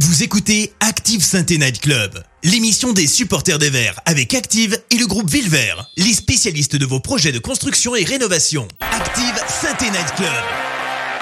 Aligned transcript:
Vous 0.00 0.22
écoutez 0.24 0.72
Active 0.80 1.22
Sainte 1.22 1.50
Night 1.50 1.80
Club, 1.80 2.10
l'émission 2.42 2.92
des 2.92 3.06
supporters 3.06 3.58
des 3.60 3.70
Verts 3.70 4.00
avec 4.06 4.34
Active 4.34 4.76
et 4.90 4.96
le 4.96 5.06
groupe 5.06 5.30
Villevert, 5.30 5.88
les 5.96 6.12
spécialistes 6.12 6.74
de 6.76 6.84
vos 6.84 6.98
projets 6.98 7.30
de 7.30 7.38
construction 7.38 7.94
et 7.94 8.02
rénovation. 8.02 8.66
Active 8.80 9.36
Sainte 9.46 9.82
Night 9.82 10.14
Club, 10.16 10.28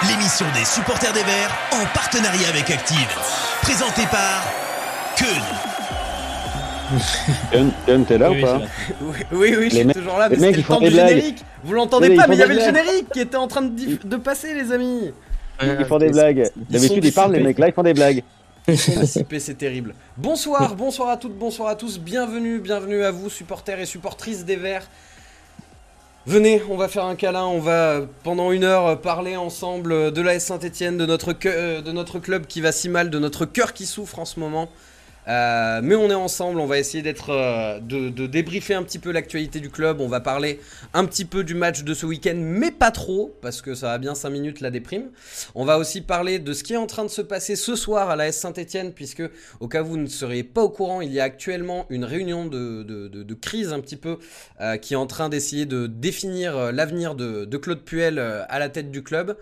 l'émission 0.09 0.45
des 0.57 0.65
supporters 0.65 1.13
des 1.13 1.21
Verts 1.23 1.55
en 1.73 1.85
partenariat 1.93 2.47
avec 2.49 2.69
Active. 2.71 3.07
Présentée 3.61 4.07
par 4.11 4.43
Keun. 5.17 5.43
Keun, 7.85 8.03
t'es 8.05 8.17
là 8.17 8.31
ou 8.31 8.41
pas 8.41 8.59
Oui, 9.01 9.17
oui, 9.31 9.55
oui, 9.59 9.69
je 9.71 9.75
suis 9.77 9.85
toujours 9.87 10.17
là, 10.17 10.29
les 10.29 10.37
mais 10.37 10.47
mecs, 10.47 10.55
c'était 10.55 10.61
le 10.61 10.63
font 10.63 10.73
temps 10.75 10.79
des 10.81 10.89
du 10.89 10.95
blagues. 10.95 11.09
générique. 11.09 11.45
Vous 11.63 11.73
l'entendez 11.73 12.15
pas, 12.15 12.25
mais 12.27 12.35
il 12.35 12.39
y 12.39 12.43
avait 12.43 12.55
le 12.55 12.61
générique 12.61 13.09
qui 13.13 13.19
était 13.19 13.37
en 13.37 13.47
train 13.47 13.61
de, 13.61 13.99
de 14.03 14.15
passer, 14.17 14.55
les 14.55 14.71
amis. 14.71 15.11
Ils 15.61 15.85
font 15.87 15.99
des 15.99 16.09
blagues. 16.09 16.49
D'habitude, 16.71 17.05
ils 17.05 17.13
parlent, 17.13 17.33
les 17.33 17.39
mecs 17.39 17.59
là, 17.59 17.67
ils 17.67 17.73
font 17.73 17.83
des 17.83 17.93
blagues. 17.93 18.23
C'est 18.75 19.57
terrible. 19.57 19.93
Bonsoir, 20.15 20.75
bonsoir 20.75 21.09
à 21.09 21.17
toutes, 21.17 21.37
bonsoir 21.37 21.67
à 21.67 21.75
tous. 21.75 21.99
Bienvenue, 21.99 22.59
bienvenue 22.59 23.03
à 23.03 23.11
vous, 23.11 23.29
supporters 23.29 23.77
et 23.79 23.85
supportrices 23.85 24.45
des 24.45 24.55
Verts. 24.55 24.87
Venez, 26.25 26.61
on 26.69 26.77
va 26.77 26.87
faire 26.87 27.03
un 27.03 27.15
câlin, 27.15 27.43
on 27.43 27.59
va 27.59 27.71
euh, 27.71 28.05
pendant 28.23 28.53
une 28.53 28.63
heure 28.63 28.87
euh, 28.87 28.95
parler 28.95 29.35
ensemble 29.35 29.91
euh, 29.91 30.11
de 30.11 30.21
l'AS 30.21 30.45
Saint-Etienne, 30.45 30.97
de, 30.97 31.05
notre 31.05 31.33
de 31.33 31.91
notre 31.91 32.19
club 32.19 32.47
qui 32.47 32.61
va 32.61 32.71
si 32.71 32.87
mal, 32.87 33.09
de 33.09 33.19
notre 33.19 33.45
cœur 33.45 33.73
qui 33.73 33.85
souffre 33.85 34.19
en 34.19 34.25
ce 34.25 34.39
moment. 34.39 34.69
Euh, 35.27 35.81
mais 35.83 35.95
on 35.95 36.09
est 36.09 36.15
ensemble, 36.15 36.59
on 36.59 36.65
va 36.65 36.77
essayer 36.77 37.03
d'être, 37.03 37.29
euh, 37.29 37.79
de, 37.79 38.27
débriefer 38.27 38.73
un 38.73 38.83
petit 38.83 38.99
peu 38.99 39.11
l'actualité 39.11 39.59
du 39.59 39.69
club. 39.69 40.01
On 40.01 40.07
va 40.07 40.19
parler 40.19 40.59
un 40.93 41.05
petit 41.05 41.25
peu 41.25 41.43
du 41.43 41.55
match 41.55 41.83
de 41.83 41.93
ce 41.93 42.05
week-end, 42.05 42.35
mais 42.35 42.71
pas 42.71 42.91
trop, 42.91 43.35
parce 43.41 43.61
que 43.61 43.75
ça 43.75 43.87
va 43.87 43.97
bien 43.97 44.15
5 44.15 44.29
minutes 44.29 44.61
la 44.61 44.71
déprime. 44.71 45.11
On 45.55 45.65
va 45.65 45.77
aussi 45.77 46.01
parler 46.01 46.39
de 46.39 46.53
ce 46.53 46.63
qui 46.63 46.73
est 46.73 46.77
en 46.77 46.87
train 46.87 47.03
de 47.03 47.09
se 47.09 47.21
passer 47.21 47.55
ce 47.55 47.75
soir 47.75 48.09
à 48.09 48.15
la 48.15 48.27
S 48.27 48.39
Saint-Etienne, 48.39 48.93
puisque 48.93 49.23
au 49.59 49.67
cas 49.67 49.83
où 49.83 49.87
vous 49.87 49.97
ne 49.97 50.07
seriez 50.07 50.43
pas 50.43 50.61
au 50.61 50.69
courant, 50.69 51.01
il 51.01 51.11
y 51.11 51.19
a 51.19 51.23
actuellement 51.23 51.85
une 51.89 52.05
réunion 52.05 52.45
de, 52.45 53.33
crise 53.41 53.73
un 53.73 53.79
petit 53.79 53.97
peu 53.97 54.19
euh, 54.61 54.77
qui 54.77 54.93
est 54.93 54.97
en 54.97 55.07
train 55.07 55.27
d'essayer 55.27 55.65
de 55.65 55.87
définir 55.87 56.71
l'avenir 56.71 57.15
de, 57.15 57.45
de 57.45 57.57
Claude 57.57 57.81
Puel 57.81 58.19
à 58.19 58.59
la 58.59 58.69
tête 58.69 58.91
du 58.91 59.03
club. 59.03 59.37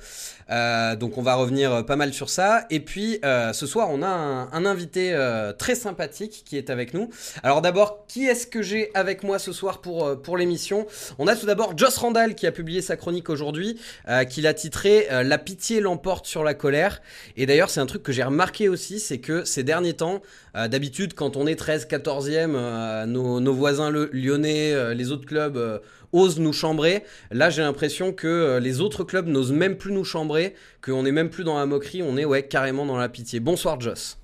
Donc 1.00 1.18
on 1.18 1.22
va 1.22 1.36
revenir 1.36 1.86
pas 1.86 1.96
mal 1.96 2.14
sur 2.14 2.30
ça. 2.30 2.66
Et 2.70 2.80
puis 2.80 3.20
ce 3.24 3.66
soir, 3.66 3.90
on 3.92 4.02
a 4.02 4.08
un, 4.08 4.66
invité 4.66 5.12
euh, 5.14 5.54
sympathique 5.76 6.44
qui 6.46 6.58
est 6.58 6.70
avec 6.70 6.94
nous. 6.94 7.10
Alors 7.44 7.62
d'abord, 7.62 8.06
qui 8.08 8.26
est-ce 8.26 8.48
que 8.48 8.62
j'ai 8.62 8.92
avec 8.94 9.24
moi 9.24 9.40
ce 9.40 9.52
soir 9.52 9.82
pour, 9.82 10.06
euh, 10.06 10.16
pour 10.16 10.38
l'émission? 10.38 10.86
On 11.20 11.28
a 11.28 11.36
tout 11.36 11.46
d'abord 11.46 11.78
Joss 11.78 11.98
Randall 11.98 12.36
qui 12.36 12.48
a 12.48 12.52
publié 12.52 12.82
sa 12.82 12.96
chronique 12.98 13.30
aujourd'hui, 13.30 13.80
euh, 14.08 14.24
qu'il 14.24 14.48
a 14.48 14.54
titré 14.54 15.08
euh, 15.12 15.24
La 15.24 15.38
pitié 15.38 15.80
l'emporte 15.80 16.26
sur 16.26 16.44
la 16.44 16.54
colère. 16.54 17.02
Et 17.38 17.46
d'ailleurs, 17.46 17.70
c'est 17.70 17.80
un 17.80 17.86
truc 17.86 18.04
que 18.04 18.12
j'ai 18.12 18.24
remarqué 18.24 18.70
aussi, 18.70 19.00
c'est 19.00 19.20
que 19.20 19.44
ces 19.46 19.64
derniers 19.64 19.94
temps, 19.94 20.22
euh, 20.56 20.68
d'habitude, 20.68 21.14
quand 21.14 21.38
on 21.38 21.48
est 21.48 21.56
13, 21.56 21.88
14e, 21.88 22.54
euh, 22.56 23.06
nos, 23.06 23.54
voisins 23.54 23.90
le- 23.90 24.10
lyonnais, 24.14 24.94
les 24.94 25.12
autres 25.12 25.26
clubs 25.26 25.82
osent 26.12 26.40
nous 26.40 26.54
chambrer. 26.54 27.04
Là, 27.32 27.50
j'ai 27.50 27.62
l'impression 27.62 28.12
que 28.14 28.60
les 28.62 28.82
autres 28.82 29.04
clubs 29.04 29.28
n'osent 29.28 29.52
même 29.54 29.78
plus 29.78 29.92
nous 29.94 30.04
chambrer, 30.04 30.56
qu'on 30.84 31.04
n'est 31.04 31.12
même 31.12 31.30
plus 31.30 31.44
dans 31.44 31.58
la 31.58 31.66
moquerie, 31.66 32.04
on 32.04 32.18
est 32.18 32.26
ouais, 32.26 32.44
carrément 32.44 32.86
dans 32.86 32.98
la 32.98 33.10
pitié. 33.10 33.40
Bonsoir, 33.40 33.80
Joss. 33.80 34.21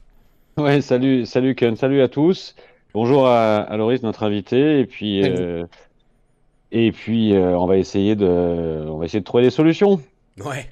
Ouais, 0.58 0.82
salut, 0.82 1.26
salut 1.26 1.54
Keun, 1.56 1.76
salut 1.76 2.02
à 2.02 2.08
tous. 2.08 2.56
Bonjour 2.94 3.28
à, 3.28 3.58
à 3.58 3.78
Loris, 3.78 4.02
notre 4.02 4.24
invité. 4.24 4.80
Et 4.80 4.86
puis, 4.86 5.22
euh, 5.24 5.66
et 6.72 6.92
puis 6.92 7.34
euh, 7.36 7.58
on 7.58 7.68
va 7.68 7.78
essayer 7.78 8.16
de, 8.16 8.26
on 8.26 8.98
va 8.98 9.06
essayer 9.06 9.20
de 9.20 9.26
trouver 9.26 9.44
des 9.44 9.50
solutions. 9.52 10.02
Ouais. 10.44 10.68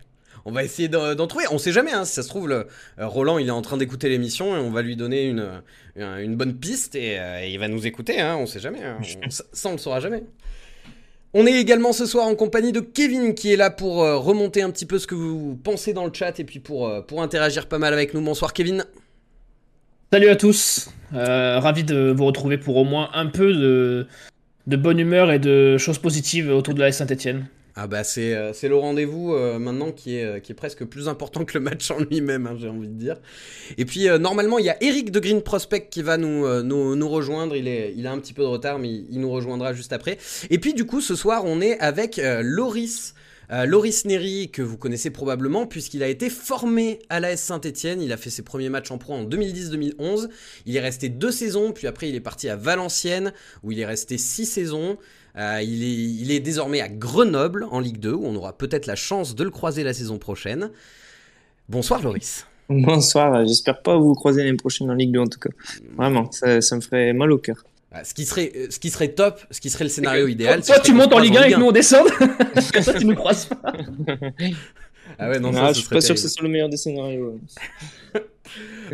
On 0.47 0.51
va 0.51 0.63
essayer 0.63 0.87
d'en 0.87 1.27
trouver. 1.27 1.45
On 1.51 1.57
sait 1.57 1.71
jamais, 1.71 1.91
hein, 1.91 2.05
si 2.05 2.13
ça 2.13 2.23
se 2.23 2.29
trouve, 2.29 2.47
le, 2.47 2.67
euh, 2.99 3.07
Roland, 3.07 3.37
il 3.39 3.47
est 3.47 3.51
en 3.51 3.61
train 3.63 3.77
d'écouter 3.77 4.09
l'émission 4.09 4.55
et 4.55 4.59
on 4.59 4.69
va 4.71 4.81
lui 4.83 4.95
donner 4.95 5.25
une, 5.27 5.61
une, 5.95 6.35
bonne 6.35 6.55
piste 6.55 6.95
et, 6.95 7.19
euh, 7.19 7.43
et 7.43 7.51
il 7.51 7.59
va 7.59 7.67
nous 7.67 7.85
écouter. 7.87 8.19
Hein, 8.21 8.37
on 8.39 8.45
sait 8.45 8.59
jamais. 8.59 8.83
hein. 8.83 8.97
On- 9.25 9.29
ça, 9.29 9.69
on 9.69 9.71
le 9.73 9.77
saura 9.79 9.99
jamais. 9.99 10.23
On 11.33 11.45
est 11.47 11.59
également 11.59 11.93
ce 11.93 12.05
soir 12.05 12.27
en 12.27 12.35
compagnie 12.35 12.71
de 12.71 12.79
Kevin 12.79 13.33
qui 13.35 13.51
est 13.53 13.57
là 13.57 13.69
pour 13.69 13.95
remonter 13.97 14.61
un 14.61 14.69
petit 14.71 14.85
peu 14.85 14.97
ce 14.99 15.05
que 15.07 15.15
vous 15.15 15.59
pensez 15.61 15.91
dans 15.93 16.05
le 16.05 16.13
chat 16.13 16.39
et 16.39 16.43
puis 16.45 16.59
pour, 16.59 16.89
pour 17.07 17.21
interagir 17.21 17.67
pas 17.67 17.77
mal 17.77 17.91
avec 17.93 18.13
nous. 18.13 18.21
Bonsoir, 18.21 18.53
Kevin. 18.53 18.85
Salut 20.13 20.29
à 20.29 20.35
tous, 20.35 20.89
Euh, 21.13 21.59
ravi 21.59 21.83
de 21.83 22.13
vous 22.15 22.25
retrouver 22.25 22.57
pour 22.57 22.77
au 22.77 22.83
moins 22.83 23.09
un 23.13 23.25
peu 23.25 23.53
de, 23.53 24.07
bonne 24.75 24.99
humeur 24.99 25.31
et 25.31 25.39
de 25.39 25.77
choses 25.77 25.97
positives 25.97 26.49
autour 26.49 26.73
de 26.73 26.79
la 26.79 26.91
Saint-Etienne. 26.91 27.47
Ah 27.75 27.87
bah 27.87 28.03
c'est 28.03 28.33
euh, 28.33 28.53
le 28.63 28.75
rendez-vous 28.75 29.33
euh, 29.33 29.59
maintenant 29.59 29.91
qui 29.91 30.15
est, 30.15 30.53
presque 30.53 30.85
plus 30.85 31.09
important 31.09 31.43
que 31.43 31.57
le 31.57 31.59
match 31.59 31.89
en 31.91 31.99
lui-même, 31.99 32.47
hein, 32.47 32.55
j'ai 32.59 32.69
envie 32.69 32.87
de 32.87 32.93
dire. 32.93 33.17
Et 33.77 33.85
puis 33.85 34.07
normalement 34.19 34.59
il 34.59 34.65
y 34.65 34.69
a 34.69 34.81
Eric 34.81 35.11
de 35.11 35.19
Green 35.19 35.41
Prospect 35.41 35.87
qui 35.89 36.03
va 36.03 36.17
nous, 36.17 36.63
nous, 36.63 37.09
rejoindre, 37.09 37.55
il, 37.55 37.67
est, 37.67 37.93
il 37.97 38.05
a 38.05 38.11
un 38.11 38.19
petit 38.19 38.33
peu 38.33 38.43
de 38.43 38.47
retard 38.47 38.77
mais 38.77 38.89
il, 38.89 39.19
nous 39.19 39.31
rejoindra 39.31 39.73
juste 39.73 39.91
après. 39.91 40.17
Et 40.49 40.59
puis 40.59 40.73
du 40.73 40.85
coup 40.85 41.01
ce 41.01 41.15
soir 41.15 41.43
on 41.45 41.61
est 41.61 41.79
avec 41.79 42.21
Loris. 42.41 43.14
Euh, 43.51 43.65
Loris 43.65 44.05
Neri, 44.05 44.49
que 44.51 44.61
vous 44.61 44.77
connaissez 44.77 45.09
probablement, 45.09 45.65
puisqu'il 45.67 46.03
a 46.03 46.07
été 46.07 46.29
formé 46.29 46.99
à 47.09 47.19
l'AS 47.19 47.41
Saint-Etienne. 47.41 48.01
Il 48.01 48.11
a 48.11 48.17
fait 48.17 48.29
ses 48.29 48.41
premiers 48.41 48.69
matchs 48.69 48.91
en 48.91 48.97
pro 48.97 49.13
en 49.13 49.23
2010-2011. 49.23 50.29
Il 50.65 50.75
est 50.75 50.81
resté 50.81 51.09
deux 51.09 51.31
saisons, 51.31 51.71
puis 51.71 51.87
après 51.87 52.09
il 52.09 52.15
est 52.15 52.21
parti 52.21 52.49
à 52.49 52.55
Valenciennes, 52.55 53.33
où 53.63 53.71
il 53.71 53.79
est 53.79 53.85
resté 53.85 54.17
six 54.17 54.45
saisons. 54.45 54.97
Euh, 55.37 55.61
il, 55.61 55.83
est, 55.83 56.21
il 56.21 56.31
est 56.31 56.39
désormais 56.39 56.81
à 56.81 56.89
Grenoble 56.89 57.67
en 57.69 57.79
Ligue 57.79 57.99
2, 57.99 58.13
où 58.13 58.25
on 58.25 58.35
aura 58.35 58.57
peut-être 58.57 58.85
la 58.85 58.95
chance 58.95 59.35
de 59.35 59.43
le 59.43 59.51
croiser 59.51 59.83
la 59.83 59.93
saison 59.93 60.17
prochaine. 60.17 60.71
Bonsoir 61.69 62.01
Loris. 62.01 62.47
Bonsoir, 62.69 63.45
j'espère 63.45 63.81
pas 63.81 63.95
vous 63.95 64.15
croiser 64.15 64.43
l'année 64.43 64.57
prochaine 64.57 64.89
en 64.89 64.95
Ligue 64.95 65.11
2 65.11 65.19
en 65.19 65.27
tout 65.27 65.39
cas. 65.39 65.49
Vraiment, 65.95 66.31
ça, 66.31 66.61
ça 66.61 66.75
me 66.75 66.81
ferait 66.81 67.13
mal 67.13 67.31
au 67.31 67.37
cœur. 67.37 67.63
Euh, 67.95 67.99
Ce 68.03 68.13
qui, 68.13 68.25
serait, 68.25 68.51
euh, 68.55 68.67
ce 68.69 68.79
qui 68.79 68.89
serait 68.89 69.09
top, 69.09 69.39
ce 69.51 69.59
qui 69.61 69.69
serait 69.69 69.85
le 69.85 69.89
scénario 69.89 70.27
idéal. 70.27 70.61
toi, 70.63 70.79
tu 70.79 70.93
montes 70.93 71.13
en 71.13 71.19
Ligue 71.19 71.37
1 71.37 71.39
croise 71.39 71.51
et 71.51 71.53
que 71.55 71.59
nous 71.59 71.65
on 71.67 71.71
descende 71.71 72.07
Comme 72.73 72.83
ça 72.83 72.93
tu 72.93 73.05
nous 73.05 73.15
croises 73.15 73.45
pas. 73.45 73.73
Ah 75.17 75.29
ouais, 75.29 75.39
non, 75.39 75.51
Ah, 75.55 75.67
ça, 75.67 75.67
je 75.69 75.73
ce 75.75 75.79
suis 75.81 75.89
pas 75.89 76.01
sûr 76.01 76.15
que 76.15 76.19
terrible. 76.19 76.19
ce 76.19 76.27
soit 76.29 76.43
le 76.43 76.49
meilleur 76.49 76.69
des 76.69 76.77
scénarios. 76.77 77.39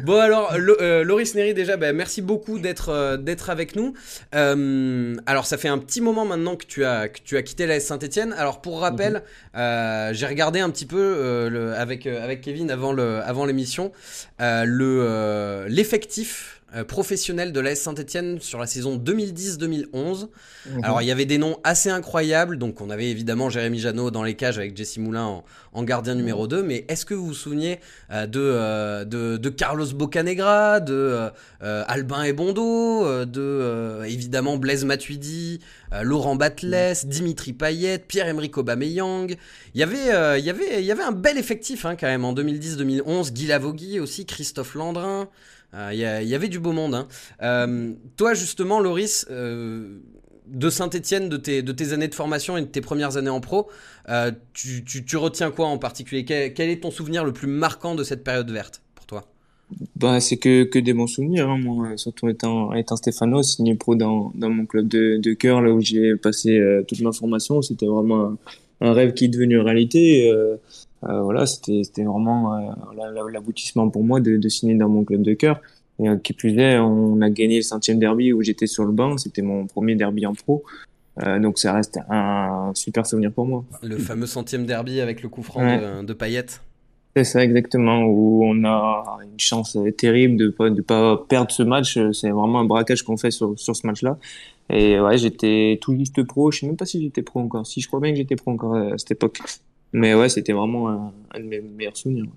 Bon 0.06 0.16
alors, 0.17 0.57
Lo- 0.57 0.78
euh, 0.81 1.03
Loris 1.03 1.35
Neri 1.35 1.53
déjà, 1.53 1.75
bah, 1.78 1.91
merci 1.94 2.22
beaucoup 2.22 2.57
d'être 2.57 2.89
euh, 2.89 3.17
d'être 3.17 3.50
avec 3.50 3.75
nous. 3.75 3.94
Euh, 4.34 5.16
alors 5.25 5.45
ça 5.45 5.57
fait 5.57 5.68
un 5.68 5.78
petit 5.78 6.00
moment 6.01 6.25
maintenant 6.25 6.56
que 6.56 6.66
tu 6.66 6.85
as 6.85 7.09
que 7.09 7.19
tu 7.23 7.35
as 7.38 7.44
quitté 7.44 7.68
la 7.68 7.79
Saint-Etienne. 7.81 8.33
Alors 8.38 8.62
pour 8.62 8.79
rappel, 8.79 9.22
euh, 9.56 10.12
j'ai 10.13 10.25
regardé 10.25 10.62
un 10.62 10.69
petit 10.69 10.85
peu 10.85 10.97
euh, 11.00 11.50
le- 11.50 11.73
avec 11.75 12.07
euh, 12.07 12.23
avec 12.23 12.41
Kevin 12.41 12.72
avant 12.72 12.94
le 12.94 13.18
avant 13.19 13.45
l'émission 13.45 13.91
euh, 14.41 14.63
le 14.66 15.00
euh, 15.03 15.66
l'effectif 15.68 16.61
professionnel 16.88 17.52
de 17.52 17.59
l'AS 17.59 17.80
Saint-Etienne 17.80 18.40
sur 18.40 18.59
la 18.59 18.66
saison 18.66 18.98
2010-2011. 18.98 20.30
Alors 20.84 21.02
il 21.02 21.06
y 21.06 21.12
avait 21.12 21.26
des 21.26 21.38
noms 21.38 21.58
assez 21.64 21.90
incroyables, 21.90 22.58
donc 22.58 22.82
on 22.82 22.90
avait 22.90 23.09
évidemment 23.09 23.50
Jérémy 23.50 23.80
Janot 23.80 24.12
dans 24.12 24.24
les 24.24 24.36
cages 24.36 24.58
avec 24.58 24.76
Jesse 24.76 24.98
Moulin 24.98 25.26
en, 25.26 25.44
en 25.74 25.84
gardien 25.84 26.16
numéro 26.16 26.48
2, 26.48 26.64
mais 26.64 26.86
est-ce 26.88 27.06
que 27.06 27.14
vous 27.14 27.28
vous 27.28 27.34
souvenez 27.34 27.80
euh, 28.12 28.28
de, 28.28 28.40
euh, 28.42 29.06
de, 29.06 29.38
de 29.38 29.50
Carlos 29.50 29.86
Bocanegra, 29.94 30.80
de 30.80 30.94
euh, 30.94 31.30
euh, 31.64 31.84
Albin 31.88 32.24
Ebondo, 32.24 33.06
euh, 33.06 33.26
de 33.26 33.42
euh, 33.42 34.04
évidemment 34.04 34.58
Blaise 34.58 34.86
Matuidi, 34.86 35.60
euh, 35.94 36.04
Laurent 36.04 36.36
Batles, 36.36 37.06
Dimitri 37.06 37.54
Payet, 37.54 38.00
Pierre-Emerick 38.00 38.58
Aubameyang. 38.58 39.36
Il 39.74 39.80
y 39.80 39.84
avait, 39.84 40.14
euh, 40.14 40.38
il 40.38 40.46
y 40.46 40.50
avait, 40.50 40.80
il 40.80 40.86
y 40.86 40.92
avait 40.92 41.04
un 41.04 41.12
bel 41.12 41.38
effectif 41.38 41.86
hein, 41.86 41.96
quand 42.00 42.08
même 42.08 42.26
en 42.26 42.34
2010-2011, 42.34 43.31
Guy 43.31 43.48
Lavogui 43.48 44.00
aussi, 44.00 44.26
Christophe 44.26 44.76
Landrin. 44.76 45.28
Euh, 45.74 45.90
Il 45.94 46.00
y, 46.00 46.30
y 46.30 46.36
avait 46.36 46.50
du 46.50 46.59
beau 46.59 46.72
monde. 46.72 46.96
hein. 46.96 47.08
Euh, 47.42 47.94
toi 48.18 48.34
justement, 48.34 48.80
Loris, 48.80 49.26
euh, 49.30 50.00
de 50.48 50.70
Saint-Etienne, 50.70 51.30
de 51.30 51.38
tes, 51.38 51.94
années 51.94 52.08
de 52.08 52.16
formation 52.16 52.58
et 52.58 52.62
de 52.62 52.66
tes 52.66 52.82
premières 52.82 53.18
années 53.18 53.30
en 53.30 53.40
pro, 53.40 53.70
tu, 54.54 55.18
retiens 55.18 55.52
quoi 55.52 55.68
en 55.68 55.78
particulier? 55.78 56.26
Quel, 56.26 56.70
est 56.70 56.81
ton 56.81 56.92
souvenir 56.92 57.24
le 57.24 57.31
plus 57.31 57.48
marquant 57.48 57.96
de 57.96 58.04
cette 58.04 58.24
période 58.24 58.52
verte 58.52 58.81
pour 58.96 59.06
toi? 59.06 59.26
Bah, 59.96 60.20
c'est 60.20 60.36
que, 60.36 60.64
que 60.64 60.80
des 60.80 60.92
bons 60.94 61.08
souvenirs, 61.08 61.50
hein, 61.50 61.57
moi, 61.57 61.95
surtout 61.95 62.28
étant, 62.28 62.74
étant 62.74 62.98
Stéphano, 62.98 63.42
signé 63.42 63.75
pro 63.75 63.95
dans, 63.95 64.34
dans 64.36 64.50
mon 64.50 64.66
club 64.66 64.90
de, 64.90 65.16
de 65.18 65.34
cœur, 65.34 65.62
là 65.62 65.72
où 65.72 65.80
j'ai 65.80 66.18
passé 66.18 66.62
toute 66.90 67.00
ma 67.00 67.13
formation. 67.13 67.62
C'était 67.62 67.86
vraiment 67.86 68.36
un, 68.81 68.92
rêve 68.92 69.13
qui 69.13 69.25
est 69.25 69.30
devenu 69.30 69.57
réalité. 69.60 70.30
Voilà, 71.01 71.45
c'était, 71.45 71.81
c'était 71.83 72.03
vraiment 72.03 72.53
euh, 72.56 72.71
la- 72.95 73.12
la- 73.12 73.30
l'aboutissement 73.31 73.89
pour 73.89 74.03
moi 74.03 74.19
de, 74.19 74.38
de 74.38 74.50
signer 74.50 74.75
dans 74.75 74.89
mon 74.89 75.03
club 75.03 75.21
de 75.24 75.33
cœur. 75.33 75.59
Et 76.00 76.07
euh, 76.09 76.18
qui 76.18 76.33
plus 76.33 76.57
est, 76.57 76.77
on 76.80 77.21
a 77.21 77.30
gagné 77.30 77.57
le 77.57 77.62
centième 77.63 78.00
derby 78.00 78.33
où 78.33 78.42
j'étais 78.42 78.68
sur 78.68 78.86
le 78.86 78.92
banc. 78.92 79.18
C'était 79.18 79.42
mon 79.42 79.68
premier 79.68 79.95
derby 79.95 80.25
en 80.25 80.33
pro. 80.33 80.63
Euh, 81.24 81.39
donc 81.39 81.59
ça 81.59 81.74
reste 81.74 82.00
un 82.09 82.71
super 82.74 83.06
souvenir 83.06 83.31
pour 83.31 83.45
moi. 83.45 83.65
Le 83.83 83.98
fameux 83.98 84.25
centième 84.25 84.65
derby 84.65 85.01
avec 85.01 85.21
le 85.21 85.30
coup 85.30 85.44
franc 85.44 85.62
Ouais. 85.62 85.80
de, 85.80 86.06
de 86.06 86.13
Payet. 86.13 86.45
C'est 87.15 87.25
ça 87.25 87.44
exactement, 87.44 88.04
où 88.06 88.45
on 88.45 88.63
a 88.63 89.18
une 89.24 89.38
chance 89.38 89.75
euh, 89.75 89.92
terrible 89.92 90.38
de 90.38 90.47
pas 90.47 90.69
de 90.69 90.81
pas 90.81 91.18
perdre 91.27 91.51
ce 91.51 91.62
match. 91.62 91.97
Euh, 91.97 92.13
C'est 92.13 92.30
vraiment 92.30 92.62
un 92.62 92.65
braquage 92.65 93.04
qu'on 93.04 93.18
fait 93.18 93.31
sur 93.31 93.59
sur 93.59 93.75
ce 93.75 93.86
match-là. 93.86 94.18
Et 94.69 94.97
ouais, 95.00 95.18
j'étais 95.18 95.77
tout 95.81 95.94
juste 95.94 96.24
pro. 96.24 96.50
Je 96.51 96.59
sais 96.59 96.68
même 96.68 96.77
pas 96.77 96.86
si 96.86 97.01
j'étais 97.01 97.21
pro 97.21 97.42
encore. 97.42 97.68
Si 97.68 97.81
je 97.81 97.88
crois 97.89 98.00
bien 98.00 98.12
que 98.12 98.18
j'étais 98.18 98.38
pro 98.38 98.51
encore 98.51 98.75
euh, 98.75 98.94
à 98.94 98.97
cette 98.97 99.12
époque. 99.12 99.39
Mais 99.94 100.14
ouais, 100.14 100.30
c'était 100.30 100.54
vraiment 100.54 100.90
un, 100.90 101.14
un 101.34 101.40
de 101.40 101.46
mes 101.46 101.62
meilleurs 101.62 101.98
souvenirs. 101.98 102.28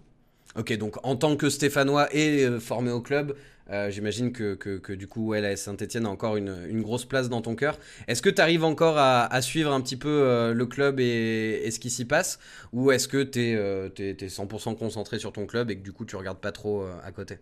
Ok, 0.56 0.76
donc 0.76 0.96
en 1.04 1.16
tant 1.16 1.36
que 1.36 1.50
Stéphanois 1.50 2.14
et 2.14 2.44
euh, 2.44 2.60
formé 2.60 2.90
au 2.90 3.00
club, 3.00 3.34
euh, 3.70 3.90
j'imagine 3.90 4.30
que, 4.30 4.54
que, 4.54 4.78
que, 4.78 4.92
du 4.92 5.08
coup, 5.08 5.28
ouais, 5.28 5.40
la 5.40 5.56
Saint-Etienne 5.56 6.06
a 6.06 6.10
encore 6.10 6.36
une, 6.36 6.54
une, 6.68 6.82
grosse 6.82 7.06
place 7.06 7.28
dans 7.28 7.40
ton 7.40 7.56
cœur. 7.56 7.78
Est-ce 8.06 8.22
que 8.22 8.28
tu 8.28 8.40
arrives 8.40 8.62
encore 8.62 8.98
à, 8.98 9.24
à, 9.24 9.40
suivre 9.40 9.72
un 9.72 9.80
petit 9.80 9.96
peu 9.96 10.08
euh, 10.08 10.52
le 10.52 10.66
club 10.66 11.00
et, 11.00 11.62
et, 11.64 11.70
ce 11.70 11.80
qui 11.80 11.90
s'y 11.90 12.04
passe? 12.04 12.38
Ou 12.72 12.92
est-ce 12.92 13.08
que 13.08 13.22
tu 13.22 13.40
es, 13.40 13.54
euh, 13.56 13.88
es, 13.98 14.14
100% 14.14 14.76
concentré 14.76 15.18
sur 15.18 15.32
ton 15.32 15.46
club 15.46 15.70
et 15.70 15.76
que 15.76 15.82
du 15.82 15.92
coup, 15.92 16.04
tu 16.04 16.16
regardes 16.16 16.40
pas 16.40 16.52
trop 16.52 16.84
à 17.02 17.10
côté? 17.10 17.38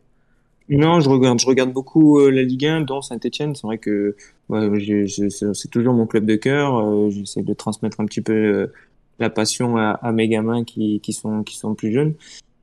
Non, 0.69 1.01
je 1.01 1.09
regarde, 1.09 1.41
je 1.41 1.47
regarde 1.47 1.73
beaucoup 1.73 2.19
euh, 2.21 2.31
la 2.31 2.43
Ligue 2.43 2.67
1, 2.67 2.83
dont 2.83 3.03
Saint-Etienne. 3.03 3.55
C'est 3.55 3.67
vrai 3.67 3.79
que 3.79 4.17
ouais, 4.49 5.07
c'est 5.55 5.71
toujours 5.71 5.95
mon 5.95 6.07
club 6.07 6.25
de 6.25 6.37
cœur. 6.37 6.79
Euh, 6.79 7.11
J'essaie 7.11 7.43
de 7.43 7.53
transmettre 7.53 8.01
un 8.01 8.07
petit 8.07 8.21
peu 8.21 8.33
euh, 8.33 8.73
la 9.19 9.31
passion 9.31 9.77
à, 9.77 9.91
à, 9.91 10.13
mes 10.13 10.29
gamins 10.29 10.65
qui, 10.65 11.01
qui, 11.01 11.13
sont, 11.13 11.43
qui 11.43 11.57
sont 11.57 11.75
plus 11.75 11.93
jeunes. 11.93 12.15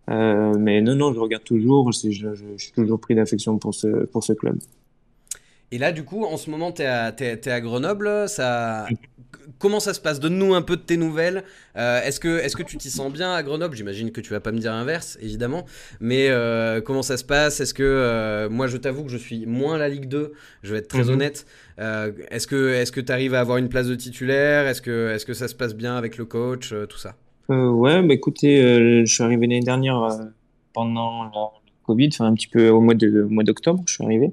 Euh, 0.10 0.56
mais 0.58 0.82
non, 0.82 0.96
non, 0.96 1.14
je 1.14 1.20
regarde 1.20 1.44
toujours. 1.44 1.92
Je, 1.92 2.10
je, 2.10 2.34
je 2.34 2.64
suis 2.64 2.72
toujours 2.74 3.00
pris 3.00 3.16
d'affection 3.16 3.58
pour 3.58 3.76
ce, 3.76 4.06
pour 4.06 4.24
ce 4.24 4.34
club. 4.34 4.58
Et 5.72 5.78
là, 5.78 5.92
du 5.92 6.04
coup, 6.04 6.26
en 6.26 6.38
ce 6.38 6.50
moment, 6.50 6.72
tu 6.72 6.82
es, 6.82 6.86
es, 7.20 7.48
à 7.52 7.62
Grenoble. 7.62 8.28
Ça... 8.28 8.88
Comment 9.58 9.80
ça 9.80 9.94
se 9.94 10.00
passe? 10.00 10.20
Donne-nous 10.20 10.54
un 10.54 10.62
peu 10.62 10.78
de 10.78 10.82
tes 10.82 10.96
nouvelles. 10.96 11.44
Euh, 11.76 12.02
Est-ce 12.02 12.20
que, 12.20 12.40
est 12.40 12.56
que 12.56 12.64
tu 12.64 12.78
t'y 12.78 12.90
sens 12.90 13.12
bien 13.12 13.34
à 13.34 13.44
Grenoble? 13.44 13.76
J'imagine 13.76 14.12
que 14.12 14.22
tu 14.22 14.32
vas 14.32 14.40
pas 14.40 14.52
me 14.52 14.58
dire 14.60 14.72
l'inverse, 14.72 15.18
évidemment. 15.22 15.66
Mais 16.00 16.30
euh, 16.30 16.82
comment 16.82 17.02
ça 17.02 17.18
se 17.18 17.24
passe? 17.26 17.60
Est-ce 17.60 17.74
que 17.74 17.84
euh, 17.84 18.50
moi, 18.50 18.68
je 18.68 18.78
t'avoue 18.78 19.04
que 19.04 19.12
je 19.12 19.18
suis 19.18 19.46
moins 19.46 19.78
la 19.78 19.90
Ligue 19.90 20.08
2. 20.08 20.32
Je 20.64 20.72
vais 20.74 20.80
être 20.80 20.88
très 20.88 21.00
Mhm. 21.00 21.08
mmh. 21.08 21.12
honnête. 21.14 21.46
Est-ce 21.78 22.48
que 22.48 23.02
tu 23.02 23.12
arrives 23.12 23.34
à 23.34 23.42
avoir 23.42 23.58
une 23.58 23.70
place 23.70 23.88
de 23.88 23.96
titulaire? 23.96 24.66
Est-ce 24.66 24.82
que, 24.82 25.14
est 25.14 25.26
que 25.26 25.34
ça 25.34 25.48
se 25.48 25.56
passe 25.56 25.76
bien 25.76 25.98
avec 25.98 26.18
le 26.18 26.26
coach 26.26 26.74
Tout 26.90 26.98
ça? 26.98 27.16
Ouais, 27.50 28.02
bah 28.02 28.14
écoutez, 28.14 29.04
je 29.06 29.12
suis 29.12 29.24
arrivé 29.24 29.42
l'année 29.42 29.60
dernière 29.60 30.10
pendant 30.74 31.30
Covid, 31.90 32.10
enfin 32.14 32.26
un 32.26 32.36
petit 32.36 32.48
peu 32.48 32.70
au 32.70 32.82
mois 32.82 32.94
de 32.94 33.24
au 33.24 33.30
mois 33.30 33.44
d'octobre, 33.44 33.84
je 33.88 33.94
suis 33.96 34.04
arrivé. 34.04 34.32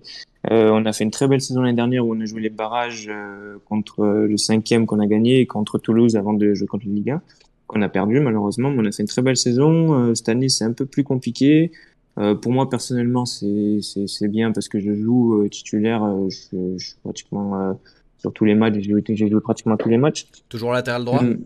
Euh, 0.50 0.70
on 0.73 0.85
a 0.85 0.93
fait 0.93 1.05
une 1.05 1.11
très 1.11 1.26
belle 1.26 1.41
saison 1.41 1.62
l'année 1.62 1.76
dernière 1.82 2.06
où 2.06 2.14
on 2.14 2.20
a 2.20 2.26
joué 2.26 2.41
les 2.43 2.50
barrages 2.50 3.08
euh, 3.11 3.56
contre 3.69 4.05
le 4.05 4.37
cinquième 4.37 4.85
qu'on 4.87 5.00
a 5.00 5.06
gagné 5.06 5.41
et 5.41 5.47
contre 5.47 5.79
Toulouse 5.79 6.17
avant 6.17 6.35
de 6.35 6.55
jouer 6.55 6.69
contre 6.69 6.87
la 6.87 6.93
Ligue 6.93 7.11
1 7.11 7.23
qu'on 7.67 7.82
a 7.82 7.88
perdu 7.88 8.20
malheureusement. 8.20 8.70
Mais 8.70 8.82
on 8.82 8.85
a 8.85 8.93
fait 8.93 9.03
une 9.03 9.08
très 9.08 9.23
belle 9.23 9.37
saison. 9.37 9.94
Euh, 9.94 10.14
cette 10.14 10.29
année 10.29 10.49
c'est 10.49 10.64
un 10.64 10.73
peu 10.73 10.87
plus 10.87 11.05
compliqué. 11.05 11.73
Euh, 12.19 12.35
pour 12.35 12.53
moi 12.53 12.70
personnellement 12.70 13.26
c'est 13.26 13.81
c'est 13.82 14.29
bien 14.29 14.53
parce 14.53 14.69
que 14.69 14.79
je 14.79 14.94
joue 14.94 15.43
euh, 15.43 15.49
titulaire. 15.49 16.03
Euh, 16.05 16.29
je, 16.31 16.76
je, 16.79 16.87
suis 16.87 16.97
pratiquement 17.03 17.61
euh, 17.61 17.73
sur 18.19 18.32
tous 18.32 18.44
les 18.44 18.55
matchs. 18.55 18.75
J'ai 18.75 18.91
joué, 18.91 19.03
joué 19.29 19.41
pratiquement 19.41 19.76
tous 19.76 19.88
les 19.88 19.99
matchs. 19.99 20.26
Toujours 20.49 20.73
latéral 20.73 21.05
droit? 21.05 21.23
Mmh. 21.23 21.38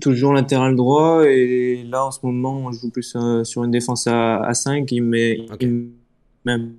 Toujours 0.00 0.34
latéral 0.34 0.76
droit 0.76 1.24
et 1.26 1.82
là 1.84 2.04
en 2.04 2.10
ce 2.10 2.18
moment 2.22 2.58
on 2.58 2.72
joue 2.72 2.90
plus 2.90 3.14
euh, 3.16 3.42
sur 3.42 3.64
une 3.64 3.70
défense 3.70 4.06
à, 4.06 4.38
à 4.40 4.52
5 4.52 4.90
il 4.92 5.02
met 5.02 5.38
okay. 5.50 5.70
même 6.44 6.72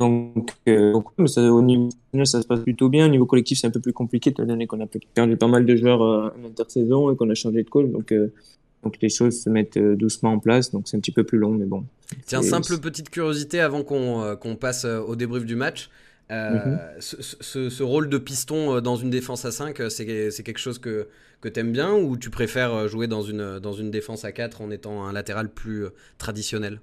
donc, 0.00 0.50
euh, 0.68 0.92
donc 0.92 1.06
ça, 1.26 1.52
au 1.52 1.62
niveau 1.62 1.88
ça 2.24 2.42
se 2.42 2.46
passe 2.46 2.60
plutôt 2.60 2.88
bien. 2.88 3.06
Au 3.06 3.10
niveau 3.10 3.26
collectif 3.26 3.58
c'est 3.58 3.66
un 3.66 3.70
peu 3.70 3.80
plus 3.80 3.92
compliqué 3.92 4.30
étant 4.30 4.44
donné 4.44 4.66
qu'on 4.66 4.80
a 4.80 4.86
perdu 5.14 5.36
pas 5.36 5.46
mal 5.46 5.66
de 5.66 5.76
joueurs 5.76 6.02
euh, 6.02 6.30
en 6.40 6.46
intersaison 6.46 7.12
et 7.12 7.16
qu'on 7.16 7.30
a 7.30 7.34
changé 7.34 7.62
de 7.62 7.68
coach 7.68 7.90
donc 7.90 8.12
euh, 8.12 8.32
donc 8.82 8.98
les 9.00 9.08
choses 9.08 9.42
se 9.42 9.48
mettent 9.48 9.78
doucement 9.78 10.32
en 10.32 10.38
place. 10.38 10.70
Donc 10.70 10.88
c'est 10.88 10.96
un 10.96 11.00
petit 11.00 11.12
peu 11.12 11.24
plus 11.24 11.38
long 11.38 11.52
mais 11.52 11.64
bon. 11.64 11.84
Tiens 12.26 12.42
simple 12.42 12.78
petite 12.78 13.08
curiosité 13.10 13.60
avant 13.60 13.82
qu'on 13.82 14.36
qu'on 14.36 14.56
passe 14.56 14.84
au 14.84 15.16
débrief 15.16 15.44
du 15.44 15.56
match 15.56 15.88
euh, 16.30 16.50
mm 16.50 16.58
-hmm. 16.58 16.78
ce, 17.00 17.16
ce, 17.22 17.70
ce, 17.70 17.82
rôle 17.82 18.08
de 18.08 18.18
piston 18.18 18.80
dans 18.80 18.96
une 18.96 19.10
défense 19.10 19.44
à 19.44 19.52
5, 19.52 19.82
c'est 19.90 20.42
quelque 20.42 20.58
chose 20.58 20.78
que, 20.78 21.08
que 21.40 21.48
tu 21.48 21.60
aimes 21.60 21.72
bien 21.72 21.92
ou 21.92 22.16
tu 22.16 22.30
préfères 22.30 22.88
jouer 22.88 23.06
dans 23.06 23.22
une, 23.22 23.58
dans 23.60 23.72
une 23.74 23.90
défense 23.90 24.24
à 24.24 24.32
4 24.32 24.62
en 24.62 24.70
étant 24.70 25.04
un 25.06 25.12
latéral 25.12 25.48
plus 25.52 25.84
traditionnel? 26.18 26.80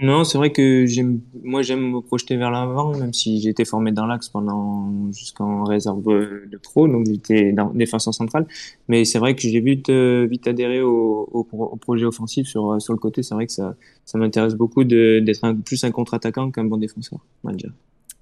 Non, 0.00 0.24
c'est 0.24 0.38
vrai 0.38 0.50
que 0.50 0.86
j'aime, 0.86 1.20
moi 1.44 1.62
j'aime 1.62 1.92
me 1.92 2.00
projeter 2.00 2.36
vers 2.36 2.50
l'avant, 2.50 2.96
même 2.98 3.12
si 3.12 3.40
j'ai 3.40 3.50
été 3.50 3.64
formé 3.64 3.92
dans 3.92 4.06
l'axe 4.06 4.28
pendant 4.28 5.12
jusqu'en 5.12 5.62
réserve 5.62 6.02
de 6.02 6.56
pro, 6.60 6.88
donc 6.88 7.06
j'étais 7.06 7.52
dans 7.52 7.72
défense 7.72 8.08
en 8.08 8.12
centrale. 8.12 8.44
Mais 8.88 9.04
c'est 9.04 9.20
vrai 9.20 9.36
que 9.36 9.42
j'ai 9.42 9.60
vite, 9.60 9.90
euh, 9.90 10.26
vite 10.28 10.48
adhéré 10.48 10.80
au, 10.82 11.28
au, 11.32 11.46
au, 11.52 11.76
projet 11.76 12.06
offensif 12.06 12.48
sur, 12.48 12.82
sur 12.82 12.92
le 12.92 12.98
côté. 12.98 13.22
C'est 13.22 13.36
vrai 13.36 13.46
que 13.46 13.52
ça, 13.52 13.76
ça 14.04 14.18
m'intéresse 14.18 14.56
beaucoup 14.56 14.82
d'être 14.82 15.52
plus 15.64 15.84
un 15.84 15.92
contre-attaquant 15.92 16.50
qu'un 16.50 16.64
bon 16.64 16.78
défenseur, 16.78 17.20
on 17.44 17.50
va 17.50 17.54
dire. 17.54 17.72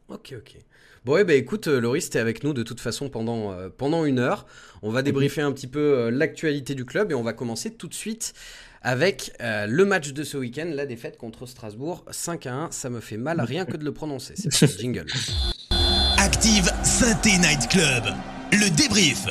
Ok, 0.08 0.34
ok. 0.36 0.58
Bon, 1.04 1.16
eh 1.16 1.24
ben, 1.24 1.36
écoute, 1.36 1.66
Loris, 1.66 2.10
t'es 2.10 2.20
avec 2.20 2.44
nous 2.44 2.52
de 2.52 2.62
toute 2.62 2.80
façon 2.80 3.08
pendant, 3.08 3.52
euh, 3.52 3.68
pendant 3.76 4.04
une 4.04 4.20
heure. 4.20 4.46
On 4.82 4.90
va 4.90 5.02
débriefer 5.02 5.40
un 5.40 5.50
petit 5.50 5.66
peu 5.66 5.80
euh, 5.80 6.10
l'actualité 6.10 6.76
du 6.76 6.84
club 6.84 7.10
et 7.10 7.14
on 7.14 7.24
va 7.24 7.32
commencer 7.32 7.72
tout 7.72 7.88
de 7.88 7.94
suite 7.94 8.34
avec 8.82 9.32
euh, 9.40 9.66
le 9.66 9.84
match 9.84 10.12
de 10.12 10.22
ce 10.22 10.36
week-end, 10.36 10.70
la 10.72 10.86
défaite 10.86 11.16
contre 11.16 11.46
Strasbourg, 11.46 12.04
5 12.10 12.46
à 12.46 12.54
1. 12.54 12.70
Ça 12.70 12.88
me 12.88 13.00
fait 13.00 13.16
mal 13.16 13.40
rien 13.40 13.64
que 13.64 13.76
de 13.76 13.84
le 13.84 13.92
prononcer. 13.92 14.34
C'est 14.36 14.78
jingle. 14.78 15.06
Active 16.18 16.70
Synthé 16.84 17.38
Night 17.38 17.68
Club, 17.68 18.04
le 18.52 18.70
débrief. 18.76 19.26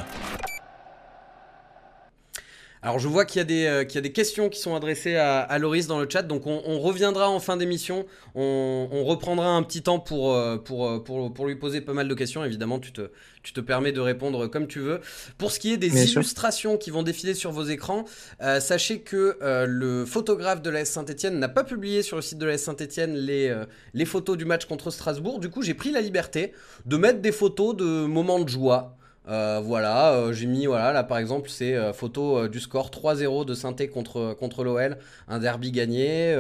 Alors 2.84 2.98
je 2.98 3.08
vois 3.08 3.26
qu'il 3.26 3.42
y, 3.42 3.66
euh, 3.66 3.84
qu 3.84 3.96
y, 3.96 3.98
a 3.98 4.02
des 4.02 4.12
questions 4.12 4.50
qui 4.50 4.60
sont 4.60 4.76
adressées 4.76 5.16
à, 5.16 5.40
à 5.42 5.60
Loris 5.60 5.86
dans 5.86 6.00
le 6.00 6.08
chat, 6.10 6.24
donc 6.24 6.48
on, 6.48 6.64
on 6.66 6.80
reviendra 6.80 7.30
en 7.30 7.40
fin 7.40 7.56
d'émission, 7.56 8.06
on, 8.34 8.88
on, 8.92 9.04
reprendra 9.04 9.50
un 9.50 9.62
petit 9.62 9.84
temps 9.84 10.00
pour, 10.00 10.34
euh, 10.34 10.58
pour, 10.58 11.04
pour, 11.04 11.32
pour, 11.32 11.46
lui 11.46 11.56
poser 11.56 11.82
pas 11.82 11.94
mal 11.94 12.08
de 12.08 12.14
questions, 12.16 12.44
évidemment 12.44 12.80
tu 12.80 12.92
te, 12.92 13.12
tu 13.44 13.54
te 13.54 13.60
permets 13.60 13.92
de 13.92 14.00
répondre 14.00 14.48
comme 14.48 14.68
tu 14.68 14.80
veux. 14.80 15.02
Pour 15.38 15.52
ce 15.52 15.60
qui 15.60 15.74
est 15.74 15.78
des 15.78 15.90
Bien 15.90 16.04
illustrations 16.04 16.72
sûr. 16.72 16.80
qui 16.80 16.92
vont 16.92 17.04
défiler 17.04 17.34
sur 17.34 17.52
vos 17.52 17.64
écrans, 17.64 18.06
euh, 18.42 18.60
sachez 18.60 19.02
que 19.02 19.38
euh, 19.42 19.66
le 19.68 20.06
photographe 20.06 20.62
de 20.62 20.70
la 20.70 20.86
Saint-Etienne 20.86 21.40
n'a 21.40 21.50
pas 21.50 21.64
publié 21.64 22.02
sur 22.02 22.16
le 22.16 22.22
site 22.22 22.38
de 22.38 22.46
la 22.46 22.58
Saint-Etienne 22.58 23.16
les, 23.16 23.50
euh, 23.50 23.66
les 23.94 24.06
photos 24.06 24.38
du 24.38 24.46
match 24.46 24.66
contre 24.66 24.92
Strasbourg, 24.92 25.40
du 25.40 25.50
coup 25.50 25.62
j'ai 25.62 25.74
pris 25.74 25.92
la 25.92 26.02
liberté 26.02 26.54
de 26.86 26.98
mettre 26.98 27.20
des 27.20 27.32
photos 27.32 27.76
de 27.76 28.06
moments 28.06 28.40
de 28.40 28.50
joie. 28.50 28.98
Euh, 29.28 29.62
voilà, 29.64 30.14
euh, 30.14 30.34
j'ai 30.34 30.48
mis, 30.48 30.66
voilà, 30.66 30.92
là 30.92 31.04
par 31.04 31.20
exemple, 31.20 31.48
c'est 31.50 31.76
euh, 31.76 31.94
photo 31.94 32.40
euh, 32.40 32.50
du 32.50 32.60
score 32.60 32.90
3-0 32.90 33.46
de 33.46 33.54
Sainté 33.54 33.88
contre, 33.88 34.34
contre 34.34 34.64
l'OL, 34.64 34.98
un 35.28 35.40
derby 35.40 35.72
gagné. 35.72 36.36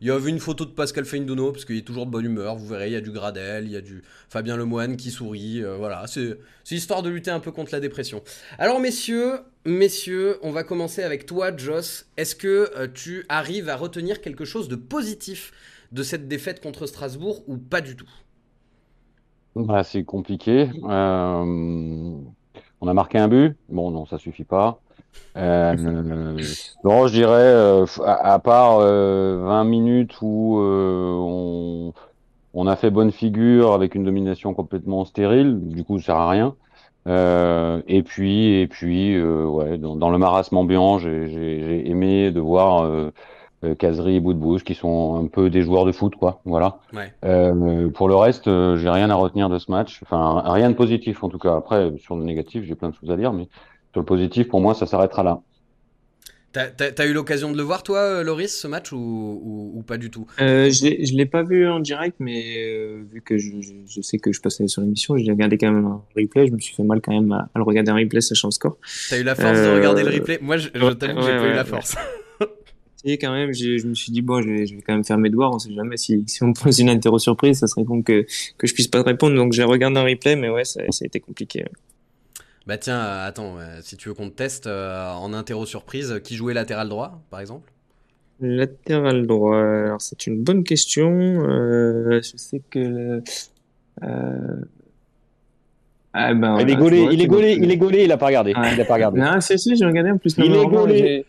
Il 0.00 0.08
y 0.08 0.10
avait 0.10 0.30
une 0.30 0.40
photo 0.40 0.64
de 0.64 0.70
Pascal 0.70 1.04
Feindouno, 1.04 1.52
parce 1.52 1.64
qu'il 1.64 1.76
est 1.76 1.86
toujours 1.86 2.06
de 2.06 2.10
bonne 2.10 2.24
humeur, 2.24 2.56
vous 2.56 2.66
verrez, 2.66 2.88
il 2.88 2.92
y 2.92 2.96
a 2.96 3.00
du 3.00 3.12
Gradel, 3.12 3.66
il 3.66 3.70
y 3.70 3.76
a 3.76 3.80
du 3.80 4.02
Fabien 4.28 4.56
Lemoine 4.56 4.96
qui 4.96 5.10
sourit, 5.10 5.62
voilà, 5.78 6.04
c'est 6.06 6.36
histoire 6.74 7.02
de 7.02 7.08
lutter 7.08 7.30
un 7.30 7.40
peu 7.40 7.52
contre 7.52 7.72
la 7.72 7.80
dépression. 7.80 8.22
Alors 8.58 8.80
messieurs, 8.80 9.38
messieurs, 9.64 10.38
on 10.42 10.50
va 10.50 10.64
commencer 10.64 11.02
avec 11.02 11.26
toi, 11.26 11.56
Joss. 11.56 12.06
Est-ce 12.16 12.34
que 12.34 12.86
tu 12.94 13.24
arrives 13.28 13.68
à 13.68 13.76
retenir 13.76 14.20
quelque 14.20 14.44
chose 14.44 14.68
de 14.68 14.76
positif 14.76 15.52
de 15.92 16.02
cette 16.02 16.26
défaite 16.26 16.60
contre 16.60 16.86
Strasbourg 16.86 17.44
ou 17.46 17.56
pas 17.58 17.80
du 17.80 17.94
tout? 17.94 18.10
Bah, 19.56 19.84
C'est 19.84 20.04
compliqué. 20.04 20.70
Euh, 20.84 22.14
on 22.80 22.88
a 22.88 22.94
marqué 22.94 23.18
un 23.18 23.28
but. 23.28 23.56
Bon, 23.68 23.90
non, 23.90 24.06
ça 24.06 24.18
suffit 24.18 24.44
pas. 24.44 24.80
Euh, 25.36 25.74
non, 26.84 27.06
je 27.06 27.12
dirais, 27.12 27.32
euh, 27.32 27.86
à, 28.04 28.34
à, 28.34 28.38
part 28.40 28.78
20 28.80 29.64
minutes 29.64 30.16
où 30.22 30.58
on, 30.58 31.92
on, 32.52 32.66
a 32.66 32.76
fait 32.76 32.90
bonne 32.90 33.12
figure 33.12 33.72
avec 33.72 33.94
une 33.94 34.04
domination 34.04 34.54
complètement 34.54 35.04
stérile, 35.04 35.60
du 35.68 35.84
coup, 35.84 35.98
ça 36.00 36.06
sert 36.06 36.16
à 36.16 36.30
rien. 36.30 36.56
et 37.86 38.02
puis, 38.02 38.60
et 38.60 38.66
puis, 38.66 39.20
ouais, 39.22 39.78
dans, 39.78 39.94
dans, 39.94 40.10
le 40.10 40.18
marasme 40.18 40.56
ambiant, 40.56 40.98
j'ai 40.98 41.88
aimé 41.88 42.32
de 42.32 42.40
voir 42.40 43.12
Casery 43.72 44.16
et 44.16 44.20
Boudbouche 44.20 44.64
qui 44.64 44.74
sont 44.74 45.22
un 45.24 45.26
peu 45.26 45.48
des 45.48 45.62
joueurs 45.62 45.86
de 45.86 45.92
foot 45.92 46.14
quoi 46.16 46.40
voilà 46.44 46.80
ouais. 46.92 47.12
euh, 47.24 47.88
pour 47.88 48.08
le 48.08 48.16
reste 48.16 48.48
euh, 48.48 48.76
j'ai 48.76 48.90
rien 48.90 49.08
à 49.08 49.14
retenir 49.14 49.48
de 49.48 49.58
ce 49.58 49.70
match 49.70 50.00
enfin 50.02 50.42
rien 50.44 50.68
de 50.68 50.74
positif 50.74 51.24
en 51.24 51.30
tout 51.30 51.38
cas 51.38 51.56
après 51.56 51.92
sur 51.98 52.16
le 52.16 52.24
négatif 52.24 52.64
j'ai 52.64 52.74
plein 52.74 52.90
de 52.90 52.94
choses 52.94 53.10
à 53.10 53.16
dire 53.16 53.32
mais 53.32 53.48
sur 53.92 54.00
le 54.00 54.06
positif 54.06 54.48
pour 54.48 54.60
moi 54.60 54.74
ça 54.74 54.86
s'arrêtera 54.86 55.22
là 55.22 55.40
T'as 56.54 56.92
as, 56.98 57.06
eu 57.06 57.12
l'occasion 57.12 57.50
de 57.50 57.56
le 57.56 57.64
voir, 57.64 57.82
toi, 57.82 58.22
Loris, 58.22 58.56
ce 58.56 58.68
match, 58.68 58.92
ou, 58.92 58.96
ou, 58.96 59.72
ou 59.74 59.82
pas 59.82 59.96
du 59.96 60.08
tout? 60.08 60.28
Euh, 60.40 60.70
Je 60.70 61.12
ne 61.12 61.18
l'ai 61.18 61.26
pas 61.26 61.42
vu 61.42 61.68
en 61.68 61.80
direct, 61.80 62.14
mais 62.20 62.44
euh, 62.58 63.02
vu 63.12 63.22
que 63.22 63.38
je, 63.38 63.60
je, 63.60 63.72
je, 63.88 64.00
sais 64.00 64.18
que 64.18 64.32
je 64.32 64.40
passais 64.40 64.68
sur 64.68 64.80
l'émission, 64.80 65.16
j'ai 65.16 65.32
regardé 65.32 65.58
quand 65.58 65.72
même 65.72 65.84
un 65.84 66.00
replay. 66.16 66.46
Je 66.46 66.52
me 66.52 66.60
suis 66.60 66.72
fait 66.72 66.84
mal 66.84 67.00
quand 67.00 67.12
même 67.12 67.32
à, 67.32 67.50
à 67.52 67.58
le 67.58 67.64
regarder 67.64 67.90
en 67.90 67.96
replay, 67.96 68.20
sachant 68.20 68.46
le 68.46 68.52
score. 68.52 68.78
T'as 69.10 69.18
eu 69.18 69.24
la 69.24 69.34
force 69.34 69.58
de 69.58 69.74
regarder 69.74 70.04
le 70.04 70.10
replay? 70.10 70.38
Moi, 70.40 70.56
je, 70.56 70.68
je 70.72 70.90
t'avoue 70.90 71.16
que 71.16 71.22
j'ai 71.22 71.32
ouais, 71.32 71.38
pas 71.38 71.46
eu 71.48 71.54
la 71.54 71.62
ouais. 71.62 71.64
force. 71.64 71.96
Et 73.06 73.18
quand 73.18 73.32
même, 73.32 73.52
je, 73.52 73.86
me 73.86 73.94
suis 73.94 74.12
dit, 74.12 74.22
bon, 74.22 74.40
je 74.40 74.48
vais, 74.48 74.66
je 74.66 74.76
vais, 74.76 74.82
quand 74.82 74.94
même 74.94 75.04
faire 75.04 75.18
mes 75.18 75.28
devoirs. 75.28 75.52
On 75.54 75.58
sait 75.58 75.72
jamais 75.72 75.98
si, 75.98 76.24
si 76.26 76.42
on 76.42 76.48
me 76.48 76.54
pose 76.54 76.78
une 76.78 76.88
interro 76.88 77.18
surprise, 77.18 77.58
ça 77.58 77.66
serait 77.66 77.84
con 77.84 78.02
que, 78.02 78.26
que 78.56 78.66
je 78.66 78.72
puisse 78.72 78.88
pas 78.88 79.02
te 79.02 79.08
répondre. 79.08 79.36
Donc, 79.36 79.52
j'ai 79.52 79.62
regardé 79.62 79.98
un 79.98 80.04
replay, 80.04 80.36
mais 80.36 80.48
ouais, 80.48 80.64
ça, 80.64 80.80
ça 80.90 81.04
a 81.04 81.06
été 81.06 81.20
compliqué. 81.20 81.66
Bah 82.66 82.78
tiens, 82.78 82.98
euh, 82.98 83.28
attends, 83.28 83.58
euh, 83.58 83.80
si 83.82 83.98
tu 83.98 84.08
veux 84.08 84.14
qu'on 84.14 84.30
te 84.30 84.36
teste 84.36 84.66
euh, 84.66 85.12
en 85.12 85.34
interro 85.34 85.66
surprise, 85.66 86.20
qui 86.24 86.34
jouait 86.34 86.54
latéral 86.54 86.88
droit, 86.88 87.20
par 87.30 87.40
exemple? 87.40 87.70
Latéral 88.40 89.26
droit, 89.26 89.58
alors 89.58 90.00
c'est 90.00 90.26
une 90.26 90.42
bonne 90.42 90.64
question. 90.64 91.10
Euh, 91.10 92.22
je 92.22 92.36
sais 92.36 92.62
que... 92.70 93.22
Ah 96.16 96.32
ben, 96.32 96.58
il, 96.60 96.70
est 96.70 96.76
gaulé, 96.76 97.08
il, 97.10 97.20
est 97.20 97.26
gaulé, 97.26 97.58
il 97.60 97.70
est 97.70 97.76
gaulé, 97.76 98.04
il 98.04 98.12
a 98.12 98.16
pas 98.16 98.26
regardé. 98.26 98.52
Il 98.52 98.80
a 98.80 98.84
pas 98.84 98.94
regardé. 98.94 99.20
Non, 99.20 99.40
si, 99.40 99.58
si, 99.58 99.74
j'ai 99.74 99.84
regardé 99.84 100.12
en 100.12 100.16
plus. 100.16 100.36
Il 100.38 100.54
est 100.54 100.66
gaulé. 100.66 101.26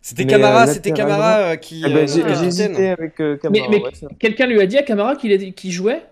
C'était 0.00 0.26
Camara, 0.26 0.66
euh, 0.66 0.72
c'était 0.72 0.92
Camara 0.92 1.38
euh, 1.38 1.56
qui. 1.56 1.82
Ah 1.84 1.88
bah, 1.88 2.00
euh, 2.00 2.92
avec 2.92 3.20
euh, 3.20 3.36
Mais, 3.50 3.58
Camara. 3.60 3.70
mais 3.70 3.82
ouais, 3.82 3.90
ça. 3.94 4.06
quelqu'un 4.18 4.46
lui 4.46 4.60
a 4.60 4.66
dit 4.66 4.78
à 4.78 4.82
Camara 4.82 5.16
qu'il 5.16 5.72
jouait 5.72 6.02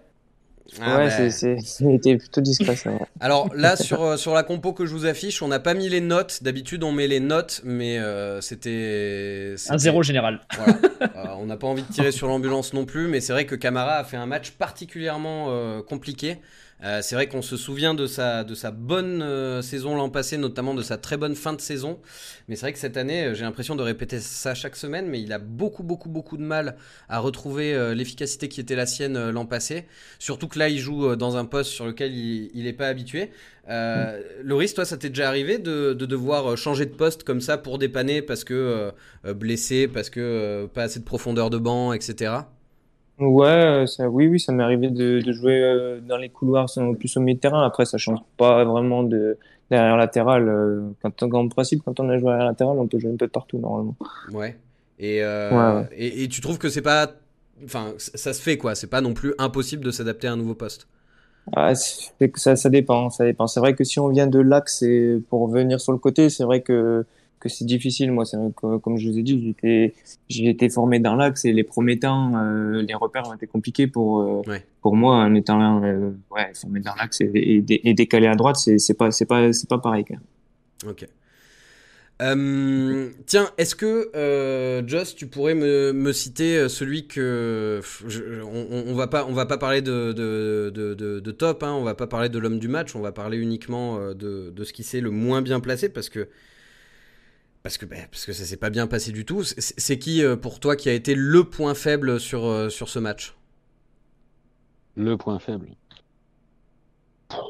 Ah, 0.81 0.99
ouais, 0.99 1.05
bah. 1.07 1.11
c'est- 1.11 1.31
c'est- 1.31 1.57
c'était 1.65 2.17
plutôt 2.17 2.41
discret, 2.41 2.77
ça. 2.77 2.91
Alors 3.21 3.49
là, 3.55 3.77
sur, 3.77 4.19
sur 4.19 4.35
la 4.35 4.43
compo 4.43 4.73
que 4.73 4.85
je 4.87 4.93
vous 4.93 5.07
affiche, 5.07 5.41
on 5.41 5.49
n'a 5.49 5.61
pas 5.61 5.75
mis 5.75 5.89
les 5.89 6.01
notes. 6.01 6.43
D'habitude, 6.43 6.83
on 6.85 6.93
met 6.93 7.07
les 7.07 7.21
notes, 7.21 7.63
mais 7.65 7.99
euh, 7.99 8.41
c'était. 8.41 9.55
Un 9.69 9.79
zéro 9.79 10.03
général. 10.03 10.41
Voilà. 10.57 10.79
Euh, 11.15 11.27
on 11.39 11.45
n'a 11.47 11.59
pas 11.59 11.67
envie 11.67 11.83
de 11.83 11.93
tirer 11.93 12.11
sur 12.11 12.27
l'ambulance 12.27 12.73
non 12.73 12.87
plus, 12.87 13.07
mais 13.07 13.21
c'est 13.21 13.33
vrai 13.35 13.45
que 13.45 13.55
Camara 13.55 13.97
a 13.99 14.05
fait 14.05 14.17
un 14.17 14.25
match 14.27 14.53
particulièrement 14.53 15.47
euh, 15.51 15.83
compliqué. 15.83 16.39
Euh, 16.85 17.01
c'est 17.03 17.15
vrai 17.15 17.27
qu'on 17.27 17.43
se 17.43 17.57
souvient 17.57 17.95
de 17.95 18.07
sa, 18.07 18.45
de 18.45 18.55
sa 18.55 18.71
bonne 18.71 19.23
euh, 19.23 19.63
saison 19.63 19.97
l'an 19.97 20.11
passé, 20.11 20.37
notamment 20.37 20.75
de 20.75 20.83
sa 20.83 20.99
très 20.99 21.17
bonne 21.17 21.35
fin 21.35 21.55
de 21.55 21.61
saison. 21.61 21.99
Mais 22.49 22.57
c'est 22.57 22.63
vrai 22.63 22.73
que 22.75 22.79
cette 22.79 22.97
année, 22.99 23.25
euh, 23.25 23.35
j'ai 23.35 23.45
l'impression 23.45 23.77
de 23.77 23.83
répéter 23.83 24.21
ça 24.21 24.55
chaque 24.55 24.77
semaine, 24.77 25.07
mais 25.07 25.21
il 25.23 25.33
a 25.33 25.39
beaucoup, 25.39 25.83
beaucoup, 25.83 26.11
beaucoup 26.11 26.37
de 26.37 26.43
mal 26.43 26.77
à 27.09 27.19
retrouver 27.19 27.75
euh, 27.75 27.95
l'efficacité 27.95 28.49
qui 28.49 28.61
était 28.61 28.77
la 28.77 28.87
sienne 28.87 29.31
l'an 29.31 29.47
passé. 29.47 29.87
Surtout 30.19 30.49
que 30.49 30.59
là, 30.59 30.69
il 30.69 30.79
joue 30.79 31.17
dans 31.17 31.37
un 31.37 31.47
poste 31.47 31.71
sur 31.71 31.87
lequel 31.87 32.15
il 32.15 32.65
n'est 32.65 32.73
pas 32.73 32.89
habitué. 32.89 33.31
Euh, 33.69 34.23
Loris, 34.43 34.75
toi, 34.75 34.85
ça 34.85 34.97
t'est 34.97 35.09
déjà 35.09 35.29
arrivé 35.29 35.59
de, 35.59 35.95
de 35.95 36.07
devoir 36.07 36.57
changer 36.59 36.85
de 36.85 36.95
poste 36.95 37.25
comme 37.25 37.41
ça 37.41 37.57
pour 37.59 37.79
dépanner 37.79 38.23
parce 38.23 38.45
que 38.45 38.93
blessé, 39.25 39.89
parce 39.89 40.11
que 40.11 40.67
pas 40.73 40.85
assez 40.85 41.01
de 41.01 41.05
profondeur 41.05 41.51
de 41.51 41.59
banc, 41.59 41.93
etc. 41.93 42.33
Ouais, 43.19 43.47
euh, 43.47 43.87
ça, 43.87 44.11
oui, 44.11 44.27
oui, 44.29 44.39
ça 44.39 44.53
m'est 44.53 44.63
arrivé 44.63 44.91
de, 44.91 45.21
de 45.21 45.33
jouer 45.33 45.59
euh, 45.63 46.01
dans 46.01 46.19
les 46.19 46.29
couloirs, 46.29 46.69
sans- 46.69 46.93
plus 46.95 47.17
au 47.17 47.21
milieu 47.21 47.35
de 47.37 47.41
terrain. 47.41 47.65
Après, 47.65 47.87
ça 47.87 47.97
change 47.97 48.19
pas 48.37 48.63
vraiment 48.65 49.03
de 49.05 49.39
derrière 49.71 49.97
latéral. 49.97 50.47
euh, 50.49 50.83
Quand, 51.03 51.23
en 51.35 51.49
principe, 51.49 51.83
quand 51.85 51.99
on 51.99 52.09
a 52.11 52.19
joué 52.19 52.31
arrière 52.33 52.47
latéral, 52.47 52.79
on 52.79 52.87
peut 52.87 52.99
jouer 52.99 53.13
un 53.13 53.17
peu 53.17 53.27
partout 53.29 53.59
normalement. 53.59 53.97
Ouais. 54.33 54.57
Et, 54.99 55.23
euh, 55.23 55.51
Ouais, 55.51 55.81
ouais. 55.83 55.89
Et, 55.97 56.25
et 56.25 56.29
tu 56.29 56.43
trouves 56.43 56.59
que 56.59 56.69
c'est 56.69 56.83
pas. 56.83 57.11
Enfin, 57.65 57.95
c- 57.97 58.11
ça 58.15 58.35
se 58.35 58.43
fait 58.43 58.59
quoi. 58.59 58.75
C'est 58.75 58.87
pas 58.87 59.01
non 59.01 59.15
plus 59.15 59.33
impossible 59.39 59.83
de 59.83 59.91
s'adapter 59.91 60.27
à 60.29 60.33
un 60.33 60.37
nouveau 60.37 60.55
poste. 60.55 60.87
Ah, 61.55 61.75
c'est 61.75 62.29
que 62.29 62.41
ça, 62.41 62.57
ça 62.57 62.69
dépend, 62.71 63.09
ça 63.09 63.25
dépend. 63.25 63.47
C'est 63.47 63.61
vrai 63.61 63.75
que 63.75 63.85
si 63.85 64.01
on 64.01 64.09
vient 64.09 64.27
de 64.27 64.41
l'axe 64.41 64.83
et 64.83 65.23
pour 65.31 65.47
venir 65.49 65.81
sur 65.81 65.93
le 65.93 65.99
côté, 65.99 66.29
c'est 66.29 66.43
vrai 66.45 66.61
que 66.61 67.05
que 67.47 67.53
c'est 67.53 67.65
difficile. 67.65 68.13
Moi, 68.13 68.25
c'est 68.25 68.37
que, 68.57 68.77
comme 68.79 68.97
je 68.99 69.09
vous 69.09 69.19
ai 69.19 69.23
dit, 69.23 69.41
j'étais 69.45 69.95
j'ai 70.29 70.49
été 70.51 70.69
formé 70.69 70.99
dans 70.99 71.15
l'axe 71.17 71.45
et 71.45 71.53
les 71.53 71.65
premiers 71.65 71.99
temps, 71.99 72.33
euh, 72.37 72.83
les 72.83 72.95
repères 72.95 73.29
ont 73.29 73.35
été 73.35 73.47
compliqués 73.47 73.87
pour 73.87 74.21
euh, 74.21 74.43
Ouais. 74.47 74.65
pour 74.83 74.95
moi 74.97 75.17
en 75.17 75.35
étant 75.35 75.83
euh, 75.85 76.11
ouais 76.31 76.53
formé 76.55 76.81
dans 76.81 76.95
l'axe 76.95 77.21
et, 77.21 77.31
et, 77.35 77.61
dé- 77.63 77.81
et 77.85 77.95
décalé 77.95 78.27
à 78.27 78.35
droite, 78.35 78.57
c'est 78.57 78.79
c'est 78.79 78.95
pas 78.95 79.11
c'est 79.11 79.27
pas 79.27 79.53
c'est 79.53 79.69
pas 79.69 79.79
pareil. 79.79 80.05
Quand 80.07 80.15
même. 80.15 80.91
Ok. 80.93 81.07
Euh, 82.23 83.11
tiens, 83.27 83.51
est-ce 83.59 83.75
que 83.75 84.09
euh, 84.17 84.83
Joss, 84.87 85.15
tu 85.15 85.27
pourrais 85.27 85.55
me, 85.55 85.93
me 85.93 86.13
citer 86.13 86.57
euh, 86.57 86.69
celui 86.71 87.07
que 87.07 87.83
je- 88.09 88.41
on, 88.43 88.85
on- 88.91 88.95
va 88.95 89.07
pas 89.07 89.27
on 89.29 89.35
va 89.35 89.45
pas 89.45 89.59
parler 89.59 89.83
de 89.83 90.13
de, 90.15 90.73
de, 90.75 90.95
de- 90.95 91.21
de 91.21 91.31
top, 91.31 91.63
hein, 91.63 91.75
on 91.75 91.83
va 91.83 91.95
pas 91.95 92.07
parler 92.07 92.31
de 92.31 92.39
l'homme 92.39 92.59
du 92.59 92.69
match, 92.69 92.97
on 92.97 93.01
va 93.01 93.13
parler 93.13 93.37
uniquement 93.37 93.99
euh, 93.99 94.15
de, 94.15 94.49
de 94.49 94.65
ce 94.65 94.73
qui 94.73 94.83
s'est 94.83 95.03
le 95.03 95.11
moins 95.11 95.43
bien 95.43 95.61
placé 95.61 95.91
parce 95.91 96.09
que 96.09 96.29
parce 97.67 97.79
que 97.79 97.85
bah, 97.87 97.97
parce 98.13 98.25
que 98.27 98.33
ça 98.33 98.45
s'est 98.45 98.57
pas 98.57 98.71
bien 98.71 98.87
passé 98.87 99.11
du 99.11 99.25
tout. 99.25 99.43
C'est 99.43 99.99
qui 99.99 100.23
euh, 100.23 100.37
pour 100.37 100.61
toi 100.61 100.77
qui 100.77 100.89
a 100.89 100.93
été 100.93 101.17
le 101.17 101.43
point 101.43 101.75
faible 101.75 102.21
sur 102.21 102.45
euh, 102.45 102.69
sur 102.69 102.89
ce 102.89 103.01
match? 103.01 103.35
Le 104.95 105.17
point 105.17 105.41
faible. 105.41 105.71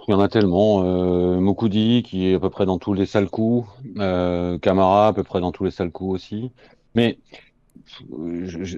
Il 0.09 0.13
y 0.13 0.15
en 0.15 0.21
a 0.21 0.29
tellement. 0.29 0.83
Euh, 0.85 1.39
Mokudi 1.39 2.03
qui 2.03 2.29
est 2.31 2.37
à 2.37 2.41
peu 2.41 2.49
près 2.49 2.65
dans 2.65 2.79
tous 2.79 2.95
les 2.95 3.05
sales 3.05 3.29
coups. 3.29 3.69
Euh, 3.99 4.59
Camara 4.59 5.09
à 5.09 5.13
peu 5.13 5.23
près 5.23 5.41
dans 5.43 5.53
tous 5.53 5.65
les 5.65 5.71
sales 5.71 5.91
coups 5.93 6.15
aussi. 6.15 6.51
Mais 6.95 7.19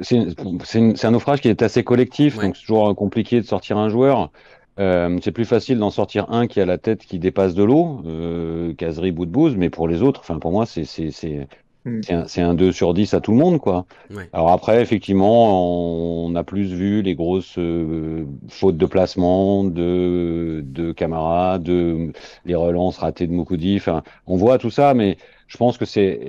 c'est 0.02 1.04
un 1.04 1.10
naufrage 1.12 1.40
qui 1.40 1.46
est 1.46 1.62
assez 1.62 1.84
collectif, 1.84 2.36
Ouais. 2.38 2.46
donc 2.46 2.56
c'est 2.56 2.62
toujours 2.62 2.96
compliqué 2.96 3.40
de 3.40 3.46
sortir 3.46 3.78
un 3.78 3.88
joueur. 3.88 4.32
Euh, 4.78 5.18
c'est 5.22 5.32
plus 5.32 5.44
facile 5.44 5.78
d'en 5.78 5.90
sortir 5.90 6.30
un 6.30 6.46
qui 6.46 6.60
a 6.60 6.66
la 6.66 6.78
tête 6.78 7.04
qui 7.04 7.18
dépasse 7.18 7.54
de 7.54 7.64
l'eau, 7.64 8.02
euh, 8.06 8.74
Kazri, 8.74 9.12
Boudbouz, 9.12 9.56
mais 9.56 9.70
pour 9.70 9.88
les 9.88 10.02
autres, 10.02 10.20
enfin 10.20 10.38
pour 10.38 10.52
moi, 10.52 10.66
c'est 10.66 10.84
c'est 10.84 11.10
c'est 11.10 11.48
Mm. 11.88 12.26
c'est 12.26 12.42
un, 12.42 12.50
un 12.50 12.54
2 12.54 12.72
sur 12.72 12.94
10 12.94 13.14
à 13.14 13.20
tout 13.20 13.32
le 13.32 13.38
monde, 13.38 13.58
quoi. 13.58 13.86
Ouais. 14.10 14.28
Alors 14.32 14.50
après, 14.50 14.82
effectivement, 14.82 16.24
on 16.24 16.34
a 16.34 16.44
plus 16.44 16.72
vu 16.72 17.02
les 17.02 17.14
grosses 17.14 17.58
euh, 17.58 18.26
fautes 18.48 18.76
de 18.76 18.86
placement 18.86 19.64
de, 19.64 20.62
de 20.64 20.92
Camara, 20.92 21.58
de 21.58 22.12
les 22.44 22.54
relances 22.54 22.98
ratées 22.98 23.26
de 23.26 23.32
Moukoudi. 23.32 23.76
Enfin, 23.76 24.02
on 24.26 24.36
voit 24.36 24.58
tout 24.58 24.70
ça, 24.70 24.94
mais 24.94 25.16
je 25.46 25.56
pense 25.56 25.78
que 25.78 25.84
c'est 25.84 26.20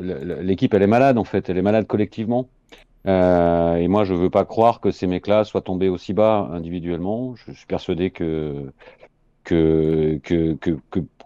l'équipe, 0.41 0.73
elle 0.73 0.83
est 0.83 0.87
malade 0.87 1.17
en 1.17 1.23
fait, 1.23 1.49
elle 1.49 1.57
est 1.57 1.63
malade 1.63 1.87
collectivement. 1.87 2.47
Euh, 3.07 3.75
et 3.75 3.87
moi, 3.87 4.03
je 4.03 4.13
veux 4.13 4.29
pas 4.29 4.45
croire 4.45 4.81
que 4.81 4.91
ces 4.91 5.07
mecs-là 5.07 5.43
soient 5.43 5.61
tombés 5.61 5.89
aussi 5.89 6.13
bas 6.13 6.49
individuellement. 6.51 7.35
Je 7.35 7.51
suis 7.51 7.65
persuadé 7.65 8.11
que 8.11 8.71
que, 9.43 10.19
que, 10.23 10.53
que, 10.53 10.77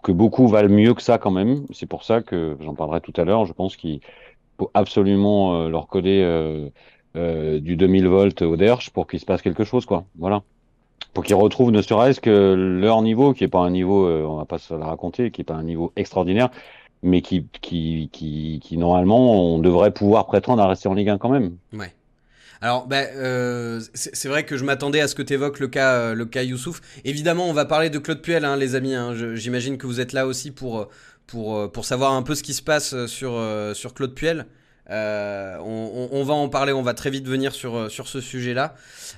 que, 0.02 0.12
beaucoup 0.12 0.48
valent 0.48 0.72
mieux 0.72 0.94
que 0.94 1.02
ça 1.02 1.18
quand 1.18 1.30
même. 1.30 1.66
C'est 1.72 1.86
pour 1.86 2.04
ça 2.04 2.22
que 2.22 2.56
j'en 2.60 2.74
parlerai 2.74 3.00
tout 3.00 3.12
à 3.16 3.24
l'heure. 3.24 3.44
Je 3.44 3.52
pense 3.52 3.76
qu'il 3.76 4.00
faut 4.58 4.70
absolument 4.72 5.56
euh, 5.56 5.68
leur 5.68 5.88
coller 5.88 6.22
euh, 6.22 7.60
du 7.60 7.76
2000 7.76 8.08
volts 8.08 8.42
au 8.42 8.56
Derche 8.56 8.90
pour 8.90 9.06
qu'il 9.06 9.20
se 9.20 9.26
passe 9.26 9.42
quelque 9.42 9.64
chose, 9.64 9.84
quoi. 9.84 10.04
Voilà. 10.18 10.42
Pour 11.12 11.22
qu'ils 11.22 11.36
retrouvent 11.36 11.70
ne 11.70 11.82
serait-ce 11.82 12.20
que 12.20 12.54
leur 12.80 13.02
niveau, 13.02 13.34
qui 13.34 13.44
est 13.44 13.48
pas 13.48 13.60
un 13.60 13.70
niveau, 13.70 14.08
on 14.08 14.36
va 14.36 14.46
pas 14.46 14.58
se 14.58 14.74
le 14.74 14.82
raconter, 14.82 15.30
qui 15.30 15.42
est 15.42 15.44
pas 15.44 15.54
un 15.54 15.62
niveau 15.62 15.92
extraordinaire, 15.96 16.50
mais 17.04 17.22
qui, 17.22 17.46
qui, 17.60 18.08
qui, 18.12 18.60
qui 18.62 18.76
normalement, 18.76 19.54
on 19.54 19.58
devrait 19.60 19.92
pouvoir 19.92 20.26
prétendre 20.26 20.62
à 20.62 20.66
rester 20.68 20.88
en 20.88 20.94
Ligue 20.94 21.10
1 21.10 21.18
quand 21.18 21.28
même. 21.28 21.56
Ouais. 21.72 21.94
Alors, 22.60 22.86
bah, 22.86 23.02
euh, 23.14 23.80
c'est 23.92 24.28
vrai 24.28 24.44
que 24.44 24.56
je 24.56 24.64
m'attendais 24.64 25.00
à 25.00 25.06
ce 25.08 25.14
que 25.14 25.22
tu 25.22 25.34
évoques 25.34 25.60
le 25.60 25.68
cas, 25.68 25.92
euh, 25.96 26.14
le 26.14 26.24
cas 26.24 26.42
Youssouf. 26.42 26.80
Évidemment, 27.04 27.46
on 27.46 27.52
va 27.52 27.66
parler 27.66 27.90
de 27.90 27.98
Claude 27.98 28.22
Puel, 28.22 28.44
hein, 28.44 28.56
les 28.56 28.74
amis. 28.74 28.94
hein. 28.94 29.14
J'imagine 29.34 29.76
que 29.76 29.86
vous 29.86 30.00
êtes 30.00 30.14
là 30.14 30.26
aussi 30.26 30.50
pour, 30.50 30.88
pour, 31.26 31.56
euh, 31.56 31.68
pour 31.68 31.84
savoir 31.84 32.12
un 32.12 32.22
peu 32.22 32.34
ce 32.34 32.42
qui 32.42 32.54
se 32.54 32.62
passe 32.62 33.06
sur, 33.06 33.38
sur 33.74 33.92
Claude 33.92 34.14
Puel. 34.14 34.46
Euh, 34.90 35.56
on, 35.60 36.22
va 36.24 36.34
en 36.34 36.48
parler, 36.48 36.72
on 36.72 36.82
va 36.82 36.92
très 36.94 37.10
vite 37.10 37.26
venir 37.26 37.52
sur, 37.52 37.74
euh, 37.74 37.88
sur 37.88 38.06
ce 38.06 38.20
sujet-là. 38.20 38.74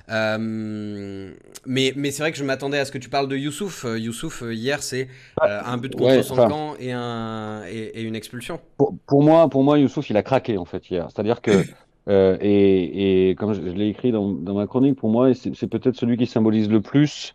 Euh, 0.09 1.33
mais 1.65 1.93
mais 1.95 2.11
c'est 2.11 2.23
vrai 2.23 2.31
que 2.31 2.37
je 2.37 2.43
m'attendais 2.43 2.79
à 2.79 2.85
ce 2.85 2.91
que 2.91 2.97
tu 2.97 3.09
parles 3.09 3.27
de 3.27 3.35
Youssouf. 3.35 3.85
Youssouf, 3.85 4.43
hier, 4.49 4.81
c'est 4.81 5.09
euh, 5.43 5.59
un 5.65 5.77
but 5.77 5.93
contre 5.93 6.05
Ouais, 6.15 6.23
son 6.23 6.33
enfin- 6.33 6.47
camp 6.47 6.73
et, 6.79 6.93
un, 6.93 7.63
et, 7.69 7.99
et 7.99 8.01
une 8.03 8.15
expulsion. 8.15 8.59
Pour, 8.77 8.95
pour 9.05 9.23
moi, 9.23 9.49
pour 9.49 9.63
moi, 9.63 9.77
Youssouf, 9.77 10.09
il 10.09 10.17
a 10.17 10.23
craqué 10.23 10.57
en 10.57 10.65
fait 10.65 10.89
hier. 10.89 11.07
C'est-à-dire 11.13 11.41
que 11.41 11.51
et, 12.41 13.29
et 13.29 13.35
comme 13.35 13.53
je, 13.53 13.61
je 13.61 13.75
l'ai 13.75 13.89
écrit 13.89 14.11
dans, 14.13 14.31
dans 14.31 14.53
ma 14.53 14.67
chronique, 14.67 14.97
pour 14.97 15.09
moi, 15.09 15.33
c'est 15.33 15.53
c'est 15.55 15.67
peut-être 15.67 15.95
celui 15.97 16.15
qui 16.17 16.27
symbolise 16.27 16.69
le 16.69 16.81
plus 16.81 17.33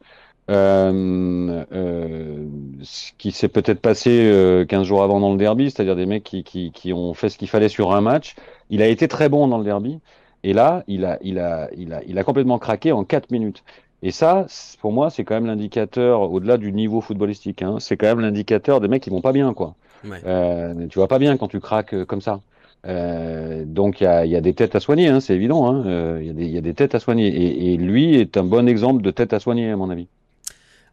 euh, 0.51 1.65
euh, 1.73 2.49
ce 2.83 3.13
qui 3.19 3.31
s'est 3.33 3.49
peut-être 3.49 3.81
passé 3.81 4.11
euh, 4.31 4.65
15 4.65 4.85
jours 4.87 5.03
avant 5.03 5.21
dans 5.21 5.33
le 5.33 5.39
derby, 5.39 5.71
c'est-à-dire 5.71 5.97
des 5.97 6.07
mecs 6.07 6.25
qui, 6.25 6.43
qui, 6.45 6.73
qui 6.73 6.93
ont 6.93 7.15
fait 7.15 7.29
ce 7.29 7.39
qu'il 7.39 7.49
fallait 7.49 7.69
sur 7.69 7.93
un 7.95 8.01
match. 8.01 8.35
Il 8.71 8.83
a 8.83 8.87
été 8.89 9.09
très 9.09 9.29
bon 9.29 9.47
dans 9.49 9.59
le 9.59 9.65
derby, 9.65 10.01
et 10.43 10.53
là, 10.53 10.85
il 10.89 11.05
a, 11.05 11.19
il 11.23 11.39
a, 11.39 11.69
il 11.77 11.93
a, 11.93 12.03
il 12.05 12.19
a 12.19 12.25
complètement 12.25 12.59
craqué 12.59 12.93
en 12.93 13.05
4 13.05 13.31
minutes. 13.31 13.63
Et 14.03 14.11
ça, 14.11 14.47
pour 14.81 14.93
moi, 14.93 15.11
c'est 15.11 15.25
quand 15.25 15.35
même 15.35 15.47
l'indicateur, 15.47 16.23
au-delà 16.33 16.57
du 16.59 16.73
niveau 16.73 17.01
footballistique, 17.01 17.63
hein, 17.63 17.77
c'est 17.79 17.97
quand 17.97 18.07
même 18.09 18.21
l'indicateur 18.21 18.81
des 18.81 18.89
mecs 18.89 19.03
qui 19.03 19.11
vont 19.11 19.21
pas 19.21 19.33
bien, 19.33 19.55
quoi. 19.55 19.77
Ouais. 20.05 20.21
Euh, 20.27 20.89
tu 20.89 20.99
vas 20.99 21.07
pas 21.07 21.19
bien 21.21 21.37
quand 21.37 21.47
tu 21.49 21.61
craques 21.61 21.95
euh, 21.95 22.05
comme 22.05 22.21
ça. 22.21 22.41
Euh, 22.85 23.65
donc 23.65 24.01
il 24.01 24.05
y 24.05 24.07
a, 24.09 24.25
il 24.27 24.33
y 24.33 24.37
a 24.37 24.41
des 24.41 24.55
têtes 24.55 24.75
à 24.75 24.81
soigner, 24.81 25.07
hein, 25.09 25.21
c'est 25.21 25.35
évident. 25.37 25.67
hein. 25.73 25.85
Euh, 25.87 26.19
Il 26.21 26.27
y 26.27 26.31
a 26.31 26.33
des, 26.33 26.45
il 26.47 26.51
y 26.53 26.59
a 26.59 26.61
des 26.61 26.75
têtes 26.75 26.95
à 26.97 26.99
soigner. 27.01 27.29
Et, 27.29 27.73
et 27.75 27.77
lui 27.77 28.17
est 28.17 28.37
un 28.37 28.43
bon 28.45 28.69
exemple 28.69 29.03
de 29.03 29.11
tête 29.13 29.33
à 29.33 29.39
soigner, 29.41 29.71
à 29.71 29.77
mon 29.77 29.89
avis. 29.91 30.09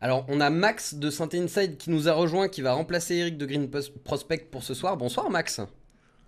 Alors, 0.01 0.25
on 0.29 0.39
a 0.39 0.49
Max 0.49 0.95
de 0.95 1.09
Saint 1.09 1.29
Inside 1.33 1.77
qui 1.77 1.89
nous 1.89 2.07
a 2.07 2.13
rejoint, 2.13 2.47
qui 2.47 2.61
va 2.61 2.73
remplacer 2.73 3.15
Eric 3.15 3.37
de 3.37 3.45
Green 3.45 3.69
Prospect 4.03 4.45
pour 4.49 4.63
ce 4.63 4.73
soir. 4.73 4.95
Bonsoir, 4.97 5.29
Max. 5.29 5.59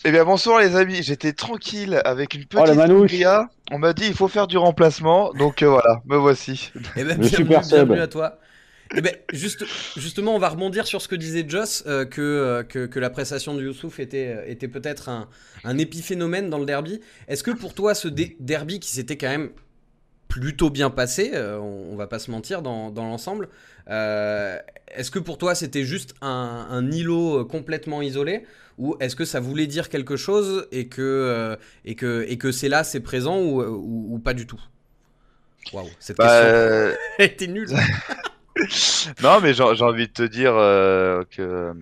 Eh 0.04 0.12
bien 0.12 0.26
bonsoir 0.26 0.60
les 0.60 0.76
amis, 0.76 1.04
j'étais 1.04 1.32
tranquille 1.32 2.02
avec 2.06 2.34
une 2.34 2.44
Oh, 2.56 2.58
la 2.58 2.64
petite 2.64 2.76
manouche. 2.78 3.12
sangria. 3.12 3.50
On 3.72 3.78
m'a 3.78 3.94
dit 3.94 4.08
il 4.08 4.16
faut 4.16 4.28
faire 4.28 4.48
du 4.48 4.58
remplacement, 4.58 5.32
donc 5.34 5.62
euh, 5.62 5.70
voilà, 5.70 6.02
me 6.06 6.18
voici. 6.18 6.72
Eh 6.98 7.04
ben, 7.04 7.10
Le 7.22 7.28
bienvenue, 7.28 7.28
super 7.30 7.64
sub. 7.64 7.76
bienvenue 7.76 8.00
à 8.02 8.08
toi. 8.08 8.40
Eh 8.96 9.02
ben, 9.02 9.16
juste, 9.32 9.64
justement, 9.96 10.36
on 10.36 10.40
va 10.40 10.50
rebondir 10.50 10.88
sur 10.88 11.02
ce 11.04 11.08
que 11.08 11.16
disait 11.16 11.46
Joss, 11.48 11.84
euh, 11.86 12.04
que, 12.04 12.20
euh, 12.20 12.64
que, 12.64 12.88
que 12.88 13.00
la 13.00 13.10
prestation 13.12 13.54
de 13.54 13.62
Youssouf 13.62 14.00
était, 14.00 14.36
euh, 14.38 14.44
était 14.52 14.68
peut-être 14.68 15.08
un, 15.08 15.30
un 15.64 15.78
épiphénomène 15.78 16.50
dans 16.50 16.58
le 16.58 16.66
derby. 16.66 17.00
Est-ce 17.28 17.44
que 17.44 17.52
pour 17.52 17.74
toi, 17.76 17.94
ce 17.94 18.08
dé- 18.10 18.36
derby 18.40 18.80
qui 18.80 18.90
s'était 18.90 19.18
quand 19.18 19.30
même 19.30 19.52
plutôt 20.32 20.70
bien 20.70 20.90
passé, 20.90 21.32
euh, 21.34 21.60
on, 21.60 21.96
va 21.98 22.08
pas 22.08 22.18
se 22.18 22.32
mentir 22.32 22.62
dans, 22.62 22.90
dans 22.90 23.04
l'ensemble, 23.04 23.50
euh, 23.90 24.58
est-ce 24.88 25.12
que 25.12 25.20
pour 25.20 25.38
toi 25.38 25.56
c'était 25.56 25.84
juste 25.84 26.16
un, 26.22 26.68
un 26.70 26.90
îlot 26.90 27.40
euh, 27.42 27.44
complètement 27.44 28.02
isolé? 28.02 28.46
Ou 28.78 28.96
est-ce 29.02 29.18
que 29.18 29.26
ça 29.26 29.42
voulait 29.42 29.68
dire 29.68 29.90
quelque 29.90 30.16
chose 30.16 30.68
et 30.72 30.88
que, 30.88 31.58
et 31.84 31.96
que, 31.96 32.26
et 32.28 32.38
que 32.38 32.54
c'est 32.54 32.70
là, 32.70 32.86
c'est 32.86 33.02
présent 33.02 33.40
ou, 33.40 33.62
ou, 33.62 34.16
ou 34.16 34.20
pas 34.20 34.34
du 34.34 34.48
tout? 34.48 34.60
Waouh, 35.74 35.90
cette 36.00 36.18
Bah, 36.18 36.28
question 36.28 36.98
était 37.20 37.48
nulle. 37.48 37.68
Non, 39.24 39.40
mais 39.42 39.54
j'ai 39.54 39.64
envie 39.64 40.08
de 40.08 40.14
te 40.14 40.24
dire 40.24 40.54
euh, 40.56 41.24
que 41.30 41.42
euh, 41.42 41.74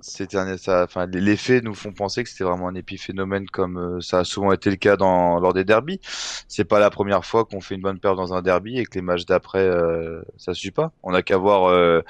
c'était 0.00 0.36
un, 0.36 0.56
ça, 0.56 0.84
enfin, 0.84 1.06
les 1.06 1.36
faits 1.36 1.62
nous 1.64 1.74
font 1.74 1.92
penser 1.92 2.24
que 2.24 2.30
c'était 2.30 2.44
vraiment 2.44 2.68
un 2.68 2.74
épiphénomène 2.74 3.46
comme 3.48 3.78
euh, 3.78 4.00
ça 4.00 4.20
a 4.20 4.24
souvent 4.24 4.52
été 4.52 4.70
le 4.70 4.76
cas 4.76 4.96
dans, 4.96 5.38
lors 5.38 5.54
des 5.54 5.64
derbies. 5.64 6.00
C'est 6.48 6.64
pas 6.64 6.78
la 6.80 6.90
première 6.90 7.24
fois 7.24 7.44
qu'on 7.44 7.60
fait 7.60 7.74
une 7.76 7.82
bonne 7.82 8.00
perte 8.00 8.16
dans 8.16 8.34
un 8.34 8.42
derby 8.42 8.78
et 8.78 8.84
que 8.84 8.94
les 8.96 9.02
matchs 9.02 9.26
d'après, 9.26 9.60
euh, 9.66 10.22
ça 10.36 10.54
suit 10.54 10.70
pas. 10.72 10.92
On 11.02 11.14
a 11.14 11.22
qu'à 11.22 11.36
voir 11.36 11.66
euh, 11.66 12.00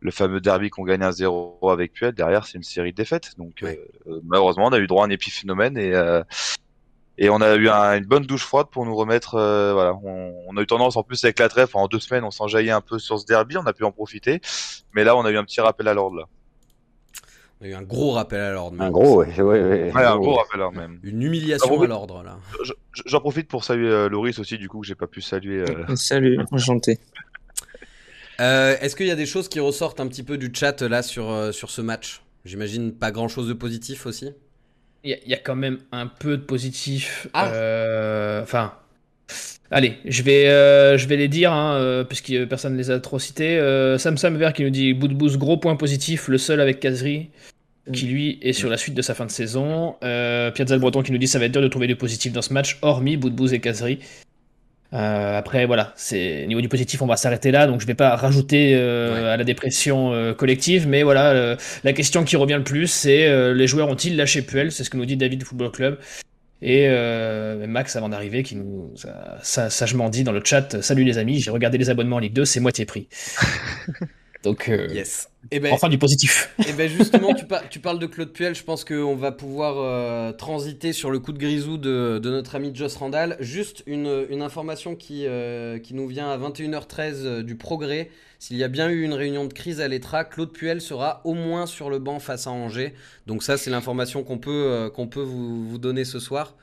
le 0.00 0.10
fameux 0.10 0.40
derby 0.40 0.68
qu'on 0.70 0.84
gagne 0.84 1.02
1-0 1.02 1.72
avec 1.72 1.92
Puel. 1.94 2.12
Derrière, 2.12 2.46
c'est 2.46 2.58
une 2.58 2.62
série 2.64 2.92
de 2.92 2.96
défaites. 2.96 3.32
Donc, 3.38 3.60
Ouais. 3.62 3.80
euh, 4.08 4.20
malheureusement, 4.24 4.66
on 4.66 4.72
a 4.72 4.78
eu 4.78 4.86
droit 4.86 5.04
à 5.04 5.06
un 5.06 5.10
épiphénomène 5.10 5.78
et 5.78 5.94
euh, 5.94 6.22
et 7.18 7.30
on 7.30 7.40
a 7.40 7.54
eu 7.56 7.68
un- 7.68 7.96
une 7.98 8.04
bonne 8.06 8.24
douche 8.26 8.44
froide 8.44 8.66
pour 8.70 8.84
nous 8.86 8.94
remettre. 8.96 9.34
euh, 9.36 9.72
voilà, 9.72 9.94
on, 10.02 10.34
on 10.48 10.56
a 10.56 10.62
eu 10.62 10.66
tendance 10.66 10.96
en 10.96 11.02
plus 11.02 11.22
avec 11.24 11.38
la 11.38 11.48
trêve. 11.48 11.68
En 11.74 11.86
deux 11.88 12.00
semaines, 12.00 12.24
on 12.24 12.30
s'enjaillait 12.30 12.70
un 12.72 12.80
peu 12.80 12.98
sur 12.98 13.18
ce 13.20 13.26
derby. 13.26 13.56
On 13.56 13.66
a 13.66 13.72
pu 13.72 13.84
en 13.84 13.92
profiter. 13.92 14.40
Mais 14.92 15.04
là, 15.04 15.16
on 15.16 15.24
a 15.24 15.30
eu 15.30 15.36
un 15.36 15.44
petit 15.44 15.60
rappel 15.60 15.86
à 15.88 15.94
l'ordre. 15.94 16.16
là. 16.18 16.24
On 17.60 17.66
a 17.66 17.68
eu 17.68 17.74
un 17.74 17.82
gros 17.82 18.10
rappel 18.10 18.40
à 18.40 18.52
l'ordre. 18.52 18.76
Un 18.80 18.84
même. 18.84 18.92
gros, 18.92 19.18
ouais, 19.18 19.40
ouais, 19.40 19.42
ouais. 19.62 19.92
Ouais, 19.94 20.02
un 20.04 20.16
gros 20.18 20.34
rappel 20.34 20.54
à 20.54 20.64
l'ordre 20.64 20.76
même. 20.78 20.98
Une 21.04 21.22
humiliation 21.22 21.68
Ah, 21.70 21.76
oui. 21.78 21.84
à 21.86 21.88
l'ordre 21.88 22.22
là. 22.24 22.36
Je- 22.64 22.72
je- 22.92 23.02
J'en 23.06 23.20
profite 23.20 23.48
pour 23.48 23.62
saluer 23.64 23.88
euh, 23.90 24.08
Loris 24.08 24.38
aussi, 24.40 24.58
du 24.58 24.68
coup, 24.68 24.80
que 24.80 24.86
j'ai 24.86 24.96
pas 24.96 25.06
pu 25.06 25.20
saluer. 25.22 25.60
euh. 25.60 25.84
Salut, 25.96 26.38
enchanté. 26.50 26.98
Euh, 28.40 28.76
Est-ce 28.80 28.96
qu'il 28.96 29.06
y 29.06 29.10
a 29.12 29.16
des 29.16 29.26
choses 29.26 29.48
qui 29.48 29.60
ressortent 29.60 30.00
un 30.00 30.08
petit 30.08 30.24
peu 30.24 30.36
du 30.36 30.50
chat 30.52 30.82
là 30.82 31.02
sur, 31.02 31.30
euh, 31.30 31.52
sur 31.52 31.70
ce 31.70 31.80
match? 31.80 32.22
J'imagine 32.44 32.92
pas 32.92 33.12
grand 33.12 33.28
chose 33.28 33.46
de 33.48 33.52
positif 33.54 34.04
aussi? 34.06 34.30
Il 35.04 35.10
y, 35.10 35.14
a- 35.14 35.18
il 35.24 35.30
y 35.30 35.34
a 35.34 35.38
quand 35.38 35.54
même 35.56 35.78
un 35.92 36.06
peu 36.06 36.36
de 36.38 36.42
positif. 36.42 37.28
Ah. 37.34 37.48
euh, 37.52 38.42
Enfin. 38.42 38.72
Allez, 39.70 39.94
je 40.04 40.22
vais, 40.22 40.48
euh, 40.48 40.96
je 40.98 41.08
vais 41.08 41.16
les 41.16 41.26
dire, 41.26 41.50
hein, 41.52 41.74
euh, 41.76 42.04
puisque 42.04 42.32
personne 42.46 42.74
ne 42.74 42.78
les 42.78 42.90
a 42.90 43.00
trop 43.00 43.18
cités. 43.18 43.58
Euh, 43.58 43.98
Sam 43.98 44.16
Sam 44.18 44.36
Vert 44.36 44.52
qui 44.52 44.62
nous 44.62 44.70
dit 44.70 44.92
boost, 44.94 45.36
gros 45.36 45.56
point 45.56 45.74
positif, 45.76 46.28
le 46.28 46.38
seul 46.38 46.60
avec 46.60 46.78
Kazri, 46.80 47.30
qui 47.92 48.06
lui 48.06 48.38
est 48.42 48.52
sur 48.52 48.68
la 48.70 48.76
suite 48.76 48.94
de 48.94 49.02
sa 49.02 49.14
fin 49.14 49.26
de 49.26 49.30
saison. 49.30 49.96
Piazza 50.00 50.74
le 50.74 50.78
Breton 50.78 51.02
qui 51.02 51.10
nous 51.12 51.18
dit 51.18 51.26
ça 51.26 51.38
va 51.38 51.46
être 51.46 51.52
dur 51.52 51.62
de 51.62 51.68
trouver 51.68 51.86
du 51.86 51.96
positif 51.96 52.32
dans 52.32 52.42
ce 52.42 52.52
match, 52.52 52.78
hormis 52.82 53.16
boost 53.16 53.52
et 53.54 53.58
Kazri. 53.60 53.98
Euh, 54.94 55.36
après, 55.38 55.66
voilà, 55.66 55.92
c'est 55.96 56.44
au 56.44 56.46
niveau 56.46 56.60
du 56.60 56.68
positif, 56.68 57.02
on 57.02 57.06
va 57.06 57.16
s'arrêter 57.16 57.50
là, 57.50 57.66
donc 57.66 57.80
je 57.80 57.86
vais 57.86 57.94
pas 57.94 58.14
rajouter 58.14 58.74
euh, 58.76 59.22
Ouais. 59.24 59.28
à 59.30 59.36
la 59.36 59.42
dépression 59.44 60.12
euh, 60.12 60.34
collective, 60.34 60.86
mais 60.86 61.02
voilà, 61.02 61.30
euh, 61.32 61.56
la 61.82 61.92
question 61.92 62.22
qui 62.22 62.36
revient 62.36 62.54
le 62.58 62.62
plus, 62.64 62.86
c'est 62.86 63.26
euh, 63.26 63.54
les 63.54 63.66
joueurs 63.66 63.88
ont-ils 63.88 64.16
lâché 64.16 64.42
Puel? 64.42 64.70
C'est 64.70 64.84
ce 64.84 64.90
que 64.90 64.96
nous 64.96 65.04
dit 65.06 65.16
David 65.16 65.42
Football 65.42 65.72
Club. 65.72 65.98
Et 66.62 66.86
euh, 66.88 67.66
Max, 67.66 67.96
avant 67.96 68.08
d'arriver, 68.08 68.42
qui 68.44 68.54
nous 68.56 68.92
a 69.08 69.38
sa- 69.42 69.68
sagement 69.68 70.08
dit 70.08 70.22
dans 70.24 70.32
le 70.32 70.40
chat 70.44 70.80
Salut 70.80 71.04
les 71.04 71.18
amis, 71.18 71.40
j'ai 71.40 71.50
regardé 71.50 71.76
les 71.76 71.90
abonnements 71.90 72.16
en 72.16 72.20
Ligue 72.20 72.32
2, 72.32 72.44
c'est 72.44 72.60
moitié 72.60 72.86
prix. 72.86 73.08
Donc, 74.44 74.68
euh, 74.68 74.88
Yes. 74.92 75.28
Et 75.50 75.58
ben, 75.60 75.72
enfin 75.72 75.88
du 75.88 75.98
positif. 75.98 76.54
eh 76.68 76.72
ben 76.72 76.88
justement, 76.88 77.34
tu, 77.38 77.44
par- 77.44 77.68
tu 77.68 77.78
parles 77.80 77.98
de 77.98 78.06
Claude 78.06 78.30
Puel. 78.32 78.54
Je 78.54 78.62
pense 78.62 78.84
qu'on 78.84 79.14
va 79.16 79.32
pouvoir 79.32 79.74
euh, 79.78 80.32
transiter 80.32 80.92
sur 80.92 81.10
le 81.10 81.18
coup 81.18 81.32
de 81.32 81.38
grisou 81.38 81.76
de, 81.76 82.18
de 82.22 82.30
notre 82.30 82.54
ami 82.54 82.70
Joss 82.74 82.96
Randall. 82.96 83.36
Juste 83.40 83.82
une, 83.86 84.26
une 84.30 84.40
information 84.42 84.94
qui, 84.94 85.26
euh, 85.26 85.78
qui 85.78 85.94
nous 85.94 86.06
vient 86.06 86.30
à 86.30 86.38
21h13 86.38 87.12
euh, 87.24 87.42
du 87.42 87.56
Progrès. 87.56 88.10
S'il 88.38 88.56
y 88.56 88.64
a 88.64 88.68
bien 88.68 88.88
eu 88.90 89.02
une 89.02 89.14
réunion 89.14 89.44
de 89.46 89.52
crise 89.52 89.80
à 89.80 89.88
l'ETRA, 89.88 90.24
Claude 90.24 90.52
Puel 90.52 90.80
sera 90.80 91.20
au 91.24 91.34
moins 91.34 91.66
sur 91.66 91.88
le 91.90 91.98
banc 91.98 92.18
face 92.20 92.46
à 92.46 92.50
Angers. 92.50 92.94
Donc 93.26 93.42
ça, 93.42 93.56
c'est 93.56 93.70
l'information 93.70 94.22
qu'on 94.22 94.38
peut, 94.38 94.90
qu'on 94.94 95.06
peut 95.08 95.22
vous, 95.22 95.66
vous 95.68 95.78
donner 95.78 96.04
ce 96.04 96.18
soir. 96.18 96.54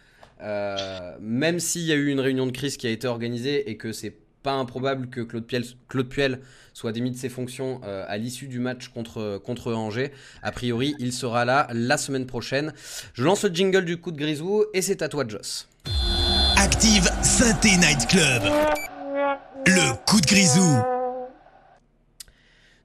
Même 1.20 1.60
s'il 1.60 1.82
y 1.84 1.92
a 1.92 1.96
eu 1.96 2.08
une 2.10 2.20
réunion 2.20 2.46
de 2.46 2.52
crise 2.52 2.78
qui 2.78 2.88
a 2.88 2.90
été 2.90 3.08
organisée 3.08 3.70
et 3.70 3.78
que 3.78 3.92
c'est 3.92 4.16
pas 4.44 4.54
improbable 4.54 5.10
que 5.10 5.22
Claude 5.22 5.46
Puel, 5.46 5.64
Claude 5.88 6.10
Puel 6.10 6.42
soit 6.74 6.92
démis 6.92 7.12
de 7.12 7.18
ses 7.18 7.30
fonctions 7.30 7.82
euh, 7.84 8.06
à 8.08 8.18
l'issue 8.18 8.48
du 8.48 8.60
match 8.60 8.90
contre, 8.90 9.40
contre 9.44 9.74
Angers. 9.74 10.12
A 10.42 10.52
priori, 10.52 10.96
il 11.00 11.14
sera 11.14 11.46
là 11.46 11.68
la 11.74 11.98
semaine 11.98 12.26
prochaine. 12.26 12.74
Je 13.14 13.24
lance 13.24 13.44
le 13.44 13.54
jingle 13.54 13.86
du 13.86 13.98
coup 13.98 14.12
de 14.12 14.18
grisou 14.18 14.66
et 14.74 14.82
c'est 14.82 15.02
à 15.02 15.10
toi, 15.10 15.26
Joss. 15.28 15.68
Active 16.58 17.10
Synthé 17.24 17.78
Night 17.78 18.08
Club. 18.08 18.44
Le 19.68 20.06
coup 20.06 20.22
de 20.22 20.26
grisou. 20.26 20.78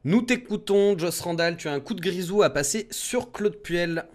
Nous 0.04 0.22
t'écoutons, 0.22 0.96
Joss 0.96 1.20
Randall. 1.20 1.56
Tu 1.56 1.68
as 1.68 1.72
un 1.72 1.80
coup 1.80 1.94
de 1.94 2.00
grisou 2.00 2.42
à 2.42 2.50
passer 2.50 2.86
sur 2.90 3.32
Claude 3.32 3.56
Puel. 3.56 4.06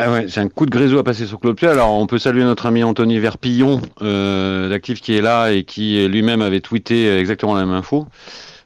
Ah 0.00 0.12
ouais, 0.12 0.26
c'est 0.28 0.38
un 0.38 0.48
coup 0.48 0.64
de 0.64 0.70
grisou 0.70 0.98
à 0.98 1.02
passer 1.02 1.26
sur 1.26 1.40
Claude 1.40 1.56
Puel. 1.56 1.70
Alors, 1.70 1.90
on 1.90 2.06
peut 2.06 2.18
saluer 2.18 2.44
notre 2.44 2.66
ami 2.66 2.84
Anthony 2.84 3.18
Verpillon, 3.18 3.80
euh, 4.00 4.68
d'actif 4.68 5.00
qui 5.00 5.16
est 5.16 5.20
là 5.20 5.50
et 5.50 5.64
qui 5.64 6.06
lui-même 6.06 6.40
avait 6.40 6.60
tweeté 6.60 7.18
exactement 7.18 7.54
la 7.54 7.66
même 7.66 7.74
info. 7.74 8.06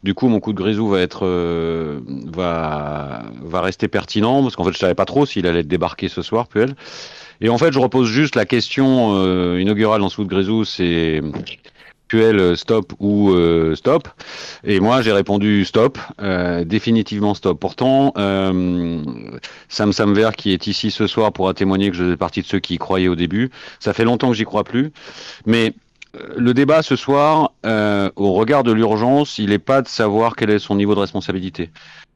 Du 0.03 0.13
coup, 0.13 0.29
mon 0.29 0.41
coup 0.41 0.53
de 0.53 0.59
grisou 0.59 0.89
va 0.89 1.01
être 1.01 1.25
euh, 1.25 2.01
va 2.27 3.23
va 3.41 3.61
rester 3.63 3.89
pertinent 3.89 4.43
parce 4.43 4.57
qu'en 4.57 4.65
fait, 4.65 4.73
je 4.73 4.79
savais 4.79 4.95
pas 4.95 5.07
trop 5.07 5.25
s'il 5.25 5.47
allait 5.47 5.63
débarquer 5.63 6.09
ce 6.09 6.21
soir, 6.21 6.49
Puel. 6.49 6.75
Et 7.41 7.49
en 7.49 7.57
fait, 7.57 7.73
je 7.73 7.79
repose 7.79 8.09
juste 8.09 8.37
la 8.37 8.45
question 8.45 9.13
euh, 9.15 9.59
inaugurale 9.59 10.03
ce 10.11 10.17
coup 10.17 10.25
de 10.25 10.29
grisou, 10.29 10.65
c'est 10.65 11.23
Euh, 12.15 12.57
stop 12.57 12.93
ou 12.99 13.31
euh, 13.31 13.75
stop. 13.75 14.09
Et 14.65 14.81
moi, 14.81 15.03
j'ai 15.03 15.13
répondu 15.13 15.65
stop, 15.65 15.99
euh, 16.21 16.65
définitivement 16.65 17.35
stop. 17.35 17.59
Pourtant, 17.59 18.13
Sam 18.17 19.93
Samver 19.93 20.31
qui 20.37 20.53
est 20.53 20.67
ici 20.67 20.91
ce 20.91 21.07
soir 21.07 21.33
pourra 21.33 21.55
témoigner 21.55 21.91
que 21.91 21.97
je 21.97 22.05
faisais 22.05 22.17
partie 22.17 22.43
de 22.43 22.47
ceux 22.47 22.59
qui 22.59 22.75
y 22.75 22.79
croyaient 22.79 23.09
au 23.09 23.15
début. 23.15 23.51
Ça 23.81 23.93
fait 23.93 24.05
longtemps 24.05 24.29
que 24.29 24.35
j'y 24.35 24.45
crois 24.45 24.65
plus, 24.65 24.93
mais 25.47 25.73
le 26.37 26.53
débat 26.53 26.83
ce 26.83 26.97
soir, 26.97 27.53
au 27.65 28.33
regard 28.33 28.65
de 28.65 28.73
l'urgence, 28.73 29.39
il 29.39 29.51
n'est 29.51 29.59
pas 29.59 29.83
de 29.83 29.89
savoir 29.89 30.37
quel 30.37 30.51
est 30.51 30.59
son 30.59 30.75
niveau 30.75 30.95
de 30.95 31.01
responsabilité. 31.01 31.71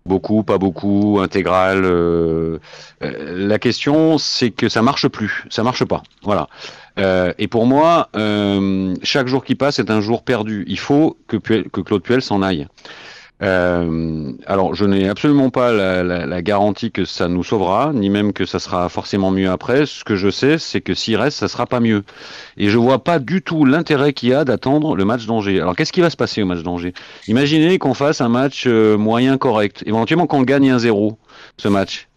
Beaucoup, 0.06 0.44
pas 0.44 0.56
beaucoup, 0.56 1.18
intégral. 1.20 1.84
euh, 1.84 2.58
euh, 3.02 3.48
la 3.48 3.58
question, 3.58 4.18
c'est 4.18 4.52
que 4.52 4.68
ça 4.68 4.80
marche 4.80 5.08
plus, 5.08 5.44
ça 5.50 5.64
marche 5.64 5.84
pas. 5.84 6.04
Voilà. 6.22 6.48
Euh, 6.98 7.32
et 7.38 7.48
pour 7.48 7.66
moi, 7.66 8.08
chaque 9.02 9.26
jour 9.26 9.44
qui 9.44 9.56
passe 9.56 9.80
est 9.80 9.90
un 9.90 10.00
jour 10.00 10.22
perdu. 10.22 10.64
Il 10.68 10.78
faut 10.78 11.18
que 11.26 11.36
Claude 11.36 12.02
Puel 12.02 12.22
s'en 12.22 12.40
aille. 12.40 12.68
Euh, 13.42 14.32
alors, 14.46 14.74
je 14.74 14.84
n'ai 14.86 15.08
absolument 15.08 15.50
pas 15.50 15.70
la, 15.72 16.02
la- 16.02 16.42
garantie 16.42 16.90
que 16.90 17.04
ça 17.04 17.28
nous 17.28 17.44
sauvera, 17.44 17.92
ni 17.92 18.08
même 18.08 18.32
que 18.32 18.46
ça 18.46 18.58
sera 18.58 18.88
forcément 18.88 19.30
mieux 19.30 19.50
après. 19.50 19.84
Ce 19.84 20.04
que 20.04 20.16
je 20.16 20.30
sais, 20.30 20.58
c'est 20.58 20.80
que 20.80 20.94
s'il 20.94 21.16
reste, 21.16 21.38
ça 21.38 21.48
sera 21.48 21.66
pas 21.66 21.80
mieux. 21.80 22.02
Et 22.56 22.70
je 22.70 22.78
vois 22.78 23.04
pas 23.04 23.18
du 23.18 23.42
tout 23.42 23.64
l'intérêt 23.66 24.12
qu'il 24.14 24.30
y 24.30 24.34
a 24.34 24.44
d'attendre 24.44 24.96
le 24.96 25.04
match 25.04 25.26
d'Angers. 25.26 25.60
Alors, 25.60 25.76
qu'est-ce 25.76 25.92
qui 25.92 26.00
va 26.00 26.08
se 26.10 26.16
passer 26.16 26.42
au 26.42 26.46
match 26.46 26.62
d'Angers? 26.62 26.94
Imaginez 27.28 27.78
qu'on 27.78 27.94
fasse 27.94 28.20
un 28.22 28.28
match 28.30 28.64
euh, 28.66 28.96
moyen 28.96 29.36
correct, 29.38 29.82
éventuellement 29.86 30.26
qu'on 30.26 30.42
gagne 30.42 30.72
1-0 30.72 31.16
ce 31.58 31.68
match. 31.68 32.08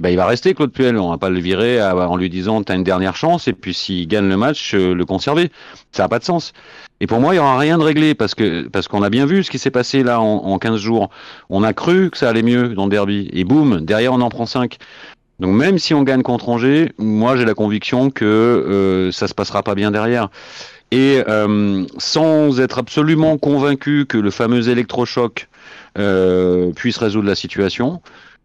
Eh 0.00 0.02
ben, 0.02 0.08
il 0.08 0.16
va 0.16 0.24
rester 0.24 0.54
Claude 0.54 0.72
Puel. 0.72 0.96
On 0.96 1.10
va 1.10 1.18
pas 1.18 1.28
le 1.28 1.38
virer 1.40 1.78
à- 1.78 1.94
en 1.94 2.16
lui 2.16 2.30
disant 2.30 2.62
t'as 2.62 2.74
une 2.74 2.84
dernière 2.84 3.16
chance 3.16 3.48
et 3.48 3.52
puis 3.52 3.74
s'il 3.74 4.08
gagne 4.08 4.30
le 4.30 4.38
match, 4.38 4.72
euh, 4.74 4.94
le 4.94 5.04
conserver. 5.04 5.50
Ça 5.92 6.04
n'a 6.04 6.08
pas 6.08 6.18
de 6.18 6.24
sens. 6.24 6.54
Et 7.00 7.06
pour 7.06 7.20
moi, 7.20 7.34
il 7.34 7.36
y 7.36 7.38
aura 7.40 7.58
rien 7.58 7.76
de 7.76 7.82
réglé 7.82 8.14
parce 8.14 8.34
que 8.34 8.66
parce 8.68 8.88
qu'on 8.88 9.02
a 9.02 9.10
bien 9.10 9.26
vu 9.26 9.44
ce 9.44 9.50
qui 9.50 9.58
s'est 9.58 9.70
passé 9.70 10.02
là 10.02 10.18
en, 10.18 10.24
en 10.46 10.58
15 10.58 10.80
jours. 10.80 11.10
On 11.50 11.62
a 11.62 11.74
cru 11.74 12.08
que 12.08 12.16
ça 12.16 12.30
allait 12.30 12.42
mieux 12.42 12.70
dans 12.70 12.84
le 12.84 12.90
derby 12.90 13.28
et 13.34 13.44
boum, 13.44 13.82
derrière 13.82 14.14
on 14.14 14.22
en 14.22 14.30
prend 14.30 14.46
5. 14.46 14.78
Donc 15.38 15.54
même 15.54 15.76
si 15.78 15.92
on 15.92 16.02
gagne 16.02 16.22
contre 16.22 16.48
Angers, 16.48 16.92
moi 16.96 17.36
j'ai 17.36 17.44
la 17.44 17.52
conviction 17.54 18.10
que 18.10 18.24
euh, 18.24 19.12
ça 19.12 19.28
se 19.28 19.34
passera 19.34 19.62
pas 19.62 19.74
bien 19.74 19.90
derrière. 19.90 20.30
Et 20.92 21.22
euh, 21.28 21.84
sans 21.98 22.58
être 22.58 22.78
absolument 22.78 23.36
convaincu 23.36 24.06
que 24.06 24.16
le 24.16 24.30
fameux 24.30 24.66
électrochoc 24.70 25.48
euh, 25.98 26.72
puisse 26.72 26.96
résoudre 26.96 27.28
la 27.28 27.34
situation, 27.34 28.00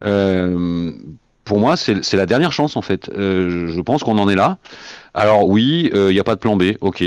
euh, 0.05 0.91
pour 1.45 1.59
moi 1.59 1.77
c'est 1.77 2.13
la 2.13 2.25
dernière 2.25 2.51
chance 2.51 2.75
en 2.75 2.81
fait. 2.81 3.09
Euh, 3.17 3.67
je- 3.67 3.81
pense 3.81 4.03
qu'on 4.03 4.17
en 4.17 4.27
est 4.27 4.35
là. 4.35 4.57
Alors 5.13 5.47
oui, 5.47 5.91
il 5.93 6.07
n'y 6.09 6.19
a 6.19 6.23
pas 6.23 6.35
de 6.35 6.39
plan 6.39 6.57
B, 6.57 6.73
ok. 6.81 7.03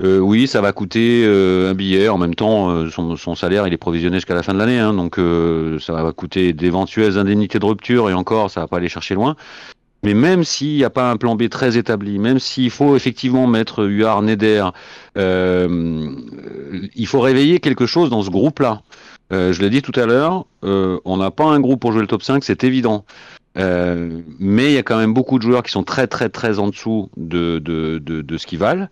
Euh, 0.00 0.18
oui, 0.20 0.46
ça 0.46 0.60
va 0.60 0.72
coûter 0.72 1.24
euh, 1.26 1.72
un 1.72 1.74
billet. 1.74 2.08
En 2.08 2.16
même 2.16 2.34
temps, 2.34 2.70
euh, 2.70 2.88
son, 2.88 3.16
son 3.16 3.34
salaire, 3.34 3.66
il 3.66 3.74
est 3.74 3.76
provisionné 3.78 4.16
jusqu'à 4.18 4.34
la 4.34 4.42
fin 4.44 4.54
de 4.54 4.58
l'année, 4.58 4.78
hein, 4.78 4.94
donc 4.94 5.18
euh, 5.18 5.78
ça 5.80 5.92
va 6.00 6.12
coûter 6.12 6.52
d'éventuelles 6.52 7.18
indemnités 7.18 7.58
de 7.58 7.64
rupture 7.66 8.08
et 8.08 8.14
encore, 8.14 8.50
ça 8.50 8.60
va 8.60 8.68
pas 8.68 8.76
aller 8.78 8.88
chercher 8.88 9.14
loin. 9.14 9.34
Mais 10.04 10.14
même 10.14 10.42
s'il 10.44 10.76
n'y 10.76 10.84
a 10.84 10.90
pas 10.90 11.10
un 11.10 11.16
plan 11.16 11.36
B 11.36 11.48
très 11.48 11.76
établi, 11.76 12.18
même 12.18 12.38
s'il 12.38 12.70
faut 12.70 12.96
effectivement 12.96 13.46
mettre 13.46 13.84
Huard, 13.84 14.22
Neder, 14.22 14.64
euh, 15.18 16.08
il 16.94 17.06
faut 17.06 17.20
réveiller 17.20 17.60
quelque 17.60 17.86
chose 17.86 18.10
dans 18.10 18.22
ce 18.22 18.30
groupe-là. 18.30 18.82
Euh, 19.32 19.52
je 19.52 19.60
l'ai 19.60 19.70
dit 19.70 19.80
tout 19.82 19.98
à 19.98 20.06
l'heure, 20.06 20.46
euh, 20.64 20.98
on 21.04 21.16
n'a 21.18 21.30
pas 21.30 21.44
un 21.44 21.60
groupe 21.60 21.80
pour 21.80 21.92
jouer 21.92 22.00
le 22.02 22.06
top 22.06 22.22
5, 22.22 22.42
c'est 22.44 22.64
évident. 22.64 23.04
Euh, 23.58 24.20
mais 24.38 24.66
il 24.66 24.72
y 24.72 24.78
a 24.78 24.82
quand 24.82 24.98
même 24.98 25.12
beaucoup 25.12 25.38
de 25.38 25.42
joueurs 25.42 25.62
qui 25.62 25.70
sont 25.70 25.84
très 25.84 26.06
très 26.06 26.28
très 26.28 26.58
en 26.58 26.68
dessous 26.68 27.10
de, 27.16 27.58
de, 27.58 27.98
de, 27.98 28.22
de 28.22 28.38
ce 28.38 28.46
qu'ils 28.46 28.58
valent. 28.58 28.88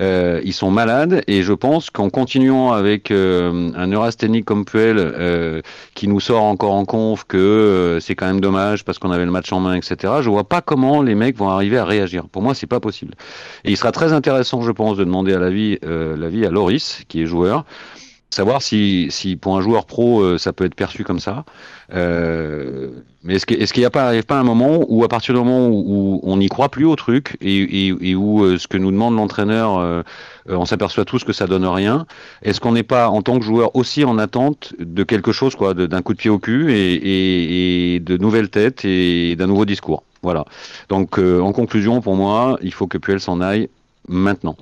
Euh, 0.00 0.40
ils 0.44 0.52
sont 0.52 0.70
malades 0.70 1.22
et 1.26 1.42
je 1.42 1.52
pense 1.52 1.90
qu'en 1.90 2.08
continuant 2.08 2.72
avec 2.72 3.10
euh, 3.10 3.72
un 3.74 3.88
neurasthénique 3.88 4.44
comme 4.44 4.64
Puel 4.64 4.96
euh, 4.98 5.60
qui 5.94 6.06
nous 6.06 6.20
sort 6.20 6.44
encore 6.44 6.72
en 6.72 6.84
conf 6.84 7.24
que 7.24 7.36
euh, 7.36 8.00
c'est 8.00 8.14
quand 8.14 8.26
même 8.26 8.40
dommage 8.40 8.84
parce 8.84 9.00
qu'on 9.00 9.10
avait 9.10 9.24
le 9.24 9.32
match 9.32 9.52
en 9.52 9.58
main, 9.58 9.74
etc. 9.74 10.14
Je 10.20 10.30
vois 10.30 10.48
pas 10.48 10.60
comment 10.60 11.02
les 11.02 11.16
mecs 11.16 11.36
vont 11.36 11.48
arriver 11.48 11.78
à 11.78 11.84
réagir. 11.84 12.28
Pour 12.28 12.42
moi, 12.42 12.54
c'est 12.54 12.68
pas 12.68 12.80
possible. 12.80 13.14
Et 13.64 13.72
il 13.72 13.76
sera 13.76 13.90
très 13.90 14.12
intéressant, 14.12 14.62
je 14.62 14.70
pense, 14.70 14.96
de 14.96 15.04
demander 15.04 15.34
à 15.34 15.38
l'avis, 15.40 15.78
l'avis 15.82 16.46
à 16.46 16.50
Loris, 16.50 17.02
qui 17.08 17.22
est 17.22 17.26
joueur, 17.26 17.64
savoir 18.30 18.62
si, 18.62 19.08
si 19.10 19.36
pour 19.36 19.56
un 19.56 19.60
joueur 19.60 19.86
pro 19.86 20.20
euh, 20.20 20.38
ça 20.38 20.52
peut 20.52 20.64
être 20.64 20.74
perçu 20.74 21.04
comme 21.04 21.20
ça. 21.20 21.44
Euh, 21.94 22.90
mais 23.22 23.36
est-ce 23.36 23.46
qu'il 23.46 23.62
est 23.62 23.76
n'y 23.78 23.84
a 23.84 23.90
pas, 23.90 24.22
pas 24.22 24.38
un 24.38 24.44
moment 24.44 24.84
où 24.88 25.02
à 25.02 25.08
partir 25.08 25.34
du 25.34 25.40
moment 25.40 25.68
où, 25.68 26.20
on 26.22 26.36
n'y 26.36 26.48
croit 26.48 26.68
plus 26.68 26.84
au 26.84 26.94
truc 26.94 27.36
et, 27.40 28.14
où 28.14 28.44
euh, 28.44 28.58
ce 28.58 28.68
que 28.68 28.76
nous 28.76 28.90
demande 28.90 29.16
l'entraîneur, 29.16 30.04
on 30.46 30.64
s'aperçoit 30.64 31.04
tous 31.04 31.24
que 31.24 31.32
ça 31.32 31.46
donne 31.46 31.66
rien, 31.66 32.06
est-ce 32.42 32.60
qu'on 32.60 32.72
n'est 32.72 32.82
pas 32.82 33.08
en 33.08 33.22
tant 33.22 33.38
que 33.38 33.44
joueur 33.44 33.74
aussi 33.76 34.04
en 34.04 34.18
attente 34.18 34.74
de 34.78 35.02
quelque 35.02 35.32
chose, 35.32 35.56
quoi, 35.56 35.74
d'un 35.74 36.02
coup 36.02 36.14
de 36.14 36.18
pied 36.18 36.30
au 36.30 36.38
cul 36.38 36.72
et, 36.72 37.94
et 37.94 38.00
de 38.00 38.16
nouvelles 38.16 38.50
têtes 38.50 38.84
et 38.84 39.36
d'un 39.36 39.46
nouveau 39.46 39.64
discours? 39.64 40.04
Voilà. 40.22 40.44
Donc 40.88 41.18
en 41.18 41.52
conclusion, 41.52 42.00
pour 42.00 42.14
moi, 42.14 42.58
il 42.62 42.72
faut 42.72 42.86
que 42.86 42.98
Puel 42.98 43.20
s'en 43.20 43.40
aille 43.40 43.68
maintenant. 44.06 44.56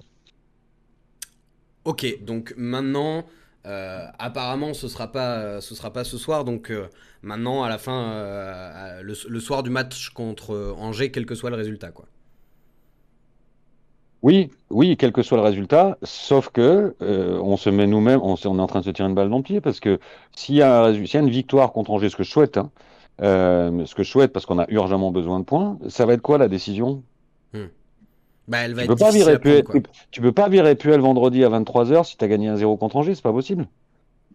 Ok, 1.85 2.05
donc 2.27 2.53
maintenant, 2.57 3.25
euh, 3.67 4.07
apparemment, 4.19 4.75
ce 4.75 4.87
sera 4.87 5.11
pas, 5.11 5.61
ce 5.61 5.75
sera 5.75 5.93
pas 5.93 6.05
ce 6.05 6.19
soir. 6.19 6.45
Donc 6.45 6.71
euh, 6.71 6.89
maintenant, 7.23 7.65
à 7.65 7.69
la 7.69 7.79
fin, 7.79 8.13
euh, 8.13 9.03
le, 9.03 9.41
soir 9.41 9.63
du 9.63 9.71
match 9.71 10.11
contre 10.11 10.75
Angers, 10.79 11.11
quel 11.11 11.27
que 11.27 11.35
soit 11.35 11.51
le 11.51 11.57
résultat, 11.57 11.91
quoi. 11.91 12.07
Oui, 14.23 14.51
oui, 14.71 14.97
quel 14.97 15.13
que 15.13 15.23
soit 15.23 15.37
le 15.37 15.45
résultat, 15.45 15.99
sauf 16.03 16.49
que 16.49 16.97
on 17.01 17.57
se 17.57 17.71
met 17.71 17.87
nous-mêmes, 17.87 18.21
on, 18.23 18.35
est 18.35 18.47
en 18.47 18.67
train 18.67 18.81
de 18.81 18.85
se 18.85 18.91
tirer 18.91 19.09
une 19.09 19.15
balle 19.15 19.31
dans 19.31 19.37
le 19.37 19.43
pied 19.43 19.61
parce 19.61 19.79
que 19.79 20.01
s'il 20.35 20.57
y, 20.57 20.63
a 20.63 20.89
une 20.89 21.31
victoire 21.31 21.73
contre 21.73 21.91
Angers, 21.93 22.09
ce 22.09 22.17
que 22.17 22.25
je 22.25 22.31
souhaite, 22.31 22.57
hein, 22.57 22.71
ce 23.21 23.95
que 23.95 24.03
je 24.03 24.11
souhaite 24.11 24.33
parce 24.33 24.45
qu'on 24.47 24.59
a 24.59 24.67
urgemment 24.69 25.13
besoin 25.13 25.39
de 25.39 25.45
points, 25.45 25.79
ça 25.89 26.07
va 26.07 26.15
être 26.15 26.23
quoi 26.23 26.39
la 26.39 26.49
décision? 26.49 27.05
Bah, 28.49 28.59
elle 28.59 28.75
va 28.75 28.83
tu, 28.83 28.89
peux 28.89 28.97
pas 28.97 29.11
virer 29.11 29.39
Puel, 29.39 29.65
tu, 30.11 30.21
peux 30.21 30.33
pas 30.33 30.49
virer 30.49 30.75
Puel 30.75 31.01
vendredi 31.01 31.45
à 31.45 31.49
23h 31.49 32.05
si 32.05 32.17
tu 32.17 32.25
as 32.25 32.29
gagné 32.29 32.49
un 32.49 32.57
0 32.57 32.77
contre 32.77 32.97
Angers, 32.97 33.15
c'est 33.15 33.23
pas 33.23 33.33
possible. 33.33 33.67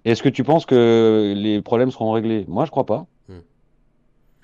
Est-ce 0.04 0.24
que 0.24 0.30
tu 0.30 0.44
penses 0.44 0.66
que 0.66 1.34
les 1.36 1.62
problèmes 1.62 1.92
seront 1.92 2.12
réglés? 2.12 2.46
Moi, 2.48 2.66
je 2.66 2.72
crois 2.72 2.86
pas. 2.86 3.06
Hmm. 3.30 3.40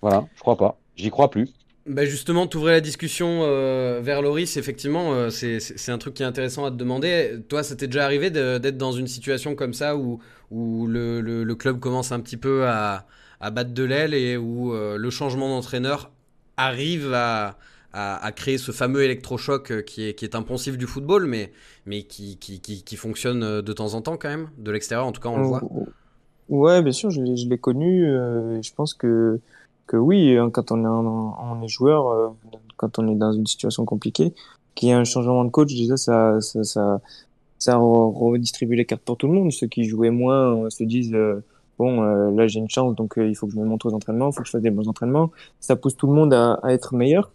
Voilà, 0.02 0.26
je 0.36 0.42
crois 0.42 0.56
pas. 0.56 0.78
J'y 0.96 1.10
crois 1.10 1.30
plus. 1.30 1.54
Bah 1.88 2.04
justement, 2.04 2.48
t'ouvrais 2.48 2.74
la 2.74 2.82
discussion 2.82 3.44
euh, 3.44 4.02
vers 4.04 4.22
Loris, 4.22 4.58
effectivement, 4.58 5.14
euh, 5.14 5.30
c'est 5.30 5.90
un 5.90 5.98
truc 5.98 6.16
qui 6.16 6.24
est 6.24 6.26
intéressant 6.26 6.66
à 6.66 6.70
te 6.70 6.76
demander. 6.76 7.40
Toi, 7.48 7.64
ça 7.64 7.78
t'est 7.78 7.88
déjà 7.88 8.04
arrivé 8.04 8.30
d'être 8.30 8.78
dans 8.78 8.92
une 8.92 9.08
situation 9.08 9.56
comme 9.56 9.74
ça 9.74 9.96
où, 9.96 10.20
où 10.52 10.86
le, 10.86 11.22
le, 11.22 11.56
club 11.56 11.80
commence 11.80 12.12
un 12.12 12.20
petit 12.20 12.36
peu 12.36 12.68
à, 12.68 13.08
à 13.40 13.52
battre 13.52 13.74
de 13.74 13.84
l'aile 13.84 14.14
et 14.14 14.36
où 14.36 14.74
euh, 14.74 14.98
le 14.98 15.10
changement 15.10 15.48
d'entraîneur 15.48 16.12
arrive 16.58 17.14
à, 17.14 17.58
à, 17.94 18.32
créer 18.32 18.58
ce 18.58 18.72
fameux 18.72 19.04
électrochoc 19.04 19.72
euh, 19.72 19.82
qui 19.82 20.08
est, 20.08 20.14
qui 20.14 20.26
est 20.26 20.36
impensif 20.36 20.78
du 20.78 20.86
football, 20.86 21.26
mais, 21.26 22.04
qui, 22.04 22.96
fonctionne 22.96 23.44
euh, 23.44 23.62
de 23.62 23.74
temps 23.74 23.94
en 23.94 24.02
temps 24.02 24.18
quand 24.18 24.30
même, 24.30 24.50
de 24.58 24.72
l'extérieur 24.72 25.08
en 25.08 25.12
tout 25.12 25.22
cas 25.22 25.30
on 25.30 25.38
le 25.38 25.46
voit. 25.46 25.62
Ouais, 26.50 26.82
bien 26.82 26.92
sûr, 26.92 27.10
je, 27.10 27.22
l'ai 27.22 27.58
connu. 27.58 28.06
Euh, 28.06 28.62
je 28.62 28.74
pense 28.74 28.94
que, 28.94 29.40
oui, 29.94 30.38
hein, 30.38 30.50
quand 30.50 30.72
on 30.72 31.64
est, 31.64 31.68
joueur, 31.68 32.36
quand 32.78 33.00
on 33.00 33.08
est 33.10 33.16
dans 33.16 33.34
une 33.34 33.48
situation 33.48 33.84
compliquée, 33.84 34.34
qu'il 34.76 34.90
y 34.90 34.92
ait 34.92 34.96
un 34.96 35.04
changement 35.04 35.44
de 35.44 35.50
coach, 35.50 35.74
déjà 35.74 35.98
ça, 35.98 36.38
redistribue 37.66 38.76
les 38.76 38.86
cartes 38.86 39.02
pour 39.02 39.18
tout 39.18 39.28
le 39.28 39.34
monde. 39.34 39.52
Ceux 39.52 39.68
qui 39.68 39.86
jouaient 39.86 40.12
moins 40.12 40.70
se 40.70 40.84
disent 40.84 41.16
bon, 41.80 42.02
là 42.02 42.48
j'ai 42.48 42.60
une 42.60 42.70
chance, 42.70 42.96
donc 42.96 43.16
il 43.18 43.36
faut 43.36 43.48
que 43.48 43.54
je 43.54 43.60
me 43.60 43.66
montre 43.66 43.88
aux 43.88 43.94
entraînements, 43.94 44.30
il 44.30 44.34
faut 44.34 44.42
que 44.42 44.48
je 44.48 44.52
fasse 44.52 44.62
des 44.62 44.72
bons 44.72 44.88
entraînements. 44.88 45.32
Ça 45.60 45.76
pousse 45.76 45.98
tout 45.98 46.08
le 46.08 46.14
monde 46.14 46.34
à 46.34 46.60
être 46.70 46.94
meilleur. 46.94 47.32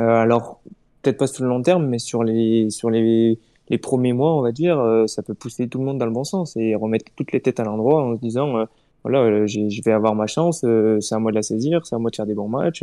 Euh, 0.00 0.04
alors, 0.04 0.60
peut-être 1.02 1.18
pas 1.18 1.26
sur 1.26 1.44
le 1.44 1.50
long 1.50 1.62
terme, 1.62 1.86
mais 1.86 1.98
sur 1.98 2.24
les, 2.24 2.70
sur 2.70 2.90
les, 2.90 3.38
les 3.68 3.78
premiers 3.78 4.12
mois, 4.12 4.36
on 4.36 4.42
va 4.42 4.52
dire, 4.52 4.78
euh, 4.78 5.06
ça 5.06 5.22
peut 5.22 5.34
pousser 5.34 5.68
tout 5.68 5.78
le 5.78 5.84
monde 5.84 5.98
dans 5.98 6.06
le 6.06 6.12
bon 6.12 6.24
sens 6.24 6.56
et 6.56 6.74
remettre 6.74 7.06
toutes 7.16 7.32
les 7.32 7.40
têtes 7.40 7.60
à 7.60 7.64
l'endroit 7.64 8.02
en 8.02 8.16
se 8.16 8.20
disant, 8.20 8.58
euh, 8.58 8.64
voilà, 9.04 9.46
je 9.46 9.82
vais 9.84 9.92
avoir 9.92 10.14
ma 10.16 10.26
chance, 10.26 10.64
c'est 11.00 11.14
à 11.14 11.18
moi 11.18 11.30
de 11.30 11.36
la 11.36 11.42
saisir, 11.42 11.86
c'est 11.86 11.94
à 11.94 11.98
moi 11.98 12.10
de 12.10 12.16
faire 12.16 12.26
des 12.26 12.34
bons 12.34 12.48
matchs, 12.48 12.82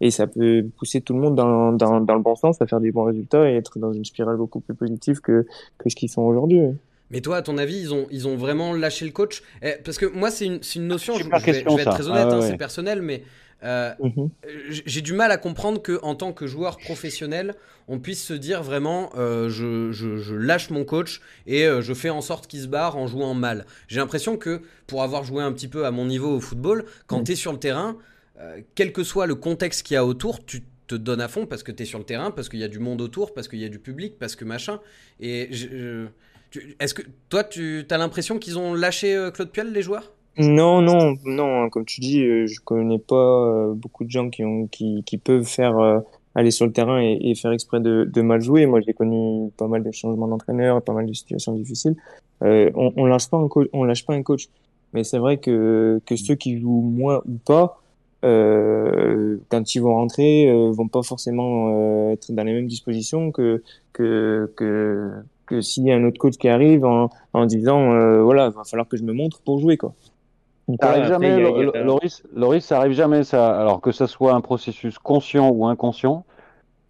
et 0.00 0.10
ça 0.10 0.26
peut 0.26 0.66
pousser 0.76 1.00
tout 1.00 1.14
le 1.14 1.20
monde 1.20 1.36
dans, 1.36 1.72
dans, 1.72 2.00
dans, 2.00 2.14
le 2.14 2.20
bon 2.20 2.34
sens 2.34 2.60
à 2.60 2.66
faire 2.66 2.80
des 2.80 2.90
bons 2.90 3.04
résultats 3.04 3.48
et 3.48 3.54
être 3.54 3.78
dans 3.78 3.92
une 3.92 4.04
spirale 4.04 4.36
beaucoup 4.36 4.58
plus 4.58 4.74
positive 4.74 5.20
que, 5.20 5.46
que 5.78 5.88
ce 5.88 5.94
qu'ils 5.94 6.08
sont 6.08 6.22
aujourd'hui. 6.22 6.60
Mais 7.10 7.20
toi, 7.20 7.36
à 7.36 7.42
ton 7.42 7.58
avis, 7.58 7.78
ils 7.78 7.94
ont, 7.94 8.06
ils 8.10 8.28
ont 8.28 8.36
vraiment 8.36 8.72
lâché 8.72 9.04
le 9.04 9.10
coach? 9.10 9.42
Eh, 9.62 9.74
Parce 9.84 9.98
que 9.98 10.06
moi, 10.06 10.30
c'est 10.30 10.46
une, 10.46 10.60
une, 10.76 10.86
notion, 10.86 11.14
je, 11.14 11.24
vais, 11.24 11.36
être 11.36 11.90
très 11.90 12.08
honnête, 12.08 12.28
ah 12.30 12.36
hein, 12.36 12.40
c'est 12.40 12.56
personnel, 12.56 13.02
mais 13.02 13.22
euh, 13.62 13.92
mhm. 14.00 14.30
J'ai 14.68 15.00
du 15.00 15.12
mal 15.12 15.30
à 15.30 15.36
comprendre 15.36 15.82
que 15.82 15.98
en 16.02 16.14
tant 16.14 16.32
que 16.32 16.46
joueur 16.46 16.78
professionnel, 16.78 17.54
on 17.88 17.98
puisse 17.98 18.24
se 18.24 18.32
dire 18.32 18.62
vraiment, 18.62 19.10
euh, 19.16 19.48
je, 19.48 19.92
je, 19.92 20.34
lâche 20.34 20.70
mon 20.70 20.84
coach 20.84 21.20
et 21.46 21.66
euh, 21.66 21.82
je 21.82 21.92
fais 21.92 22.10
en 22.10 22.20
sorte 22.20 22.46
qu'il 22.46 22.60
se 22.60 22.66
barre 22.66 22.96
en 22.96 23.06
jouant 23.06 23.34
mal. 23.34 23.66
J'ai 23.88 23.98
l'impression 23.98 24.36
que 24.36 24.62
pour 24.86 25.02
avoir 25.02 25.24
joué 25.24 25.42
un 25.42 25.52
petit 25.52 25.68
peu 25.68 25.84
à 25.86 25.90
mon 25.90 26.06
niveau 26.06 26.36
au 26.36 26.40
football, 26.40 26.84
quand 27.06 27.18
mhm. 27.18 27.24
tu 27.24 27.32
es 27.32 27.36
sur 27.36 27.52
le 27.52 27.58
terrain, 27.58 27.96
quel 28.74 28.90
que 28.94 29.04
soit 29.04 29.26
le 29.26 29.34
contexte 29.34 29.82
qu'il 29.82 29.96
y 29.96 29.98
a 29.98 30.06
autour, 30.06 30.42
tu 30.46 30.62
te 30.86 30.94
donnes 30.94 31.20
à 31.20 31.28
fond 31.28 31.44
parce 31.44 31.62
que 31.62 31.70
tu 31.72 31.82
es 31.82 31.86
sur 31.86 31.98
le 31.98 32.06
terrain, 32.06 32.30
parce 32.30 32.48
qu'il 32.48 32.58
y 32.58 32.64
a 32.64 32.68
du 32.68 32.78
monde 32.78 33.02
autour, 33.02 33.34
parce 33.34 33.48
qu'il 33.48 33.58
y 33.58 33.66
a 33.66 33.68
du 33.68 33.78
public, 33.78 34.18
parce 34.18 34.34
que 34.34 34.46
machin. 34.46 34.80
Et 35.20 35.50
est-ce 36.80 36.94
que 36.94 37.02
toi, 37.28 37.44
tu 37.44 37.84
as 37.90 37.98
l'impression 37.98 38.38
qu'ils 38.38 38.58
ont 38.58 38.72
lâché 38.72 39.28
Claude 39.34 39.50
Puel, 39.50 39.72
les 39.72 39.82
joueurs? 39.82 40.14
Non, 40.38 40.80
non, 40.80 41.16
non. 41.24 41.62
Hein, 41.64 41.68
comme 41.70 41.84
tu 41.84 42.00
dis, 42.00 42.22
euh, 42.24 42.46
je 42.46 42.60
connais 42.60 42.98
pas 42.98 43.16
euh, 43.16 43.74
beaucoup 43.74 44.04
de 44.04 44.10
gens 44.10 44.30
qui 44.30 44.44
ont, 44.44 44.66
qui, 44.68 45.02
qui 45.04 45.18
peuvent 45.18 45.44
faire 45.44 45.78
euh, 45.78 46.00
aller 46.34 46.50
sur 46.50 46.66
le 46.66 46.72
terrain 46.72 47.00
et, 47.00 47.18
et 47.20 47.34
faire 47.34 47.52
exprès 47.52 47.80
de, 47.80 48.04
de, 48.04 48.22
mal 48.22 48.40
jouer. 48.40 48.66
Moi, 48.66 48.80
j'ai 48.80 48.94
connu 48.94 49.50
pas 49.56 49.66
mal 49.66 49.82
de 49.82 49.90
changements 49.90 50.28
d'entraîneur, 50.28 50.82
pas 50.82 50.92
mal 50.92 51.06
de 51.06 51.12
situations 51.12 51.52
difficiles. 51.52 51.96
Euh, 52.42 52.70
on, 52.74 52.92
on 52.96 53.06
lâche 53.06 53.28
pas 53.28 53.36
un 53.38 53.48
coach, 53.48 53.68
on 53.72 53.84
lâche 53.84 54.06
pas 54.06 54.14
un 54.14 54.22
coach. 54.22 54.48
Mais 54.92 55.04
c'est 55.04 55.18
vrai 55.18 55.38
que 55.38 56.00
que 56.06 56.16
ceux 56.16 56.34
qui 56.34 56.58
jouent 56.58 56.80
moins 56.80 57.22
ou 57.28 57.38
pas, 57.44 57.80
quand 58.22 59.74
ils 59.74 59.80
vont 59.80 59.94
rentrer, 59.94 60.50
vont 60.72 60.88
pas 60.88 61.02
forcément 61.02 62.10
être 62.10 62.32
dans 62.32 62.42
les 62.44 62.52
mêmes 62.52 62.66
dispositions 62.66 63.30
que 63.30 63.62
que 63.92 64.52
que 64.56 65.12
que 65.46 65.60
s'il 65.60 65.84
y 65.84 65.92
a 65.92 65.96
un 65.96 66.04
autre 66.04 66.18
coach 66.18 66.36
qui 66.36 66.48
arrive 66.48 66.84
en, 66.84 67.10
en 67.34 67.46
disant 67.46 68.22
voilà, 68.24 68.50
va 68.50 68.64
falloir 68.64 68.88
que 68.88 68.96
je 68.96 69.04
me 69.04 69.12
montre 69.12 69.40
pour 69.42 69.60
jouer 69.60 69.76
quoi. 69.76 69.94
Ça 70.80 70.90
arrive 70.90 71.06
jamais, 71.06 71.40
Loris, 71.40 72.22
Loris, 72.34 72.64
ça 72.64 72.78
arrive 72.78 72.92
jamais, 72.92 73.24
ça. 73.24 73.58
Alors 73.58 73.80
que 73.80 73.92
ce 73.92 74.06
soit 74.06 74.32
un 74.32 74.40
processus 74.40 74.98
conscient 74.98 75.50
ou 75.50 75.66
inconscient, 75.66 76.24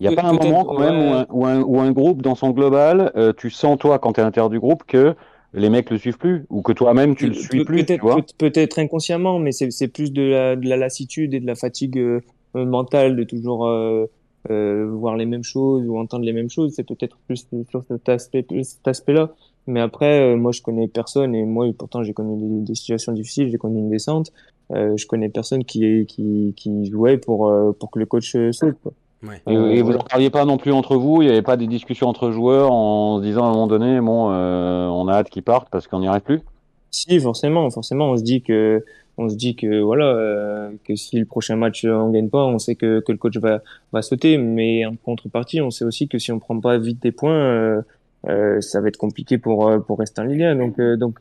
il 0.01 0.09
n'y 0.09 0.15
a 0.15 0.21
pas 0.21 0.29
un 0.29 0.33
moment 0.33 0.65
quand 0.65 0.79
même 0.79 1.27
où, 1.31 1.45
un, 1.47 1.61
où, 1.61 1.79
un, 1.79 1.91
groupe 1.93 2.23
dans 2.23 2.35
son 2.35 2.51
global, 2.51 3.13
euh, 3.17 3.33
tu 3.37 3.51
sens 3.51 3.79
toi 3.79 3.99
quand 3.99 4.15
tu 4.15 4.21
es 4.21 4.23
à 4.23 4.27
l'intérieur 4.27 4.49
du 4.49 4.59
groupe 4.59 4.85
que 4.87 5.15
les 5.53 5.69
mecs 5.69 5.91
le 5.91 5.99
suivent 5.99 6.19
plus 6.19 6.47
ou 6.49 6.63
que 6.63 6.73
toi-même 6.73 7.15
tu 7.15 7.27
le 7.27 7.35
suis 7.35 7.65
plus. 7.65 7.85
Peut-être 7.85 8.77
peut 8.77 8.81
inconsciemment, 8.81 9.39
mais 9.39 9.53
c'est 9.53 9.89
plus 9.89 10.13
de 10.13 10.23
la, 10.23 10.57
de 10.57 10.69
la, 10.69 10.77
lassitude 10.77 11.35
et 11.35 11.41
de 11.41 11.47
la 11.47 11.55
fatigue 11.55 11.99
euh, 11.99 12.21
mentale 12.55 13.17
de 13.17 13.25
toujours 13.25 13.67
euh, 13.67 14.07
euh, 14.51 14.89
voir 14.91 15.17
les 15.17 15.27
mêmes 15.27 15.45
choses 15.45 15.87
ou 15.87 15.99
entendre 15.99 16.25
les 16.25 16.33
mêmes 16.33 16.51
choses. 16.51 16.75
C'est 16.75 16.87
peut-être 16.87 17.17
plus 17.27 17.47
sur 17.69 17.83
cet 17.85 18.09
aspect-là. 18.09 18.63
Cet 18.63 18.89
aspect 18.89 19.15
mais 19.67 19.81
après, 19.81 20.33
euh, 20.33 20.37
moi, 20.37 20.53
je 20.53 20.63
connais 20.63 20.89
personne 20.89 21.35
et 21.35 21.45
moi, 21.45 21.67
pourtant, 21.77 22.03
j'ai 22.03 22.13
connu 22.13 22.37
des, 22.41 22.67
des, 22.67 22.75
situations 22.75 23.13
difficiles, 23.13 23.51
j'ai 23.51 23.59
connu 23.59 23.79
une 23.79 23.91
descente. 23.91 24.33
Euh, 24.73 24.97
je 24.97 25.07
connais 25.07 25.29
personne 25.29 25.65
qui, 25.65 26.07
qui, 26.07 26.55
qui 26.57 26.87
jouait 26.87 27.19
pour, 27.19 27.49
euh, 27.49 27.77
pour 27.79 27.91
que 27.91 27.99
le 27.99 28.07
coach 28.07 28.37
saute. 28.53 28.77
Quoi. 28.83 28.93
Ouais. 29.23 29.43
Et, 29.49 29.83
vous 29.83 29.93
ne 29.93 29.99
parliez 29.99 30.31
pas 30.31 30.45
non 30.45 30.57
plus 30.57 30.73
entre 30.73 30.97
vous, 30.97 31.21
il 31.21 31.27
n'y 31.27 31.33
avait 31.33 31.43
pas 31.43 31.59
des 31.59 31.67
discussions 31.67 32.09
entre 32.09 32.31
joueurs 32.31 32.73
en 32.73 33.19
se 33.19 33.23
disant 33.23 33.45
à 33.45 33.49
un 33.49 33.53
moment 33.53 33.67
donné, 33.67 34.01
bon, 34.01 34.31
euh, 34.31 34.87
on 34.87 35.09
a 35.09 35.15
hâte 35.15 35.29
qu'ils 35.29 35.43
partent 35.43 35.69
parce 35.71 35.87
qu'on 35.87 36.01
n'y 36.01 36.09
arrive 36.09 36.23
plus? 36.23 36.41
Si, 36.91 37.21
forcément, 37.21 37.69
forcément, 37.71 38.11
on 38.11 38.17
se 38.17 38.23
dit 38.23 38.41
que, 38.41 38.83
on 39.19 39.29
se 39.29 39.37
dit 39.37 39.57
que 39.57 39.81
voilà, 39.81 40.07
euh, 40.07 40.71
que 40.85 40.97
si 40.97 41.19
le 41.19 41.27
prochain 41.27 41.57
match 41.57 41.85
on 41.85 42.11
gagne 42.11 42.31
pas, 42.31 42.47
on 42.47 42.59
sait 42.59 42.77
que, 42.77 43.01
que 43.01 43.13
le 43.13 43.19
coach 43.19 43.37
va, 43.37 43.61
va 43.93 44.01
sauter, 44.01 44.39
mais 44.39 44.87
en 44.87 44.97
contrepartie, 44.97 45.61
on 45.61 45.71
sait 45.71 45.85
aussi 45.85 46.09
que 46.09 46.19
si 46.19 46.33
on 46.33 46.39
prend 46.39 46.59
pas 46.59 46.79
vite 46.79 47.03
des 47.03 47.13
points, 47.13 47.35
euh, 47.35 47.83
ça 48.25 48.81
va 48.81 48.89
être 48.89 48.97
compliqué 48.97 49.39
pour 49.39 49.69
euh, 49.69 49.79
pour 49.79 49.99
rester 49.99 50.21
en 50.21 50.25
Ligue 50.25 50.43
1. 50.43 50.57
Donc 50.57 50.79
euh, 50.79 50.97
donc 50.97 51.19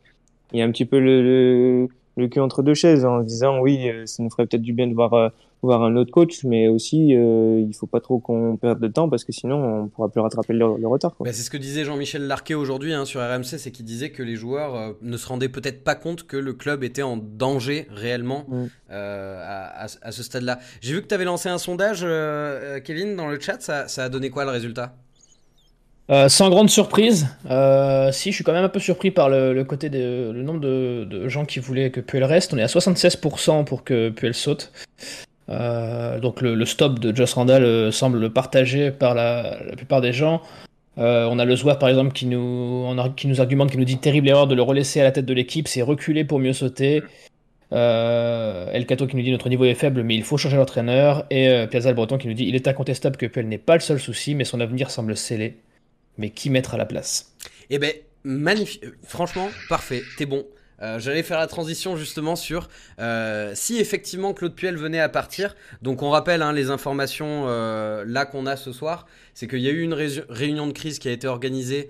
il 0.53 0.59
y 0.59 0.61
a 0.61 0.65
un 0.65 0.71
petit 0.71 0.85
peu 0.85 0.99
le, 0.99 1.21
le, 1.21 1.87
le 2.17 2.27
cul 2.27 2.39
entre 2.39 2.63
deux 2.63 2.73
chaises 2.73 3.05
en 3.05 3.21
disant 3.21 3.59
oui, 3.59 3.89
ça 4.05 4.23
nous 4.23 4.29
ferait 4.29 4.45
peut-être 4.47 4.61
du 4.61 4.73
bien 4.73 4.87
de 4.87 4.93
voir 4.93 5.31
voir 5.61 5.83
un 5.83 5.95
autre 5.95 6.11
coach, 6.11 6.43
mais 6.43 6.67
aussi 6.67 7.15
euh, 7.15 7.59
il 7.59 7.73
faut 7.73 7.87
pas 7.87 7.99
trop 7.99 8.19
qu'on 8.19 8.55
perde 8.55 8.79
de 8.79 8.87
temps 8.87 9.09
parce 9.09 9.23
que 9.23 9.31
sinon 9.31 9.83
on 9.83 9.87
pourra 9.87 10.09
plus 10.09 10.21
rattraper 10.21 10.53
le, 10.53 10.65
retard. 10.87 11.15
Bah, 11.19 11.33
c'est 11.33 11.43
ce 11.43 11.49
que 11.49 11.57
disait 11.57 11.83
Jean-Michel 11.83 12.27
Larquet 12.27 12.53
aujourd'hui 12.53 12.93
hein, 12.93 13.05
sur 13.05 13.21
RMC, 13.21 13.43
c'est 13.43 13.71
qu'il 13.71 13.85
disait 13.85 14.11
que 14.11 14.23
les 14.23 14.35
joueurs 14.35 14.95
ne 15.01 15.17
se 15.17 15.27
rendaient 15.27 15.49
peut-être 15.49 15.83
pas 15.83 15.95
compte 15.95 16.25
que 16.25 16.37
le 16.37 16.53
club 16.53 16.83
était 16.83 17.01
en 17.01 17.17
danger 17.17 17.87
réellement 17.91 18.45
mm. 18.47 18.65
euh, 18.91 19.43
à, 19.45 19.87
à, 20.01 20.11
ce 20.11 20.23
stade-là. 20.23 20.59
J'ai 20.81 20.93
vu 20.93 21.01
que 21.01 21.07
tu 21.07 21.15
avais 21.15 21.25
lancé 21.25 21.49
un 21.49 21.57
sondage, 21.57 22.05
Kevin, 22.83 23.15
dans 23.15 23.27
le 23.27 23.39
chat, 23.39 23.61
ça, 23.61 23.87
ça 23.87 24.05
a 24.05 24.09
donné 24.09 24.29
quoi 24.29 24.45
le 24.45 24.51
résultat? 24.51 24.95
Euh, 26.09 26.27
sans 26.27 26.49
grande 26.49 26.71
surprise, 26.71 27.27
euh, 27.51 28.11
si 28.11 28.31
je 28.31 28.35
suis 28.35 28.43
quand 28.43 28.51
même 28.51 28.63
un 28.63 28.69
peu 28.69 28.79
surpris 28.79 29.11
par 29.11 29.29
le, 29.29 29.63
côté 29.63 29.89
le 29.89 30.41
nombre 30.41 30.59
de, 30.59 31.27
gens 31.27 31.45
qui 31.45 31.59
voulaient 31.59 31.91
que 31.91 31.99
Puel 31.99 32.23
reste. 32.23 32.51
On 32.53 32.57
est 32.57 32.63
à 32.63 32.67
76% 32.67 33.63
pour 33.63 33.83
que 33.83 34.09
Puel 34.09 34.33
saute. 34.33 34.71
Euh, 35.49 36.19
donc 36.19 36.41
le, 36.41 36.65
stop 36.65 36.97
de 36.99 37.15
Joss 37.15 37.33
Randall 37.33 37.93
semble 37.93 38.31
partagé 38.31 38.89
par 38.89 39.13
la, 39.13 39.57
plupart 39.77 40.01
des 40.01 40.11
gens. 40.11 40.41
On 40.97 41.39
a 41.39 41.45
le 41.45 41.55
Zouave 41.55 41.77
par 41.77 41.89
exemple 41.89 42.11
qui 42.11 42.25
nous, 42.25 42.87
qui 43.15 43.27
nous 43.27 43.39
argumente, 43.39 43.69
qui 43.71 43.77
nous 43.77 43.85
dit 43.85 43.99
terrible 43.99 44.29
erreur 44.29 44.47
de 44.47 44.55
le 44.55 44.63
relaisser 44.63 44.99
à 44.99 45.03
la 45.03 45.11
tête 45.11 45.25
de 45.25 45.33
l'équipe, 45.33 45.67
c'est 45.67 45.83
reculer 45.83 46.25
pour 46.25 46.39
mieux 46.39 46.53
sauter. 46.53 47.03
El 47.71 48.85
Cato 48.87 49.05
qui 49.05 49.15
nous 49.15 49.21
dit 49.21 49.31
notre 49.31 49.47
niveau 49.47 49.65
est 49.65 49.75
faible 49.75 50.01
mais 50.01 50.15
il 50.15 50.23
faut 50.23 50.37
changer 50.37 50.57
l'entraîneur. 50.57 51.27
Et 51.29 51.67
Piazza 51.69 51.93
Breton 51.93 52.17
qui 52.17 52.27
nous 52.27 52.33
dit 52.33 52.45
il 52.47 52.55
est 52.55 52.67
incontestable 52.67 53.15
que 53.15 53.27
Puel 53.27 53.47
n'est 53.47 53.59
pas 53.59 53.75
le 53.75 53.81
seul 53.81 53.99
souci 53.99 54.33
mais 54.33 54.43
son 54.43 54.59
avenir 54.59 54.89
semble 54.89 55.15
scellé. 55.15 55.55
Mais 56.19 56.29
qui 56.29 56.51
mettre 56.51 56.75
à 56.75 56.77
la 56.77 56.85
place 56.85 57.33
Eh 57.71 57.79
ben, 57.79 57.91
magnifique. 58.23 58.85
Franchement, 59.07 59.49
parfait. 59.69 60.03
T'es 60.17 60.27
bon. 60.27 60.45
Euh, 60.81 60.97
J'allais 60.97 61.23
faire 61.23 61.39
la 61.39 61.47
transition 61.47 61.97
justement 61.97 62.37
sur 62.37 62.69
euh, 62.99 63.51
si 63.53 63.79
effectivement 63.79 64.33
Claude 64.33 64.55
Puel 64.55 64.77
venait 64.77 65.01
à 65.01 65.09
partir. 65.09 65.55
Donc 65.81 66.01
on 66.03 66.09
rappelle 66.09 66.41
hein, 66.41 66.53
les 66.53 66.69
informations 66.69 67.47
euh, 67.49 68.05
là 68.07 68.25
qu'on 68.25 68.45
a 68.45 68.55
ce 68.55 68.71
soir, 68.71 69.05
c'est 69.33 69.47
qu'il 69.47 69.59
y 69.59 69.67
a 69.67 69.71
eu 69.71 69.81
une 69.81 69.93
ré- 69.93 70.23
réunion 70.29 70.67
de 70.67 70.71
crise 70.71 70.97
qui 70.99 71.09
a 71.09 71.11
été 71.11 71.27
organisée 71.27 71.89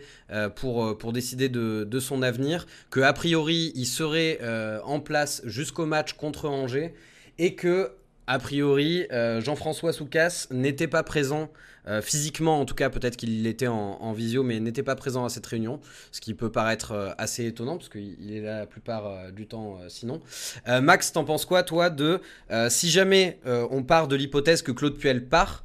pour, 0.56 1.14
décider 1.14 1.50
de, 1.50 1.84
de 1.84 2.00
son 2.00 2.24
avenir, 2.24 2.66
que 2.90 3.00
a 3.00 3.14
priori 3.14 3.72
il 3.76 3.86
serait 3.86 4.40
en 4.84 5.00
place 5.00 5.42
jusqu'au 5.46 5.86
match 5.86 6.14
contre 6.14 6.48
Angers 6.50 6.94
et 7.38 7.54
que 7.54 7.92
a 8.30 8.38
priori 8.38 9.08
euh, 9.12 9.42
Jean-François 9.42 9.92
Soucas 9.92 10.46
n'était 10.52 10.88
pas 10.88 11.02
présent 11.02 11.50
euh, 11.88 12.00
physiquement 12.00 12.60
en 12.60 12.66
tout 12.66 12.76
cas 12.76 12.92
peut-être 12.92 13.18
qu'il 13.18 13.42
l'était 13.42 13.66
en, 13.66 14.14
visio 14.14 14.44
mais 14.44 14.60
n'était 14.60 14.84
pas 14.84 14.96
présent 14.96 15.26
à 15.26 15.30
cette 15.30 15.48
réunion 15.48 15.80
ce 16.12 16.22
qui 16.22 16.36
peut 16.36 16.52
paraître 16.52 16.92
euh, 16.92 17.10
assez 17.18 17.48
étonnant 17.48 17.78
parce 17.78 17.90
qu'il 17.90 18.16
il 18.22 18.32
est 18.32 18.42
là 18.42 18.60
la 18.60 18.66
plupart 18.68 19.32
du 19.32 19.48
temps 19.48 19.80
sinon. 19.88 20.22
Max, 20.68 21.12
t'en 21.12 21.24
penses 21.24 21.46
quoi 21.46 21.64
toi 21.64 21.90
de 21.90 22.22
si 22.70 22.90
jamais 22.90 23.40
on 23.46 23.82
part 23.82 24.08
de 24.08 24.16
l'hypothèse 24.16 24.62
que 24.62 24.72
Claude 24.72 24.98
Puel 24.98 25.26
part, 25.26 25.64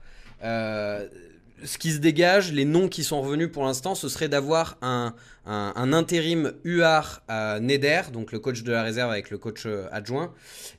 ce 1.65 1.79
qui 1.79 1.93
se 1.93 1.99
dégage, 1.99 2.53
les 2.53 2.65
noms 2.65 2.89
qui 2.89 3.05
sont 3.05 3.21
revenus 3.21 3.51
pour 3.51 3.65
l'instant, 3.65 3.95
ce 3.95 4.09
serait 4.09 4.29
d'avoir 4.29 4.77
un, 4.83 5.15
un, 5.47 5.93
intérim 5.93 6.53
UAR 6.65 7.23
à 7.29 7.61
Neder, 7.61 8.03
donc 8.13 8.33
le 8.33 8.39
coach 8.39 8.63
de 8.63 8.73
la 8.73 8.83
réserve 8.83 9.11
avec 9.11 9.31
le 9.31 9.39
coach 9.39 9.65
euh, 9.67 9.87
adjoint, 9.91 10.33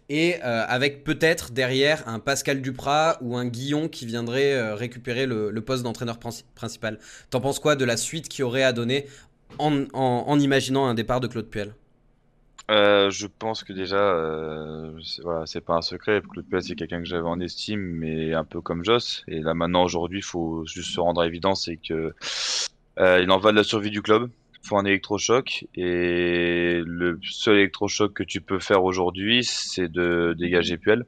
et 0.10 0.36
euh, 0.44 0.66
avec 0.68 1.04
peut-être 1.04 1.52
derrière 1.52 2.08
un 2.08 2.20
Pascal 2.20 2.62
Duprat 2.62 3.18
ou 3.22 3.36
un 3.36 3.46
Guillon 3.46 3.88
qui 3.90 4.06
viendrait 4.06 4.54
euh, 4.54 4.76
récupérer 4.76 5.26
le, 5.26 5.52
poste 5.62 5.84
d'entraîneur 5.84 6.18
princi- 6.18 6.44
principal. 6.54 7.00
T'en 7.30 7.42
penses 7.42 7.60
quoi 7.60 7.76
de 7.76 7.86
la 7.86 7.98
suite 7.98 8.30
qui 8.30 8.44
aurait 8.44 8.64
à 8.64 8.74
donner 8.74 9.08
en 9.58 10.40
imaginant 10.40 10.86
un 10.86 10.94
départ 10.94 11.20
de 11.22 11.28
Claude 11.28 11.50
Puel? 11.50 11.74
Euh, 12.72 13.12
je 13.12 13.28
pense 13.28 13.64
que 13.64 13.74
déjà, 13.74 13.98
euh, 13.98 15.00
voilà, 15.22 15.46
c'est 15.46 15.62
pas 15.62 15.76
un 15.76 15.82
secret. 15.82 16.22
Claude 16.28 16.46
Puel, 16.48 16.64
c'est 16.64 16.76
quelqu'un 16.76 17.00
que 17.00 17.08
j'avais 17.08 17.28
en 17.28 17.40
estime, 17.40 17.80
mais 17.80 18.34
un 18.34 18.44
peu 18.44 18.62
comme 18.62 18.84
Joss. 18.84 19.24
Et 19.28 19.40
là, 19.40 19.54
maintenant, 19.54 19.84
aujourd'hui, 19.84 20.22
faut 20.22 20.66
juste 20.66 20.92
se 20.92 21.00
rendre 21.00 21.22
à 21.22 21.26
l'évidence, 21.26 21.66
c'est 21.66 21.78
que 21.78 22.16
euh, 23.00 23.22
il 23.22 23.30
en 23.30 23.38
va 23.38 23.52
de 23.52 23.58
la 23.58 23.64
survie 23.64 23.92
du 23.92 24.02
club. 24.02 24.30
Il 24.64 24.68
faut 24.68 24.78
un 24.78 24.86
électrochoc. 24.86 25.66
Et 25.76 26.82
le 26.84 27.20
seul 27.22 27.58
électrochoc 27.58 28.14
que 28.14 28.24
tu 28.24 28.42
peux 28.42 28.60
faire 28.60 28.84
aujourd'hui, 28.84 29.44
c'est 29.44 29.88
de 29.92 30.36
dégager 30.38 30.78
Puel. 30.78 31.06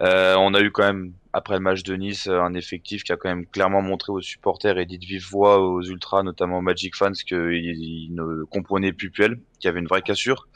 Euh, 0.00 0.36
on 0.36 0.54
a 0.54 0.60
eu 0.60 0.70
quand 0.70 0.84
même, 0.84 1.12
après 1.32 1.54
le 1.54 1.60
match 1.60 1.82
de 1.82 1.94
Nice, 1.94 2.26
un 2.26 2.54
effectif 2.54 3.02
qui 3.02 3.12
a 3.12 3.16
quand 3.16 3.28
même 3.28 3.46
clairement 3.46 3.82
montré 3.82 4.12
aux 4.12 4.20
supporters 4.20 4.78
et 4.78 4.86
dit 4.86 4.98
de 4.98 5.04
vive 5.04 5.26
voix 5.30 5.58
aux 5.60 5.82
ultras, 5.82 6.22
notamment 6.22 6.60
Magic 6.62 6.94
fans, 6.94 7.12
qu'il 7.12 7.52
il 7.54 8.14
ne 8.14 8.44
comprenait 8.44 8.92
plus 8.92 9.10
Puel, 9.10 9.40
qu'il 9.58 9.68
y 9.68 9.68
avait 9.68 9.80
une 9.80 9.86
vraie 9.86 10.02
cassure. 10.02 10.48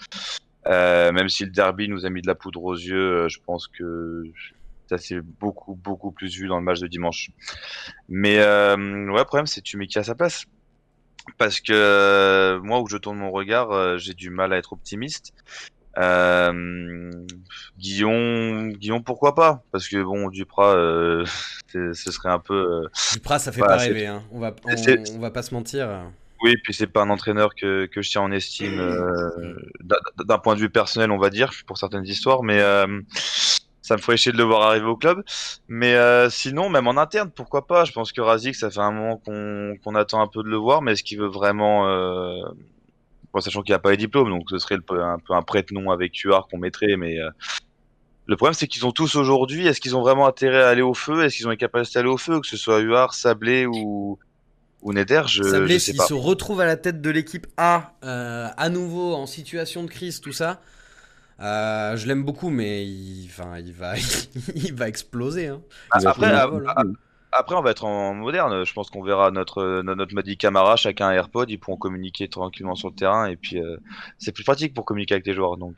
Euh, 0.67 1.11
même 1.13 1.29
si 1.29 1.45
le 1.45 1.51
derby 1.51 1.89
nous 1.89 2.05
a 2.05 2.11
mis 2.11 2.21
de 2.21 2.27
la 2.27 2.35
poudre 2.35 2.63
aux 2.63 2.75
yeux, 2.75 3.25
euh, 3.25 3.29
je 3.29 3.39
pense 3.47 3.67
que 3.67 4.25
ça 4.91 4.99
s'est 4.99 5.21
beaucoup, 5.21 5.75
beaucoup 5.75 6.11
plus 6.11 6.37
vu 6.37 6.49
dans 6.49 6.59
le 6.59 6.65
match 6.65 6.81
de 6.81 6.87
dimanche. 6.87 7.31
Mais 8.09 8.39
euh, 8.41 8.77
ouais, 8.77 9.19
le 9.19 9.25
problème, 9.25 9.47
c'est 9.47 9.63
tu 9.63 9.77
mets 9.77 9.87
qui 9.87 9.99
à 9.99 10.03
sa 10.03 10.15
place? 10.15 10.45
Parce 11.39 11.61
que 11.61 11.73
euh, 11.73 12.61
moi 12.61 12.81
où 12.81 12.89
je 12.89 12.97
tourne 12.97 13.19
mon 13.19 13.31
regard, 13.31 13.71
euh, 13.71 13.99
j'ai 13.99 14.15
du 14.15 14.31
mal 14.31 14.53
à 14.53 14.57
être 14.57 14.73
optimiste. 14.73 15.33
Euh, 15.99 17.11
Guillon, 17.79 18.69
Guillon, 18.69 19.03
pourquoi 19.03 19.35
pas? 19.35 19.63
Parce 19.73 19.89
que 19.89 20.03
bon, 20.03 20.29
Duprat, 20.29 20.75
euh, 20.75 21.25
ce 21.73 21.93
serait 21.95 22.31
un 22.31 22.39
peu. 22.39 22.55
euh, 22.85 22.89
Duprat, 23.13 23.39
ça 23.39 23.53
fait 23.53 23.61
Bah, 23.61 23.69
pas 23.69 23.77
rêver, 23.77 24.07
hein. 24.07 24.23
on, 24.33 24.39
va, 24.41 24.55
on, 24.65 24.77
c'est- 24.77 25.11
on 25.17 25.19
va 25.21 25.31
pas 25.31 25.43
se 25.43 25.55
mentir. 25.55 25.89
Oui, 26.43 26.55
puis 26.65 26.73
c'est 26.73 26.87
pas 26.87 27.03
un 27.03 27.11
entraîneur 27.11 27.55
que, 27.55 27.85
que 27.87 28.01
je 28.01 28.11
tiens 28.11 28.23
en 28.23 28.33
estime 28.33 28.79
euh, 28.81 29.55
d'un 29.81 29.97
d'un 30.25 30.39
point 30.39 30.55
de 30.55 30.61
vue 30.61 30.71
personnel, 30.71 31.11
on 31.11 31.19
va 31.19 31.29
dire, 31.29 31.51
pour 31.67 31.77
certaines 31.77 32.07
histoires, 32.07 32.43
mais 32.43 32.61
euh, 32.61 32.87
ça 33.83 33.97
me 33.97 34.01
ferait 34.01 34.17
chier 34.17 34.33
de 34.33 34.39
le 34.39 34.45
voir 34.45 34.63
arriver 34.63 34.87
au 34.87 34.97
club. 34.97 35.23
Mais 35.69 35.95
euh, 35.97 36.31
sinon, 36.31 36.71
même 36.71 36.87
en 36.87 36.97
interne, 36.97 37.31
pourquoi 37.31 37.67
pas? 37.67 37.85
Je 37.85 37.93
pense 37.93 38.13
que 38.13 38.23
Razik, 38.23 38.55
ça 38.55 38.71
fait 38.71 38.81
un 38.81 38.91
moment 38.93 39.19
qu'on 39.19 39.77
qu'on 39.85 39.95
attend 39.95 40.23
un 40.23 40.29
peu 40.29 40.43
de 40.43 40.49
le 40.49 40.57
voir, 40.57 40.81
mais 40.81 40.93
est-ce 40.93 41.03
qu'il 41.03 41.19
veut 41.19 41.27
vraiment 41.29 41.89
euh... 41.89 42.41
bon, 43.33 43.41
sachant 43.41 43.63
qu'il 43.63 43.73
n'a 43.73 43.79
pas 43.79 43.91
les 43.91 43.97
diplômes, 43.97 44.31
donc 44.31 44.45
ce 44.51 44.59
serait 44.59 44.77
le 44.77 45.03
un 45.03 45.19
peu 45.19 45.35
un 45.35 45.43
prête-nom 45.43 45.91
avec 45.91 46.23
UR 46.25 46.49
qu'on 46.51 46.59
mettrait, 46.59 46.97
mais 46.97 47.19
euh, 47.19 47.31
le 48.27 48.37
problème 48.37 48.55
c'est 48.55 48.67
qu'ils 48.67 48.87
ont 48.87 48.93
tous 48.93 49.17
aujourd'hui, 49.17 49.67
est-ce 49.67 49.81
qu'ils 49.81 49.97
ont 49.97 50.03
vraiment 50.03 50.27
intérêt 50.27 50.63
à 50.63 50.69
aller 50.69 50.83
au 50.83 50.95
feu? 50.95 51.25
Est-ce 51.25 51.37
qu'ils 51.37 51.47
ont 51.47 51.51
les 51.51 51.57
capacités 51.57 51.99
à 51.99 52.01
aller 52.01 52.11
au 52.11 52.19
feu, 52.19 52.41
que 52.41 52.47
ce 52.47 52.57
soit 52.57 52.81
UR, 52.81 53.15
Sablé 53.15 53.67
ou 53.67 54.19
ou 54.83 54.93
Neder, 54.95 55.23
je, 55.27 55.43
Sablé, 55.43 55.75
je 55.75 55.79
sais 55.79 55.91
s'il 55.91 55.97
pas. 55.97 56.07
se 56.07 56.15
retrouve 56.15 56.61
à 56.61 56.65
la 56.65 56.77
tête 56.77 57.03
de 57.03 57.11
l'équipe 57.11 57.47
A, 57.57 57.93
euh, 58.03 58.49
à 58.57 58.69
nouveau 58.71 59.15
en 59.15 59.27
situation 59.27 59.83
de 59.83 59.89
crise, 59.91 60.21
tout 60.21 60.33
ça, 60.33 60.61
euh, 61.41 61.97
je 61.97 62.07
l'aime 62.07 62.25
beaucoup, 62.25 62.51
mais 62.51 62.87
il, 62.87 63.27
enfin, 63.27 63.59
il, 63.59 63.73
va, 63.73 63.95
il 64.55 64.75
va 64.75 64.89
exploser. 64.89 65.49
Hein. 65.49 65.61
Après, 65.91 66.09
Exactement. 66.09 66.39
ah, 66.39 66.47
Vol, 66.47 66.69
hein. 66.69 66.75
ah, 66.77 66.83
après, 67.33 67.55
on 67.55 67.63
va 67.63 67.71
être 67.71 67.85
en 67.85 68.15
moderne. 68.15 68.65
Je 68.65 68.73
pense 68.73 68.91
qu'on 68.91 69.03
verra 69.03 69.31
notre 69.31 69.83
notre, 69.83 69.97
notre 69.97 70.15
Madi 70.15 70.37
Camara, 70.37 70.77
chacun 70.77 71.09
un 71.09 71.13
AirPod, 71.13 71.51
ils 71.51 71.59
pourront 71.59 71.77
communiquer 71.77 72.29
tranquillement 72.29 72.75
sur 72.75 72.89
le 72.89 72.95
terrain 72.95 73.27
et 73.27 73.37
puis 73.37 73.59
euh, 73.61 73.77
c'est 74.19 74.33
plus 74.33 74.45
pratique 74.45 74.75
pour 74.75 74.85
communiquer 74.85 75.15
avec 75.15 75.27
les 75.27 75.35
joueurs. 75.35 75.57
Donc, 75.57 75.77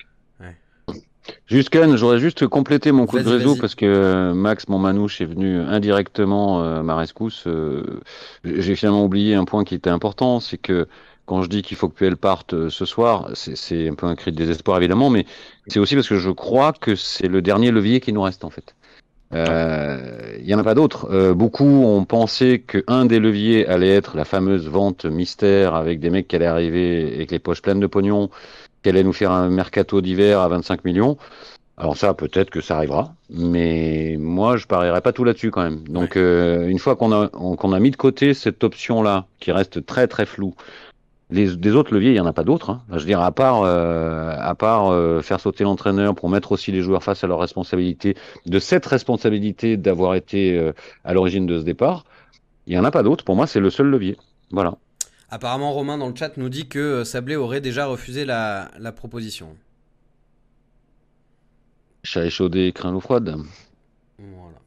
Juste 1.46 1.68
Ken, 1.70 1.96
j'aurais 1.96 2.18
juste 2.18 2.46
complété 2.48 2.90
mon 2.90 3.06
coup 3.06 3.18
de 3.18 3.28
réseau 3.28 3.54
parce 3.60 3.74
que 3.76 3.86
euh, 3.86 4.34
Max, 4.34 4.68
mon 4.68 4.78
manouche, 4.78 5.20
est 5.20 5.24
venu 5.24 5.60
indirectement 5.60 6.62
euh, 6.62 6.80
à 6.80 6.82
ma 6.82 6.96
rescousse. 6.96 7.44
euh, 7.46 8.00
J'ai 8.44 8.74
finalement 8.74 9.04
oublié 9.04 9.34
un 9.36 9.44
point 9.44 9.62
qui 9.64 9.74
était 9.76 9.90
important, 9.90 10.40
c'est 10.40 10.58
que 10.58 10.88
quand 11.26 11.42
je 11.42 11.48
dis 11.48 11.62
qu'il 11.62 11.76
faut 11.76 11.88
que 11.88 11.94
Puel 11.94 12.16
parte 12.16 12.54
euh, 12.54 12.70
ce 12.70 12.84
soir, 12.84 13.30
c'est- 13.34 13.54
c'est 13.54 13.88
un 13.88 13.94
peu 13.94 14.06
un 14.06 14.16
cri 14.16 14.32
de 14.32 14.36
désespoir 14.36 14.78
évidemment, 14.78 15.10
mais 15.10 15.24
c'est 15.68 15.78
aussi 15.78 15.94
parce 15.94 16.08
que 16.08 16.16
je 16.18 16.30
crois 16.30 16.72
que 16.72 16.96
c'est 16.96 17.28
le 17.28 17.40
dernier 17.40 17.70
levier 17.70 18.00
qui 18.00 18.12
nous 18.12 18.22
reste 18.22 18.44
en 18.44 18.50
fait. 18.50 18.74
Euh, 19.34 20.36
Il 20.40 20.46
y 20.48 20.54
en 20.54 20.58
a 20.58 20.64
pas 20.64 20.74
d'autres. 20.74 21.08
Euh, 21.10 21.34
beaucoup 21.34 21.64
ont 21.64 22.04
pensé 22.04 22.60
qu'un 22.60 23.06
des 23.06 23.18
leviers 23.20 23.66
allait 23.66 23.94
être 23.94 24.16
la 24.16 24.24
fameuse 24.24 24.68
vente 24.68 25.04
mystère 25.04 25.74
avec 25.74 26.00
des 26.00 26.10
mecs 26.10 26.28
qui 26.28 26.36
allaient 26.36 26.46
arriver 26.46 27.12
avec 27.14 27.30
les 27.30 27.38
poches 27.38 27.62
pleines 27.62 27.80
de 27.80 27.86
pognon, 27.86 28.28
qui 28.82 28.88
allaient 28.90 29.04
nous 29.04 29.12
faire 29.12 29.30
un 29.32 29.48
mercato 29.48 30.00
d'hiver 30.00 30.40
à 30.40 30.48
25 30.48 30.84
millions. 30.84 31.16
Alors 31.76 31.96
ça, 31.96 32.14
peut-être 32.14 32.50
que 32.50 32.60
ça 32.60 32.76
arrivera, 32.76 33.14
mais 33.30 34.16
moi, 34.18 34.56
je 34.56 34.66
parierais 34.66 35.00
pas 35.00 35.12
tout 35.12 35.24
là-dessus 35.24 35.50
quand 35.50 35.62
même. 35.62 35.86
Donc, 35.88 36.16
euh, 36.16 36.68
une 36.68 36.78
fois 36.78 36.96
qu'on 36.96 37.12
a 37.12 37.30
on- 37.34 37.56
qu'on 37.56 37.72
a 37.72 37.80
mis 37.80 37.90
de 37.90 37.96
côté 37.96 38.34
cette 38.34 38.62
option-là, 38.64 39.26
qui 39.40 39.52
reste 39.52 39.84
très 39.86 40.06
très 40.08 40.26
floue, 40.26 40.54
les 41.32 41.56
des 41.56 41.72
autres 41.74 41.94
leviers, 41.94 42.10
il 42.10 42.16
y 42.16 42.20
en 42.20 42.26
a 42.26 42.32
pas 42.32 42.44
d'autres. 42.44 42.70
Hein. 42.70 42.82
Enfin, 42.88 42.98
je 42.98 43.02
veux 43.02 43.06
dire, 43.08 43.20
à 43.20 43.32
part 43.32 43.62
euh, 43.62 44.34
à 44.38 44.54
part 44.54 44.88
euh, 44.90 45.20
faire 45.22 45.40
sauter 45.40 45.64
l'entraîneur 45.64 46.14
pour 46.14 46.28
mettre 46.28 46.52
aussi 46.52 46.72
les 46.72 46.82
joueurs 46.82 47.02
face 47.02 47.24
à 47.24 47.26
leurs 47.26 47.40
responsabilités, 47.40 48.16
de 48.46 48.58
cette 48.58 48.86
responsabilité 48.86 49.76
d'avoir 49.76 50.14
été 50.14 50.56
euh, 50.58 50.72
à 51.04 51.14
l'origine 51.14 51.46
de 51.46 51.58
ce 51.58 51.64
départ, 51.64 52.04
il 52.66 52.74
y 52.74 52.78
en 52.78 52.84
a 52.84 52.90
pas 52.90 53.02
d'autres. 53.02 53.24
Pour 53.24 53.36
moi, 53.36 53.46
c'est 53.46 53.60
le 53.60 53.70
seul 53.70 53.86
levier. 53.88 54.16
Voilà. 54.50 54.76
Apparemment, 55.30 55.72
Romain 55.72 55.98
dans 55.98 56.08
le 56.10 56.14
chat 56.14 56.36
nous 56.36 56.48
dit 56.50 56.68
que 56.68 57.04
Sablé 57.04 57.36
aurait 57.36 57.60
déjà 57.62 57.86
refusé 57.86 58.24
la, 58.24 58.70
la 58.78 58.92
proposition. 58.92 59.56
Chat 62.04 62.24
échaudé, 62.26 62.72
crin 62.72 62.92
l'eau 62.92 63.00
froide. 63.00 63.36
Voilà. 64.18 64.58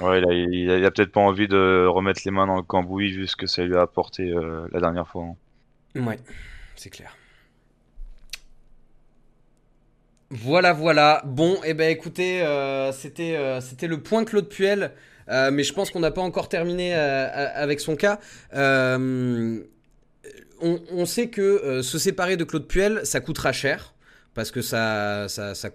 ouais, 0.00 0.22
il 0.50 0.70
a, 0.84 0.90
peut-être 0.90 1.12
pas 1.12 1.20
envie 1.20 1.48
de 1.48 1.86
remettre 1.86 2.22
les 2.24 2.30
mains 2.30 2.46
dans 2.46 2.56
le 2.56 2.62
cambouis 2.62 3.10
vu 3.12 3.26
ce 3.26 3.36
que 3.36 3.46
ça 3.46 3.64
lui 3.64 3.76
a 3.76 3.82
apporté 3.82 4.30
euh, 4.30 4.66
la 4.72 4.80
dernière 4.80 5.06
fois. 5.08 5.24
hein. 5.24 5.36
Ouais, 5.94 6.18
c'est 6.76 6.90
clair. 6.90 7.16
Voilà, 10.34 10.72
voilà. 10.72 11.22
Bon, 11.26 11.56
et 11.56 11.70
eh 11.70 11.74
ben 11.74 11.90
écoutez, 11.90 12.40
euh, 12.40 12.90
c'était 12.90 13.36
euh, 13.36 13.60
c'était 13.60 13.86
le 13.86 14.00
point 14.00 14.24
Claude 14.24 14.48
Puel, 14.48 14.92
euh, 15.28 15.50
mais 15.50 15.62
je 15.62 15.74
pense 15.74 15.90
qu'on 15.90 16.00
n'a 16.00 16.10
pas 16.10 16.22
encore 16.22 16.48
terminé 16.48 16.94
avec 16.94 17.80
son 17.80 17.96
cas. 17.96 18.18
On, 20.64 21.04
sait 21.04 21.28
que 21.28 21.82
se 21.82 21.98
séparer 21.98 22.38
de 22.38 22.44
Claude 22.44 22.66
Puel, 22.66 23.00
ça 23.04 23.20
coûtera 23.20 23.52
cher. 23.52 23.94
Parce 24.34 24.50
que 24.50 24.62
ça, 24.62 25.26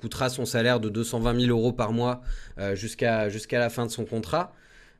coûtera 0.02 0.30
son 0.30 0.46
salaire 0.46 0.80
de 0.80 0.90
220 0.90 1.40
000 1.40 1.56
euros 1.56 1.72
par 1.72 1.94
mois 1.94 2.22
jusqu'à 2.74 3.30
la 3.52 3.70
fin 3.70 3.86
de 3.86 3.92
son 3.92 4.06
contrat. 4.06 4.56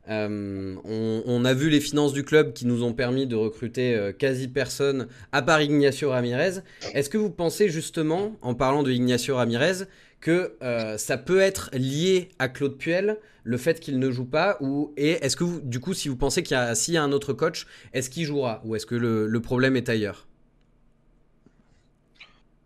Euh, 0.08 0.76
on, 0.84 1.44
a 1.44 1.54
vu 1.54 1.68
les 1.68 1.80
finances 1.80 2.12
du 2.12 2.24
club 2.24 2.52
qui 2.52 2.66
nous 2.66 2.82
ont 2.82 2.94
permis 2.94 3.26
de 3.26 3.36
recruter 3.36 3.94
euh, 3.94 4.12
quasi 4.12 4.48
personne 4.48 5.06
à 5.32 5.42
part 5.42 5.60
Ignacio 5.60 6.10
Ramirez. 6.10 6.60
Est-ce 6.94 7.10
que 7.10 7.18
vous 7.18 7.30
pensez 7.30 7.68
justement, 7.68 8.36
en 8.40 8.54
parlant 8.54 8.82
de 8.82 8.90
Ignacio 8.90 9.36
Ramirez, 9.36 9.84
que 10.20 10.56
euh, 10.62 10.96
ça 10.96 11.18
peut 11.18 11.40
être 11.40 11.70
lié 11.74 12.30
à 12.38 12.48
Claude 12.48 12.76
Puel, 12.76 13.18
le 13.44 13.56
fait 13.56 13.80
qu'il 13.80 13.98
ne 13.98 14.10
joue 14.10 14.24
pas 14.24 14.56
ou 14.60 14.92
et 14.96 15.12
est-ce 15.24 15.36
que 15.36 15.44
vous, 15.44 15.60
du 15.60 15.78
coup, 15.78 15.94
si 15.94 16.08
vous 16.08 16.16
pensez 16.16 16.42
qu'il 16.42 16.56
y 16.56 16.60
a 16.60 16.74
s'il 16.74 16.94
y 16.94 16.96
a 16.96 17.02
un 17.02 17.12
autre 17.12 17.32
coach, 17.32 17.66
est-ce 17.92 18.10
qu'il 18.10 18.24
jouera 18.24 18.62
ou 18.64 18.76
est-ce 18.76 18.86
que 18.86 18.94
le, 18.94 19.40
problème 19.40 19.76
est 19.76 19.88
ailleurs? 19.88 20.26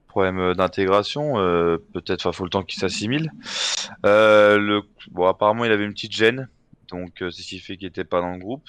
Problème 0.09 0.55
d'intégration, 0.55 1.35
peut-être, 1.93 2.27
enfin, 2.27 2.33
faut 2.33 2.45
le 2.45 2.51
temps 2.51 2.63
qu'il 2.63 2.81
s'assimile. 2.81 3.33
Le, 4.05 4.81
bon, 5.11 5.27
apparemment, 5.27 5.65
il 5.65 5.73
avait 5.73 5.85
une 5.85 5.93
petite 5.93 6.13
gêne, 6.13 6.49
donc 6.93 7.23
euh, 7.23 7.31
c'est 7.31 7.43
ce 7.43 7.49
qui 7.49 7.59
fait 7.59 7.77
qu'il 7.77 7.89
était 7.89 8.05
pas 8.05 8.21
dans 8.21 8.33
le 8.33 8.39
groupe. 8.39 8.69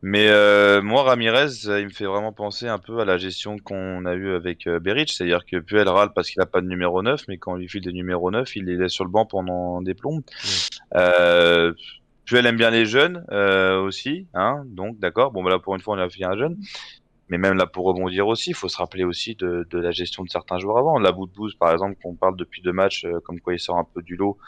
Mais 0.00 0.28
euh, 0.28 0.80
moi, 0.80 1.02
Ramirez, 1.02 1.64
il 1.64 1.86
me 1.86 1.90
fait 1.90 2.04
vraiment 2.04 2.32
penser 2.32 2.68
un 2.68 2.78
peu 2.78 3.00
à 3.00 3.04
la 3.04 3.18
gestion 3.18 3.58
qu'on 3.58 4.04
a 4.04 4.14
eue 4.14 4.32
avec 4.32 4.68
euh, 4.68 4.78
Beric, 4.78 5.10
c'est-à-dire 5.12 5.44
que 5.44 5.56
Puel 5.56 5.88
râle 5.88 6.12
parce 6.14 6.30
qu'il 6.30 6.40
a 6.40 6.46
pas 6.46 6.60
de 6.60 6.68
numéro 6.68 7.02
9, 7.02 7.22
mais 7.26 7.36
quand 7.36 7.54
on 7.54 7.56
lui 7.56 7.68
file 7.68 7.82
des 7.82 7.92
numéros 7.92 8.30
9, 8.30 8.54
il 8.54 8.66
les 8.66 8.76
laisse 8.76 8.92
sur 8.92 9.04
le 9.04 9.10
banc 9.10 9.26
pendant 9.26 9.82
des 9.82 9.94
plombes. 9.94 10.22
Euh, 10.94 11.72
Puel 12.26 12.46
aime 12.46 12.56
bien 12.56 12.70
les 12.70 12.86
jeunes 12.86 13.24
euh, 13.32 13.80
aussi, 13.80 14.28
hein, 14.34 14.62
donc 14.66 15.00
d'accord. 15.00 15.32
Bon, 15.32 15.42
bah 15.42 15.50
là 15.50 15.58
pour 15.58 15.74
une 15.74 15.80
fois, 15.80 15.96
on 15.96 15.98
a 15.98 16.08
fait 16.08 16.24
un 16.24 16.36
jeune. 16.36 16.56
Mais 17.30 17.36
même 17.36 17.58
là, 17.58 17.66
pour 17.66 17.84
rebondir 17.84 18.26
aussi, 18.26 18.50
il 18.50 18.54
faut 18.54 18.68
se 18.68 18.76
rappeler 18.78 19.04
aussi 19.04 19.34
de, 19.34 19.66
de 19.68 19.78
la 19.78 19.90
gestion 19.90 20.24
de 20.24 20.30
certains 20.30 20.58
joueurs 20.58 20.78
avant. 20.78 20.98
La 20.98 21.12
Boudbouz, 21.12 21.54
par 21.56 21.72
exemple, 21.72 21.96
qu'on 22.02 22.14
parle 22.14 22.36
depuis 22.36 22.62
deux 22.62 22.72
matchs, 22.72 23.04
euh, 23.04 23.20
comme 23.20 23.40
quoi 23.40 23.52
il 23.52 23.58
sort 23.58 23.76
un 23.76 23.84
peu 23.84 24.00
du 24.00 24.16
lot. 24.16 24.38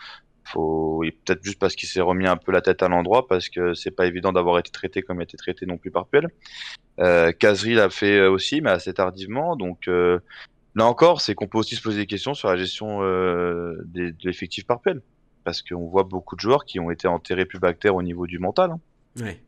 Faut, 0.44 1.02
peut-être 1.24 1.42
juste 1.44 1.58
parce 1.58 1.74
qu'il 1.74 1.88
s'est 1.88 2.00
remis 2.00 2.26
un 2.26 2.36
peu 2.36 2.52
la 2.52 2.60
tête 2.60 2.82
à 2.82 2.88
l'endroit, 2.88 3.26
parce 3.28 3.48
que 3.48 3.74
c'est 3.74 3.90
pas 3.90 4.06
évident 4.06 4.32
d'avoir 4.32 4.58
été 4.58 4.70
traité 4.70 5.02
comme 5.02 5.18
il 5.18 5.20
a 5.20 5.24
été 5.24 5.36
traité 5.36 5.66
non 5.66 5.78
plus 5.78 5.90
par 5.90 6.06
Puel. 6.06 6.28
Euh, 6.98 7.32
Kazri 7.32 7.74
l'a 7.74 7.90
fait 7.90 8.26
aussi, 8.26 8.60
mais 8.60 8.70
assez 8.70 8.92
tardivement. 8.92 9.56
Donc 9.56 9.88
euh, 9.88 10.18
là 10.74 10.86
encore, 10.86 11.20
c'est 11.20 11.34
qu'on 11.34 11.46
peut 11.46 11.58
aussi 11.58 11.76
se 11.76 11.82
poser 11.82 11.98
des 11.98 12.06
questions 12.06 12.34
sur 12.34 12.48
la 12.48 12.56
gestion 12.56 13.02
euh, 13.02 13.76
des, 13.84 14.12
de 14.12 14.18
l'effectif 14.24 14.66
par 14.66 14.80
Puel. 14.80 15.02
Parce 15.44 15.62
qu'on 15.62 15.86
voit 15.86 16.04
beaucoup 16.04 16.36
de 16.36 16.40
joueurs 16.40 16.64
qui 16.64 16.80
ont 16.80 16.90
été 16.90 17.08
enterrés 17.08 17.46
plus 17.46 17.58
bactères 17.58 17.94
au 17.94 18.02
niveau 18.02 18.26
du 18.26 18.38
mental. 18.38 18.72
Hein. 18.72 18.80
Ouais. 19.20 19.40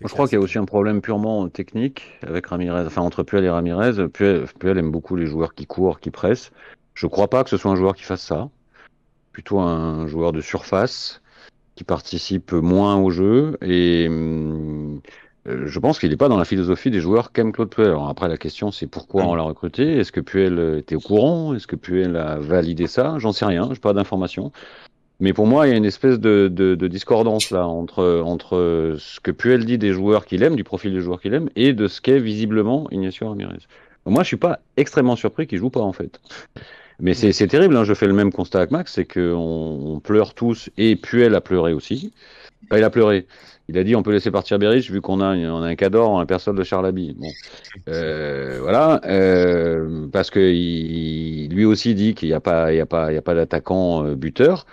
Je 0.00 0.08
crois 0.08 0.26
qu'il 0.26 0.36
y 0.36 0.40
a 0.40 0.42
aussi 0.42 0.58
un 0.58 0.64
problème 0.64 1.00
purement 1.00 1.48
technique 1.48 2.18
avec 2.22 2.46
Ramirez, 2.46 2.84
enfin 2.86 3.02
entre 3.02 3.22
Puel 3.22 3.44
et 3.44 3.50
Ramirez. 3.50 4.08
Puel, 4.08 4.44
Puel 4.58 4.78
aime 4.78 4.90
beaucoup 4.90 5.14
les 5.14 5.26
joueurs 5.26 5.54
qui 5.54 5.66
courent, 5.66 6.00
qui 6.00 6.10
pressent. 6.10 6.50
Je 6.94 7.06
crois 7.06 7.28
pas 7.28 7.44
que 7.44 7.50
ce 7.50 7.56
soit 7.56 7.70
un 7.70 7.76
joueur 7.76 7.94
qui 7.94 8.02
fasse 8.02 8.22
ça. 8.22 8.48
Plutôt 9.34 9.58
un 9.58 10.06
joueur 10.06 10.32
de 10.32 10.40
surface 10.40 11.20
qui 11.74 11.82
participe 11.82 12.52
moins 12.52 12.96
au 12.96 13.10
jeu 13.10 13.58
et 13.60 14.06
hum, 14.08 15.00
euh, 15.48 15.66
je 15.66 15.78
pense 15.80 15.98
qu'il 15.98 16.10
n'est 16.10 16.16
pas 16.16 16.28
dans 16.28 16.38
la 16.38 16.44
philosophie 16.44 16.90
des 16.90 17.00
joueurs 17.00 17.32
qu'aime 17.32 17.50
Claude 17.50 17.68
Puel. 17.68 17.88
Alors 17.88 18.08
après, 18.08 18.28
la 18.28 18.38
question 18.38 18.70
c'est 18.70 18.86
pourquoi 18.86 19.24
on 19.24 19.34
l'a 19.34 19.42
recruté? 19.42 19.98
Est-ce 19.98 20.12
que 20.12 20.20
Puel 20.20 20.76
était 20.78 20.94
au 20.94 21.00
courant? 21.00 21.52
Est-ce 21.52 21.66
que 21.66 21.74
Puel 21.74 22.16
a 22.16 22.38
validé 22.38 22.86
ça? 22.86 23.16
J'en 23.18 23.32
sais 23.32 23.44
rien, 23.44 23.68
j'ai 23.72 23.80
pas 23.80 23.92
d'informations. 23.92 24.52
Mais 25.18 25.32
pour 25.32 25.48
moi, 25.48 25.66
il 25.66 25.70
y 25.70 25.74
a 25.74 25.76
une 25.76 25.84
espèce 25.84 26.20
de, 26.20 26.46
de, 26.46 26.76
de 26.76 26.88
discordance 26.88 27.50
là 27.50 27.66
entre, 27.66 28.22
entre 28.24 28.94
ce 28.98 29.18
que 29.18 29.32
Puel 29.32 29.64
dit 29.64 29.78
des 29.78 29.92
joueurs 29.92 30.26
qu'il 30.26 30.44
aime, 30.44 30.54
du 30.54 30.64
profil 30.64 30.92
des 30.92 31.00
joueurs 31.00 31.20
qu'il 31.20 31.34
aime, 31.34 31.48
et 31.56 31.72
de 31.72 31.88
ce 31.88 32.00
qu'est 32.00 32.20
visiblement 32.20 32.88
Ignacio 32.92 33.28
Ramirez. 33.28 33.66
Moi, 34.06 34.22
je 34.22 34.28
suis 34.28 34.36
pas 34.36 34.60
extrêmement 34.76 35.16
surpris 35.16 35.46
qu'il 35.48 35.58
joue 35.58 35.70
pas 35.70 35.80
en 35.80 35.92
fait. 35.92 36.20
Mais 37.00 37.14
c'est 37.14 37.46
terrible, 37.48 37.76
hein, 37.76 37.84
je 37.84 37.94
fais 37.94 38.06
le 38.06 38.12
même 38.12 38.32
constat 38.32 38.58
avec 38.58 38.70
Max, 38.70 38.92
c'est 38.94 39.04
qu'on 39.04 39.30
on 39.32 40.00
pleure 40.00 40.34
tous, 40.34 40.70
et 40.76 40.96
Puel 40.96 41.34
a 41.34 41.40
pleuré 41.40 41.72
aussi. 41.72 42.12
Enfin, 42.66 42.78
il 42.78 42.84
a 42.84 42.90
pleuré. 42.90 43.26
Il 43.68 43.78
a 43.78 43.84
dit 43.84 43.96
on 43.96 44.02
peut 44.02 44.12
laisser 44.12 44.30
partir 44.30 44.58
Berich 44.58 44.90
vu 44.90 45.00
qu'on 45.00 45.20
a, 45.20 45.34
on 45.36 45.62
a 45.62 45.66
un 45.68 45.74
cador 45.74 46.10
en 46.10 46.20
la 46.20 46.26
personne 46.26 46.56
de 46.56 46.64
Charlaby. 46.64 47.14
Bon, 47.18 47.28
euh, 47.88 48.58
voilà, 48.60 49.00
euh, 49.06 50.08
parce 50.12 50.30
que 50.30 50.40
il, 50.40 51.48
lui 51.50 51.64
aussi 51.64 51.94
dit 51.94 52.14
qu'il 52.14 52.28
n'y 52.28 52.34
a 52.34 52.40
pas, 52.40 52.72
il 52.72 52.76
y 52.76 52.80
a 52.80 52.86
pas, 52.86 53.10
il 53.12 53.14
y 53.14 53.18
a 53.18 53.22
pas 53.22 53.34
d'attaquant 53.34 54.04
euh, 54.06 54.14
buteur. 54.14 54.66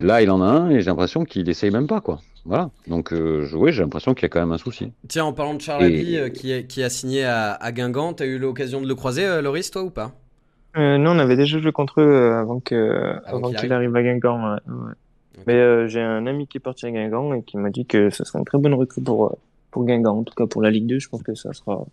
Là, 0.00 0.22
il 0.22 0.30
en 0.30 0.42
a 0.42 0.46
un 0.46 0.70
et 0.70 0.80
j'ai 0.80 0.86
l'impression 0.86 1.24
qu'il 1.24 1.48
essaye 1.48 1.70
même 1.70 1.86
pas 1.86 2.00
quoi. 2.00 2.20
Voilà. 2.44 2.70
Donc, 2.88 3.12
euh, 3.12 3.48
oui, 3.54 3.72
j'ai 3.72 3.82
l'impression 3.82 4.14
qu'il 4.14 4.24
y 4.24 4.26
a 4.26 4.28
quand 4.28 4.40
même 4.40 4.52
un 4.52 4.58
souci. 4.58 4.92
Tiens, 5.08 5.24
en 5.26 5.32
parlant 5.32 5.54
de 5.54 5.60
Charlaby 5.60 6.16
Et- 6.16 6.32
qui, 6.32 6.50
est- 6.50 6.66
qui 6.66 6.82
a 6.82 6.90
signé 6.90 7.24
à, 7.24 7.52
à 7.52 7.72
Guingamp, 7.72 8.14
t'as 8.14 8.26
eu 8.26 8.38
l'occasion 8.38 8.80
de 8.80 8.88
le 8.88 8.94
croiser, 8.96 9.40
Loris, 9.42 9.70
toi 9.70 9.82
ou 9.84 9.90
pas? 9.90 10.12
Euh, 10.76 10.96
non, 10.98 11.12
on 11.12 11.18
avait 11.18 11.36
déjà 11.36 11.58
joué 11.58 11.72
contre 11.72 12.00
eux 12.00 12.04
euh, 12.04 12.40
avant 12.40 12.60
que, 12.60 13.18
Avant 13.26 13.38
avant 13.38 13.52
qu'il 13.52 13.72
arrive 13.72 13.94
à 13.94 14.02
Guingamp. 14.02 14.54
ouais, 14.54 14.58
ouais. 14.66 14.92
Mais 15.46 15.54
euh, 15.54 15.88
j'ai 15.88 16.00
un 16.00 16.26
ami 16.26 16.46
qui 16.46 16.58
est 16.58 16.60
parti 16.60 16.86
à 16.86 16.90
Guingamp 16.90 17.34
et 17.34 17.42
qui 17.42 17.56
m'a 17.56 17.70
dit 17.70 17.86
que 17.86 18.10
ça 18.10 18.24
serait 18.24 18.38
une 18.38 18.44
très 18.44 18.58
bonne 18.58 18.74
recrue 18.74 19.02
pour, 19.02 19.26
euh, 19.26 19.38
pour 19.70 19.84
Guingamp. 19.84 20.18
En 20.18 20.22
tout 20.24 20.34
cas, 20.34 20.46
pour 20.46 20.62
la 20.62 20.70
Ligue 20.70 20.86
2, 20.86 20.98
je 20.98 21.08
pense 21.08 21.22
que 21.22 21.34
ça 21.34 21.52
sera, 21.52 21.84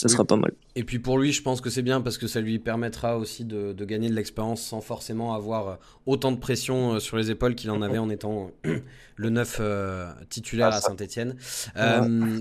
ça 0.00 0.08
Oui. 0.08 0.12
sera 0.14 0.24
pas 0.24 0.36
mal. 0.36 0.52
Et 0.76 0.84
puis 0.84 0.98
pour 0.98 1.18
lui, 1.18 1.32
je 1.32 1.42
pense 1.42 1.60
que 1.60 1.68
c'est 1.70 1.82
bien 1.82 2.00
parce 2.00 2.16
que 2.18 2.26
ça 2.26 2.40
lui 2.40 2.58
permettra 2.58 3.18
aussi 3.18 3.44
de, 3.44 3.72
de 3.72 3.84
gagner 3.84 4.08
de 4.08 4.14
l'expérience 4.14 4.62
sans 4.62 4.80
forcément 4.80 5.34
avoir 5.34 5.68
euh, 5.68 5.74
autant 6.06 6.32
de 6.32 6.38
pression 6.38 6.94
euh, 6.94 6.98
sur 7.00 7.16
les 7.16 7.30
épaules 7.30 7.54
qu'il 7.54 7.70
en 7.70 7.82
avait 7.82 7.98
en 7.98 8.08
étant 8.10 8.50
euh, 8.66 8.78
le 9.16 9.30
9 9.30 9.58
euh, 9.60 10.06
titulaire 10.30 10.70
Ah, 10.72 10.76
à. 10.76 10.80
Saint-Etienne. 10.80 11.36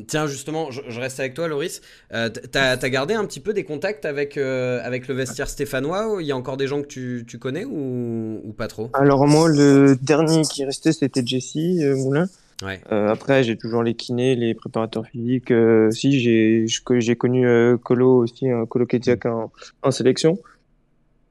tiens, 0.08 0.28
justement, 0.28 0.72
je, 0.72 0.82
je 0.88 1.00
reste 1.00 1.19
avec 1.19 1.34
toi, 1.34 1.48
Loris. 1.48 1.82
Euh, 2.13 2.30
T'as 2.30 2.78
as 2.78 2.89
gardé 2.89 3.13
un 3.13 3.26
petit 3.26 3.39
peu 3.39 3.54
des 3.54 3.63
contacts 3.63 4.06
avec, 4.06 4.38
euh, 4.38 4.80
avec 4.84 5.08
le 5.08 5.13
vestiaire 5.15 5.50
stéphanois 5.50 6.17
Il 6.22 6.26
y 6.28 6.32
a 6.32 6.38
encore 6.38 6.58
des 6.58 6.67
gens 6.67 6.82
que 6.82 6.88
tu, 6.88 7.26
tu 7.28 7.39
connais 7.39 7.65
ou, 7.65 8.41
ou 8.43 8.54
pas 8.54 8.67
trop? 8.67 8.89
Alors 8.93 9.28
moi, 9.28 9.50
le 9.50 9.98
dernier 10.02 10.43
qui 10.43 10.63
restait, 10.63 10.93
c'était 10.93 11.26
Jesse 11.26 11.56
euh, 11.58 11.95
Moulin. 11.98 12.28
Ouais. 12.63 12.82
Euh, 12.91 13.08
après, 13.08 13.43
j'ai 13.43 13.58
toujours 13.58 13.84
les 13.84 13.93
kinés, 13.93 14.36
les 14.36 14.54
préparateurs 14.54 15.06
physiques. 15.06 15.52
Euh, 15.52 15.91
si, 15.91 16.19
j'ai 16.19 16.65
j'ai 16.67 17.15
connu 17.15 17.48
euh, 17.48 17.78
Colo 17.78 18.17
aussi, 18.17 18.52
euh, 18.52 18.65
Colo 18.65 18.86
Ketiak 18.86 19.26
en, 19.26 19.52
en 19.82 19.91
sélection. 19.91 20.38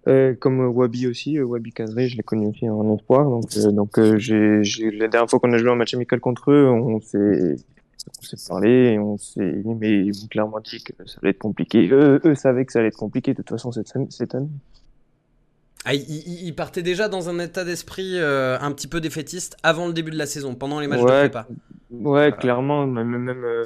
Euh, 0.06 0.34
comme 0.34 0.60
euh, 0.60 0.68
Wabi 0.68 1.06
aussi, 1.06 1.38
euh, 1.38 1.44
Wabi 1.44 1.72
Kazri, 1.72 2.08
je 2.08 2.16
l'ai 2.16 2.22
connu 2.22 2.46
aussi 2.46 2.68
en 2.68 2.94
espoir. 2.94 3.28
Donc, 3.28 3.58
donc 3.74 4.16
j'ai, 4.16 4.62
la 4.92 5.08
dernière 5.08 5.28
fois 5.28 5.38
qu'on 5.38 5.52
a 5.52 5.58
joué 5.58 5.70
un 5.70 5.74
match 5.74 5.92
amical 5.92 6.18
contre 6.18 6.50
eux, 6.50 6.66
on 6.66 6.98
s'est, 7.00 7.56
on 8.18 8.22
s'est 8.22 8.48
parlé, 8.48 8.92
et 8.92 8.98
on 8.98 9.18
s'est, 9.18 9.62
mais 9.66 10.06
ils 10.06 10.18
m'ont 10.18 10.28
clairement 10.30 10.60
dit 10.60 10.82
que 10.82 10.92
ça 11.06 11.18
allait 11.22 11.32
être 11.32 11.38
compliqué. 11.38 11.88
Eux, 11.90 12.20
eux 12.24 12.34
savaient 12.34 12.64
que 12.64 12.72
ça 12.72 12.78
allait 12.78 12.88
être 12.88 12.96
compliqué 12.96 13.32
de 13.32 13.38
toute 13.38 13.50
façon 13.50 13.70
cette, 13.70 13.92
cette 14.08 14.34
année. 14.34 14.48
Ah, 15.90 15.94
il, 15.94 16.54
partait 16.54 16.82
déjà 16.82 17.08
dans 17.08 17.30
un 17.30 17.38
état 17.38 17.64
d'esprit 17.64 18.18
euh, 18.18 18.58
un 18.60 18.72
petit 18.72 18.88
peu 18.88 19.00
défaitiste 19.00 19.56
avant 19.62 19.86
le 19.86 19.94
début 19.94 20.10
de 20.10 20.18
la 20.18 20.26
saison, 20.26 20.54
pendant 20.54 20.80
les 20.80 20.86
matchs 20.86 21.00
de 21.00 21.06
prépa. 21.06 21.46
Ouais, 21.90 22.30
clairement, 22.30 22.86
même, 22.86 23.08
même, 23.08 23.42
euh, 23.42 23.64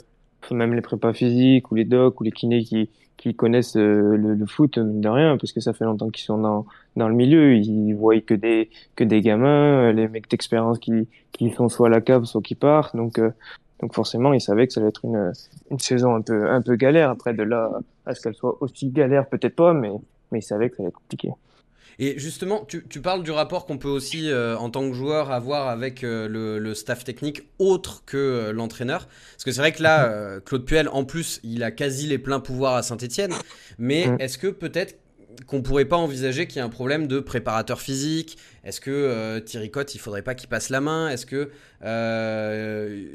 même 0.53 0.73
les 0.73 0.83
prépas 0.83 1.13
physiques 1.13 1.73
ou 1.73 1.75
les 1.75 1.85
docs 1.85 2.21
ou 2.21 2.23
les 2.23 2.31
kinés 2.31 2.63
qui, 2.63 2.89
qui 3.17 3.35
connaissent 3.35 3.77
euh, 3.77 4.17
le, 4.17 4.35
le 4.35 4.47
foot, 4.47 4.79
mine 4.79 5.01
de 5.01 5.09
rien, 5.09 5.37
parce 5.37 5.51
que 5.51 5.59
ça 5.59 5.73
fait 5.73 5.85
longtemps 5.85 6.11
qu'ils 6.11 6.23
sont 6.23 6.39
dans, 6.39 6.65
dans 6.95 7.09
le 7.09 7.15
milieu, 7.17 7.57
ils 7.57 7.93
voient 7.95 8.21
que 8.21 8.35
des, 8.35 8.71
que 8.95 9.03
des 9.03 9.21
gamins, 9.21 9.91
les 9.91 10.07
mecs 10.07 10.31
d'expérience 10.31 10.79
qui, 10.79 11.09
qui 11.33 11.51
sont 11.51 11.69
soit 11.69 11.89
à 11.89 11.91
la 11.91 12.01
cave, 12.01 12.25
soit 12.25 12.41
qui 12.41 12.55
partent, 12.55 12.95
donc, 12.95 13.19
euh, 13.19 13.33
donc 13.81 13.95
forcément, 13.95 14.33
ils 14.33 14.41
savaient 14.41 14.69
que 14.69 14.73
ça 14.73 14.81
allait 14.81 14.91
être 14.91 15.05
une, 15.05 15.33
une 15.73 15.81
saison 15.81 16.15
un 16.15 16.21
peu, 16.21 16.49
un 16.49 16.63
peu 16.63 16.77
galère. 16.77 17.11
Après, 17.11 17.35
de 17.35 17.43
là 17.43 17.73
à 18.07 18.15
ce 18.15 18.23
qu'elle 18.23 18.35
soit 18.35 18.57
aussi 18.61 18.91
galère, 18.91 19.27
peut-être 19.29 19.57
pas, 19.57 19.73
mais, 19.73 19.91
mais 20.31 20.39
ils 20.39 20.43
savaient 20.43 20.71
que 20.71 20.77
ça 20.77 20.83
allait 20.85 20.91
être 20.91 20.99
compliqué. 20.99 21.33
Et 21.99 22.19
justement, 22.19 22.65
tu, 22.67 22.85
tu 22.89 23.01
parles 23.01 23.23
du 23.23 23.31
rapport 23.31 23.67
qu'on 23.67 23.79
peut 23.79 23.89
aussi, 23.89 24.31
euh, 24.31 24.57
en 24.57 24.71
tant 24.71 24.89
que 24.89 24.95
joueur, 24.95 25.31
avoir 25.31 25.69
avec 25.69 26.05
euh, 26.05 26.29
le, 26.29 26.59
le 26.59 26.75
staff 26.75 27.05
technique 27.05 27.43
autre 27.59 28.03
que 28.07 28.17
euh, 28.17 28.53
l'entraîneur. 28.53 29.07
Parce 29.33 29.45
que 29.45 29.53
c'est 29.53 29.61
vrai 29.61 29.73
que 29.73 29.83
là, 29.83 30.09
euh, 30.11 30.41
Claude 30.41 30.65
Puel, 30.65 30.89
en 30.89 31.05
plus, 31.05 31.41
il 31.43 31.63
a 31.63 31.71
quasi 31.71 32.07
les 32.07 32.19
pleins 32.19 32.41
pouvoirs 32.41 32.75
à 32.75 32.83
Saint-Etienne. 32.83 33.33
Mais 33.79 34.07
Mm. 34.07 34.17
est-ce 34.21 34.39
que 34.39 34.49
peut-être 34.49 34.99
qu'on 35.47 35.63
pourrait 35.63 35.85
pas 35.85 35.97
envisager 35.97 36.47
qu'il 36.47 36.57
y 36.57 36.59
ait 36.61 36.65
un 36.65 36.69
problème 36.69 37.07
de 37.07 37.21
préparateur 37.21 37.81
physique 37.81 38.39
Est-ce 38.65 38.81
que 38.81 38.91
euh, 38.91 39.41
Thierry 39.41 39.71
Cotte, 39.71 39.95
il 39.95 39.99
faudrait 39.99 40.23
pas 40.23 40.35
qu'il 40.35 40.49
passe 40.49 40.69
la 40.71 40.81
main? 40.81 41.09
Est-ce 41.09 41.27
que 41.27 41.51
euh, 41.85 43.07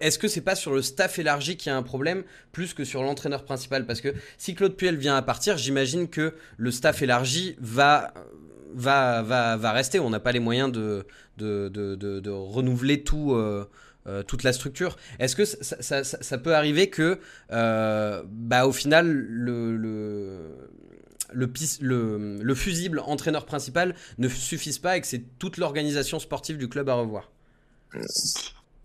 est-ce 0.00 0.18
que 0.18 0.28
c'est 0.28 0.42
pas 0.42 0.54
sur 0.54 0.74
le 0.74 0.82
staff 0.82 1.18
élargi 1.18 1.56
qu'il 1.56 1.70
y 1.70 1.72
a 1.72 1.76
un 1.76 1.82
problème 1.82 2.24
plus 2.52 2.74
que 2.74 2.84
sur 2.84 3.02
l'entraîneur 3.02 3.44
principal? 3.44 3.86
Parce 3.86 4.00
que 4.00 4.14
si 4.38 4.54
Claude 4.54 4.76
Puel 4.76 4.96
vient 4.96 5.16
à 5.16 5.22
partir, 5.22 5.56
j'imagine 5.56 6.08
que 6.08 6.34
le 6.56 6.70
staff 6.70 7.02
élargi 7.02 7.56
va 7.60 8.12
va 8.74 9.22
va, 9.22 9.56
va 9.56 9.72
rester. 9.72 10.00
On 10.00 10.10
n'a 10.10 10.20
pas 10.20 10.32
les 10.32 10.40
moyens 10.40 10.72
de 10.72 11.06
de, 11.36 11.68
de, 11.68 11.94
de, 11.94 12.30
renouveler 12.30 13.02
tout. 13.02 13.34
euh, 13.34 14.22
toute 14.22 14.42
la 14.42 14.54
structure. 14.54 14.96
Est-ce 15.18 15.36
que 15.36 15.44
ça, 15.44 16.02
ça, 16.02 16.38
peut 16.38 16.54
arriver 16.54 16.88
que, 16.88 17.18
bah, 17.50 18.66
au 18.66 18.72
final, 18.72 19.06
le, 19.06 19.76
le, 19.76 20.38
le, 21.32 21.46
pis- 21.46 21.78
le, 21.80 22.38
le 22.42 22.54
fusible 22.54 23.00
entraîneur 23.06 23.44
principal 23.46 23.94
ne 24.18 24.28
suffise 24.28 24.78
pas 24.78 24.96
et 24.96 25.00
que 25.00 25.06
c'est 25.06 25.22
toute 25.38 25.56
l'organisation 25.58 26.18
sportive 26.18 26.58
du 26.58 26.68
club 26.68 26.88
à 26.88 26.94
revoir 26.94 27.30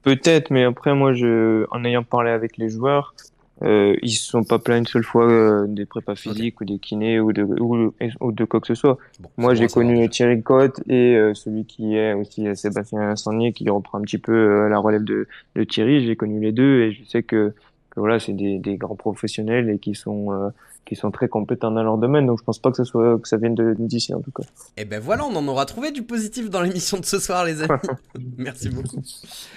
Peut-être, 0.04 0.52
mais 0.52 0.64
après, 0.66 0.94
moi, 0.94 1.14
je, 1.14 1.66
en 1.72 1.86
ayant 1.86 2.04
parlé 2.04 2.32
avec 2.32 2.58
les 2.58 2.70
joueurs, 2.70 3.16
euh, 3.62 3.96
ils 4.02 4.12
se 4.12 4.26
sont 4.26 4.44
pas 4.44 4.60
plaints 4.60 4.80
une 4.80 4.86
seule 4.86 5.04
fois 5.04 5.30
euh, 5.32 5.66
des 5.68 5.86
prépas 5.86 6.16
physiques 6.16 6.60
ou 6.60 6.66
des 6.66 6.80
kinés 6.80 7.22
ou 7.22 7.32
de, 7.32 7.44
ou, 7.44 7.94
ou 8.20 8.32
de 8.34 8.44
quoi 8.44 8.60
que 8.60 8.68
ce 8.68 8.76
soit. 8.76 8.98
Bon, 9.20 9.30
Moi, 9.38 9.56
j'ai 9.56 9.68
connu. 9.68 10.10
Thierry 10.10 10.42
Cotte 10.44 10.82
et 10.90 11.16
euh, 11.16 11.34
celui 11.34 11.64
qui 11.66 11.96
est 11.96 12.14
aussi 12.14 12.54
Sébastien 12.56 13.16
Sannier 13.16 13.54
qui 13.54 13.70
reprend 13.70 14.00
un 14.00 14.02
petit 14.02 14.18
peu 14.18 14.68
la 14.68 14.78
relève 14.78 15.04
de, 15.06 15.28
de 15.56 15.64
Thierry. 15.64 16.06
J'ai 16.06 16.18
connu 16.18 16.42
les 16.42 16.52
deux 16.52 16.82
et 16.82 16.92
je 16.92 17.06
sais 17.06 17.24
que, 17.24 17.54
que 17.92 18.00
voilà, 18.00 18.20
c'est 18.20 18.34
des, 18.34 18.58
des 18.60 18.76
grands 18.76 18.96
professionnels 18.96 19.70
et 19.70 19.80
qui 19.80 19.96
sont 19.96 20.52
qui 20.86 20.96
sont 20.96 21.12
très 21.12 21.28
compétents 21.28 21.72
dans 21.72 21.84
leur 21.84 21.98
domaine. 21.98 22.26
Donc 22.26 22.40
je 22.40 22.44
pense 22.44 22.60
pas 22.60 22.72
que 22.72 22.78
ça 22.78 22.86
soit 22.86 23.20
que 23.20 23.28
ça 23.28 23.38
vienne 23.38 23.56
de 23.56 23.76
d'ici 23.78 24.14
en 24.14 24.22
tout 24.22 24.32
cas. 24.32 24.44
Et 24.78 24.86
ben 24.86 25.00
voilà, 25.00 25.26
on 25.26 25.36
en 25.36 25.48
aura 25.48 25.66
trouvé 25.66 25.92
du 25.92 26.04
positif 26.04 26.50
dans 26.50 26.62
l'émission 26.62 26.98
de 26.98 27.06
ce 27.06 27.20
soir, 27.20 27.46
les 27.46 27.62
amis. 27.62 27.80
Merci 28.38 28.70
beaucoup. 28.70 29.02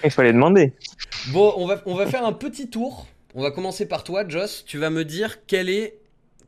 Il 0.04 0.10
fallait 0.10 0.32
demander. 0.32 0.72
Bon, 1.32 1.52
on 1.56 1.66
va, 1.66 1.82
on 1.86 1.94
va 1.94 2.06
faire 2.06 2.24
un 2.24 2.32
petit 2.32 2.68
tour. 2.68 3.06
On 3.34 3.42
va 3.42 3.50
commencer 3.50 3.86
par 3.86 4.04
toi, 4.04 4.26
Joss. 4.26 4.64
Tu 4.66 4.78
vas 4.78 4.90
me 4.90 5.04
dire 5.04 5.44
quel 5.46 5.68
est 5.68 5.98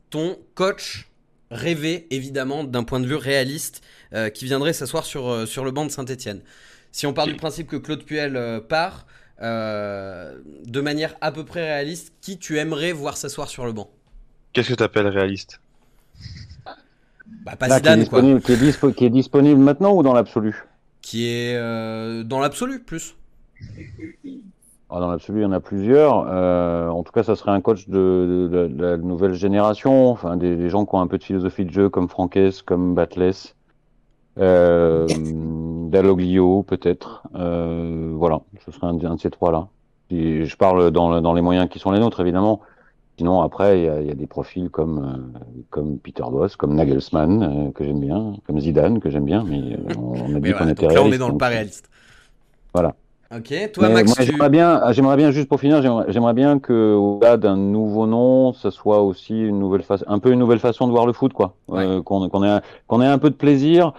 ton 0.09 0.37
coach 0.55 1.07
rêvé, 1.51 2.07
évidemment, 2.09 2.63
d'un 2.63 2.83
point 2.83 2.99
de 2.99 3.07
vue 3.07 3.15
réaliste, 3.15 3.81
euh, 4.13 4.29
qui 4.29 4.45
viendrait 4.45 4.73
s'asseoir 4.73 5.05
sur, 5.05 5.27
euh, 5.29 5.45
sur 5.45 5.65
le 5.65 5.71
banc 5.71 5.85
de 5.85 5.91
Saint-Etienne. 5.91 6.41
Si 6.91 7.05
on 7.05 7.13
part 7.13 7.27
du 7.27 7.35
principe 7.35 7.67
que 7.67 7.75
Claude 7.75 8.03
Puel 8.03 8.35
euh, 8.35 8.59
part, 8.59 9.05
euh, 9.41 10.37
de 10.65 10.81
manière 10.81 11.15
à 11.21 11.31
peu 11.31 11.45
près 11.45 11.63
réaliste, 11.63 12.13
qui 12.21 12.37
tu 12.37 12.57
aimerais 12.57 12.91
voir 12.91 13.17
s'asseoir 13.17 13.49
sur 13.49 13.65
le 13.65 13.71
banc? 13.71 13.89
Qu'est-ce 14.53 14.69
que 14.69 14.73
tu 14.75 14.83
appelles 14.83 15.07
réaliste? 15.07 15.61
Bah, 17.45 17.55
pas 17.55 17.67
Là, 17.67 17.79
qui, 17.79 17.87
est 17.87 17.91
Zidane, 18.03 18.09
quoi. 18.09 18.21
qui, 18.41 18.51
est 18.53 18.57
dispo- 18.57 18.93
qui 18.93 19.05
est 19.05 19.09
disponible 19.09 19.59
maintenant 19.59 19.93
ou 19.93 20.03
dans 20.03 20.13
l'absolu? 20.13 20.63
Qui 21.01 21.27
est 21.27 21.55
euh, 21.55 22.23
dans 22.23 22.39
l'absolu, 22.39 22.79
plus. 22.79 23.15
Ah, 24.89 24.99
Dans 24.99 25.09
l'absolu, 25.09 25.41
il 25.41 25.43
y 25.43 25.45
en 25.45 25.51
a 25.51 25.59
plusieurs. 25.59 26.25
Euh, 26.29 26.89
en 26.89 27.03
tout 27.03 27.11
cas, 27.11 27.23
ça 27.23 27.35
serait 27.35 27.51
un 27.51 27.61
coach 27.61 27.87
de, 27.87 28.49
de- 28.51 28.67
de 28.67 28.83
la 28.85 28.97
nouvelle 28.97 29.33
génération, 29.33 30.09
enfin 30.09 30.35
des, 30.35 30.55
des 30.55 30.69
gens 30.69 30.85
qui 30.85 30.95
ont 30.95 31.01
un 31.01 31.07
peu 31.07 31.17
de 31.19 31.23
philosophie 31.23 31.65
de 31.65 31.71
jeu, 31.71 31.89
comme 31.89 32.09
Franquès, 32.09 32.61
comme 32.63 32.95
Batless, 32.95 33.55
euh, 34.39 35.07
Dalloglio 35.89 36.63
peut-être. 36.63 37.23
Euh, 37.35 38.11
voilà, 38.15 38.41
ce 38.65 38.71
serait 38.71 38.87
un, 38.87 38.93
de- 38.95 39.05
un 39.07 39.15
de 39.15 39.19
ces 39.21 39.29
trois-là. 39.29 39.67
Et 40.09 40.45
je 40.45 40.57
parle 40.57 40.89
dans, 40.91 41.21
dans 41.21 41.33
les 41.33 41.41
moyens 41.41 41.69
qui 41.69 41.77
sont 41.79 41.91
les 41.91 41.99
nôtres, 41.99 42.19
évidemment. 42.19 42.61
Sinon, 43.19 43.41
après, 43.41 43.79
il 43.79 43.83
y 43.83 43.89
a, 43.89 43.99
il 43.99 44.07
y 44.07 44.11
a 44.11 44.15
des 44.15 44.27
profils 44.27 44.69
comme, 44.69 45.33
euh, 45.35 45.39
comme 45.71 45.97
Peter 45.97 46.23
Boss, 46.31 46.55
comme 46.55 46.73
Nagelsmann, 46.73 47.43
euh, 47.43 47.71
que 47.73 47.83
j'aime 47.83 47.99
bien, 47.99 48.33
comme 48.47 48.61
Zidane, 48.61 49.01
que 49.01 49.09
j'aime 49.09 49.25
bien, 49.25 49.43
mais 49.45 49.73
euh, 49.73 49.93
on, 49.97 50.13
on 50.13 50.35
a 50.35 50.39
dit 50.39 50.39
Mais 50.39 50.53
qu'on 50.53 50.57
voilà, 50.59 50.71
était 50.71 50.85
là, 50.85 50.87
on 50.87 50.91
est 50.91 50.99
réaliste, 50.99 51.19
dans 51.19 51.29
le 51.29 51.37
pas 51.37 51.49
réaliste. 51.49 51.89
Voilà. 52.73 52.95
Ok, 53.35 53.53
toi, 53.73 53.89
Mais 53.89 53.93
Max, 53.95 54.07
moi, 54.07 54.15
tu... 54.15 54.31
j'aimerais 54.31 54.49
bien, 54.49 54.79
ah, 54.81 54.93
j'aimerais 54.93 55.17
bien, 55.17 55.31
juste 55.31 55.49
pour 55.49 55.59
finir, 55.59 55.81
j'aimerais 56.07 56.33
bien 56.33 56.59
que, 56.59 56.95
au-delà 56.95 57.35
d'un 57.35 57.57
nouveau 57.57 58.07
nom, 58.07 58.53
ça 58.53 58.71
soit 58.71 59.01
aussi 59.01 59.37
une 59.37 59.59
nouvelle 59.59 59.83
façon, 59.83 60.05
un 60.07 60.19
peu 60.19 60.31
une 60.31 60.39
nouvelle 60.39 60.59
façon 60.59 60.87
de 60.87 60.91
voir 60.93 61.05
le 61.05 61.11
foot, 61.11 61.33
quoi. 61.33 61.55
Qu'on 61.67 62.29
qu'on 62.29 62.43
ait, 62.45 62.49
un- 62.49 62.61
qu'on 62.87 63.01
ait 63.01 63.05
un 63.05 63.17
peu 63.17 63.29
de 63.29 63.35
plaisir, 63.35 63.91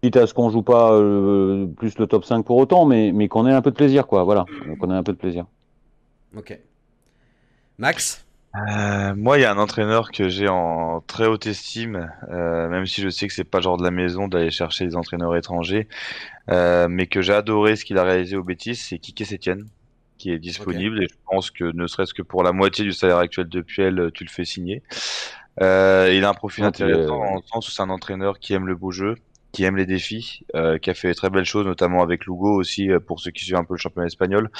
quitte 0.00 0.16
à 0.16 0.28
ce 0.28 0.32
qu'on 0.32 0.48
joue 0.48 0.62
pas 0.62 0.92
euh, 0.92 1.66
plus 1.76 1.98
le 1.98 2.06
top 2.06 2.24
5 2.24 2.44
pour 2.44 2.56
autant, 2.56 2.84
mais, 2.86 3.10
mais 3.12 3.26
qu'on 3.26 3.48
ait 3.48 3.52
un 3.52 3.62
peu 3.62 3.72
de 3.72 3.76
plaisir, 3.76 4.06
quoi. 4.06 4.22
Voilà, 4.22 4.46
qu'on 4.78 4.92
ait 4.92 4.94
un 4.96 5.02
peu 5.02 5.12
de 5.12 5.18
plaisir. 5.18 5.44
Ok. 6.36 6.56
Max? 7.78 8.24
Euh, 8.56 9.14
moi, 9.14 9.38
il 9.38 9.42
y 9.42 9.44
a 9.44 9.52
un 9.52 9.58
entraîneur 9.58 10.10
que 10.10 10.28
j'ai 10.28 10.48
en 10.48 11.00
très 11.02 11.26
haute 11.26 11.46
estime, 11.46 12.12
euh, 12.30 12.68
même 12.68 12.84
si 12.84 13.00
je 13.00 13.08
sais 13.08 13.28
que 13.28 13.32
c'est 13.32 13.44
pas 13.44 13.58
le 13.58 13.62
genre 13.62 13.76
de 13.76 13.84
la 13.84 13.92
maison 13.92 14.26
d'aller 14.26 14.50
chercher 14.50 14.86
des 14.86 14.96
entraîneurs 14.96 15.36
étrangers, 15.36 15.86
euh, 16.50 16.88
mais 16.88 17.06
que 17.06 17.22
j'ai 17.22 17.32
adoré 17.32 17.76
ce 17.76 17.84
qu'il 17.84 17.96
a 17.98 18.02
réalisé 18.02 18.36
au 18.36 18.42
Betis, 18.42 18.74
c'est 18.74 18.98
Kike 18.98 19.24
Setien, 19.24 19.58
qui 20.18 20.32
est 20.32 20.38
disponible 20.38 21.02
et 21.02 21.06
je 21.08 21.14
pense 21.30 21.50
que 21.52 21.64
ne 21.64 21.86
serait-ce 21.86 22.12
que 22.12 22.22
pour 22.22 22.42
la 22.42 22.52
moitié 22.52 22.84
du 22.84 22.92
salaire 22.92 23.18
actuel 23.18 23.48
de 23.48 23.60
Puel, 23.60 24.10
tu 24.14 24.24
le 24.24 24.30
fais 24.30 24.44
signer. 24.44 24.82
Euh, 25.62 26.12
il 26.12 26.24
a 26.24 26.30
un 26.30 26.34
profil 26.34 26.64
intéressant 26.64 27.22
euh, 27.22 27.36
le 27.36 27.42
sens 27.46 27.68
où 27.68 27.70
c'est 27.70 27.82
un 27.82 27.90
entraîneur 27.90 28.38
qui 28.38 28.54
aime 28.54 28.66
le 28.66 28.74
beau 28.74 28.90
jeu, 28.90 29.16
qui 29.52 29.64
aime 29.64 29.76
les 29.76 29.86
défis, 29.86 30.44
euh, 30.54 30.78
qui 30.78 30.90
a 30.90 30.94
fait 30.94 31.08
de 31.08 31.14
très 31.14 31.30
belles 31.30 31.44
choses, 31.44 31.66
notamment 31.66 32.02
avec 32.02 32.24
Lugo 32.24 32.54
aussi, 32.54 32.90
euh, 32.90 33.00
pour 33.00 33.20
ceux 33.20 33.30
qui 33.30 33.44
suivent 33.44 33.56
un 33.56 33.64
peu 33.64 33.74
le 33.74 33.78
championnat 33.78 34.06
espagnol. 34.06 34.50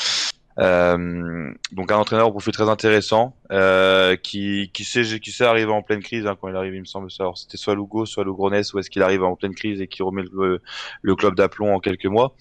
Euh, 0.60 1.52
donc 1.72 1.90
un 1.90 1.96
entraîneur 1.96 2.28
au 2.28 2.30
profil 2.32 2.52
très 2.52 2.68
intéressant, 2.68 3.34
euh, 3.50 4.16
qui, 4.16 4.70
qui 4.74 4.84
sait 4.84 5.18
qui 5.20 5.32
sait 5.32 5.44
arriver 5.44 5.72
en 5.72 5.82
pleine 5.82 6.02
crise 6.02 6.26
hein, 6.26 6.36
quand 6.40 6.48
il 6.48 6.56
arrive, 6.56 6.74
il 6.74 6.80
me 6.80 6.84
semble. 6.84 7.08
Alors 7.18 7.38
c'était 7.38 7.56
soit 7.56 7.74
Lugo, 7.74 8.04
soit 8.06 8.24
Logrones, 8.24 8.62
ou 8.74 8.78
est-ce 8.78 8.90
qu'il 8.90 9.02
arrive 9.02 9.22
en 9.24 9.36
pleine 9.36 9.54
crise 9.54 9.80
et 9.80 9.88
qui 9.88 10.02
remet 10.02 10.22
le, 10.32 10.60
le 11.02 11.16
club 11.16 11.34
d'aplomb 11.34 11.74
en 11.74 11.80
quelques 11.80 12.06
mois. 12.06 12.34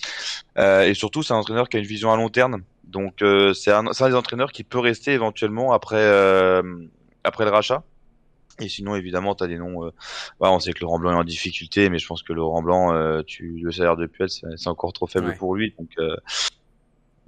Euh, 0.57 0.84
et 0.84 0.93
surtout, 0.93 1.24
c'est 1.24 1.34
un 1.34 1.38
entraîneur 1.38 1.70
qui 1.70 1.78
a 1.78 1.80
une 1.80 1.86
vision 1.86 2.11
à 2.11 2.17
long 2.17 2.30
terme. 2.30 2.63
Donc 2.84 3.22
euh, 3.22 3.53
c'est 3.53 3.72
un, 3.72 3.93
c'est 3.93 4.03
un 4.03 4.09
des 4.09 4.15
entraîneurs 4.15 4.51
qui 4.51 4.63
peut 4.63 4.80
rester 4.80 5.13
éventuellement 5.13 5.72
après 5.74 5.97
euh, 5.97 6.61
après 7.24 7.45
le 7.45 7.51
rachat. 7.51 7.84
Et 8.61 8.67
sinon, 8.67 8.95
évidemment, 8.95 9.36
tu 9.36 9.43
as 9.45 9.47
des 9.47 9.57
noms. 9.57 9.86
Euh... 9.86 9.91
bah, 10.41 10.51
on 10.51 10.59
sait 10.59 10.74
que 10.74 10.82
Laurent 10.82 10.99
Blanc 10.99 11.11
est 11.11 11.15
en 11.15 11.24
difficulté, 11.24 11.89
mais 11.89 11.97
je 11.97 12.05
pense 12.05 12.24
que 12.24 12.34
Laurent 12.34 12.61
Blanc, 12.61 12.93
euh, 12.93 13.22
tu, 13.26 13.57
le 13.63 13.72
salaire 13.72 13.95
de 13.95 14.05
Puel, 14.05 14.30
c'est 14.30 14.45
c'est 14.57 14.67
encore 14.67 14.91
trop 14.91 15.07
faible 15.07 15.28
Ouais. 15.28 15.36
pour 15.36 15.55
lui. 15.55 15.74
Donc, 15.80 15.88
euh... 15.99 16.17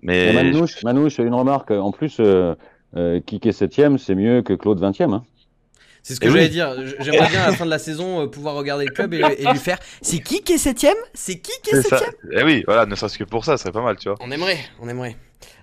mais 0.03 0.33
Manouche, 0.33 0.83
Manouche, 0.83 1.17
une 1.19 1.33
remarque. 1.33 1.71
En 1.71 1.91
plus, 1.91 2.17
euh, 2.19 2.55
euh, 2.95 3.19
Kike 3.25 3.53
7 3.53 3.97
c'est 3.97 4.15
mieux 4.15 4.41
que 4.41 4.53
Claude 4.53 4.81
20e. 4.81 5.13
Hein. 5.13 5.23
C'est 6.03 6.15
ce 6.15 6.19
que 6.19 6.25
Eh 6.25 6.29
oui. 6.29 6.35
j'allais 6.35 6.49
dire. 6.49 6.87
J- 6.87 6.95
J'aimerais 6.99 7.29
bien 7.29 7.41
à 7.43 7.47
la 7.51 7.53
fin 7.55 7.65
de 7.65 7.69
la 7.69 7.77
saison 7.79 8.23
euh, 8.23 8.27
pouvoir 8.27 8.55
regarder 8.55 8.85
le 8.85 8.91
club 8.91 9.13
et, 9.13 9.19
et 9.19 9.45
lui 9.45 9.59
faire 9.59 9.77
C'est 10.01 10.19
qui 10.19 10.41
qui 10.41 10.53
est 10.53 10.57
septième? 10.57 10.97
C'est 11.13 11.39
qui 11.39 11.51
qui 11.63 11.75
est 11.75 11.81
septième 11.83 12.11
Eh 12.31 12.43
oui, 12.43 12.63
voilà, 12.65 12.85
ne 12.87 12.95
serait-ce 12.95 13.17
que 13.19 13.23
pour 13.23 13.45
ça, 13.45 13.55
ce 13.57 13.63
serait 13.63 13.71
pas 13.71 13.83
mal, 13.83 13.97
tu 13.97 14.09
vois. 14.09 14.17
On 14.19 14.31
aimerait, 14.31 14.57
on 14.81 14.89
aimerait. 14.89 15.15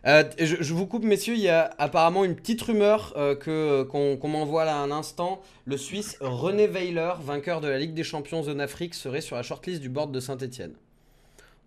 Euh, 0.07 0.22
je, 0.39 0.57
je 0.61 0.74
vous 0.74 0.86
coupe, 0.86 1.03
messieurs. 1.03 1.34
Il 1.34 1.41
y 1.41 1.49
a 1.49 1.70
apparemment 1.78 2.24
une 2.24 2.36
petite 2.36 2.62
rumeur 2.62 3.14
euh, 3.16 3.34
que 3.34 3.82
qu'on 3.82 4.28
m'envoie 4.28 4.64
là 4.64 4.76
un 4.76 4.93
instant. 4.93 5.43
Le 5.64 5.76
Suisse 5.76 6.16
René 6.20 6.68
Weiler, 6.68 7.12
vainqueur 7.20 7.61
de 7.61 7.66
la 7.68 7.78
Ligue 7.78 7.95
des 7.95 8.05
Champions 8.05 8.45
Zone 8.45 8.61
Afrique, 8.61 8.95
serait 8.95 9.20
sur 9.20 9.34
la 9.34 9.43
shortlist 9.43 9.80
du 9.82 9.89
board 9.89 10.12
de 10.12 10.20
Saint-Etienne. 10.20 10.74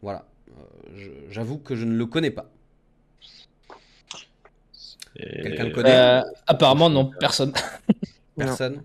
Voilà. 0.01 0.25
Euh, 0.49 1.07
J'avoue 1.29 1.57
que 1.57 1.75
je 1.75 1.83
ne 1.85 1.95
le 1.95 2.05
connais 2.05 2.31
pas. 2.31 2.49
Et- 5.21 5.41
Quelqu'un 5.43 5.63
le 5.65 5.71
connaît 5.71 5.95
Euh, 5.95 6.21
apparemment, 6.47 6.89
non, 6.89 7.11
personne. 7.19 7.53
Personne 8.37 8.81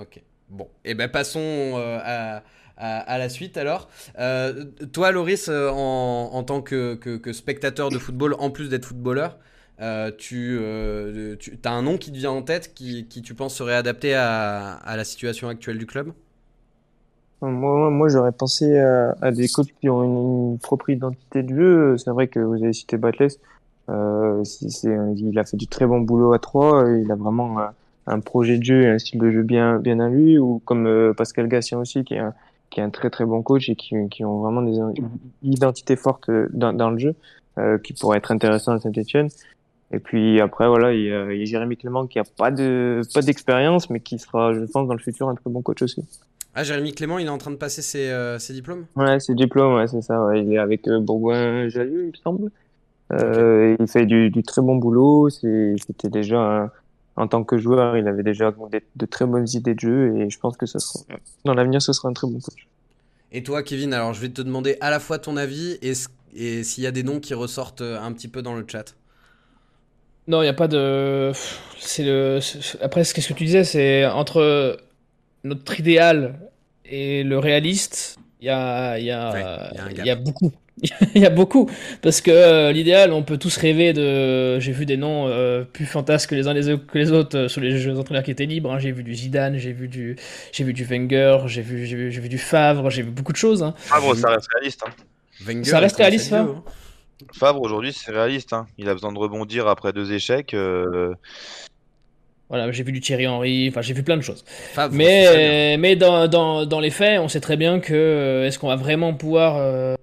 Ok. 0.00 0.22
Bon, 0.48 0.68
et 0.84 0.94
ben 0.94 1.08
passons 1.08 1.40
euh, 1.40 1.98
à, 2.02 2.42
à- 2.76 3.00
à 3.00 3.18
la 3.18 3.28
suite 3.28 3.56
alors. 3.58 3.88
Euh, 4.18 4.64
toi, 4.92 5.10
Loris, 5.12 5.48
euh, 5.48 5.70
en, 5.70 6.30
en 6.32 6.42
tant 6.44 6.62
que, 6.62 6.94
que- 6.94 7.16
que 7.18 7.32
spectateur 7.32 7.90
de 7.90 7.98
football, 7.98 8.34
en 8.38 8.50
plus 8.50 8.68
d'être 8.70 8.86
footballeur, 8.86 9.38
euh, 9.80 10.10
tu, 10.16 10.56
euh, 10.60 11.36
tu 11.38 11.58
as 11.64 11.70
un 11.72 11.82
nom 11.82 11.98
qui 11.98 12.12
te 12.12 12.16
vient 12.16 12.30
en 12.30 12.42
tête 12.42 12.72
qui, 12.74 13.06
qui 13.08 13.20
tu 13.22 13.34
penses 13.34 13.54
serait 13.56 13.74
adapté 13.74 14.14
à, 14.14 14.74
à 14.74 14.96
la 14.96 15.04
situation 15.04 15.48
actuelle 15.48 15.78
du 15.78 15.86
club? 15.86 16.12
Moi, 17.40 17.90
moi 17.90 18.08
j'aurais 18.08 18.32
pensé 18.32 18.78
à, 18.78 19.16
à 19.20 19.30
des 19.30 19.48
coachs 19.48 19.72
qui 19.80 19.88
ont 19.88 20.02
une, 20.02 20.52
une 20.54 20.58
propre 20.58 20.90
identité 20.90 21.42
de 21.44 21.54
jeu. 21.54 21.96
C'est 21.98 22.10
vrai 22.10 22.26
que 22.28 22.40
vous 22.40 22.54
avez 22.54 22.72
cité 22.72 22.96
Batless. 22.96 23.38
Euh, 23.88 24.42
c'est- 24.44 24.88
il 25.16 25.38
a 25.38 25.44
fait 25.44 25.56
du 25.56 25.66
très 25.66 25.86
bon 25.86 26.00
boulot 26.00 26.32
à 26.32 26.38
trois. 26.38 26.84
Il 26.90 27.10
a 27.10 27.14
vraiment 27.14 27.58
un, 27.60 27.72
un 28.06 28.20
projet 28.20 28.58
de 28.58 28.64
jeu 28.64 28.82
et 28.82 28.88
un 28.88 28.98
style 28.98 29.20
de 29.20 29.30
jeu 29.30 29.42
bien, 29.42 29.78
bien 29.78 29.98
à 30.00 30.08
lui. 30.08 30.38
Ou 30.38 30.60
comme 30.64 30.86
euh, 30.86 31.14
Pascal 31.14 31.48
Gassien 31.48 31.78
aussi, 31.78 32.04
qui 32.04 32.14
est 32.14 32.18
un, 32.18 32.34
qui 32.70 32.80
est 32.80 32.82
un 32.82 32.90
très 32.90 33.10
très 33.10 33.24
bon 33.24 33.42
coach 33.42 33.68
et 33.68 33.76
qui, 33.76 33.94
qui 34.10 34.24
ont 34.24 34.40
vraiment 34.40 34.62
des 34.62 34.78
identités 35.42 35.96
fortes 35.96 36.30
dans, 36.52 36.72
dans 36.72 36.90
le 36.90 36.98
jeu, 36.98 37.14
euh, 37.58 37.78
qui 37.78 37.92
pourraient 37.94 38.18
être 38.18 38.30
intéressants 38.30 38.72
à 38.72 38.78
Saint-Etienne. 38.80 39.28
Et 39.90 40.00
puis 40.00 40.38
après, 40.38 40.68
voilà, 40.68 40.92
il 40.92 41.04
y 41.04 41.10
a, 41.12 41.32
il 41.32 41.38
y 41.38 41.42
a 41.42 41.44
Jérémy 41.46 41.78
Clément 41.78 42.06
qui 42.06 42.18
a 42.18 42.24
pas 42.24 42.50
de 42.50 43.00
pas 43.14 43.22
d'expérience, 43.22 43.88
mais 43.88 44.00
qui 44.00 44.18
sera, 44.18 44.52
je 44.52 44.60
pense, 44.60 44.86
dans 44.86 44.92
le 44.92 45.00
futur 45.00 45.30
un 45.30 45.34
très 45.34 45.48
bon 45.48 45.62
coach 45.62 45.80
aussi. 45.80 46.04
Ah, 46.54 46.62
Jérémy 46.62 46.92
Clément, 46.92 47.18
il 47.18 47.26
est 47.26 47.30
en 47.30 47.38
train 47.38 47.52
de 47.52 47.56
passer 47.56 47.80
ses, 47.80 48.10
euh, 48.10 48.38
ses 48.38 48.52
diplômes? 48.52 48.84
Ouais, 48.96 49.18
c'est 49.20 49.34
diplôme, 49.34 49.76
ouais, 49.76 49.86
c'est 49.86 50.02
ça. 50.02 50.22
Ouais. 50.26 50.42
Il 50.42 50.52
est 50.52 50.58
avec 50.58 50.86
euh, 50.88 51.00
Bourgoin 51.00 51.68
Jallieu, 51.68 52.02
il 52.04 52.08
me 52.08 52.16
semble. 52.22 52.50
Euh, 53.12 53.76
Il 53.80 53.86
fait 53.88 54.06
du, 54.06 54.30
du 54.30 54.42
très 54.42 54.62
bon 54.62 54.76
boulot. 54.76 55.30
C'était 55.30 56.10
déjà 56.10 56.38
un- 56.40 56.70
en 57.16 57.26
tant 57.26 57.42
que 57.42 57.58
joueur, 57.58 57.96
il 57.96 58.06
avait 58.06 58.22
déjà 58.22 58.52
de 58.52 59.06
très 59.06 59.26
bonnes 59.26 59.48
idées 59.52 59.74
de 59.74 59.80
jeu 59.80 60.16
et 60.20 60.30
je 60.30 60.38
pense 60.38 60.56
que 60.56 60.66
ça 60.66 60.78
sera, 60.78 61.04
dans 61.44 61.54
l'avenir, 61.54 61.82
ce 61.82 61.92
sera 61.92 62.08
un 62.08 62.12
très 62.12 62.28
bon 62.28 62.38
coach. 62.38 62.68
Et 63.32 63.42
toi, 63.42 63.62
Kevin, 63.62 63.92
alors 63.92 64.14
je 64.14 64.20
vais 64.20 64.28
te 64.28 64.40
demander 64.40 64.76
à 64.80 64.90
la 64.90 65.00
fois 65.00 65.18
ton 65.18 65.36
avis 65.36 65.78
et, 65.82 65.94
s'il 66.62 66.84
y 66.84 66.86
a 66.86 66.90
des 66.92 67.02
noms 67.02 67.20
qui 67.20 67.34
ressortent 67.34 67.80
euh, 67.80 68.00
un 68.00 68.12
petit 68.12 68.28
peu 68.28 68.40
dans 68.42 68.54
le 68.54 68.64
chat. 68.66 68.94
Non, 70.28 70.42
il 70.42 70.44
n'y 70.44 70.50
a 70.50 70.54
pas 70.54 70.68
de. 70.68 71.32
C'est 71.78 72.04
le. 72.04 72.38
Après, 72.82 73.04
ce- 73.04 73.14
que 73.14 73.20
tu 73.34 73.44
disais 73.44 73.64
C'est 73.64 74.04
entre 74.06 74.78
notre 75.44 75.78
idéal 75.80 76.38
et 76.84 77.24
le 77.24 77.38
réaliste, 77.38 78.18
il 78.40 78.46
y 78.46 78.50
a, 78.50 78.98
il 78.98 79.06
y 79.06 79.10
a, 79.10 79.32
Ouais, 79.32 79.40
a 79.40 79.92
y 80.04 80.10
a 80.10 80.16
beaucoup. 80.16 80.52
Il 81.14 81.22
y 81.22 81.26
a 81.26 81.30
beaucoup. 81.30 81.68
Parce 82.02 82.20
que 82.20 82.30
euh, 82.30 82.72
l'idéal, 82.72 83.12
on 83.12 83.22
peut 83.22 83.36
tous 83.38 83.56
rêver 83.56 83.92
de. 83.92 84.58
J'ai 84.60 84.72
vu 84.72 84.86
des 84.86 84.96
noms 84.96 85.26
euh, 85.26 85.64
plus 85.64 85.86
fantasques 85.86 86.30
que 86.30 86.34
les 86.34 86.46
uns 86.46 86.54
les 86.54 86.68
autres, 86.68 86.86
que 86.86 86.98
les 86.98 87.10
autres 87.12 87.36
euh, 87.36 87.48
sur 87.48 87.60
les 87.60 87.78
jeux 87.78 87.98
entraîneurs 87.98 88.22
qui 88.22 88.30
étaient 88.30 88.46
libres. 88.46 88.72
hein. 88.72 88.78
J'ai 88.78 88.92
vu 88.92 89.02
du 89.02 89.14
Zidane, 89.14 89.56
j'ai 89.58 89.72
vu 89.72 89.88
du, 89.88 90.16
j'ai 90.52 90.64
vu 90.64 90.72
du 90.72 90.84
Wenger, 90.84 91.38
j'ai 91.46 91.62
vu, 91.62 91.86
j'ai 91.86 91.96
vu, 91.96 92.12
j'ai 92.12 92.20
vu 92.20 92.28
du 92.28 92.38
Favre, 92.38 92.90
j'ai 92.90 93.02
vu 93.02 93.10
beaucoup 93.10 93.32
de 93.32 93.36
choses. 93.38 93.62
hein. 93.62 93.74
Favre, 93.76 94.14
ça 94.14 94.28
reste 94.30 94.48
réaliste. 94.54 94.82
Hein. 94.86 94.90
Wenger, 95.44 95.70
Ça 95.70 95.78
reste 95.80 95.96
réaliste, 95.96 96.30
Favre 96.30 96.62
hein. 96.66 96.70
Favre, 97.34 97.60
aujourd'hui, 97.62 97.92
c'est 97.92 98.12
réaliste. 98.12 98.52
Hein. 98.52 98.66
Il 98.78 98.88
a 98.88 98.92
besoin 98.94 99.12
de 99.12 99.18
rebondir 99.18 99.66
après 99.66 99.92
deux 99.92 100.12
échecs. 100.12 100.54
euh, 100.54 101.12
Voilà, 102.48 102.70
j'ai 102.70 102.82
vu 102.84 102.92
du 102.92 103.00
Thierry 103.00 103.26
Henry, 103.26 103.68
enfin 103.68 103.82
j'ai 103.82 103.92
vu 103.94 104.02
plein 104.04 104.16
de 104.16 104.22
choses. 104.22 104.44
Favre. 104.72 104.94
Mais, 104.94 105.76
mais 105.76 105.96
dans, 105.96 106.28
dans, 106.28 106.64
dans 106.64 106.80
les 106.80 106.90
faits, 106.90 107.18
on 107.20 107.28
sait 107.28 107.40
très 107.40 107.56
bien 107.56 107.80
que 107.80 108.44
est-ce 108.46 108.58
qu'on 108.58 108.68
va 108.68 108.76
vraiment 108.76 109.12
pouvoir 109.14 109.56
euh, 109.58 109.96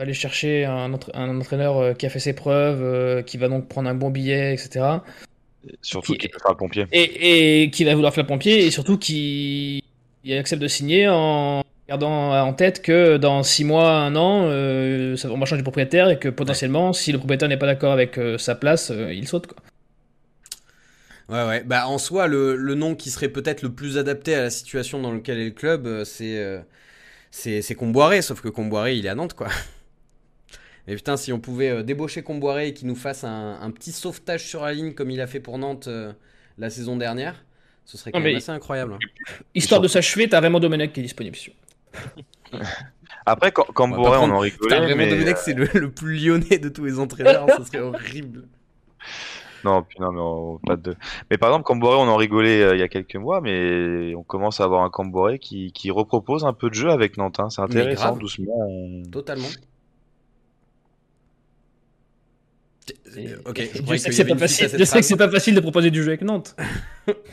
aller 0.00 0.14
chercher 0.14 0.64
un, 0.64 0.92
entra- 0.92 1.10
un 1.14 1.38
entraîneur 1.38 1.78
euh, 1.78 1.92
qui 1.94 2.06
a 2.06 2.10
fait 2.10 2.18
ses 2.20 2.32
preuves, 2.32 2.82
euh, 2.82 3.22
qui 3.22 3.36
va 3.36 3.48
donc 3.48 3.68
prendre 3.68 3.88
un 3.88 3.94
bon 3.94 4.10
billet, 4.10 4.54
etc. 4.54 4.86
Surtout 5.82 6.12
Qui- 6.12 6.18
qu'il 6.18 6.30
peut 6.30 6.38
faire 6.40 6.52
le 6.52 6.56
pompier. 6.56 6.86
Et, 6.92 7.62
et 7.62 7.70
qui 7.70 7.84
va 7.84 7.94
vouloir 7.94 8.14
faire 8.14 8.24
le 8.24 8.28
pompier 8.28 8.64
et 8.66 8.70
surtout 8.70 8.96
qui 8.98 9.82
il 10.24 10.36
accepte 10.36 10.62
de 10.62 10.68
signer 10.68 11.08
en 11.08 11.62
gardant 11.88 12.32
en 12.32 12.52
tête 12.54 12.82
que 12.82 13.16
dans 13.16 13.42
6 13.42 13.64
mois, 13.64 13.90
1 13.90 14.16
an, 14.16 14.44
euh, 14.44 15.16
ça, 15.16 15.30
on 15.30 15.38
va 15.38 15.44
changer 15.44 15.58
de 15.60 15.64
propriétaire 15.64 16.08
et 16.08 16.18
que 16.18 16.28
potentiellement, 16.28 16.92
si 16.92 17.12
le 17.12 17.18
propriétaire 17.18 17.48
n'est 17.48 17.56
pas 17.58 17.66
d'accord 17.66 17.92
avec 17.92 18.16
euh, 18.18 18.38
sa 18.38 18.54
place, 18.54 18.90
euh, 18.90 19.12
il 19.12 19.26
saute. 19.28 19.48
Quoi. 19.48 19.56
Ouais, 21.28 21.46
ouais. 21.46 21.62
Bah, 21.64 21.86
en 21.88 21.98
soi, 21.98 22.26
le, 22.26 22.56
le 22.56 22.74
nom 22.74 22.94
qui 22.94 23.10
serait 23.10 23.28
peut-être 23.28 23.62
le 23.62 23.70
plus 23.72 23.98
adapté 23.98 24.34
à 24.34 24.42
la 24.42 24.50
situation 24.50 25.00
dans 25.00 25.12
laquelle 25.12 25.38
est 25.38 25.44
le 25.46 25.50
club, 25.52 26.04
c'est 26.04 26.60
c'est 27.30 27.62
c'est 27.62 27.74
Comboiré. 27.74 28.22
Sauf 28.22 28.40
que 28.40 28.48
Comboiré, 28.48 28.96
il 28.96 29.06
est 29.06 29.10
à 29.10 29.14
Nantes, 29.14 29.34
quoi. 29.34 29.48
Mais 30.86 30.94
putain, 30.96 31.16
si 31.16 31.32
on 31.32 31.40
pouvait 31.40 31.70
euh, 31.70 31.82
débaucher 31.82 32.22
Comboiré 32.22 32.68
et 32.68 32.74
qu'il 32.74 32.88
nous 32.88 32.94
fasse 32.96 33.24
un, 33.24 33.58
un 33.60 33.70
petit 33.70 33.92
sauvetage 33.92 34.46
sur 34.46 34.62
la 34.64 34.72
ligne 34.72 34.94
comme 34.94 35.10
il 35.10 35.20
a 35.20 35.26
fait 35.26 35.40
pour 35.40 35.58
Nantes 35.58 35.88
euh, 35.88 36.12
la 36.58 36.70
saison 36.70 36.96
dernière, 36.96 37.44
ce 37.84 37.96
serait 37.98 38.12
quand 38.12 38.18
Non, 38.18 38.24
même 38.24 38.36
assez 38.36 38.50
incroyable. 38.52 38.94
hein. 38.94 38.98
Histoire 39.54 39.80
de 39.80 39.88
s'achever, 39.88 40.28
t'as 40.28 40.40
Raymond 40.40 40.60
Domenech 40.60 40.92
qui 40.92 41.00
est 41.00 41.04
disponible. 41.04 41.36
Après, 43.26 43.52
quand 43.52 43.66
On 43.78 43.92
en 43.92 43.96
Putain, 43.96 44.38
rigolait. 44.40 44.76
vraiment, 44.78 44.96
mais, 44.96 45.10
Domenech, 45.10 45.36
euh, 45.36 45.40
c'est 45.44 45.54
le, 45.54 45.68
le 45.74 45.90
plus 45.90 46.16
lyonnais 46.16 46.58
de 46.58 46.68
tous 46.68 46.84
les 46.84 46.98
entraîneurs. 46.98 47.46
ce 47.58 47.64
serait 47.64 47.80
horrible. 47.80 48.46
Non, 49.62 49.82
puis 49.82 49.98
non, 50.00 50.10
mais 50.10 50.20
on- 50.22 50.58
pas 50.66 50.76
de. 50.76 50.96
Mais 51.30 51.36
par 51.36 51.50
exemple, 51.50 51.66
Camboré, 51.66 51.94
on 51.98 52.08
en 52.08 52.16
rigolait 52.16 52.62
euh, 52.62 52.74
il 52.74 52.80
y 52.80 52.82
a 52.82 52.88
quelques 52.88 53.16
mois, 53.16 53.42
mais 53.42 54.14
on 54.14 54.22
commence 54.22 54.58
à 54.58 54.64
avoir 54.64 54.84
un 54.84 54.88
Camboré 54.88 55.38
qui, 55.38 55.70
qui 55.72 55.90
repropose 55.90 56.46
un 56.46 56.54
peu 56.54 56.70
de 56.70 56.74
jeu 56.74 56.88
avec 56.88 57.18
Nantes. 57.18 57.40
hein. 57.40 57.50
C'est 57.50 57.60
intéressant, 57.60 58.06
grave. 58.12 58.18
doucement. 58.20 58.54
on- 58.56 59.02
Totalement. 59.10 59.48
Et- 59.48 59.60
Ok, 63.46 63.58
et 63.58 63.70
je 63.90 63.96
sais 63.96 64.08
que 64.10 64.14
c'est 64.14 64.24
pas 64.24 64.36
facile. 64.36 64.68
cette 64.68 64.78
Je 64.78 64.84
sais 64.84 64.98
que 64.98 65.04
phrase. 65.04 65.06
c'est 65.06 65.16
pas 65.16 65.30
facile 65.30 65.54
de 65.54 65.60
proposer 65.60 65.90
du 65.90 66.02
jeu 66.02 66.08
avec 66.08 66.22
Nantes. 66.22 66.54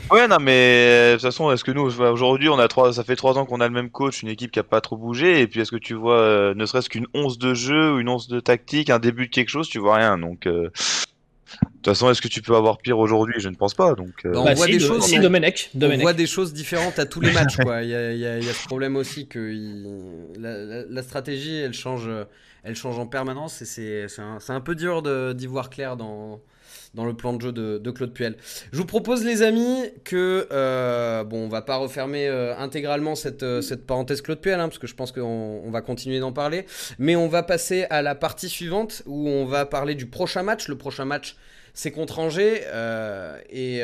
Ouais, 0.09 0.27
non, 0.27 0.37
mais 0.39 0.51
euh, 0.87 1.11
de 1.11 1.15
toute 1.17 1.23
façon, 1.23 1.51
est-ce 1.51 1.63
que 1.63 1.71
nous, 1.71 1.81
aujourd'hui, 2.01 2.49
on 2.49 2.57
a 2.57 2.67
trois, 2.67 2.93
ça 2.93 3.03
fait 3.03 3.15
trois 3.15 3.37
ans 3.37 3.45
qu'on 3.45 3.59
a 3.61 3.67
le 3.67 3.73
même 3.73 3.91
coach, 3.91 4.23
une 4.23 4.29
équipe 4.29 4.49
qui 4.51 4.57
a 4.59 4.63
pas 4.63 4.81
trop 4.81 4.97
bougé, 4.97 5.41
et 5.41 5.47
puis 5.47 5.59
est-ce 5.61 5.69
que 5.69 5.75
tu 5.77 5.93
vois, 5.93 6.19
euh, 6.19 6.53
ne 6.55 6.65
serait-ce 6.65 6.89
qu'une 6.89 7.05
once 7.13 7.37
de 7.37 7.53
jeu 7.53 7.93
ou 7.93 7.99
une 7.99 8.09
once 8.09 8.27
de 8.27 8.39
tactique, 8.39 8.89
un 8.89 8.97
début 8.97 9.27
de 9.27 9.31
quelque 9.31 9.49
chose, 9.49 9.67
tu 9.67 9.77
vois 9.77 9.97
rien. 9.97 10.17
Donc, 10.17 10.47
euh, 10.47 10.69
de 11.61 11.67
toute 11.77 11.85
façon, 11.85 12.09
est-ce 12.09 12.21
que 12.21 12.27
tu 12.27 12.41
peux 12.41 12.55
avoir 12.55 12.77
pire 12.77 12.97
aujourd'hui? 12.99 13.35
Je 13.39 13.49
ne 13.49 13.55
pense 13.55 13.73
pas. 13.73 13.93
Donc, 13.95 14.09
euh, 14.25 14.31
Bah, 14.33 14.39
On 14.41 14.43
Bah, 14.45 14.53
voit 14.55 14.65
si, 14.65 14.71
des 14.73 14.77
Do- 14.79 14.87
choses, 14.87 15.03
Si 15.05 15.17
on- 15.17 15.21
Domenech. 15.21 15.71
On 15.81 15.97
voit 15.97 16.13
des 16.13 16.27
choses 16.27 16.53
différentes 16.53 16.99
à 16.99 17.05
tous 17.05 17.21
les 17.21 17.31
matchs. 17.31 17.57
Quoi. 17.57 17.83
Il, 17.83 17.89
y 17.89 17.95
a, 17.95 18.11
il 18.13 18.19
y 18.19 18.25
a- 18.25 18.37
il 18.39 18.45
y 18.45 18.49
a 18.49 18.53
ce 18.53 18.65
problème 18.67 18.95
aussi 18.95 19.27
que 19.27 19.39
il- 19.39 19.87
la, 20.39 20.57
la- 20.63 20.83
la 20.89 21.03
stratégie, 21.03 21.55
elle 21.55 21.73
change, 21.73 22.09
elle 22.63 22.75
change 22.75 22.99
en 22.99 23.07
permanence 23.07 23.61
et 23.61 23.65
c'est 23.65 24.07
c'est 24.09 24.21
un, 24.21 24.39
c'est 24.39 24.51
un 24.53 24.61
peu 24.61 24.75
dur 24.75 25.01
de- 25.01 25.33
d'y 25.33 25.47
voir 25.47 25.69
clair 25.69 25.95
dans, 25.97 26.41
dans 26.93 27.05
le 27.05 27.13
plan 27.13 27.33
de 27.33 27.41
jeu 27.41 27.51
de, 27.51 27.77
de 27.77 27.91
Claude 27.91 28.13
Puel. 28.13 28.35
Je 28.71 28.77
vous 28.77 28.85
propose, 28.85 29.23
les 29.23 29.41
amis, 29.41 29.83
que 30.03 30.47
euh, 30.51 31.23
bon, 31.23 31.45
on 31.45 31.49
va 31.49 31.61
pas 31.61 31.77
refermer 31.77 32.27
euh, 32.27 32.55
intégralement 32.57 33.15
cette, 33.15 33.43
euh, 33.43 33.61
cette 33.61 33.85
parenthèse 33.85 34.21
Claude 34.21 34.39
Puel, 34.39 34.59
hein, 34.59 34.67
parce 34.67 34.79
que 34.79 34.87
je 34.87 34.95
pense 34.95 35.11
qu'on 35.11 35.61
on 35.63 35.71
va 35.71 35.81
continuer 35.81 36.19
d'en 36.19 36.33
parler, 36.33 36.65
mais 36.99 37.15
on 37.15 37.27
va 37.27 37.43
passer 37.43 37.85
à 37.89 38.01
la 38.01 38.15
partie 38.15 38.49
suivante 38.49 39.03
où 39.05 39.27
on 39.29 39.45
va 39.45 39.65
parler 39.65 39.95
du 39.95 40.07
prochain 40.07 40.43
match. 40.43 40.67
Le 40.67 40.77
prochain 40.77 41.05
match 41.05 41.35
c'est 41.73 41.91
contre 41.91 42.17
Angers. 42.19 42.63
euh, 42.67 43.37
et, 43.49 43.77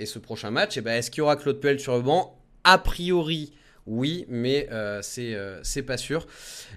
et 0.00 0.06
ce 0.06 0.18
prochain 0.18 0.50
match, 0.50 0.76
eh 0.76 0.80
ben, 0.80 0.92
est-ce 0.92 1.10
qu'il 1.10 1.18
y 1.18 1.22
aura 1.22 1.36
Claude 1.36 1.58
Puel 1.60 1.80
sur 1.80 1.96
le 1.96 2.02
banc? 2.02 2.36
A 2.62 2.78
priori, 2.78 3.52
oui, 3.86 4.26
mais 4.28 4.68
c'est 5.02 5.34
euh, 5.34 5.58
c'est 5.62 5.82
pas 5.82 5.96
sûr. 5.96 6.26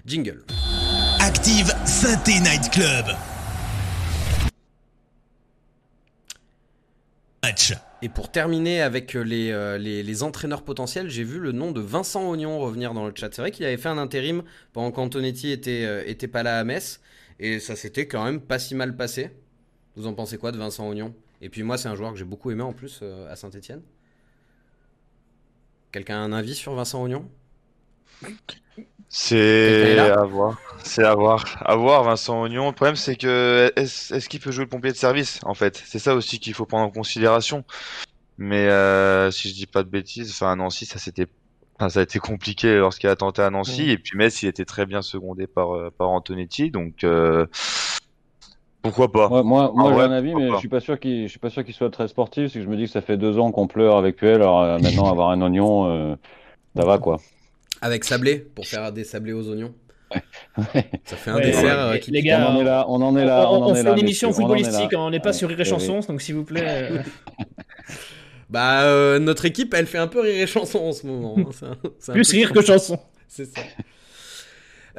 Jingle. 0.06 0.44
Active 1.20 1.72
Synthé 1.84 2.40
Night 2.40 2.70
Club. 2.70 3.06
Et 8.02 8.08
pour 8.08 8.30
terminer 8.30 8.82
avec 8.82 9.14
les, 9.14 9.50
euh, 9.50 9.78
les, 9.78 10.22
entraîneurs 10.22 10.62
potentiels, 10.62 11.08
j'ai 11.08 11.24
vu 11.24 11.38
le 11.38 11.52
nom 11.52 11.72
de 11.72 11.80
Vincent 11.80 12.28
Ognon 12.28 12.58
revenir 12.58 12.92
dans 12.94 13.06
le 13.06 13.12
chat. 13.14 13.32
C'est 13.32 13.42
vrai 13.42 13.50
qu'il 13.50 13.64
avait 13.64 13.76
fait 13.76 13.88
un 13.88 13.98
intérim 13.98 14.42
pendant 14.72 14.90
qu'Antonetti 14.92 15.50
était, 15.50 15.84
euh, 15.84 16.02
était 16.06 16.28
pas 16.28 16.42
là 16.42 16.58
à 16.58 16.64
Metz. 16.64 17.00
Et 17.40 17.60
ça 17.60 17.76
s'était 17.76 18.06
quand 18.06 18.24
même 18.24 18.40
pas 18.40 18.58
si 18.58 18.74
mal 18.74 18.96
passé. 18.96 19.30
Vous 19.96 20.06
en 20.06 20.14
pensez 20.14 20.38
quoi 20.38 20.52
de 20.52 20.58
Vincent 20.58 20.88
Ognon? 20.88 21.14
Et 21.40 21.48
puis 21.48 21.62
moi, 21.62 21.78
c'est 21.78 21.88
un 21.88 21.94
joueur 21.94 22.12
que 22.12 22.18
j'ai 22.18 22.24
beaucoup 22.24 22.50
aimé 22.50 22.62
en 22.62 22.72
plus 22.72 23.00
euh, 23.02 23.30
à 23.30 23.36
Saint-Etienne. 23.36 23.82
Quelqu'un 25.92 26.16
a 26.16 26.20
un 26.20 26.32
avis 26.32 26.54
sur 26.54 26.74
Vincent 26.74 27.02
Ognon? 27.02 27.28
C'est 29.16 29.96
à 29.96 30.24
voir. 30.24 30.56
C'est 30.82 31.04
à 31.04 31.14
voir. 31.14 31.44
À 31.64 31.76
voir, 31.76 32.02
Vincent 32.02 32.42
Ognon. 32.42 32.66
Le 32.66 32.72
problème, 32.72 32.96
c'est 32.96 33.14
que 33.14 33.72
est-ce 33.76 34.28
qu'il 34.28 34.40
peut 34.40 34.50
jouer 34.50 34.64
le 34.64 34.68
pompier 34.68 34.90
de 34.90 34.96
service, 34.96 35.38
en 35.44 35.54
fait? 35.54 35.80
C'est 35.86 36.00
ça 36.00 36.16
aussi 36.16 36.40
qu'il 36.40 36.52
faut 36.52 36.66
prendre 36.66 36.84
en 36.84 36.90
considération. 36.90 37.64
Mais 38.38 38.66
euh, 38.68 39.30
si 39.30 39.50
je 39.50 39.54
dis 39.54 39.66
pas 39.66 39.84
de 39.84 39.88
bêtises, 39.88 40.32
enfin 40.32 40.50
à 40.50 40.56
Nancy, 40.56 40.84
ça 40.84 40.98
c'était, 40.98 41.28
enfin, 41.78 41.88
ça 41.90 42.00
a 42.00 42.02
été 42.02 42.18
compliqué 42.18 42.76
lorsqu'il 42.76 43.08
a 43.08 43.14
tenté 43.14 43.42
à 43.42 43.50
Nancy. 43.50 43.88
Et 43.88 43.98
puis 43.98 44.18
Metz, 44.18 44.42
il 44.42 44.48
était 44.48 44.64
très 44.64 44.84
bien 44.84 45.00
secondé 45.00 45.46
par 45.46 45.76
euh, 45.76 45.92
par 45.96 46.10
Antonetti, 46.10 46.72
donc 46.72 47.04
euh, 47.04 47.46
pourquoi 48.82 49.12
pas? 49.12 49.28
Ouais, 49.28 49.44
moi, 49.44 49.70
moi 49.72 49.92
Ah 49.92 49.94
j'ai 49.96 50.02
un 50.02 50.10
avis, 50.10 50.34
mais 50.34 50.48
pas? 50.48 50.54
je 50.54 50.58
suis 50.58 50.68
pas 50.68 50.80
sûr 50.80 50.98
qu'il, 50.98 51.22
je 51.22 51.28
suis 51.28 51.38
pas 51.38 51.50
sûr 51.50 51.64
qu'il 51.64 51.72
soit 51.72 51.90
très 51.90 52.08
sportif. 52.08 52.48
C'est 52.48 52.58
que 52.58 52.64
je 52.64 52.68
me 52.68 52.76
dis 52.76 52.86
que 52.86 52.90
ça 52.90 53.00
fait 53.00 53.16
deux 53.16 53.38
ans 53.38 53.52
qu'on 53.52 53.68
pleure 53.68 53.96
avec 53.96 54.16
Puel, 54.16 54.34
alors 54.34 54.60
euh, 54.60 54.78
maintenant 54.80 55.08
avoir 55.08 55.30
un 55.30 55.40
oignon, 55.40 55.88
euh, 55.88 56.16
ça 56.76 56.84
va 56.84 56.98
quoi. 56.98 57.20
Avec 57.80 58.04
sablé, 58.04 58.36
pour 58.38 58.66
faire 58.66 58.92
des 58.92 59.04
sablés 59.04 59.32
aux 59.32 59.48
oignons. 59.50 59.74
Ça 61.04 61.16
fait 61.16 61.30
un 61.30 61.36
Ouais, 61.36 61.42
dessert 61.46 61.62
ouais. 61.88 61.94
euh, 61.96 61.98
qui 61.98 62.10
Les 62.12 62.22
gars, 62.22 62.48
on 62.48 62.56
en 62.56 62.60
est 62.60 62.64
là, 62.64 62.84
on 62.88 63.02
en 63.02 63.16
est 63.16 63.24
là, 63.24 63.50
on, 63.50 63.54
on, 63.56 63.62
en 63.64 63.70
on 63.70 63.74
est 63.74 63.78
fait 63.78 63.82
là. 63.84 63.92
une 63.92 63.98
émission 63.98 64.32
footballistique, 64.32 64.92
hein, 64.94 64.98
on 65.00 65.10
n'est 65.10 65.20
pas 65.20 65.32
sur 65.32 65.48
Rire 65.48 65.58
et 65.58 65.62
Ouais, 65.62 65.68
Chanson, 65.68 65.98
oui. 66.00 66.06
donc 66.06 66.22
s'il 66.22 66.34
vous 66.36 66.44
plaît. 66.44 66.62
euh, 66.64 66.98
Bah, 68.50 68.82
euh, 68.84 69.18
notre 69.18 69.46
équipe, 69.46 69.74
elle 69.74 69.86
fait 69.86 69.98
un 69.98 70.06
peu 70.06 70.20
rire 70.20 70.42
et 70.42 70.46
chanson 70.46 70.78
en 70.78 70.92
ce 70.92 71.06
moment. 71.06 71.36
hein. 71.38 71.50
C'est 71.52 71.66
un- 71.66 71.76
c'est 71.98 72.12
un 72.12 72.14
plus 72.14 72.30
rire 72.30 72.52
que 72.52 72.60
chanson. 72.62 73.00
C'est 73.26 73.46
ça. 73.46 73.62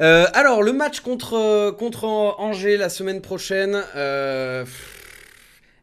Euh, 0.00 0.26
alors, 0.34 0.62
le 0.62 0.72
match 0.74 1.00
contre, 1.00 1.70
contre 1.78 2.04
Angers 2.04 2.76
la 2.76 2.90
semaine 2.90 3.22
prochaine. 3.22 3.82
euh, 3.94 4.64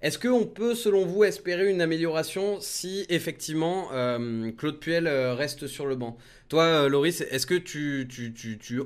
Est-ce 0.04 0.20
qu'on 0.20 0.43
peut, 0.43 0.76
selon 0.76 1.06
vous, 1.06 1.24
espérer 1.24 1.72
une 1.72 1.80
amélioration 1.80 2.58
si 2.60 3.06
effectivement 3.08 3.88
euh, 3.93 4.51
Claude 4.58 4.78
Puel 4.78 5.08
euh, 5.08 5.34
reste 5.34 5.66
sur 5.66 5.86
le 5.86 5.95
banc? 5.95 6.18
Toi, 6.49 6.64
euh, 6.64 6.89
Loris, 6.89 7.22
est-ce 7.22 7.47
que 7.47 7.56
tu, 7.56 8.06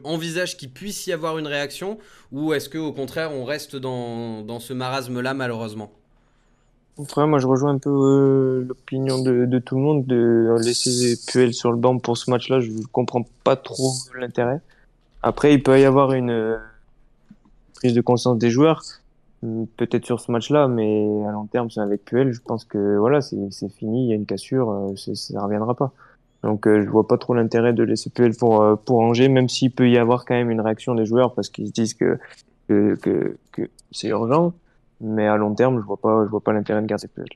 envisages 0.03 0.57
qu'il 0.57 0.69
puisse 0.69 1.07
y 1.07 1.11
avoir 1.11 1.39
une 1.39 1.47
réaction 1.47 1.97
ou 2.31 2.53
est-ce 2.53 2.69
que 2.69 2.77
au 2.77 2.93
contraire 2.93 3.31
on 3.31 3.45
reste 3.45 3.75
dans, 3.75 4.59
ce 4.59 4.73
marasme-là 4.73 5.33
malheureusement? 5.33 5.91
Enfin, 6.99 7.25
moi, 7.25 7.39
je 7.39 7.47
rejoins 7.47 7.71
un 7.71 7.79
peu 7.79 8.63
l'opinion 8.67 9.19
de, 9.19 9.59
tout 9.59 9.75
le 9.75 9.81
monde 9.81 10.05
de 10.05 10.55
laisser 10.63 11.17
Puel 11.27 11.55
sur 11.55 11.71
le 11.71 11.77
banc 11.79 11.97
pour 11.97 12.15
ce 12.15 12.29
match-là. 12.29 12.59
Je 12.59 12.69
comprends 12.91 13.25
pas 13.43 13.55
trop 13.55 13.91
l'intérêt. 14.19 14.61
Après, 15.23 15.51
il 15.55 15.63
peut 15.63 15.79
y 15.79 15.85
avoir 15.85 16.13
une 16.13 16.59
prise 17.73 17.93
de 17.93 18.01
conscience 18.01 18.37
des 18.37 18.51
joueurs, 18.51 18.83
peut-être 19.77 20.05
sur 20.05 20.19
ce 20.19 20.31
match-là, 20.31 20.67
mais 20.67 21.23
à 21.27 21.31
long 21.31 21.47
terme, 21.47 21.69
c'est 21.69 21.79
avec 21.81 22.03
Puel. 22.05 22.31
Je 22.33 22.41
pense 22.41 22.65
que 22.65 22.97
voilà, 22.97 23.21
c'est 23.21 23.69
fini. 23.69 24.05
Il 24.07 24.09
y 24.09 24.13
a 24.13 24.15
une 24.15 24.25
cassure, 24.25 24.69
euh, 24.71 24.95
ça 24.95 25.41
reviendra 25.41 25.75
pas. 25.75 25.93
Donc, 26.43 26.67
euh, 26.67 26.83
je 26.83 26.89
vois 26.89 27.07
pas 27.07 27.17
trop 27.17 27.33
l'intérêt 27.33 27.73
de 27.73 27.83
laisser 27.83 28.09
Puel 28.09 28.35
pour 28.35 28.61
euh, 28.61 28.75
pour 28.75 28.99
Angers, 28.99 29.29
même 29.29 29.49
s'il 29.49 29.71
peut 29.73 29.89
y 29.89 29.97
avoir 29.97 30.25
quand 30.25 30.35
même 30.35 30.51
une 30.51 30.61
réaction 30.61 30.95
des 30.95 31.05
joueurs 31.05 31.33
parce 31.35 31.49
qu'ils 31.49 31.67
se 31.67 31.71
disent 31.73 31.93
que 31.95 32.19
que 32.67 32.95
que, 32.95 33.37
que 33.51 33.69
c'est 33.91 34.09
urgent. 34.09 34.53
Mais 35.01 35.27
à 35.27 35.37
long 35.37 35.53
terme, 35.55 35.79
je 35.79 35.85
vois 35.85 35.97
pas, 35.97 36.25
je 36.25 36.29
vois 36.29 36.41
pas 36.41 36.53
l'intérêt 36.53 36.81
de 36.81 36.87
garder 36.87 37.07
Puel. 37.07 37.27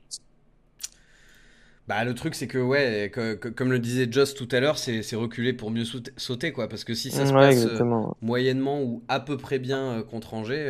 Bah 1.88 2.04
le 2.04 2.14
truc 2.14 2.34
c'est 2.36 2.46
que 2.46 2.58
ouais, 2.58 3.10
que- 3.12 3.34
que- 3.34 3.48
comme 3.48 3.72
le 3.72 3.80
disait 3.80 4.06
Joss 4.10 4.34
tout 4.34 4.48
à 4.52 4.60
l'heure, 4.60 4.78
c'est 4.78 5.02
reculer 5.16 5.52
pour 5.52 5.70
mieux 5.72 5.84
sauter, 6.16 6.52
quoi. 6.52 6.68
Parce 6.68 6.84
que 6.84 6.94
si 6.94 7.10
ça 7.10 7.26
se 7.26 7.32
Ouais, 7.32 7.34
passe 7.34 7.66
euh, 7.66 7.84
moyennement 8.20 8.82
ou 8.82 9.02
à 9.08 9.18
peu 9.18 9.36
près 9.36 9.58
bien 9.58 9.98
euh, 9.98 10.02
contre 10.04 10.34
Angers, 10.34 10.68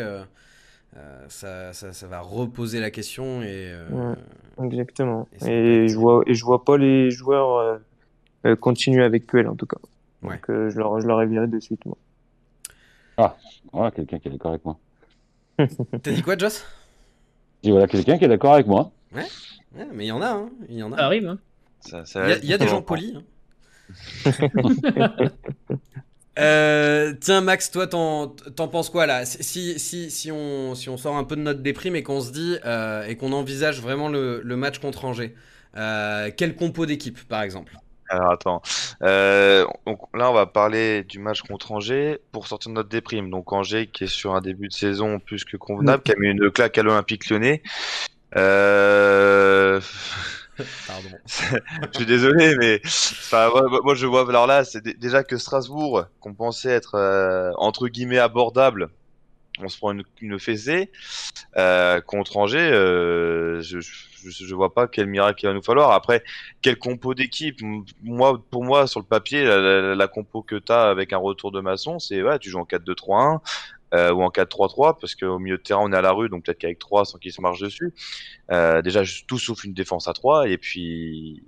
euh, 0.97 1.25
ça, 1.29 1.73
ça, 1.73 1.93
ça 1.93 2.07
va 2.07 2.21
reposer 2.21 2.81
la 2.81 2.91
question 2.91 3.43
et 3.43 3.71
euh, 3.73 3.89
Ouais. 3.91 4.67
Exactement. 4.67 5.27
Et 5.47 5.89
je 5.89 5.97
vois, 5.97 6.23
et 6.27 6.35
je 6.35 6.45
vois 6.45 6.65
pas 6.65 6.77
les 6.77 7.11
joueurs 7.11 7.57
euh, 7.57 7.79
euh, 8.47 8.57
continuer 8.57 9.03
avec 9.03 9.27
Puel 9.27 9.49
en 9.49 9.57
tout 9.57 9.67
cas. 9.67 9.79
Ouais. 10.23 10.35
Donc 10.37 10.51
euh, 10.51 10.71
je 10.71 10.79
leur, 10.79 11.01
je 11.01 11.07
leur 11.07 11.21
ai 11.23 11.27
viré 11.27 11.47
de 11.47 11.59
suite 11.61 11.85
moi. 11.87 11.97
Voilà, 13.73 13.91
quelqu'un 13.91 14.19
qui 14.19 14.29
est 14.29 14.31
d'accord 14.33 14.51
avec 14.51 14.65
moi. 14.65 14.79
t'as 16.03 16.11
dit 16.13 16.23
quoi, 16.23 16.37
Joss? 16.37 16.65
Dis 17.63 17.71
voilà, 17.71 17.87
quelqu'un 17.87 18.19
qui 18.19 18.25
est 18.25 18.29
d'accord 18.29 18.55
avec 18.55 18.67
moi. 18.67 18.91
Ouais, 19.15 19.27
mais 19.95 20.05
il 20.05 20.09
y 20.09 20.13
en 20.13 20.21
a, 20.21 20.29
hein, 20.29 20.51
il 20.69 20.77
y 20.77 20.83
en 20.83 20.91
Ça 20.91 20.97
a. 20.99 21.05
arrive. 21.05 21.29
hein. 21.29 21.39
Ça- 21.81 22.05
ça 22.05 22.29
Il 22.39 22.49
y 22.49 22.53
a, 22.53 22.57
y 22.57 22.59
des 22.59 22.69
gens 22.69 22.83
polis. 22.83 23.15
hein. 23.17 23.23
Euh, 26.39 27.13
tiens 27.21 27.43
Max, 27.43 27.71
toi 27.71 27.87
t'en 27.87 28.69
penses 28.69 28.89
quoi 28.89 29.07
là? 29.07 29.25
Si, 29.27 29.79
si, 29.79 30.31
on, 30.31 30.75
sort 30.75 31.17
un 31.17 31.25
peu 31.25 31.37
de 31.37 31.43
notre 31.43 31.61
déprime 31.61 31.95
et 31.95 32.03
qu'on 32.03 32.21
se 32.21 32.33
dit 32.33 32.57
euh, 32.65 33.05
et 33.07 33.17
qu'on 33.17 33.33
envisage 33.33 33.81
vraiment 33.81 34.09
le, 34.09 34.43
match 34.57 34.79
contre 34.79 35.05
Angers, 35.05 35.35
euh, 35.77 36.31
quel 36.37 36.57
compo 36.57 36.87
d'équipe 36.87 37.23
par 37.29 37.43
exemple? 37.43 37.75
Alors 38.09 38.33
attends. 38.33 38.63
Donc 39.01 40.01
là, 40.15 40.31
on 40.31 40.35
va 40.35 40.47
parler 40.47 41.03
du 41.05 41.19
match 41.19 41.43
contre 41.43 41.73
Angers 41.73 42.19
pour 42.31 42.47
sortir 42.47 42.71
de 42.71 42.75
notre 42.75 42.89
déprime. 42.89 43.31
Donc 43.31 43.53
Angers 43.53 43.87
qui 43.87 44.05
est 44.05 44.09
sur 44.09 44.35
un 44.35 44.41
début 44.41 44.69
de 44.69 44.73
saison 44.73 45.19
plus 45.19 45.45
que 45.45 45.57
convenable, 45.57 46.03
qui 46.03 46.13
a 46.13 46.17
mis 46.19 46.29
une 46.29 46.51
claque 46.51 46.77
à 46.79 46.83
l'Olympique 46.83 47.29
Lyonnais. 47.29 47.63
Euh... 48.37 49.81
Pardon. 50.87 51.11
je 51.93 51.97
suis 51.97 52.07
désolé, 52.07 52.57
mais 52.57 52.81
moi, 53.85 53.95
je 53.95 54.07
vois. 54.07 54.29
Alors 54.29 54.47
là, 54.47 54.65
c'est 54.65 54.83
dé- 54.83 54.95
déjà 54.95 55.25
que 55.25 55.37
Strasbourg, 55.39 56.05
qu'on 56.21 56.35
pensait 56.35 56.71
être 56.71 56.95
euh, 56.95 57.53
entre 57.57 57.89
guillemets 57.89 58.19
abordable, 58.19 58.91
on 59.61 59.69
se 59.69 59.79
prend 59.79 59.93
une, 59.93 60.05
une 60.21 60.39
fessée 60.39 60.91
euh, 61.57 62.01
contre 62.01 62.37
Angers. 62.37 62.71
euh, 62.73 63.61
je, 63.63 63.81
je, 63.81 64.31
je 64.31 64.55
vois 64.55 64.75
pas 64.75 64.87
quel 64.89 65.07
miracle 65.07 65.45
il 65.45 65.49
va 65.49 65.55
nous 65.55 65.63
falloir. 65.63 65.93
Après, 65.93 66.23
quel 66.63 66.79
compo 66.79 67.15
d'équipe? 67.15 67.61
Moi, 68.03 68.43
pour 68.51 68.65
moi, 68.65 68.87
sur 68.87 69.01
le 69.01 69.07
papier, 69.07 69.45
la, 69.45 70.09
compo 70.09 70.43
que 70.43 70.57
t'as 70.57 70.91
avec 70.91 71.13
un 71.13 71.19
retour 71.19 71.53
de 71.53 71.61
maçon, 71.61 71.99
c'est 71.99 72.23
ouais, 72.23 72.39
tu 72.39 72.51
joues 72.51 72.61
en 72.61 72.65
4-2-3-1. 72.65 73.41
Euh, 73.93 74.13
ou 74.13 74.23
en 74.23 74.31
4-3-3 74.31 74.99
parce 75.01 75.15
qu'au 75.15 75.39
milieu 75.39 75.57
de 75.59 75.63
terrain 75.63 75.83
on 75.83 75.93
est 75.93 75.97
à 75.97 76.03
la 76.03 76.13
rue 76.13 76.29
donc 76.29 76.45
peut-être 76.45 76.59
qu'avec 76.59 76.79
3 76.79 77.05
sans 77.05 77.19
qu'il 77.19 77.33
se 77.33 77.41
marche 77.41 77.61
dessus. 77.61 77.93
Euh, 78.51 78.83
déjà 78.83 79.03
tout 79.27 79.39
sauf 79.39 79.65
une 79.65 79.75
défense 79.75 80.09
à 80.09 80.13
3 80.13 80.49
et 80.49 80.59
puis 80.59 81.43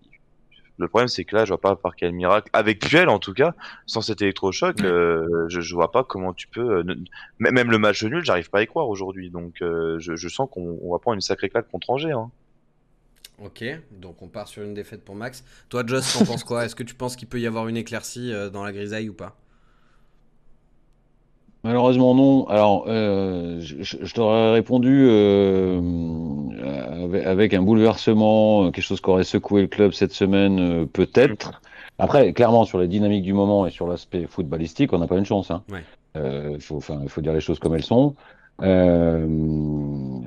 le 0.76 0.88
problème 0.88 1.08
c'est 1.08 1.24
que 1.24 1.36
là 1.36 1.44
je 1.44 1.50
vois 1.50 1.60
pas 1.60 1.76
par 1.76 1.94
quel 1.94 2.12
miracle 2.12 2.50
avec 2.52 2.80
Puel 2.80 3.08
en 3.08 3.18
tout 3.20 3.32
cas 3.32 3.54
sans 3.86 4.00
cet 4.00 4.22
électrochoc 4.22 4.82
euh, 4.82 5.46
je, 5.48 5.60
je 5.60 5.74
vois 5.74 5.92
pas 5.92 6.02
comment 6.04 6.32
tu 6.32 6.48
peux 6.48 6.78
euh, 6.78 6.82
ne- 6.82 6.94
même 7.38 7.70
le 7.70 7.78
match 7.78 8.02
nul 8.04 8.24
j'arrive 8.24 8.50
pas 8.50 8.58
à 8.58 8.62
y 8.62 8.66
croire 8.66 8.88
aujourd'hui. 8.88 9.30
Donc 9.30 9.62
euh, 9.62 9.98
je, 10.00 10.16
je 10.16 10.28
sens 10.28 10.48
qu'on 10.50 10.78
on 10.82 10.92
va 10.92 10.98
prendre 10.98 11.14
une 11.14 11.20
sacrée 11.20 11.48
claque 11.48 11.70
contre 11.70 11.90
Angers 11.90 12.12
hein. 12.12 12.30
Ok, 13.38 13.64
donc 13.90 14.22
on 14.22 14.28
part 14.28 14.46
sur 14.46 14.62
une 14.62 14.74
défaite 14.74 15.04
pour 15.04 15.16
Max. 15.16 15.44
Toi, 15.68 15.82
Joss, 15.84 16.12
t'en 16.12 16.22
penses 16.22 16.44
quoi? 16.44 16.64
Est-ce 16.64 16.76
que 16.76 16.84
tu 16.84 16.94
penses 16.94 17.16
qu'il 17.16 17.26
peut 17.26 17.40
y 17.40 17.46
avoir 17.48 17.66
une 17.66 17.76
éclaircie 17.76 18.32
dans 18.52 18.62
la 18.62 18.72
grisaille 18.72 19.08
ou 19.08 19.14
pas? 19.14 19.36
Malheureusement 21.64 22.14
non. 22.14 22.46
Alors, 22.48 22.84
euh, 22.88 23.58
je, 23.60 23.76
je- 23.80 24.14
t'aurais 24.14 24.52
répondu 24.52 25.06
euh, 25.08 25.80
avec, 27.04 27.24
avec 27.26 27.54
un 27.54 27.62
bouleversement, 27.62 28.70
quelque 28.70 28.84
chose 28.84 29.00
qui 29.00 29.08
aurait 29.10 29.24
secoué 29.24 29.62
le 29.62 29.68
club 29.68 29.92
cette 29.92 30.12
semaine, 30.12 30.58
euh, 30.60 30.84
peut-être. 30.86 31.62
Après, 31.98 32.32
clairement, 32.34 32.64
sur 32.64 32.78
les 32.78 32.86
dynamiques 32.88 33.22
du 33.24 33.32
moment 33.32 33.66
et 33.66 33.70
sur 33.70 33.86
l'aspect 33.88 34.26
footballistique, 34.28 34.92
on 34.92 34.98
n'a 34.98 35.06
pas 35.06 35.16
une 35.16 35.24
chance. 35.24 35.50
Hein. 35.50 35.62
Ouais. 35.70 35.82
Euh, 36.16 36.58
faut, 36.60 36.80
il 37.02 37.08
faut 37.08 37.20
dire 37.22 37.32
les 37.32 37.40
choses 37.40 37.58
comme 37.58 37.74
elles 37.74 37.82
sont. 37.84 38.14
Euh, 38.62 39.26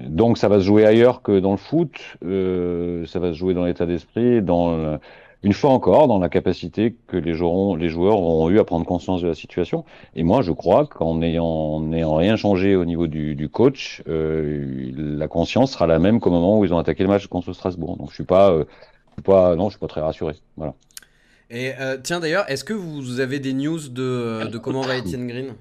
donc, 0.08 0.38
ça 0.38 0.48
va 0.50 0.60
se 0.60 0.64
jouer 0.66 0.86
ailleurs 0.86 1.22
que 1.22 1.40
dans 1.40 1.52
le 1.52 1.58
foot. 1.58 1.92
Euh, 2.26 3.06
ça 3.06 3.20
va 3.20 3.30
se 3.32 3.38
jouer 3.38 3.54
dans 3.54 3.64
l'état 3.66 3.86
d'esprit, 3.86 4.42
dans 4.42 4.76
le- 4.76 4.98
une 5.44 5.54
fois 5.54 5.70
encore, 5.70 6.08
dans 6.08 6.20
la 6.20 6.30
capacité 6.30 6.96
que 7.08 7.18
les 7.18 7.34
joueurs, 7.34 7.78
les 7.78 7.90
joueurs 7.90 8.18
auront 8.18 8.50
eu 8.50 8.60
à 8.60 8.64
prendre 8.64 8.86
conscience 8.86 9.22
de 9.22 9.28
la 9.28 9.36
situation. 9.36 9.86
Et 10.16 10.24
moi, 10.24 10.42
je 10.42 10.52
crois 10.52 10.88
qu'en 10.88 11.16
n'ayant 11.16 11.46
en 11.46 11.82
n'ayant 11.82 12.16
rien 12.16 12.36
changé 12.36 12.76
au 12.76 12.86
niveau 12.86 13.08
du, 13.08 13.36
du 13.36 13.48
coach, 13.48 14.02
euh, 14.08 14.92
la 14.96 15.28
conscience 15.28 15.74
sera 15.74 15.86
la 15.86 16.00
même 16.00 16.20
qu'au 16.20 16.32
moment 16.32 16.60
où 16.60 16.66
ils 16.66 16.74
ont 16.74 16.80
attaqué 16.80 17.04
le 17.04 17.10
match 17.10 17.28
contre 17.28 17.54
Strasbourg. 17.54 17.98
Donc, 17.98 18.10
je 18.10 18.16
suis 18.16 18.24
pas, 18.24 18.52
euh, 18.52 18.66
je 19.10 19.14
suis 19.14 19.24
pas, 19.24 19.56
non, 19.56 19.70
je 19.70 19.74
suis 19.74 19.80
pas 19.80 19.88
très 19.88 20.02
rassuré. 20.02 20.36
Voilà. 20.56 20.74
Et 21.50 21.74
euh, 21.80 21.98
tiens, 22.02 22.20
d'ailleurs, 22.20 22.50
est-ce 22.50 22.64
que 22.64 22.74
vous 22.74 23.20
avez 23.20 23.40
des 23.40 23.54
news 23.54 23.88
de, 23.90 24.48
de 24.50 24.58
comment 24.58 24.82
va 24.82 24.98
Etienne 24.98 25.28
Green 25.28 25.54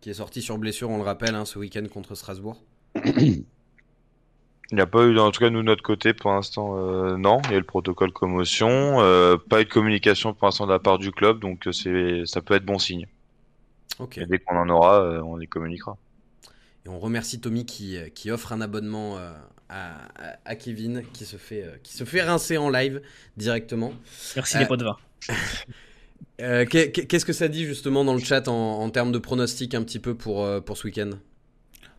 Qui 0.00 0.10
est 0.10 0.14
sorti 0.14 0.42
sur 0.42 0.58
blessure, 0.58 0.90
on 0.90 0.98
le 0.98 1.02
rappelle, 1.02 1.34
hein, 1.34 1.44
ce 1.44 1.58
week-end 1.58 1.84
contre 1.92 2.14
Strasbourg? 2.14 2.56
Il 4.74 4.78
n'y 4.78 4.82
a 4.82 4.86
pas 4.86 5.04
eu, 5.04 5.16
en 5.20 5.30
tout 5.30 5.38
cas, 5.38 5.50
nous, 5.50 5.60
de 5.60 5.66
notre 5.66 5.84
côté, 5.84 6.14
pour 6.14 6.32
l'instant, 6.32 6.76
euh, 6.76 7.16
non. 7.16 7.40
Il 7.44 7.50
y 7.50 7.54
a 7.54 7.56
eu 7.58 7.60
le 7.60 7.64
protocole 7.64 8.10
commotion. 8.10 9.00
Euh, 9.00 9.36
pas 9.36 9.60
eu 9.60 9.64
de 9.66 9.70
communication 9.70 10.34
pour 10.34 10.48
l'instant 10.48 10.66
de 10.66 10.72
la 10.72 10.80
part 10.80 10.98
du 10.98 11.12
club, 11.12 11.38
donc 11.38 11.68
euh, 11.68 11.72
c'est, 11.72 12.22
ça 12.26 12.40
peut 12.40 12.54
être 12.54 12.64
bon 12.64 12.80
signe. 12.80 13.06
Ok. 14.00 14.18
Et 14.18 14.26
dès 14.26 14.38
qu'on 14.40 14.56
en 14.56 14.68
aura, 14.68 15.00
euh, 15.00 15.22
on 15.22 15.36
les 15.36 15.46
communiquera. 15.46 15.96
Et 16.84 16.88
on 16.88 16.98
remercie 16.98 17.40
Tommy 17.40 17.64
qui, 17.66 17.96
qui 18.16 18.32
offre 18.32 18.52
un 18.52 18.60
abonnement 18.60 19.16
euh, 19.16 19.32
à, 19.68 20.08
à- 20.44 20.56
Kevin, 20.56 21.04
qui 21.12 21.24
se, 21.24 21.36
fait, 21.36 21.62
euh, 21.62 21.76
qui 21.84 21.94
se 21.94 22.02
fait 22.02 22.22
rincer 22.22 22.58
en 22.58 22.68
live 22.68 23.00
directement. 23.36 23.92
Merci 24.34 24.56
Euh, 24.56 24.60
les 24.60 24.66
potes 24.66 24.80
de 24.80 24.84
vin. 24.86 24.96
Qu'est- 26.38 26.90
qu'est- 26.90 27.06
Qu'est-ce 27.06 27.24
que 27.24 27.32
ça 27.32 27.46
dit 27.46 27.64
justement 27.64 28.04
dans 28.04 28.14
le 28.14 28.20
chat 28.20 28.48
en, 28.48 28.52
en 28.80 28.90
termes 28.90 29.12
de 29.12 29.18
pronostics 29.18 29.74
un 29.74 29.84
petit 29.84 30.00
peu 30.00 30.14
pour, 30.16 30.44
pour 30.64 30.76
ce 30.76 30.88
week-end? 30.88 31.10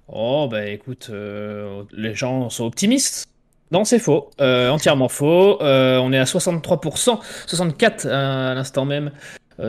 Oh, 0.08 0.48
bah 0.50 0.68
écoute, 0.68 1.08
euh, 1.12 1.84
les 1.92 2.14
gens 2.14 2.50
sont 2.50 2.66
optimistes. 2.66 3.28
Non, 3.72 3.84
c'est 3.84 4.00
faux. 4.00 4.30
Euh, 4.40 4.70
entièrement 4.70 5.10
faux. 5.10 5.62
Euh, 5.62 5.98
on 5.98 6.14
est 6.14 6.20
à 6.20 6.26
63%, 6.26 7.20
64% 7.48 8.08
à 8.10 8.54
l'instant 8.54 8.86
même, 8.86 9.12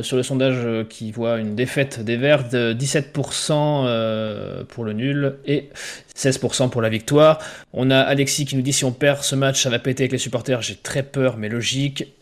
sur 0.02 0.16
le 0.16 0.22
sondage 0.22 0.86
qui 0.88 1.12
voit 1.12 1.38
une 1.38 1.54
défaite 1.54 2.00
des 2.04 2.16
Verts 2.16 2.48
de 2.48 2.74
17% 2.74 3.84
euh, 3.86 4.64
pour 4.64 4.84
le 4.84 4.92
nul 4.92 5.36
et 5.46 5.70
16% 6.14 6.68
pour 6.68 6.82
la 6.82 6.88
victoire. 6.88 7.38
On 7.72 7.90
a 7.90 7.98
Alexis 7.98 8.44
qui 8.44 8.56
nous 8.56 8.62
dit 8.62 8.72
si 8.72 8.84
on 8.84 8.92
perd 8.92 9.22
ce 9.22 9.34
match, 9.34 9.62
ça 9.62 9.70
va 9.70 9.78
péter 9.78 10.02
avec 10.02 10.12
les 10.12 10.18
supporters. 10.18 10.60
J'ai 10.60 10.76
très 10.76 11.02
peur, 11.02 11.36
mais 11.38 11.48
logique. 11.48 12.12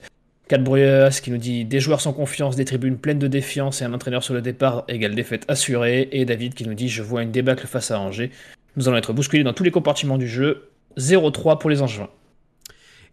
Cat 0.48 0.58
Bruyas 0.58 1.20
qui 1.22 1.30
nous 1.30 1.38
dit 1.38 1.64
des 1.64 1.80
joueurs 1.80 2.00
sans 2.00 2.12
confiance, 2.12 2.54
des 2.56 2.64
tribunes 2.66 2.98
pleines 2.98 3.18
de 3.18 3.28
défiance 3.28 3.80
et 3.80 3.84
un 3.84 3.94
entraîneur 3.94 4.22
sur 4.22 4.34
le 4.34 4.42
départ 4.42 4.84
égale 4.88 5.14
défaite 5.14 5.44
assurée. 5.48 6.08
Et 6.12 6.24
David 6.24 6.54
qui 6.54 6.66
nous 6.66 6.74
dit 6.74 6.88
je 6.88 7.02
vois 7.02 7.22
une 7.22 7.30
débâcle 7.32 7.66
face 7.66 7.90
à 7.90 7.98
Angers. 7.98 8.30
Nous 8.76 8.88
allons 8.88 8.98
être 8.98 9.12
bousculés 9.12 9.44
dans 9.44 9.52
tous 9.54 9.64
les 9.64 9.70
compartiments 9.70 10.18
du 10.18 10.28
jeu. 10.28 10.68
0-3 10.98 11.58
pour 11.58 11.70
les 11.70 11.82
Angevins. 11.82 12.10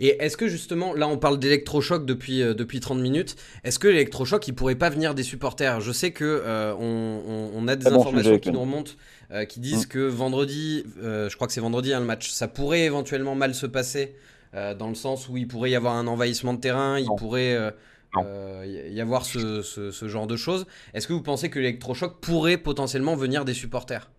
Et 0.03 0.17
est-ce 0.19 0.35
que 0.35 0.47
justement, 0.47 0.93
là 0.93 1.07
on 1.07 1.17
parle 1.17 1.39
d'électrochoc 1.39 2.05
depuis, 2.05 2.41
euh, 2.41 2.53
depuis 2.55 2.79
30 2.79 2.99
minutes, 2.99 3.35
est-ce 3.63 3.77
que 3.79 3.87
l'électrochoc 3.87 4.47
il 4.47 4.53
pourrait 4.53 4.75
pas 4.75 4.89
venir 4.89 5.13
des 5.15 5.23
supporters? 5.23 5.79
Je 5.79 5.91
sais 5.91 6.11
que 6.11 6.25
euh, 6.25 6.73
on, 6.79 7.21
on- 7.27 7.51
on 7.55 7.67
a 7.67 7.75
des 7.75 7.85
bon 7.89 7.99
informations 8.01 8.29
sujet, 8.31 8.39
qui 8.39 8.51
nous 8.51 8.59
remontent 8.61 8.91
euh, 9.31 9.45
qui 9.45 9.59
disent 9.59 9.85
que 9.85 9.99
vendredi, 9.99 10.83
euh, 11.03 11.29
je 11.29 11.35
crois 11.35 11.47
que 11.47 11.53
c'est 11.53 11.61
vendredi 11.61 11.93
hein, 11.93 11.99
le 11.99 12.05
match, 12.05 12.29
ça 12.31 12.47
pourrait 12.47 12.81
éventuellement 12.81 13.35
mal 13.35 13.53
se 13.55 13.65
passer 13.67 14.15
euh, 14.55 14.73
dans 14.75 14.89
le 14.89 14.95
sens 14.95 15.29
où 15.29 15.37
il 15.37 15.47
pourrait 15.47 15.71
y 15.71 15.75
avoir 15.75 15.95
un 15.95 16.07
envahissement 16.07 16.53
de 16.53 16.59
terrain, 16.59 16.99
il 16.99 17.05
Non. 17.07 17.15
pourrait 17.15 17.53
euh, 17.55 17.71
euh, 18.17 18.87
y 18.89 18.99
avoir 19.01 19.25
ce, 19.25 19.61
ce- 19.61 19.91
ce 19.91 20.07
genre 20.07 20.27
de 20.27 20.35
choses. 20.35 20.65
Est-ce 20.93 21.07
que 21.07 21.13
vous 21.13 21.21
pensez 21.21 21.49
que 21.49 21.59
l'électrochoc 21.59 22.19
pourrait 22.21 22.57
potentiellement 22.57 23.15
venir 23.15 23.45
des 23.45 23.53
supporters? 23.53 24.09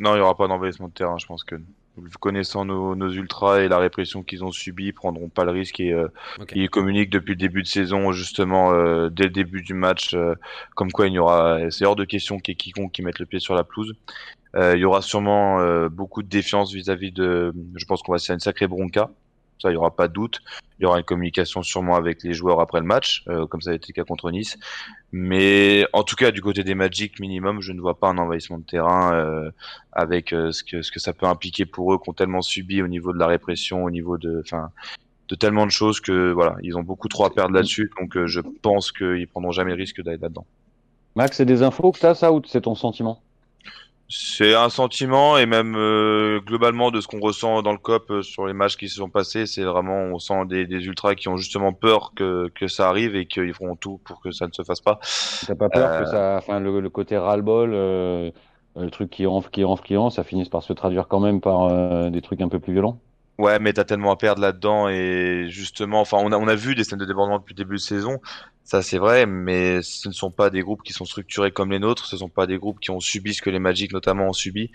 Non, 0.00 0.12
il 0.12 0.16
n'y 0.16 0.20
aura 0.22 0.36
pas 0.36 0.46
d'envahissement 0.48 0.88
de 0.88 0.92
terrain. 0.92 1.16
Je 1.18 1.26
pense 1.26 1.42
que 1.44 1.56
connaissant 2.20 2.66
nos, 2.66 2.94
nos 2.94 3.08
ultras 3.10 3.60
et 3.62 3.68
la 3.68 3.78
répression 3.78 4.22
qu'ils 4.22 4.44
ont 4.44 4.52
subie, 4.52 4.88
ils 4.88 4.92
prendront 4.92 5.30
pas 5.30 5.46
le 5.46 5.52
risque 5.52 5.80
et 5.80 5.94
euh, 5.94 6.08
Ok. 6.38 6.52
ils 6.54 6.68
communiquent 6.68 7.08
depuis 7.08 7.30
le 7.30 7.36
début 7.38 7.62
de 7.62 7.66
saison, 7.66 8.12
justement 8.12 8.72
dès 9.08 9.24
le 9.24 9.30
début 9.30 9.62
du 9.62 9.72
match, 9.72 10.14
comme 10.74 10.92
quoi 10.92 11.06
il 11.06 11.14
y 11.14 11.18
aura. 11.18 11.70
C'est 11.70 11.86
hors 11.86 11.96
de 11.96 12.04
question 12.04 12.38
qu'il 12.38 12.52
y 12.52 12.54
ait 12.54 12.56
quiconque 12.56 12.92
qui 12.92 13.00
mette 13.00 13.18
le 13.18 13.24
pied 13.24 13.38
sur 13.40 13.54
la 13.54 13.64
pelouse. 13.64 13.94
Euh, 14.54 14.74
il 14.74 14.80
y 14.80 14.84
aura 14.84 15.02
sûrement 15.02 15.60
euh, 15.60 15.88
beaucoup 15.88 16.22
de 16.22 16.28
défiance 16.28 16.72
vis-à-vis 16.72 17.12
de. 17.12 17.52
Je 17.74 17.84
pense 17.86 18.02
qu'on 18.02 18.12
va 18.12 18.18
se 18.18 18.26
faire 18.26 18.34
une 18.34 18.40
sacrée 18.40 18.66
bronca. 18.66 19.10
Ça, 19.60 19.70
il 19.70 19.74
y 19.74 19.76
aura 19.76 19.94
pas 19.94 20.08
de 20.08 20.12
doute. 20.12 20.40
Il 20.78 20.82
y 20.82 20.86
aura 20.86 20.98
une 20.98 21.04
communication 21.04 21.62
sûrement 21.62 21.96
avec 21.96 22.22
les 22.22 22.34
joueurs 22.34 22.60
après 22.60 22.80
le 22.80 22.86
match, 22.86 23.24
euh, 23.28 23.46
comme 23.46 23.62
ça 23.62 23.70
a 23.70 23.74
été 23.74 23.86
le 23.88 23.94
cas 23.94 24.04
contre 24.04 24.30
Nice. 24.30 24.58
Mais 25.12 25.86
en 25.92 26.02
tout 26.02 26.16
cas, 26.16 26.30
du 26.30 26.42
côté 26.42 26.62
des 26.64 26.74
Magic, 26.74 27.18
minimum, 27.18 27.62
je 27.62 27.72
ne 27.72 27.80
vois 27.80 27.98
pas 27.98 28.08
un 28.08 28.18
envahissement 28.18 28.58
de 28.58 28.64
terrain 28.64 29.14
euh, 29.14 29.50
avec 29.92 30.32
euh, 30.32 30.52
ce 30.52 30.62
que 30.62 31.00
ça 31.00 31.12
peut 31.14 31.26
impliquer 31.26 31.64
pour 31.64 31.94
eux, 31.94 31.98
qui 31.98 32.10
ont 32.10 32.12
tellement 32.12 32.42
subi 32.42 32.82
au 32.82 32.88
niveau 32.88 33.12
de 33.14 33.18
la 33.18 33.26
répression, 33.26 33.84
au 33.84 33.90
niveau 33.90 34.18
de, 34.18 34.42
enfin, 34.44 34.70
de 35.28 35.34
tellement 35.34 35.64
de 35.64 35.70
choses 35.70 36.00
que 36.00 36.32
voilà, 36.32 36.56
ils 36.62 36.76
ont 36.76 36.82
beaucoup 36.82 37.08
trop 37.08 37.24
à 37.24 37.32
perdre 37.32 37.54
là-dessus. 37.54 37.90
Donc, 37.98 38.26
je 38.26 38.40
pense 38.62 38.92
qu'ils 38.92 39.28
prendront 39.28 39.52
jamais 39.52 39.70
le 39.70 39.78
risque 39.78 40.02
d'aller 40.02 40.18
là-dedans. 40.18 40.46
Max, 41.14 41.38
c'est 41.38 41.46
des 41.46 41.62
infos 41.62 41.92
que 41.92 42.06
as, 42.06 42.14
ça, 42.14 42.30
ou 42.30 42.42
c'est 42.46 42.60
ton 42.60 42.74
sentiment? 42.74 43.22
C'est 44.08 44.54
un 44.54 44.68
sentiment 44.68 45.36
et 45.36 45.46
même 45.46 45.74
euh, 45.76 46.40
globalement 46.40 46.92
de 46.92 47.00
ce 47.00 47.08
qu'on 47.08 47.18
ressent 47.18 47.62
dans 47.62 47.72
le 47.72 47.78
COP 47.78 48.10
euh, 48.12 48.22
sur 48.22 48.46
les 48.46 48.52
matchs 48.52 48.76
qui 48.76 48.88
se 48.88 48.96
sont 48.96 49.10
passés, 49.10 49.46
c'est 49.46 49.64
vraiment 49.64 49.96
on 50.04 50.18
sent 50.20 50.44
des, 50.46 50.64
des 50.64 50.84
ultras 50.86 51.16
qui 51.16 51.28
ont 51.28 51.36
justement 51.36 51.72
peur 51.72 52.12
que, 52.14 52.48
que 52.54 52.68
ça 52.68 52.88
arrive 52.88 53.16
et 53.16 53.26
qu'ils 53.26 53.52
feront 53.52 53.74
tout 53.74 53.98
pour 54.04 54.20
que 54.20 54.30
ça 54.30 54.46
ne 54.46 54.52
se 54.52 54.62
fasse 54.62 54.80
pas. 54.80 55.00
T'as 55.46 55.54
pas 55.54 55.70
peur 55.70 55.92
Euh. 55.92 55.98
que 55.98 56.04
ça, 56.04 56.36
enfin, 56.38 56.60
le, 56.60 56.80
le 56.80 56.90
côté 56.90 57.16
ras-le-bol, 57.16 57.72
euh, 57.74 58.30
le 58.76 58.90
truc 58.90 59.10
qui 59.10 59.26
enfle, 59.26 59.50
qui 59.50 59.64
enfle, 59.64 59.82
qui 59.84 59.96
enfle, 59.96 60.14
ça 60.14 60.24
finisse 60.24 60.48
par 60.48 60.62
se 60.62 60.72
traduire 60.72 61.08
quand 61.08 61.20
même 61.20 61.40
par 61.40 61.64
euh, 61.64 62.10
des 62.10 62.22
trucs 62.22 62.40
un 62.40 62.48
peu 62.48 62.60
plus 62.60 62.72
violents? 62.72 63.00
Ouais, 63.38 63.58
mais 63.58 63.74
t'as 63.74 63.84
tellement 63.84 64.12
à 64.12 64.16
perdre 64.16 64.40
là-dedans 64.40 64.88
et 64.88 65.46
justement, 65.50 66.00
enfin, 66.00 66.16
on 66.20 66.32
a, 66.32 66.38
on 66.38 66.48
a 66.48 66.54
vu 66.54 66.74
des 66.74 66.84
scènes 66.84 66.98
de 66.98 67.04
débordement 67.04 67.38
depuis 67.38 67.52
le 67.52 67.58
début 67.64 67.76
de 67.76 67.80
saison, 67.80 68.18
ça 68.64 68.80
c'est 68.80 68.96
vrai, 68.96 69.26
mais 69.26 69.82
ce 69.82 70.08
ne 70.08 70.14
sont 70.14 70.30
pas 70.30 70.48
des 70.48 70.62
groupes 70.62 70.82
qui 70.82 70.94
sont 70.94 71.04
structurés 71.04 71.52
comme 71.52 71.70
les 71.70 71.78
nôtres, 71.78 72.06
ce 72.06 72.16
sont 72.16 72.30
pas 72.30 72.46
des 72.46 72.56
groupes 72.56 72.80
qui 72.80 72.90
ont 72.90 72.98
subi 72.98 73.34
ce 73.34 73.42
que 73.42 73.50
les 73.50 73.58
Magic 73.58 73.92
notamment 73.92 74.28
ont 74.28 74.32
subi. 74.32 74.70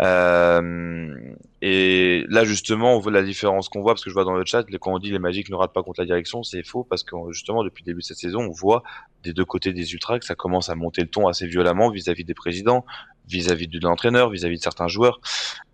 Euh, 0.00 1.14
et 1.62 2.24
là 2.28 2.44
justement, 2.44 2.94
on 2.94 2.98
voit 2.98 3.10
la 3.10 3.22
différence 3.22 3.70
qu'on 3.70 3.80
voit 3.80 3.94
parce 3.94 4.04
que 4.04 4.10
je 4.10 4.14
vois 4.14 4.24
dans 4.24 4.34
le 4.34 4.44
chat, 4.44 4.64
quand 4.78 4.92
on 4.92 4.98
dit 4.98 5.10
les 5.10 5.18
Magic 5.18 5.48
ne 5.48 5.56
ratent 5.56 5.72
pas 5.72 5.82
contre 5.82 6.00
la 6.00 6.06
direction, 6.06 6.42
c'est 6.42 6.62
faux 6.62 6.84
parce 6.84 7.04
que 7.04 7.16
justement 7.30 7.64
depuis 7.64 7.84
le 7.84 7.92
début 7.92 8.02
de 8.02 8.04
cette 8.04 8.18
saison, 8.18 8.40
on 8.40 8.50
voit 8.50 8.82
des 9.22 9.32
deux 9.32 9.46
côtés 9.46 9.72
des 9.72 9.94
ultras 9.94 10.18
que 10.18 10.26
ça 10.26 10.34
commence 10.34 10.68
à 10.68 10.74
monter 10.74 11.00
le 11.00 11.08
ton 11.08 11.26
assez 11.26 11.46
violemment 11.46 11.90
vis-à-vis 11.90 12.24
des 12.24 12.34
présidents, 12.34 12.84
vis-à-vis 13.28 13.66
de 13.66 13.80
l'entraîneur, 13.80 14.28
vis-à-vis 14.28 14.58
de 14.58 14.62
certains 14.62 14.88
joueurs. 14.88 15.20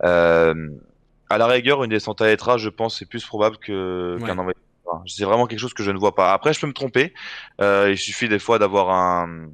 Euh, 0.04 0.70
à 1.30 1.38
la 1.38 1.46
rigueur, 1.46 1.82
une 1.84 1.90
descente 1.90 2.20
à 2.20 2.30
Etra, 2.30 2.58
je 2.58 2.68
pense, 2.68 2.98
c'est 2.98 3.06
plus 3.06 3.24
probable 3.24 3.56
que 3.58 4.18
Ouais. 4.20 4.26
qu'un 4.26 4.38
envoi. 4.38 4.52
Enfin, 4.84 5.02
C'est 5.06 5.24
vraiment 5.24 5.46
quelque 5.46 5.60
chose 5.60 5.74
que 5.74 5.82
je 5.84 5.90
ne 5.92 5.98
vois 5.98 6.14
pas. 6.14 6.32
Après, 6.34 6.52
je 6.52 6.60
peux 6.60 6.66
me 6.66 6.72
tromper. 6.72 7.14
Euh, 7.60 7.88
il 7.92 7.98
suffit 7.98 8.28
des 8.28 8.38
fois 8.40 8.58
d'avoir 8.58 8.90
un 8.90 9.48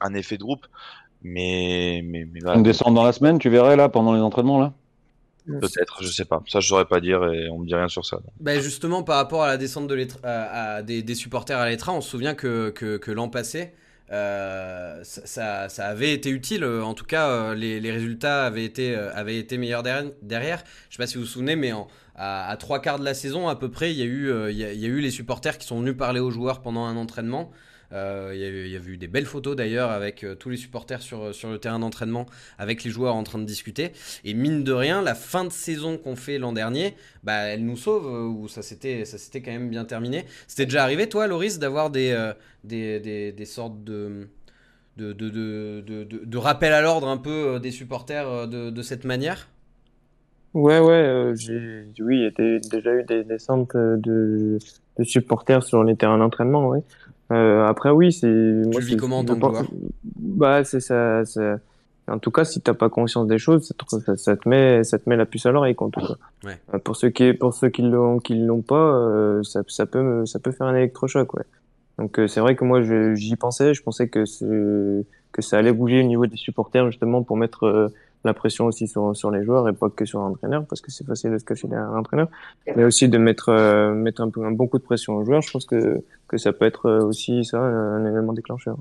un 0.00 0.14
effet 0.14 0.36
de 0.38 0.42
groupe, 0.42 0.66
mais 1.22 2.02
mais 2.04 2.26
mais 2.32 2.40
voilà. 2.40 2.56
Une 2.58 2.62
descente 2.62 2.94
dans 2.94 3.04
la 3.04 3.12
semaine, 3.12 3.38
tu 3.38 3.48
verrais 3.50 3.76
là, 3.76 3.88
pendant 3.88 4.14
les 4.14 4.20
entraînements 4.20 4.60
là? 4.60 4.72
Peut-être, 5.46 6.02
je 6.02 6.08
sais 6.08 6.24
pas. 6.24 6.42
Ça, 6.48 6.60
je 6.60 6.68
saurais 6.68 6.86
pas 6.86 7.00
dire 7.00 7.22
et 7.24 7.50
on 7.50 7.58
me 7.58 7.66
dit 7.66 7.74
rien 7.74 7.88
sur 7.88 8.06
ça. 8.06 8.18
Bah 8.40 8.58
justement, 8.60 9.02
par 9.02 9.16
rapport 9.16 9.42
à 9.42 9.48
la 9.48 9.56
descente 9.58 9.86
de 9.86 9.94
l'Etra- 9.94 10.20
à- 10.24 10.74
à 10.76 10.82
des, 10.82 11.02
des 11.02 11.14
supporters 11.14 11.58
à 11.58 11.68
l'Etra, 11.68 11.92
on 11.92 12.00
se 12.00 12.08
souvient 12.08 12.34
que, 12.34 12.70
que, 12.70 12.96
que 12.96 13.10
l'an 13.10 13.28
passé, 13.28 13.72
euh, 14.12 15.00
ça, 15.02 15.68
ça- 15.68 15.86
avait 15.86 16.12
été 16.12 16.30
utile. 16.30 16.64
euh, 16.64 16.82
En 16.82 16.94
tout 16.94 17.04
cas, 17.04 17.28
euh, 17.28 17.54
les, 17.54 17.80
les 17.80 17.90
résultats 17.92 18.44
avaient 18.46 18.64
été, 18.64 18.94
avaient 18.94 19.38
été 19.38 19.58
meilleurs 19.58 19.82
derrière. 20.22 20.62
Je 20.90 20.96
sais 20.96 21.02
pas 21.02 21.06
si 21.06 21.14
vous 21.16 21.22
vous 21.22 21.26
souvenez, 21.26 21.56
mais 21.56 21.72
en- 21.72 21.86
à, 22.16 22.56
trois 22.60 22.80
quarts 22.80 22.98
de 23.00 23.04
la 23.04 23.14
saison, 23.14 23.48
à 23.48 23.56
peu 23.56 23.70
près, 23.70 23.92
il 23.92 23.98
y, 23.98 24.04
eu, 24.04 24.30
il 24.50 24.56
y 24.56 24.64
a 24.64 24.88
eu 24.88 25.00
les 25.00 25.10
supporters 25.10 25.58
qui 25.58 25.66
sont 25.66 25.80
venus 25.80 25.96
parler 25.96 26.20
aux 26.20 26.30
joueurs 26.30 26.62
pendant 26.62 26.84
un 26.84 26.96
entraînement. 26.96 27.50
Euh, 27.94 28.32
il, 28.34 28.40
y 28.40 28.76
a 28.76 28.80
eu, 28.80 28.96
des 28.96 29.06
belles 29.06 29.26
photos 29.26 29.56
d'ailleurs 29.56 29.90
avec 29.90 30.24
euh, 30.24 30.34
tous 30.34 30.50
les 30.50 30.56
supporters 30.56 31.00
sur, 31.00 31.34
sur 31.34 31.50
le 31.50 31.58
terrain 31.58 31.78
d'entraînement, 31.78 32.26
avec 32.58 32.84
les 32.84 32.90
joueurs 32.90 33.14
en 33.14 33.22
train 33.22 33.38
de 33.38 33.44
discuter. 33.44 33.92
Et 34.24 34.34
mine 34.34 34.64
de 34.64 34.72
rien, 34.72 35.00
la 35.00 35.14
fin 35.14 35.44
de 35.44 35.52
saison 35.52 35.96
qu'on 35.96 36.16
fait 36.16 36.38
l'an 36.38 36.52
dernier, 36.52 36.94
bah, 37.22 37.44
elle 37.44 37.64
nous 37.64 37.76
sauve, 37.76 38.06
euh, 38.06 38.26
ou 38.26 38.48
ça 38.48 38.62
s'était, 38.62 39.04
quand 39.40 39.52
même 39.52 39.70
bien 39.70 39.84
terminé. 39.84 40.24
C'était 40.46 40.66
déjà 40.66 40.82
arrivé, 40.82 41.08
toi, 41.08 41.26
Loris, 41.26 41.58
d'avoir 41.58 41.90
des, 41.90 42.10
euh, 42.10 42.32
des, 42.64 43.00
des, 43.32 43.44
sortes 43.44 43.84
de, 43.84 44.28
de, 44.96 45.12
de, 45.12 45.82
de, 46.24 46.38
rappel 46.38 46.72
à 46.72 46.80
l'ordre 46.80 47.08
un 47.08 47.16
peu 47.16 47.54
euh, 47.54 47.58
des 47.58 47.70
supporters 47.70 48.28
euh, 48.28 48.46
de, 48.46 48.82
cette 48.82 49.04
manière? 49.04 49.48
Ouais, 50.52 50.78
ouais, 50.78 50.92
euh, 50.92 51.34
j'ai, 51.34 51.86
oui, 52.00 52.18
il 52.18 52.22
y 52.22 52.26
a 52.26 52.58
déjà 52.58 52.94
eu 52.94 53.04
des 53.04 53.24
descentes 53.24 53.74
euh, 53.74 53.96
de, 53.96 54.58
supporters 55.02 55.64
sur 55.64 55.82
les 55.82 55.96
terrains 55.96 56.18
d'entraînement. 56.18 56.72
Euh, 57.32 57.66
après, 57.66 57.90
oui, 57.90 58.12
c'est, 58.12 58.26
le 58.26 58.78
vis 58.80 58.96
comment 58.96 59.24
tant 59.24 59.38
joueur 59.38 59.64
Bah, 60.16 60.64
c'est 60.64 60.80
ça, 60.80 61.24
ça- 61.24 61.58
en 62.06 62.18
tout 62.18 62.30
cas, 62.30 62.44
si 62.44 62.60
t'as 62.60 62.74
pas 62.74 62.90
conscience 62.90 63.26
des 63.26 63.38
choses, 63.38 63.66
ça 63.66 63.74
te, 63.74 63.98
ça, 64.04 64.16
ça 64.16 64.36
te 64.36 64.46
met, 64.48 64.84
ça 64.84 64.98
te 64.98 65.08
met 65.08 65.16
la 65.16 65.24
puce 65.24 65.46
à 65.46 65.52
l'oreille, 65.52 65.74
quoi, 65.74 65.86
en 65.86 65.90
tout 65.90 66.00
cas. 66.06 66.14
Ouais. 66.44 66.58
Euh, 66.74 66.78
Pour 66.78 66.96
ceux 66.96 67.08
qui, 67.08 67.32
pour 67.32 67.54
ceux 67.54 67.70
qui 67.70 67.80
l'ont, 67.82 68.18
qui 68.18 68.34
l'ont 68.34 68.60
pas, 68.60 68.94
euh, 68.94 69.42
ça, 69.42 69.62
ça 69.68 69.86
peut, 69.86 70.26
ça 70.26 70.38
peut 70.38 70.52
faire 70.52 70.66
un 70.66 70.74
électrochoc, 70.76 71.32
ouais. 71.34 71.44
Donc, 71.98 72.18
euh, 72.18 72.26
c'est 72.28 72.40
vrai 72.40 72.56
que 72.56 72.64
moi, 72.64 72.82
j'y 73.14 73.36
pensais, 73.36 73.72
je 73.74 73.82
pensais 73.82 74.08
que 74.08 74.24
que 75.32 75.42
ça 75.42 75.58
allait 75.58 75.72
bouger 75.72 76.00
au 76.00 76.06
niveau 76.06 76.26
des 76.26 76.36
supporters, 76.36 76.86
justement, 76.90 77.22
pour 77.22 77.36
mettre, 77.36 77.64
euh, 77.64 77.88
la 78.24 78.34
pression 78.34 78.66
aussi 78.66 78.88
sur, 78.88 79.14
sur 79.16 79.30
les 79.30 79.44
joueurs 79.44 79.68
et 79.68 79.72
pas 79.72 79.88
que 79.90 80.04
sur 80.04 80.20
l'entraîneur 80.20 80.64
parce 80.66 80.80
que 80.80 80.90
c'est 80.90 81.06
facile 81.06 81.32
de 81.32 81.38
se 81.38 81.44
cacher 81.44 81.68
derrière 81.68 81.90
l'entraîneur 81.90 82.28
mais 82.76 82.84
aussi 82.84 83.08
de 83.08 83.18
mettre 83.18 83.50
euh, 83.50 83.94
mettre 83.94 84.22
un 84.22 84.30
peu 84.30 84.44
un 84.44 84.52
bon 84.52 84.66
coup 84.66 84.78
de 84.78 84.84
pression 84.84 85.16
aux 85.16 85.24
joueurs 85.24 85.42
je 85.42 85.50
pense 85.50 85.66
que 85.66 86.02
que 86.28 86.36
ça 86.36 86.52
peut 86.52 86.64
être 86.64 86.86
euh, 86.86 87.04
aussi 87.04 87.44
ça 87.44 87.58
un 87.60 88.04
élément 88.04 88.32
déclencheur 88.32 88.76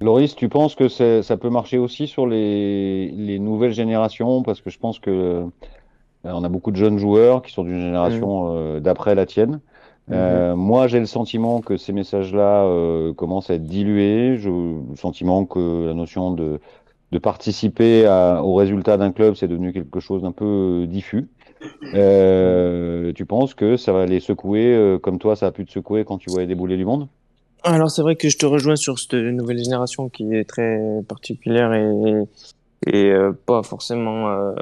Loris, 0.00 0.36
tu 0.36 0.48
penses 0.48 0.74
que 0.74 0.88
ça 0.88 1.36
peut 1.38 1.48
marcher 1.48 1.78
aussi 1.78 2.06
sur 2.06 2.26
les, 2.26 3.10
les 3.12 3.38
nouvelles 3.38 3.72
générations? 3.72 4.42
Parce 4.42 4.60
que 4.60 4.68
je 4.68 4.78
pense 4.78 4.98
que 4.98 5.10
euh, 5.10 5.44
on 6.24 6.44
a 6.44 6.48
beaucoup 6.48 6.70
de 6.70 6.76
jeunes 6.76 6.98
joueurs 6.98 7.42
qui 7.42 7.52
sont 7.52 7.64
d'une 7.64 7.80
génération 7.80 8.52
euh, 8.54 8.80
d'après 8.80 9.14
la 9.14 9.26
tienne. 9.26 9.60
Euh, 10.12 10.56
moi, 10.56 10.88
j'ai 10.88 10.98
le 10.98 11.06
sentiment 11.06 11.60
que 11.60 11.76
ces 11.76 11.92
messages-là 11.92 12.64
euh, 12.64 13.14
commencent 13.14 13.50
à 13.50 13.54
être 13.54 13.64
dilués. 13.64 14.36
Je, 14.38 14.48
le 14.50 14.96
sentiment 14.96 15.44
que 15.44 15.86
la 15.86 15.94
notion 15.94 16.32
de, 16.32 16.60
de 17.12 17.18
participer 17.18 18.06
à- 18.06 18.42
au 18.44 18.54
résultat 18.54 18.96
d'un 18.96 19.12
club, 19.12 19.34
c'est 19.34 19.48
devenu 19.48 19.72
quelque 19.72 20.00
chose 20.00 20.22
d'un 20.22 20.32
peu 20.32 20.44
euh, 20.84 20.86
diffus. 20.86 21.28
Euh, 21.94 23.12
tu 23.14 23.26
penses 23.26 23.54
que 23.54 23.76
ça 23.76 23.92
va 23.92 24.06
les 24.06 24.20
secouer 24.20 24.74
euh, 24.74 24.98
comme 24.98 25.18
toi, 25.18 25.36
ça 25.36 25.46
a 25.48 25.52
pu 25.52 25.64
te 25.66 25.72
secouer 25.72 26.04
quand 26.04 26.18
tu 26.18 26.30
voyais 26.30 26.46
débouler 26.46 26.76
du 26.76 26.84
monde? 26.84 27.08
Alors 27.62 27.90
c'est 27.90 28.02
vrai 28.02 28.16
que 28.16 28.28
je 28.28 28.38
te 28.38 28.46
rejoins 28.46 28.76
sur 28.76 28.98
cette 28.98 29.12
nouvelle 29.14 29.58
génération 29.58 30.08
qui 30.08 30.34
est 30.34 30.44
très 30.48 30.78
particulière 31.08 31.72
et, 31.74 32.22
et 32.86 33.12
pas 33.46 33.62
forcément 33.62 34.54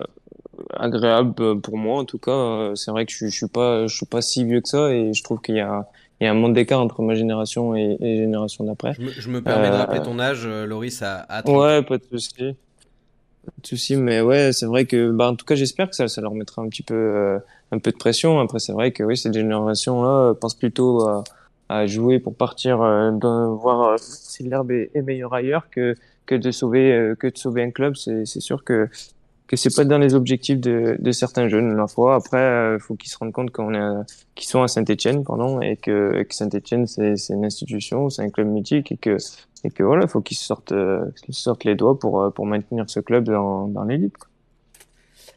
agréable 0.75 1.61
pour 1.61 1.77
moi 1.79 2.01
en 2.01 2.05
tout 2.05 2.19
cas. 2.19 2.73
C'est 2.75 2.91
vrai 2.91 3.07
que 3.07 3.13
je, 3.13 3.27
je 3.27 3.31
suis 3.37 3.49
pas 3.49 3.87
je 3.87 3.95
suis 3.97 4.07
pas 4.07 4.23
si 4.23 4.45
vieux 4.45 4.61
que 4.61 4.69
ça 4.69 4.93
et 4.93 5.13
je 5.15 5.23
trouve 5.23 5.41
qu'il 5.41 5.57
y 5.57 5.61
a 5.61 5.87
il 6.21 6.25
y 6.25 6.27
a 6.27 6.31
un 6.31 6.35
monde 6.35 6.55
d'écart 6.55 6.81
entre 6.81 7.03
ma 7.03 7.15
génération 7.15 7.75
et, 7.77 7.97
et 8.01 8.05
les 8.05 8.17
générations 8.19 8.65
d'après. 8.65 8.93
je 8.95 9.03
me, 9.03 9.11
je 9.13 9.29
me 9.29 9.43
permets 9.43 9.69
de 9.71 9.75
Euh, 9.75 9.79
rappeler 9.79 10.03
ton 10.03 10.19
âge, 10.19 10.43
euh, 10.47 10.67
Loris, 10.67 11.01
à, 11.03 11.21
à 11.29 11.43
30. 11.43 11.57
Ouais, 11.57 11.83
pas 11.83 11.99
de 11.99 12.05
souci. 12.11 12.57
Pas 13.47 13.53
de 13.63 13.67
souci, 13.67 13.97
mais 13.97 14.21
ouais, 14.21 14.53
c'est 14.53 14.67
vrai 14.67 14.85
que, 14.85 15.11
bah, 15.11 15.31
en 15.31 15.35
tout 15.37 15.47
cas, 15.47 15.55
j'espère 15.55 15.89
que 15.89 15.97
ça, 15.97 16.09
ça 16.09 16.21
leur 16.21 16.35
mettra 16.35 16.61
un 16.63 16.69
petit 16.69 16.83
peu, 16.83 16.95
euh, 16.95 17.39
un 17.73 17.79
peu 17.79 17.93
de 17.93 17.97
pression. 17.97 18.41
Après, 18.41 18.59
c'est 18.59 18.73
vrai 18.73 18.93
que 18.93 19.03
oui, 19.05 19.17
cette 19.17 19.33
génération-là 19.35 20.31
euh, 20.31 20.35
pense 20.35 20.55
plutôt 20.55 21.07
à, 21.09 21.25
à 21.69 21.87
jouer 21.87 22.19
pour 22.19 22.35
partir, 22.35 22.83
euh, 22.83 23.11
dans- 23.13 23.55
voir 23.55 23.93
euh, 23.93 23.97
si 23.99 24.43
l'herbe 24.43 24.71
est, 24.73 24.91
est 24.95 25.03
meilleure 25.03 25.35
ailleurs 25.35 25.71
que 25.71 25.95
que 26.27 26.35
de 26.35 26.51
sauver, 26.51 26.93
euh, 26.93 27.15
que 27.15 27.27
de 27.27 27.39
sauver 27.39 27.63
un 27.63 27.71
club. 27.71 27.95
C'est 27.97 28.27
sûr 28.27 28.63
que 28.65 28.91
que 29.49 29.57
c'est 29.57 29.75
pas 29.75 29.85
dans 29.85 29.99
les 29.99 30.15
objectifs 30.15 30.61
de, 30.61 31.11
certains 31.13 31.49
jeunes. 31.49 31.77
Après, 32.11 32.75
il 32.75 32.81
faut 32.81 32.95
qu'ils 32.95 33.11
se 33.11 33.19
rendent 33.19 33.33
compte 33.33 33.51
qu'on 33.51 33.75
est, 33.75 34.05
qu'ils 34.35 34.49
sont 34.49 34.63
à 34.63 34.69
Saint-Étienne, 34.69 35.25
pardon, 35.25 35.61
et 35.61 35.77
que, 35.77 36.25
Saint-Étienne 36.31 36.87
c'est 36.87 37.15
une 37.31 37.45
institution, 37.45 38.11
c'est 38.11 38.23
un 38.23 38.31
club 38.31 38.47
mythique 38.49 38.93
et 38.93 38.97
que 38.97 39.17
et 39.65 39.71
que 39.71 39.83
voilà, 39.83 40.07
faut 40.07 40.21
qu'ils 40.21 40.37
sortent, 40.37 40.71
euh, 40.71 41.05
sortent 41.31 41.65
les 41.65 41.75
doigts 41.75 41.99
pour 41.99 42.23
euh, 42.23 42.31
pour 42.31 42.47
maintenir 42.47 42.89
ce 42.89 43.01
club 43.01 43.25
dans 43.25 43.85
l'élite. 43.89 44.15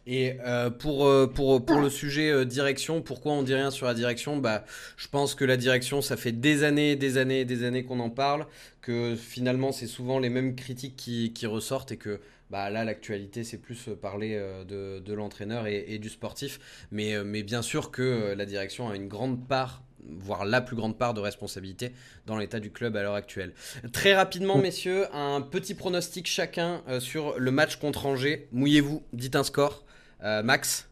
Et 0.08 0.38
euh, 0.46 0.70
pour, 0.70 1.06
euh, 1.06 1.28
pour, 1.28 1.64
pour 1.64 1.80
le 1.80 1.90
sujet 1.90 2.32
euh, 2.32 2.44
direction, 2.44 3.02
pourquoi 3.02 3.34
on 3.34 3.44
dit 3.44 3.54
rien 3.54 3.70
sur 3.70 3.86
la 3.86 3.94
direction? 3.94 4.38
Bah, 4.38 4.66
Je 4.98 5.08
pense 5.08 5.36
que 5.36 5.46
la 5.46 5.58
direction, 5.58 6.02
ça 6.02 6.18
fait 6.18 6.32
des 6.32 6.64
années, 6.64 6.96
des 6.96 7.18
années, 7.18 7.46
des 7.46 7.64
années 7.64 7.84
qu'on 7.84 8.00
en 8.00 8.10
parle, 8.10 8.48
que 8.82 9.16
finalement 9.16 9.72
c'est 9.72 9.88
souvent 9.88 10.18
les 10.18 10.30
mêmes 10.30 10.56
critiques 10.56 10.96
qui, 10.96 11.34
qui 11.34 11.46
ressortent 11.46 11.92
et 11.92 11.98
que 11.98 12.20
bah, 12.52 12.70
là 12.70 12.84
l'actualité 12.84 13.44
c'est 13.44 13.58
plus 13.58 13.88
euh, 13.88 13.96
parler 13.96 14.36
euh, 14.36 14.64
de, 14.64 15.00
de 15.00 15.14
l'entraîneur 15.14 15.66
et, 15.68 15.86
et 15.88 16.00
du 16.00 16.10
sportif. 16.10 16.60
Mais, 16.92 17.16
euh, 17.16 17.24
mais 17.24 17.44
bien 17.44 17.62
sûr 17.62 17.90
que 17.92 18.34
la 18.38 18.46
direction 18.46 18.90
a 18.90 18.96
une 18.96 19.08
grande 19.08 19.48
part 19.48 19.82
voire 20.20 20.46
la 20.46 20.62
plus 20.62 20.76
grande 20.76 20.98
part 20.98 21.14
de 21.14 21.22
responsabilité 21.22 21.94
dans 22.26 22.38
l'état 22.38 22.60
du 22.60 22.72
club 22.72 22.96
à 22.96 23.04
l'heure 23.04 23.16
actuelle. 23.16 23.54
Très 23.92 24.16
rapidement, 24.16 24.58
messieurs, 24.58 25.06
un 25.16 25.42
petit 25.42 25.76
pronostic 25.76 26.28
chacun 26.28 26.82
euh, 26.88 27.00
sur 27.00 27.40
le 27.40 27.52
match 27.52 27.78
contre 27.78 28.06
Angers. 28.06 28.48
Mouillez-vous, 28.52 29.04
dites 29.14 29.36
un 29.36 29.44
score. 29.44 29.84
Euh, 30.24 30.44
Max 30.44 30.90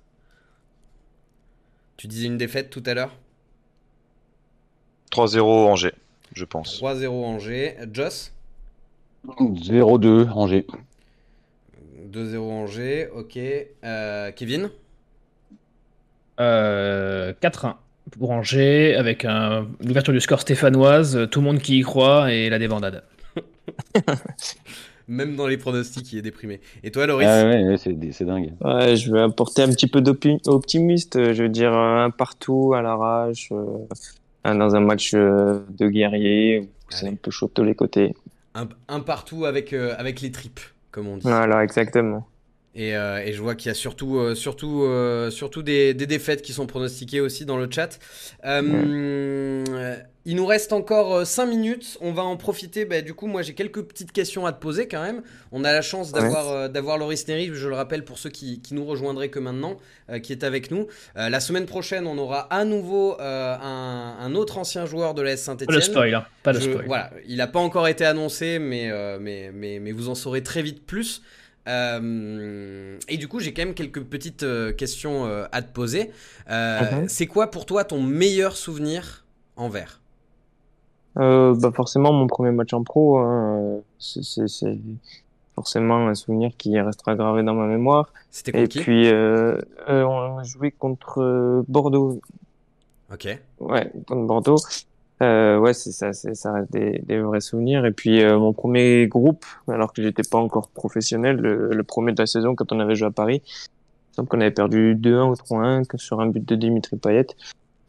Tu 1.97 2.07
disais 2.07 2.27
une 2.27 2.37
défaite 2.37 2.69
tout 2.69 2.83
à 2.85 2.93
l'heure? 2.93 3.15
3-0 5.11 5.41
Angers, 5.41 5.95
je 6.33 6.45
pense. 6.45 6.81
3-0 6.81 7.07
Angers. 7.07 7.77
Joss? 7.91 8.33
0-2, 9.27 10.29
Angers. 10.29 10.65
2-0 12.11 12.37
Angers, 12.51 13.09
ok. 13.15 13.37
Euh, 13.83 14.31
Kevin 14.35 14.69
Euh, 16.39 17.33
4-1 17.41 17.75
pour 18.17 18.31
Angers, 18.31 18.95
avec 18.95 19.25
un- 19.25 19.67
l'ouverture 19.85 20.13
du 20.13 20.21
score 20.21 20.39
stéphanoise, 20.41 21.15
euh, 21.17 21.25
tout 21.27 21.41
le 21.41 21.45
monde 21.45 21.59
qui 21.59 21.79
y 21.79 21.81
croit 21.81 22.31
et 22.33 22.49
la 22.49 22.57
débandade. 22.59 23.03
Même 25.07 25.35
dans 25.35 25.47
les 25.47 25.57
pronostics, 25.57 26.13
il 26.13 26.19
est 26.19 26.23
déprimé. 26.23 26.61
Et 26.83 26.91
toi, 26.91 27.07
Loris 27.07 27.27
Ah 27.29 27.43
ouais, 27.45 27.63
ouais, 27.65 27.77
c'est 27.77 27.95
c'est 28.11 28.25
dingue. 28.25 28.53
Ouais, 28.61 28.95
je 28.95 29.11
vais 29.11 29.21
apporter 29.21 29.63
un 29.63 29.69
petit 29.69 29.87
peu 29.87 30.01
d'optimiste. 30.01 31.33
Je 31.33 31.43
veux 31.43 31.49
dire 31.49 31.73
euh, 31.73 32.05
un 32.05 32.09
partout 32.11 32.73
à 32.75 32.81
l'arrache, 32.83 33.49
euh, 33.51 33.65
un- 34.43 34.55
dans 34.55 34.75
un 34.75 34.79
match 34.81 35.13
euh, 35.15 35.59
de 35.77 35.87
guerrier. 35.89 36.59
où 36.59 36.67
C'est 36.89 37.07
un 37.07 37.15
peu 37.15 37.31
chaud 37.31 37.47
de 37.47 37.53
tous 37.53 37.63
les 37.63 37.73
côtés. 37.75 38.13
un, 38.53 38.67
un 38.87 38.99
partout 38.99 39.45
avec, 39.45 39.73
euh, 39.73 39.95
avec 39.97 40.21
les 40.21 40.31
tripes, 40.31 40.59
comme 40.91 41.07
on 41.07 41.17
exactement. 41.63 42.28
Et, 42.75 42.95
euh, 42.95 43.17
et 43.25 43.33
je 43.33 43.41
vois 43.41 43.55
qu'il 43.55 43.69
y 43.69 43.71
a 43.71 43.75
surtout, 43.75 44.17
euh, 44.19 44.35
surtout, 44.35 44.83
euh, 44.83 45.31
surtout 45.31 45.63
des, 45.63 45.93
des 45.95 46.05
défaites 46.05 46.41
qui 46.43 46.53
sont 46.53 46.67
pronostiquées 46.67 47.19
aussi 47.19 47.45
dans 47.45 47.57
le 47.57 47.67
chat. 47.69 47.97
Il 50.25 50.35
nous 50.35 50.45
reste 50.45 50.73
encore 50.73 51.25
5 51.25 51.45
minutes. 51.47 51.97
On 52.01 52.11
va 52.11 52.23
en 52.23 52.37
profiter. 52.37 52.85
Bah, 52.85 53.01
du 53.01 53.13
coup, 53.13 53.25
moi, 53.25 53.41
j'ai 53.41 53.53
quelques 53.53 53.81
petites 53.81 54.11
questions 54.11 54.45
à 54.45 54.51
te 54.51 54.59
poser 54.59 54.87
quand 54.87 55.01
même. 55.01 55.23
On 55.51 55.63
a 55.63 55.71
la 55.71 55.81
chance 55.81 56.11
d'avoir 56.11 56.49
euh, 56.49 56.67
d'avoir 56.67 56.97
Loris 56.97 57.27
Nery, 57.27 57.49
je 57.53 57.67
le 57.67 57.73
rappelle 57.73 58.03
pour 58.03 58.19
ceux 58.19 58.29
qui, 58.29 58.61
qui 58.61 58.73
nous 58.75 58.85
rejoindraient 58.85 59.29
que 59.29 59.39
maintenant, 59.39 59.77
euh, 60.11 60.19
qui 60.19 60.31
est 60.33 60.43
avec 60.43 60.69
nous. 60.71 60.87
Euh, 61.17 61.29
la 61.29 61.39
semaine 61.39 61.65
prochaine, 61.65 62.05
on 62.05 62.17
aura 62.17 62.41
à 62.53 62.65
nouveau 62.65 63.19
euh, 63.19 63.55
un, 63.59 64.17
un 64.19 64.35
autre 64.35 64.57
ancien 64.59 64.85
joueur 64.85 65.13
de 65.15 65.21
l'AS 65.23 65.43
Pas 65.45 65.55
de 65.55 65.59
Saint-Etienne. 65.65 65.81
spoil, 65.81 66.13
hein. 66.13 66.25
Pas 66.43 66.53
de 66.53 66.59
Je- 66.59 66.69
spoil. 66.69 66.85
Voilà, 66.85 67.09
il 67.27 67.37
n'a 67.37 67.47
pas 67.47 67.59
encore 67.59 67.87
été 67.87 68.05
annoncé, 68.05 68.59
mais, 68.59 68.91
euh, 68.91 69.17
mais, 69.19 69.51
mais, 69.53 69.79
mais 69.79 69.91
vous 69.93 70.09
en 70.09 70.15
saurez 70.15 70.43
très 70.43 70.61
vite 70.61 70.85
plus. 70.85 71.23
Euh, 71.69 72.97
et 73.07 73.17
du 73.17 73.27
coup, 73.27 73.39
j'ai 73.39 73.53
quand 73.53 73.63
même 73.63 73.75
quelques 73.75 74.03
petites 74.03 74.43
euh, 74.43 74.73
questions 74.73 75.25
euh, 75.25 75.45
à 75.51 75.61
te 75.61 75.71
poser. 75.71 76.11
Euh, 76.49 76.89
Mhm. 76.91 77.07
C'est 77.07 77.27
quoi 77.27 77.51
pour 77.51 77.65
toi 77.65 77.83
ton 77.85 78.01
meilleur 78.01 78.57
souvenir 78.57 79.25
en 79.55 79.69
vert? 79.69 80.01
Bah 81.15 81.71
forcément, 81.75 82.13
mon 82.13 82.27
premier 82.27 82.51
match 82.51 82.73
en 82.73 82.83
pro, 82.83 83.17
hein, 83.19 83.81
c'est 83.99 84.77
forcément 85.55 86.07
un 86.07 86.15
souvenir 86.15 86.51
qui 86.57 86.79
restera 86.79 87.15
gravé 87.15 87.43
dans 87.43 87.53
ma 87.55 87.67
mémoire. 87.67 88.13
C'était 88.31 88.51
Et 88.53 88.63
contre 88.63 88.69
qui? 88.69 88.79
puis, 88.79 89.09
on 89.11 90.37
a 90.37 90.43
joué 90.43 90.71
contre 90.71 91.63
Bordeaux. 91.67 92.21
Ok. 93.11 93.39
Ouais, 93.59 93.91
contre 94.07 94.25
Bordeaux. 94.27 94.57
Euh, 95.21 95.57
ouais, 95.59 95.73
c'est 95.73 95.91
ça, 95.91 96.13
c'est 96.13 96.33
ça 96.33 96.53
reste 96.53 96.71
des, 96.71 96.99
des 97.05 97.19
vrais 97.19 97.41
souvenirs. 97.41 97.85
Et 97.85 97.91
puis 97.91 98.23
euh, 98.23 98.39
mon 98.39 98.53
premier 98.53 99.07
groupe, 99.07 99.45
alors 99.67 99.91
que 99.91 100.01
j'étais 100.01 100.23
pas 100.29 100.37
encore 100.37 100.69
professionnel, 100.69 101.37
le, 101.37 101.69
le 101.73 101.83
premier 101.83 102.13
de 102.13 102.21
la 102.21 102.25
saison 102.27 102.55
quand 102.55 102.71
on 102.71 102.79
avait 102.79 102.95
joué 102.95 103.07
à 103.07 103.11
Paris, 103.11 103.41
semble 104.11 104.29
qu'on 104.29 104.41
avait 104.41 104.51
perdu 104.51 104.95
2-1 104.95 105.29
ou 105.29 105.33
3-1 105.33 105.85
que 105.85 105.97
sur 105.97 106.19
un 106.21 106.27
but 106.27 106.47
de 106.47 106.55
Dimitri 106.55 106.97
Payet. 106.97 107.27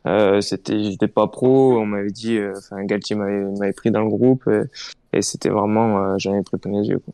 Euh, 0.06 0.40
c'était, 0.40 0.82
j'étais 0.82 1.08
pas 1.08 1.26
pro, 1.26 1.78
on 1.78 1.84
m'avait 1.86 2.10
dit, 2.10 2.38
euh, 2.38 2.54
enfin 2.56 2.82
Galtier 2.84 3.16
m'avait 3.16 3.44
m'avait 3.58 3.72
pris 3.72 3.90
dans 3.90 4.00
le 4.00 4.08
groupe 4.08 4.44
euh, 4.46 4.64
et 5.12 5.20
c'était 5.22 5.50
vraiment, 5.50 5.98
euh, 5.98 6.14
j'en 6.18 6.34
ai 6.34 6.42
pris 6.42 6.56
plein 6.56 6.80
les 6.80 6.88
yeux. 6.88 7.00
Quoi. 7.00 7.12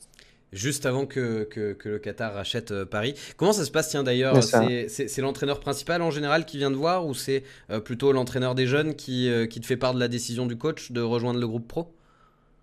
Juste 0.56 0.86
avant 0.86 1.04
que, 1.04 1.44
que, 1.44 1.74
que 1.74 1.88
le 1.90 1.98
Qatar 1.98 2.32
rachète 2.32 2.70
euh, 2.70 2.86
Paris. 2.86 3.14
Comment 3.36 3.52
ça 3.52 3.64
se 3.64 3.70
passe, 3.70 3.90
tiens 3.90 4.02
d'ailleurs 4.02 4.42
C'est 4.42 5.18
l'entraîneur 5.18 5.60
principal 5.60 6.00
en 6.00 6.10
général 6.10 6.46
qui 6.46 6.56
vient 6.56 6.70
te 6.70 6.76
voir 6.76 7.06
ou 7.06 7.12
c'est 7.14 7.42
euh, 7.70 7.78
plutôt 7.78 8.10
l'entraîneur 8.12 8.54
des 8.54 8.66
jeunes 8.66 8.94
qui, 8.94 9.28
euh, 9.28 9.46
qui 9.46 9.60
te 9.60 9.66
fait 9.66 9.76
part 9.76 9.92
de 9.92 10.00
la 10.00 10.08
décision 10.08 10.46
du 10.46 10.56
coach 10.56 10.92
de 10.92 11.02
rejoindre 11.02 11.38
le 11.38 11.46
groupe 11.46 11.68
pro? 11.68 11.92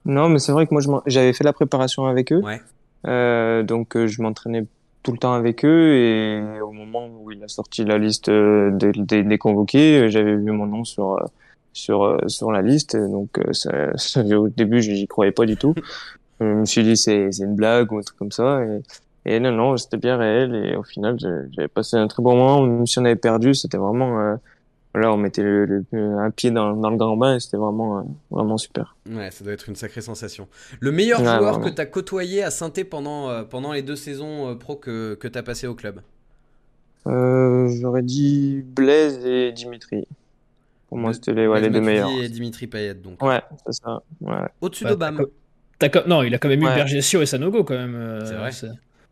Non, 0.05 0.27
mais 0.27 0.39
c'est 0.39 0.51
vrai 0.51 0.65
que 0.65 0.73
moi 0.73 1.03
j'avais 1.05 1.33
fait 1.33 1.43
la 1.43 1.53
préparation 1.53 2.05
avec 2.07 2.33
eux, 2.33 2.41
Ouais. 2.41 2.61
euh, 3.07 3.63
donc 3.63 3.95
je 3.95 4.21
m'entraînais 4.21 4.65
tout 5.03 5.11
le 5.11 5.17
temps 5.17 5.33
avec 5.33 5.63
eux 5.63 5.93
et 5.95 6.61
au 6.61 6.71
moment 6.71 7.07
où 7.07 7.31
il 7.31 7.43
a 7.43 7.47
sorti 7.47 7.85
la 7.85 7.97
liste 7.97 8.29
des, 8.29 8.91
des, 8.95 9.23
des 9.23 9.37
convoqués, 9.37 10.09
j'avais 10.09 10.35
vu 10.35 10.51
mon 10.51 10.65
nom 10.65 10.83
sur 10.83 11.23
sur 11.73 12.17
sur 12.27 12.51
la 12.51 12.61
liste, 12.61 12.97
donc 12.97 13.39
ça, 13.51 13.71
ça- 13.97 14.23
au 14.23 14.49
début 14.49 14.81
j'y 14.81 15.07
croyais 15.07 15.31
pas 15.31 15.45
du 15.45 15.55
tout. 15.57 15.73
Je 16.39 16.45
me 16.45 16.65
suis 16.65 16.83
dit 16.83 16.97
c'est 16.97 17.31
c'est 17.31 17.43
une 17.43 17.55
blague 17.55 17.91
ou 17.91 17.97
un 17.99 18.01
truc 18.01 18.17
comme 18.17 18.31
ça 18.31 18.63
et, 18.65 18.81
et 19.35 19.39
non 19.39 19.51
non 19.51 19.77
c'était 19.77 19.97
bien 19.97 20.17
réel 20.17 20.55
et 20.55 20.75
au 20.75 20.83
final 20.83 21.17
j'ai- 21.19 21.27
j'avais 21.51 21.67
passé 21.67 21.95
un 21.97 22.07
très 22.07 22.21
bon 22.23 22.35
moment 22.35 22.61
même 22.65 22.85
si 22.87 22.99
on 22.99 23.05
avait 23.05 23.15
perdu 23.15 23.53
c'était 23.55 23.77
vraiment 23.77 24.19
euh, 24.19 24.35
voilà 24.93 25.13
on 25.13 25.17
mettait 25.17 25.43
le, 25.43 25.65
le- 25.65 25.85
un 26.19 26.31
pied 26.31 26.51
dans, 26.51 26.75
dans 26.75 26.89
le 26.91 26.97
grand 26.97 27.17
bain 27.17 27.35
et 27.35 27.39
c'était 27.39 27.57
vraiment 27.57 27.99
euh, 27.99 28.03
vraiment 28.31 28.57
super. 28.57 28.97
Ouais, 29.09 29.31
ça 29.31 29.43
doit 29.43 29.53
être 29.53 29.67
une 29.67 29.75
sacrée 29.75 30.01
sensation. 30.01 30.47
Le 30.79 30.91
meilleur 30.91 31.19
Ouais, 31.19 31.25
joueur 31.25 31.53
vraiment. 31.53 31.65
que 31.65 31.69
tu 31.69 31.81
as 31.81 31.85
côtoyé 31.85 32.41
à 32.43 32.51
saint 32.51 32.71
pendant, 32.89 33.29
euh, 33.29 33.43
pendant 33.43 33.73
les 33.73 33.81
deux 33.81 33.97
saisons 33.97 34.49
euh, 34.49 34.55
pro 34.55 34.77
que, 34.77 35.15
que 35.15 35.27
tu 35.27 35.37
as 35.37 35.43
passé 35.43 35.67
au 35.67 35.75
club? 35.75 36.01
Euh, 37.07 37.67
j'aurais 37.81 38.01
dit 38.03 38.61
Blaise 38.63 39.25
et 39.25 39.51
Dimitri. 39.51 40.05
Pour 40.87 40.97
moi, 40.99 41.13
c'était 41.13 41.33
les, 41.33 41.47
ouais, 41.47 41.61
les 41.61 41.69
deux 41.69 41.81
meilleurs. 41.81 42.09
Et 42.11 42.29
Dimitri 42.29 42.67
Payet, 42.67 42.95
donc. 42.95 43.19
Ouais, 43.21 43.41
c'est 43.65 43.73
ça. 43.73 44.01
Ouais. 44.21 44.47
Au-dessus 44.61 44.83
Bah, 44.85 44.91
d'Obama. 44.91 45.21
Non, 46.07 46.23
il 46.23 46.33
a 46.33 46.37
quand 46.37 46.47
même 46.49 46.61
eu 46.61 46.65
Ouais. 46.65 46.75
Bergesio 46.75 47.21
et 47.21 47.25
Sanogo 47.25 47.63
quand 47.63 47.75
même. 47.75 47.95
euh, 47.95 48.25
C'est 48.25 48.35
vrai. 48.35 48.51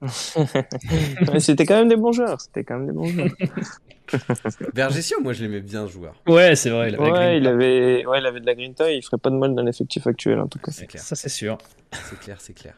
C'était 1.39 1.66
quand 1.66 1.76
même 1.76 1.89
des 1.89 1.95
bons 1.95 2.12
joueurs. 2.12 2.39
C'était 2.41 2.64
quand 2.64 2.78
même 2.80 2.88
des 2.88 2.93
bons 2.93 3.05
joueurs. 3.07 3.28
Vergesio, 4.74 5.22
moi 5.22 5.34
je 5.34 5.43
l'aimais 5.43 5.62
bien, 5.62 5.88
ce 5.88 5.91
joueur. 5.93 6.16
Ouais, 6.28 6.55
c'est 6.55 6.70
vrai. 6.70 6.89
Il 6.89 6.95
avait 6.95 7.05
la 7.09 7.12
Ouais, 7.14 7.38
il 7.38 7.47
avait, 7.47 8.05
ouais, 8.05 8.20
il 8.20 8.26
avait 8.26 8.39
de 8.39 8.45
la 8.45 8.55
grinta. 8.55 8.91
Il 8.91 9.03
ferait 9.03 9.18
pas 9.18 9.30
de 9.30 9.36
mal 9.36 9.53
dans 9.55 9.64
l'effectif 9.64 10.07
actuel, 10.07 10.39
en 10.39 10.47
tout 10.47 10.59
cas. 10.59 10.72
C'est 10.72 10.88
clair, 10.88 11.01
Ça, 11.03 11.16
c'est 11.16 11.30
sûr. 11.30 11.57
c'est 12.09 12.20
clair, 12.20 12.38
c'est 12.39 12.53
clair. 12.53 12.74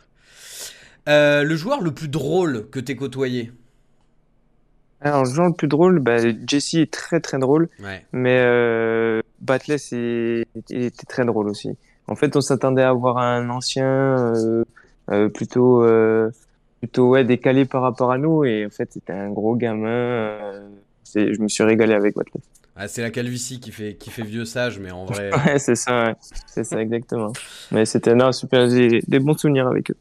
Euh, 1.09 1.43
le 1.43 1.55
joueur 1.55 1.81
le 1.81 1.91
plus 1.93 2.07
drôle 2.07 2.69
que 2.69 2.79
t'aies 2.79 2.95
côtoyé? 2.95 3.51
Alors, 5.01 5.25
le 5.25 5.29
joueur 5.29 5.47
le 5.49 5.53
plus 5.53 5.67
drôle, 5.67 5.99
bah, 5.99 6.17
Jesse 6.47 6.75
est 6.75 6.91
très 6.91 7.19
très 7.19 7.38
drôle, 7.39 7.67
Ouais. 7.84 8.05
mais 8.13 8.38
euh, 8.39 9.21
Batley, 9.41 9.77
c'est, 9.77 10.45
il 10.69 10.84
était 10.84 11.05
très 11.05 11.25
drôle 11.25 11.49
aussi. 11.49 11.71
En 12.08 12.16
fait, 12.16 12.36
on 12.36 12.41
s'attendait 12.41 12.82
à 12.84 12.89
avoir 12.89 13.18
un 13.18 13.49
ancien 13.49 13.86
euh, 13.86 14.64
euh, 15.12 15.30
plutôt, 15.30 15.84
euh, 15.84 16.30
plutôt 16.80 17.10
ouais, 17.10 17.24
décalé 17.24 17.66
par 17.66 17.82
rapport 17.82 18.12
à 18.12 18.18
nous, 18.18 18.43
et 18.43 18.66
en 18.66 18.70
fait, 18.70 18.91
c'était 18.91 19.14
un 19.14 19.30
gros 19.30 19.56
gamin. 19.56 19.88
euh, 19.88 20.70
je 21.16 21.39
me 21.41 21.47
suis 21.47 21.64
régalé 21.64 21.93
avec 21.93 22.16
Batley. 22.16 22.41
Ah, 22.76 22.88
c'est 22.88 23.04
la 23.04 23.12
calvitie 23.12 23.60
qui 23.60 23.72
fait, 23.72 23.95
qui 23.95 24.10
fait 24.10 24.24
vieux 24.24 24.45
sage, 24.45 24.80
mais 24.80 24.91
en 24.91 25.06
vrai. 25.06 25.30
Ouais, 25.45 25.60
c'est 25.60 25.76
ça, 25.76 26.06
ouais. 26.06 26.16
c'est 26.47 26.64
ça 26.64 26.82
exactement. 26.82 27.32
Mais 27.72 27.86
c'était 27.86 28.16
non, 28.16 28.32
super, 28.32 28.68
j'ai 28.70 29.01
des 29.08 29.20
bons 29.20 29.38
souvenirs 29.38 29.68
avec 29.68 29.91
eux. 29.91 29.97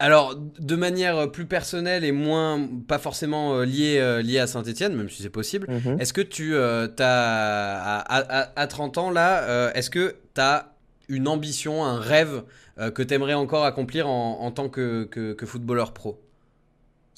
Alors, 0.00 0.34
de 0.34 0.74
manière 0.74 1.30
plus 1.30 1.46
personnelle 1.46 2.02
et 2.02 2.10
moins, 2.10 2.60
pas 2.88 2.98
forcément 2.98 3.54
euh, 3.54 3.64
liée, 3.64 3.98
euh, 4.00 4.20
liée 4.20 4.40
à 4.40 4.48
Saint-Etienne, 4.48 4.96
même 4.96 5.08
si 5.08 5.22
c'est 5.22 5.30
possible, 5.30 5.68
Mhm. 5.70 6.00
est-ce 6.00 6.12
que 6.12 6.20
tu 6.22 6.54
t'as, 6.96 7.06
à, 7.06 7.98
à- 8.00 8.40
à- 8.42 8.60
à 8.60 8.66
30 8.66 8.98
ans 8.98 9.10
là, 9.12 9.70
est-ce 9.76 9.90
que 9.90 10.16
tu 10.34 10.40
as 10.40 10.71
une 11.08 11.28
ambition, 11.28 11.84
un 11.84 11.98
rêve 11.98 12.42
euh, 12.78 12.90
que 12.90 13.02
tu 13.02 13.14
aimerais 13.14 13.34
encore 13.34 13.64
accomplir 13.64 14.08
en, 14.08 14.40
en 14.40 14.50
tant 14.50 14.68
que, 14.68 15.04
que, 15.04 15.32
que 15.32 15.46
footballeur 15.46 15.92
pro 15.92 16.18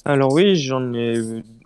Alors 0.05 0.33
oui, 0.33 0.57
j'en 0.57 0.93
ai 0.93 1.15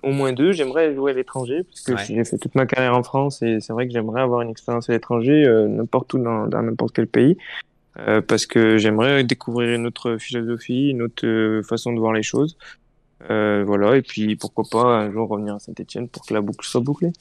au 0.03 0.11
moins 0.13 0.33
deux. 0.33 0.53
J'aimerais 0.53 0.95
jouer 0.95 1.13
à 1.13 1.15
l'étranger 1.15 1.63
parce 1.65 1.81
que 1.83 1.93
Ouais. 1.93 2.05
j'ai 2.07 2.25
fait 2.25 2.39
toute 2.39 2.55
ma 2.55 2.67
carrière 2.67 2.95
en 2.97 3.03
France 3.03 3.43
et 3.43 3.61
c'est 3.61 3.73
vrai 3.73 3.87
que 3.87 3.93
j'aimerais 3.93 4.21
avoir 4.23 4.43
une 4.43 4.51
expérience 4.51 4.89
à 4.91 4.93
l'étranger, 4.93 5.45
euh, 5.47 5.67
n'importe 5.69 6.15
où 6.15 6.19
dans 6.19 6.47
n'importe 6.63 6.95
quel 6.95 7.07
pays, 7.07 7.37
euh, 7.99 8.21
parce 8.21 8.47
que 8.47 8.79
j'aimerais 8.79 9.25
découvrir 9.25 9.75
une 9.75 9.87
autre 9.87 10.19
philosophie, 10.19 10.91
une 10.91 11.03
autre 11.03 11.61
façon 11.69 11.93
de 11.93 11.99
voir 11.99 12.13
les 12.13 12.23
choses. 12.23 12.57
Voilà, 13.29 13.97
et 13.97 14.03
puis 14.03 14.37
pourquoi 14.37 14.65
pas 14.71 14.85
un 14.85 15.11
jour 15.11 15.29
revenir 15.29 15.57
à 15.57 15.59
Saint-Etienne 15.59 16.09
pour 16.09 16.25
que 16.25 16.33
la 16.33 16.41
boucle 16.41 16.65
soit 16.67 16.81
bouclée. 16.81 17.13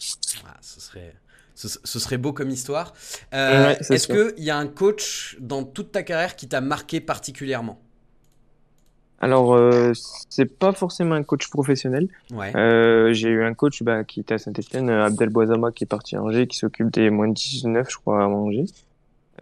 Ah, 0.45 0.55
ce, 0.61 0.79
serait, 0.79 1.15
ce, 1.57 1.79
ce 1.83 1.99
serait 1.99 2.17
beau 2.17 2.33
comme 2.33 2.49
histoire. 2.51 2.93
Euh, 3.33 3.69
Ouais, 3.69 3.77
est-ce 3.89 4.07
qu'il 4.07 4.43
y 4.43 4.51
a 4.51 4.57
un 4.57 4.67
coach 4.67 5.37
dans 5.39 5.63
toute 5.63 5.91
ta 5.91 6.03
carrière 6.03 6.35
qui 6.35 6.47
t'a 6.47 6.61
marqué 6.61 7.01
particulièrement? 7.01 7.79
Alors, 9.19 9.55
euh, 9.55 9.93
c'est 10.29 10.45
pas 10.45 10.73
forcément 10.73 11.15
un 11.15 11.23
coach 11.23 11.49
professionnel. 11.49 12.07
Ouais. 12.31 12.55
Euh, 12.55 13.13
j'ai 13.13 13.29
eu 13.29 13.43
un 13.43 13.55
coach 13.55 13.81
bah, 13.81 14.03
qui 14.03 14.19
était 14.19 14.35
à 14.35 14.37
Saint-Etienne, 14.37 14.89
Abdel 14.91 15.29
Boisama, 15.29 15.71
qui 15.71 15.85
est 15.85 15.87
parti 15.87 16.15
à 16.15 16.21
Angers, 16.21 16.45
qui 16.47 16.57
s'occupe 16.57 16.91
des 16.91 17.09
moins 17.09 17.27
de 17.27 17.33
19, 17.33 17.87
je 17.89 17.97
crois, 17.97 18.21
à 18.23 18.27
Angers, 18.27 18.65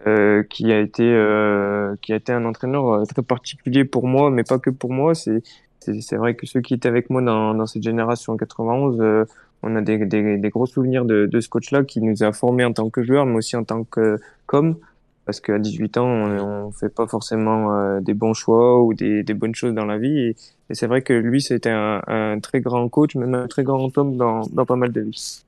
euh, 0.07 0.43
qui 0.43 0.71
a 0.71 0.79
été 0.79 1.03
euh, 1.03 1.95
qui 2.01 2.13
a 2.13 2.15
été 2.17 2.31
un 2.33 2.45
entraîneur 2.45 2.89
euh, 2.93 3.05
très 3.05 3.21
particulier 3.23 3.85
pour 3.85 4.07
moi, 4.07 4.31
mais 4.31 4.43
pas 4.43 4.59
que 4.59 4.69
pour 4.69 4.91
moi. 4.91 5.13
C'est 5.15 6.15
vrai 6.15 6.35
que 6.35 6.47
ceux 6.47 6.61
qui 6.61 6.73
étaient 6.73 6.87
avec 6.89 7.09
moi 7.09 7.21
dans 7.21 7.53
dans 7.53 7.65
cette 7.67 7.83
génération 7.83 8.35
91, 8.37 8.97
euh, 9.01 9.25
on 9.65 9.75
a 9.75 9.81
des 9.81 10.05
des, 10.05 10.37
des 10.37 10.49
gros 10.49 10.65
souvenirs 10.65 11.05
de 11.05 11.25
de 11.25 11.39
ce 11.41 11.49
coach-là 11.49 11.83
qui 11.83 12.01
nous 12.01 12.23
a 12.23 12.31
formés 12.31 12.65
en 12.65 12.73
tant 12.73 12.89
que 12.89 13.03
joueurs, 13.03 13.25
mais 13.25 13.35
aussi 13.37 13.55
en 13.57 13.65
tant 13.65 13.83
que 13.83 14.19
comme 14.45 14.77
parce 15.25 15.39
qu'à 15.41 15.57
18 15.59 15.97
ans, 15.97 16.05
on, 16.07 16.67
on 16.67 16.71
fait 16.71 16.89
pas 16.89 17.07
forcément 17.07 17.75
euh, 17.75 17.99
des 17.99 18.13
bons 18.13 18.35
choix 18.35 18.83
ou 18.83 18.93
des, 18.93 19.23
des 19.23 19.33
bonnes 19.33 19.55
choses 19.55 19.73
dans 19.73 19.85
la 19.85 19.97
vie. 19.97 20.17
Et, 20.19 20.35
et 20.69 20.75
c'est 20.75 20.85
vrai 20.85 21.01
que 21.01 21.13
lui, 21.13 21.41
c'était 21.41 21.71
un, 21.71 22.01
un 22.07 22.39
très 22.39 22.61
grand 22.61 22.87
coach, 22.89 23.15
même 23.15 23.33
un 23.33 23.47
très 23.47 23.63
grand 23.63 23.97
homme 23.97 24.17
dans, 24.17 24.41
dans 24.47 24.65
pas 24.67 24.75
mal 24.75 24.91
de 24.91 25.01
vies. 25.01 25.41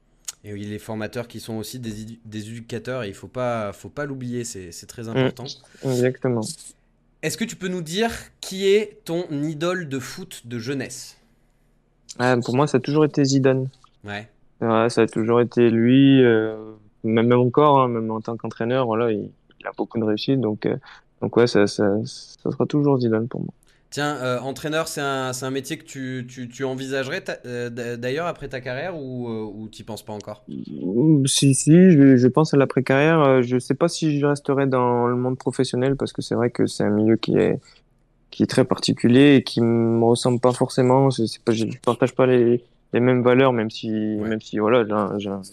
Et 0.44 0.54
oui, 0.54 0.66
les 0.66 0.80
formateurs 0.80 1.28
qui 1.28 1.40
sont 1.40 1.58
aussi 1.58 1.78
des, 1.80 2.04
édu- 2.06 2.20
des 2.26 2.50
éducateurs, 2.50 3.04
et 3.04 3.10
il 3.10 3.14
faut 3.14 3.28
pas, 3.28 3.72
faut 3.74 3.90
pas 3.90 4.06
l'oublier, 4.06 4.44
c'est 4.46 4.70
Mm. 4.70 4.88
très 4.88 5.10
important. 5.10 5.44
Exactement. 5.84 6.42
Est-ce 7.22 7.38
que 7.38 7.46
tu 7.46 7.56
peux 7.56 7.68
nous 7.68 7.82
dire 7.82 8.12
qui 8.42 8.68
est 8.68 8.98
ton 9.06 9.26
idole 9.44 9.90
de 9.90 10.00
foot 10.00 10.44
de 10.46 10.58
jeunesse? 10.60 11.18
Ah, 12.20 12.36
pour 12.44 12.56
moi, 12.56 12.68
ça 12.68 12.78
a 12.78 12.80
toujours 12.80 13.06
été 13.06 13.24
Zidane. 13.24 13.68
Ouais. 14.04 14.28
Ouais, 14.62 14.90
ça 14.90 15.02
a 15.02 15.08
toujours 15.08 15.42
été 15.42 15.70
lui, 15.70 16.24
euh, 16.24 16.56
même, 17.04 17.28
même 17.28 17.40
encore, 17.40 17.82
hein, 17.82 17.88
même 17.88 18.10
en 18.12 18.22
tant 18.22 18.38
qu'entraîneur, 18.38 18.86
voilà, 18.86 19.12
il, 19.12 19.30
il 19.60 19.68
a 19.68 19.72
beaucoup 19.78 20.00
de 20.00 20.04
réussite. 20.04 20.42
Donc, 20.42 20.66
euh, 20.66 20.76
donc 21.22 21.36
ouais, 21.38 21.48
ça, 21.48 21.68
ça, 21.68 21.98
ça 22.04 22.52
sera 22.52 22.66
toujours 22.66 23.00
Zidane 23.00 23.28
pour 23.28 23.42
moi. 23.42 23.50
Tiens, 23.90 24.18
euh, 24.18 24.40
entraîneur, 24.40 24.90
c'est 24.90 25.00
un, 25.00 25.32
un 25.42 25.50
métier 25.50 25.78
que 25.78 25.86
tu, 25.86 26.28
tu, 26.30 26.50
tu 26.50 26.66
envisagerais 26.66 27.24
euh, 27.46 27.96
d'ailleurs 27.96 28.28
après 28.28 28.50
ta 28.50 28.60
carrière 28.60 28.98
ou, 28.98 29.30
euh, 29.30 29.50
ou 29.50 29.70
t'y 29.70 29.84
penses 29.84 30.04
pas 30.04 30.12
encore? 30.12 30.44
Si, 31.26 31.56
si, 31.56 31.92
je, 31.92 32.18
je 32.18 32.28
pense 32.28 32.54
à 32.54 32.58
l'après-carrière. 32.58 33.42
Je 33.44 33.58
sais 33.58 33.76
pas 33.76 33.88
si 33.88 34.20
je 34.20 34.26
resterai 34.26 34.68
dans 34.68 35.08
le 35.08 35.16
monde 35.16 35.38
professionnel 35.38 35.96
parce 35.96 36.12
que 36.12 36.22
c'est 36.22 36.36
vrai 36.36 36.50
que 36.50 36.66
c'est 36.66 36.84
un 36.84 36.90
milieu 36.90 37.16
qui 37.16 37.38
est 37.38 37.62
qui 38.30 38.44
est 38.44 38.48
très 38.48 38.66
particulier 38.66 39.36
et 39.38 39.44
qui 39.44 39.62
me 39.62 40.04
ressemble 40.04 40.42
pas 40.42 40.52
forcément. 40.52 41.10
Je 41.10 41.26
sais 41.26 41.40
pas, 41.44 41.54
je 41.54 41.66
je 41.72 41.80
partage 41.80 42.14
pas 42.14 42.26
les 42.26 42.62
les 42.94 43.00
mêmes 43.00 43.22
valeurs, 43.24 43.54
même 43.54 43.70
si 43.70 43.90
même 43.90 44.42
si 44.42 44.60
voilà, 44.60 44.86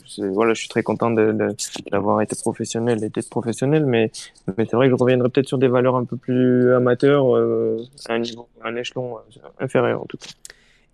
c'est- 0.06 0.28
voilà, 0.28 0.54
je 0.54 0.60
suis 0.60 0.68
très 0.68 0.82
content 0.82 1.10
d'avoir 1.10 2.20
été 2.22 2.36
professionnel 2.36 3.02
et 3.02 3.08
d'être 3.08 3.28
professionnel, 3.30 3.86
mais 3.86 4.10
mais 4.56 4.66
c'est 4.66 4.76
vrai 4.76 4.86
que 4.88 4.96
je 4.96 5.02
reviendrai 5.02 5.28
peut-être 5.28 5.48
sur 5.48 5.58
des 5.58 5.68
valeurs 5.68 5.96
un 5.96 6.04
peu 6.04 6.16
plus 6.16 6.72
amateurs, 6.74 7.36
euh, 7.36 7.82
à 8.08 8.14
un 8.14 8.18
niveau, 8.20 8.48
à 8.62 8.68
un 8.68 8.76
échelon 8.76 9.16
euh, 9.18 9.48
inférieur 9.60 10.02
en 10.02 10.06
tout 10.06 10.16
cas. 10.16 10.30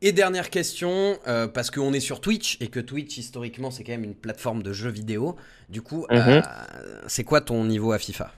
Et 0.03 0.13
dernière 0.13 0.49
question, 0.49 1.19
euh, 1.29 1.47
parce 1.47 1.71
qu'on 1.71 1.93
est 1.93 2.01
sur 2.01 2.23
Twitch 2.23 2.57
et 2.63 2.69
que 2.69 2.81
Twitch 2.81 3.19
historiquement 3.19 3.71
c'est 3.71 3.85
quand 3.85 3.93
même 3.93 4.05
une 4.05 4.15
plateforme 4.15 4.63
de 4.63 4.73
jeux 4.73 4.89
vidéo. 4.91 5.37
Du 5.69 5.83
coup, 5.83 6.07
Mhm. 6.11 6.19
euh, 6.19 6.41
c'est 7.07 7.25
quoi 7.25 7.43
ton 7.43 7.65
niveau 7.65 7.93
à 7.93 7.99
FIFA? 7.99 8.33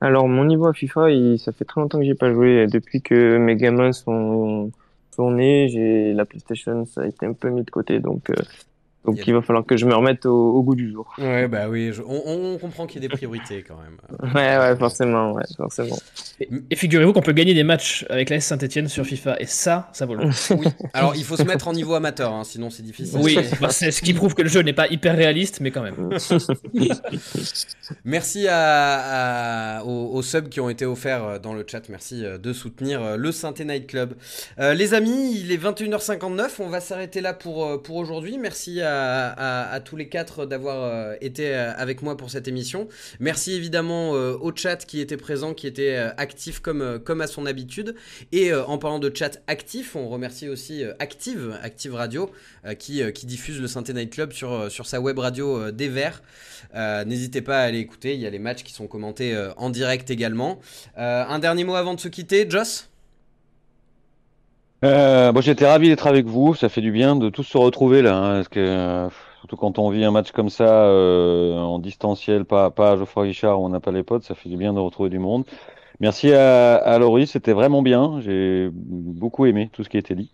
Alors, 0.00 0.28
mon 0.28 0.44
niveau 0.46 0.66
à 0.66 0.72
FIFA, 0.72 1.10
il, 1.10 1.38
ça 1.38 1.52
fait 1.52 1.64
très 1.66 1.80
longtemps 1.80 1.98
que 1.98 2.04
j'ai 2.06 2.14
pas 2.14 2.32
joué. 2.32 2.66
Depuis 2.66 3.02
que 3.02 3.36
mes 3.36 3.56
gamins 3.56 3.92
sont, 3.92 4.72
j'ai 5.68 6.12
la 6.12 6.24
PlayStation, 6.24 6.84
ça 6.86 7.02
a 7.02 7.06
été 7.06 7.26
un 7.26 7.32
peu 7.32 7.50
mis 7.50 7.62
de 7.62 7.70
côté. 7.70 8.00
Donc, 8.00 8.30
euh, 8.30 8.34
Donc 9.06 9.14
Il 9.16 9.18
y 9.20 9.22
a 9.22 9.24
il 9.28 9.34
va 9.34 9.40
falloir 9.42 9.64
que 9.64 9.76
je 9.78 9.86
me 9.86 9.94
remette 9.94 10.26
au, 10.26 10.50
au 10.52 10.62
goût 10.62 10.74
du 10.74 10.90
jour. 10.92 11.10
Ouais, 11.18 11.48
bah 11.48 11.68
oui, 11.70 11.90
je- 11.92 12.02
on, 12.02 12.22
on 12.26 12.58
comprend 12.58 12.86
qu'il 12.86 13.02
y 13.02 13.04
a 13.06 13.08
des 13.08 13.14
priorités 13.14 13.64
quand 13.66 13.76
même. 13.78 13.96
Ouais, 14.34 14.58
ouais, 14.58 14.76
forcément, 14.76 15.32
ouais, 15.32 15.42
forcément. 15.56 15.96
Et, 16.40 16.48
et 16.70 16.76
figurez-vous 16.76 17.12
qu'on 17.14 17.22
peut 17.22 17.32
gagner 17.32 17.54
des 17.54 17.64
matchs 17.64 18.04
avec 18.10 18.28
l'AS 18.28 18.40
Saint-Etienne 18.44 18.88
sur 18.88 19.04
FIFA, 19.06 19.36
et 19.40 19.46
ça, 19.46 19.88
ça 19.94 20.04
vaut 20.06 20.14
le 20.16 20.24
coup. 20.26 20.54
Oui. 20.62 20.66
Alors, 20.92 21.16
il 21.16 21.24
faut 21.24 21.36
se 21.36 21.42
mettre 21.44 21.68
en 21.68 21.72
niveau 21.72 21.94
amateur, 21.94 22.32
hein, 22.34 22.44
sinon 22.44 22.68
c'est 22.68 22.82
difficile. 22.82 23.18
Oui, 23.22 23.38
bah, 23.60 23.70
c'est 23.70 23.90
ce 23.90 24.02
qui 24.02 24.12
prouve 24.12 24.34
que 24.34 24.42
le 24.42 24.48
jeu 24.48 24.60
n'est 24.60 24.72
pas 24.74 24.86
hyper 24.88 25.16
réaliste, 25.16 25.60
mais 25.60 25.70
quand 25.70 25.82
même. 25.82 26.10
Merci 28.04 28.46
à, 28.48 29.78
à- 29.78 29.84
aux, 29.84 30.14
aux 30.14 30.22
subs 30.22 30.48
qui 30.48 30.60
ont 30.60 30.68
été 30.70 30.84
offerts 30.86 31.24
euh, 31.24 31.38
dans 31.38 31.54
le 31.54 31.64
chat. 31.66 31.88
Merci 31.88 32.24
euh, 32.24 32.38
de 32.38 32.52
soutenir 32.52 33.02
euh, 33.02 33.16
le 33.16 33.32
Synthé 33.32 33.64
Night 33.64 33.86
Club. 33.86 34.14
Euh, 34.58 34.74
les 34.74 34.94
amis, 34.94 35.38
il 35.40 35.50
est 35.52 35.62
21h59. 35.62 36.48
On 36.60 36.68
va 36.68 36.80
s'arrêter 36.80 37.20
là 37.20 37.32
pour, 37.34 37.82
pour 37.82 37.96
aujourd'hui. 37.96 38.38
Merci 38.38 38.80
à, 38.80 38.89
à- 38.90 39.80
tous 39.84 39.96
les 39.96 40.08
quatre 40.08 40.46
d'avoir 40.46 40.84
euh, 40.84 41.14
été 41.20 41.54
euh, 41.54 41.72
avec 41.76 42.02
moi 42.02 42.16
pour 42.16 42.30
cette 42.30 42.48
émission. 42.48 42.88
Merci 43.18 43.52
évidemment 43.52 44.14
euh, 44.14 44.36
au 44.40 44.54
chat 44.54 44.84
qui 44.84 45.00
était 45.00 45.16
présent, 45.16 45.54
qui 45.54 45.66
était 45.66 45.96
actif 46.16 46.60
comme, 46.60 47.20
à 47.20 47.26
son 47.26 47.46
habitude. 47.46 47.94
Et 48.32 48.52
en 48.54 48.78
parlant 48.78 48.98
de 48.98 49.10
chat 49.14 49.42
actif, 49.46 49.96
on 49.96 50.08
remercie 50.08 50.48
aussi 50.48 50.84
Active, 50.98 51.58
Active 51.62 51.94
Radio, 51.94 52.30
qui, 52.78 53.02
diffuse 53.24 53.60
le 53.60 53.66
Synthé 53.66 53.92
Night 53.94 54.12
Club 54.12 54.32
sur, 54.32 54.70
sa 54.70 55.00
web 55.00 55.18
radio 55.18 55.70
des 55.70 55.88
Verts. 55.88 56.22
N'hésitez 56.74 57.42
pas 57.42 57.60
à 57.60 57.62
aller 57.62 57.78
écouter, 57.78 58.14
il 58.14 58.20
y 58.20 58.26
a 58.26 58.30
les 58.30 58.38
matchs 58.38 58.62
qui 58.62 58.72
sont 58.72 58.86
commentés 58.86 59.36
en 59.56 59.70
direct 59.70 60.10
également. 60.10 60.60
Un 60.96 61.38
dernier 61.38 61.64
mot 61.64 61.74
avant 61.74 61.94
de 61.94 62.00
se 62.00 62.08
quitter, 62.08 62.48
Joss? 62.48 62.89
Euh, 64.84 65.30
bon, 65.32 65.40
j'étais 65.42 65.66
ravi 65.66 65.88
d'être 65.88 66.06
avec 66.06 66.26
vous. 66.26 66.54
Ça 66.54 66.68
fait 66.68 66.80
du 66.80 66.90
bien 66.92 67.16
de 67.16 67.28
tous 67.28 67.42
se 67.42 67.58
retrouver 67.58 68.02
là, 68.02 68.16
hein, 68.16 68.34
parce 68.36 68.48
que 68.48 68.60
euh, 68.60 69.08
surtout 69.40 69.56
quand 69.56 69.78
on 69.78 69.90
vit 69.90 70.04
un 70.04 70.10
match 70.10 70.32
comme 70.32 70.48
ça 70.48 70.84
euh, 70.86 71.58
en 71.58 71.78
distanciel, 71.78 72.44
pas 72.46 72.70
pas 72.70 72.92
à 72.92 72.96
Geoffroy 72.96 73.24
Richard 73.24 73.60
où 73.60 73.66
on 73.66 73.68
n'a 73.68 73.80
pas 73.80 73.92
les 73.92 74.02
potes, 74.02 74.22
ça 74.24 74.34
fait 74.34 74.48
du 74.48 74.56
bien 74.56 74.72
de 74.72 74.78
retrouver 74.78 75.10
du 75.10 75.18
monde. 75.18 75.44
Merci 76.00 76.32
à, 76.32 76.76
à 76.76 76.98
Laurie, 76.98 77.26
c'était 77.26 77.52
vraiment 77.52 77.82
bien. 77.82 78.20
J'ai 78.22 78.70
beaucoup 78.72 79.46
aimé 79.46 79.70
tout 79.72 79.84
ce 79.84 79.90
qui 79.90 79.96
a 79.98 80.00
été 80.00 80.14
dit. 80.14 80.30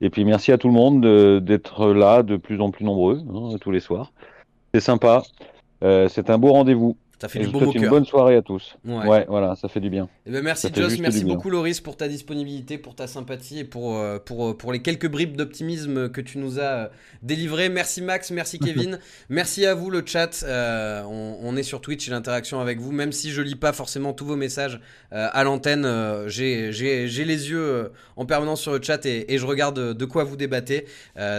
Et 0.00 0.10
puis 0.10 0.24
merci 0.24 0.52
à 0.52 0.58
tout 0.58 0.68
le 0.68 0.74
monde 0.74 1.02
de- 1.02 1.40
d'être 1.42 1.88
là, 1.92 2.22
de 2.22 2.36
plus 2.36 2.60
en 2.60 2.70
plus 2.70 2.84
nombreux 2.84 3.22
hein, 3.34 3.56
tous 3.60 3.70
les 3.72 3.80
soirs. 3.80 4.12
C'est 4.74 4.80
sympa. 4.80 5.22
Euh, 5.84 6.08
c'est 6.08 6.30
un 6.30 6.38
beau 6.38 6.52
rendez-vous. 6.52 6.96
Ça 7.24 7.28
fait 7.28 7.40
Et 7.40 7.46
du 7.46 7.56
au 7.56 7.58
souhaite 7.58 7.74
une 7.76 7.80
cœur. 7.80 7.90
bonne 7.90 8.04
soirée 8.04 8.36
à 8.36 8.42
tous. 8.42 8.76
Ouais. 8.84 9.06
Ouais, 9.06 9.24
voilà, 9.26 9.56
ça 9.56 9.66
fait 9.68 9.80
du 9.80 9.88
bien. 9.88 10.10
Eh 10.26 10.30
ben, 10.30 10.42
merci 10.44 10.68
Joss, 10.74 10.98
merci 10.98 11.24
beaucoup 11.24 11.48
Loris 11.48 11.80
pour 11.80 11.96
ta 11.96 12.06
disponibilité, 12.06 12.76
pour 12.76 12.94
ta 12.94 13.06
sympathie 13.06 13.60
et 13.60 13.64
pour, 13.64 13.96
euh, 13.96 14.18
pour, 14.18 14.48
euh, 14.50 14.54
pour 14.54 14.74
les 14.74 14.82
quelques 14.82 15.08
bribes 15.08 15.34
d'optimisme 15.34 16.10
que 16.10 16.20
tu 16.20 16.36
nous 16.36 16.58
as 16.60 16.62
euh, 16.62 16.88
délivrées. 17.22 17.70
Merci 17.70 18.02
Max, 18.02 18.30
merci 18.30 18.58
Kevin, 18.58 18.98
merci 19.30 19.64
à 19.64 19.74
vous 19.74 19.88
le 19.88 20.02
chat. 20.04 20.42
Euh, 20.42 21.02
on, 21.04 21.38
on 21.40 21.56
est 21.56 21.62
sur 21.62 21.80
Twitch 21.80 22.06
et 22.08 22.10
l'interaction 22.10 22.60
avec 22.60 22.78
vous, 22.78 22.92
même 22.92 23.12
si 23.12 23.30
je 23.30 23.40
lis 23.40 23.54
pas 23.56 23.72
forcément 23.72 24.12
tous 24.12 24.26
vos 24.26 24.36
messages 24.36 24.78
euh, 25.14 25.26
à 25.32 25.44
l'antenne, 25.44 25.86
euh, 25.86 26.28
j'ai 26.28 26.70
les 26.72 27.50
yeux 27.50 27.90
en 28.16 28.26
permanence 28.26 28.60
sur 28.60 28.72
le 28.72 28.82
chat 28.82 29.06
et, 29.06 29.32
et 29.32 29.38
je 29.38 29.46
regarde 29.46 29.94
de 29.94 30.04
quoi 30.04 30.24
vous 30.24 30.36
débattez. 30.36 30.84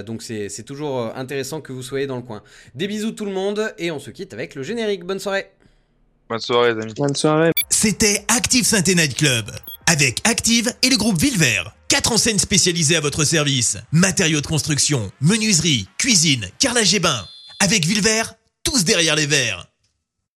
Donc 0.08 0.24
c'est 0.24 0.64
toujours 0.66 1.16
intéressant 1.16 1.62
que 1.62 1.72
vous 1.72 1.84
soyez 1.84 2.08
dans 2.08 2.16
le 2.16 2.24
coin. 2.24 2.42
Des 2.74 2.88
bisous 2.88 3.12
tout 3.12 3.26
le 3.26 3.34
monde 3.34 3.72
et 3.78 3.92
on 3.92 4.00
se 4.00 4.10
quitte 4.10 4.34
avec 4.34 4.56
le 4.56 4.64
générique. 4.64 5.04
Bonne 5.04 5.20
soirée. 5.20 5.46
Bonne 6.28 6.40
soirée, 6.40 6.74
les 6.74 6.82
amis. 6.82 6.94
Bonne 6.96 7.16
soirée. 7.16 7.52
C'était 7.70 8.26
Active 8.36 8.66
Synthé 8.66 8.96
Night 8.96 9.16
Club. 9.16 9.52
Avec 9.86 10.22
Active 10.24 10.74
et 10.82 10.90
le 10.90 10.98
groupe 10.98 11.20
Villevert. 11.20 11.72
Quatre 11.88 12.12
enseignes 12.12 12.40
spécialisées 12.40 12.96
à 12.96 13.02
votre 13.02 13.24
service. 13.24 13.78
Matériaux 13.92 14.42
de 14.42 14.48
construction, 14.48 15.12
menuiserie, 15.22 15.88
cuisine, 16.00 16.48
carrelage 16.58 16.96
et 16.96 17.00
bain. 17.00 17.24
Avec 17.60 17.86
Villevert, 17.86 18.34
tous 18.64 18.84
derrière 18.84 19.16
les 19.16 19.28
verres. 19.28 19.68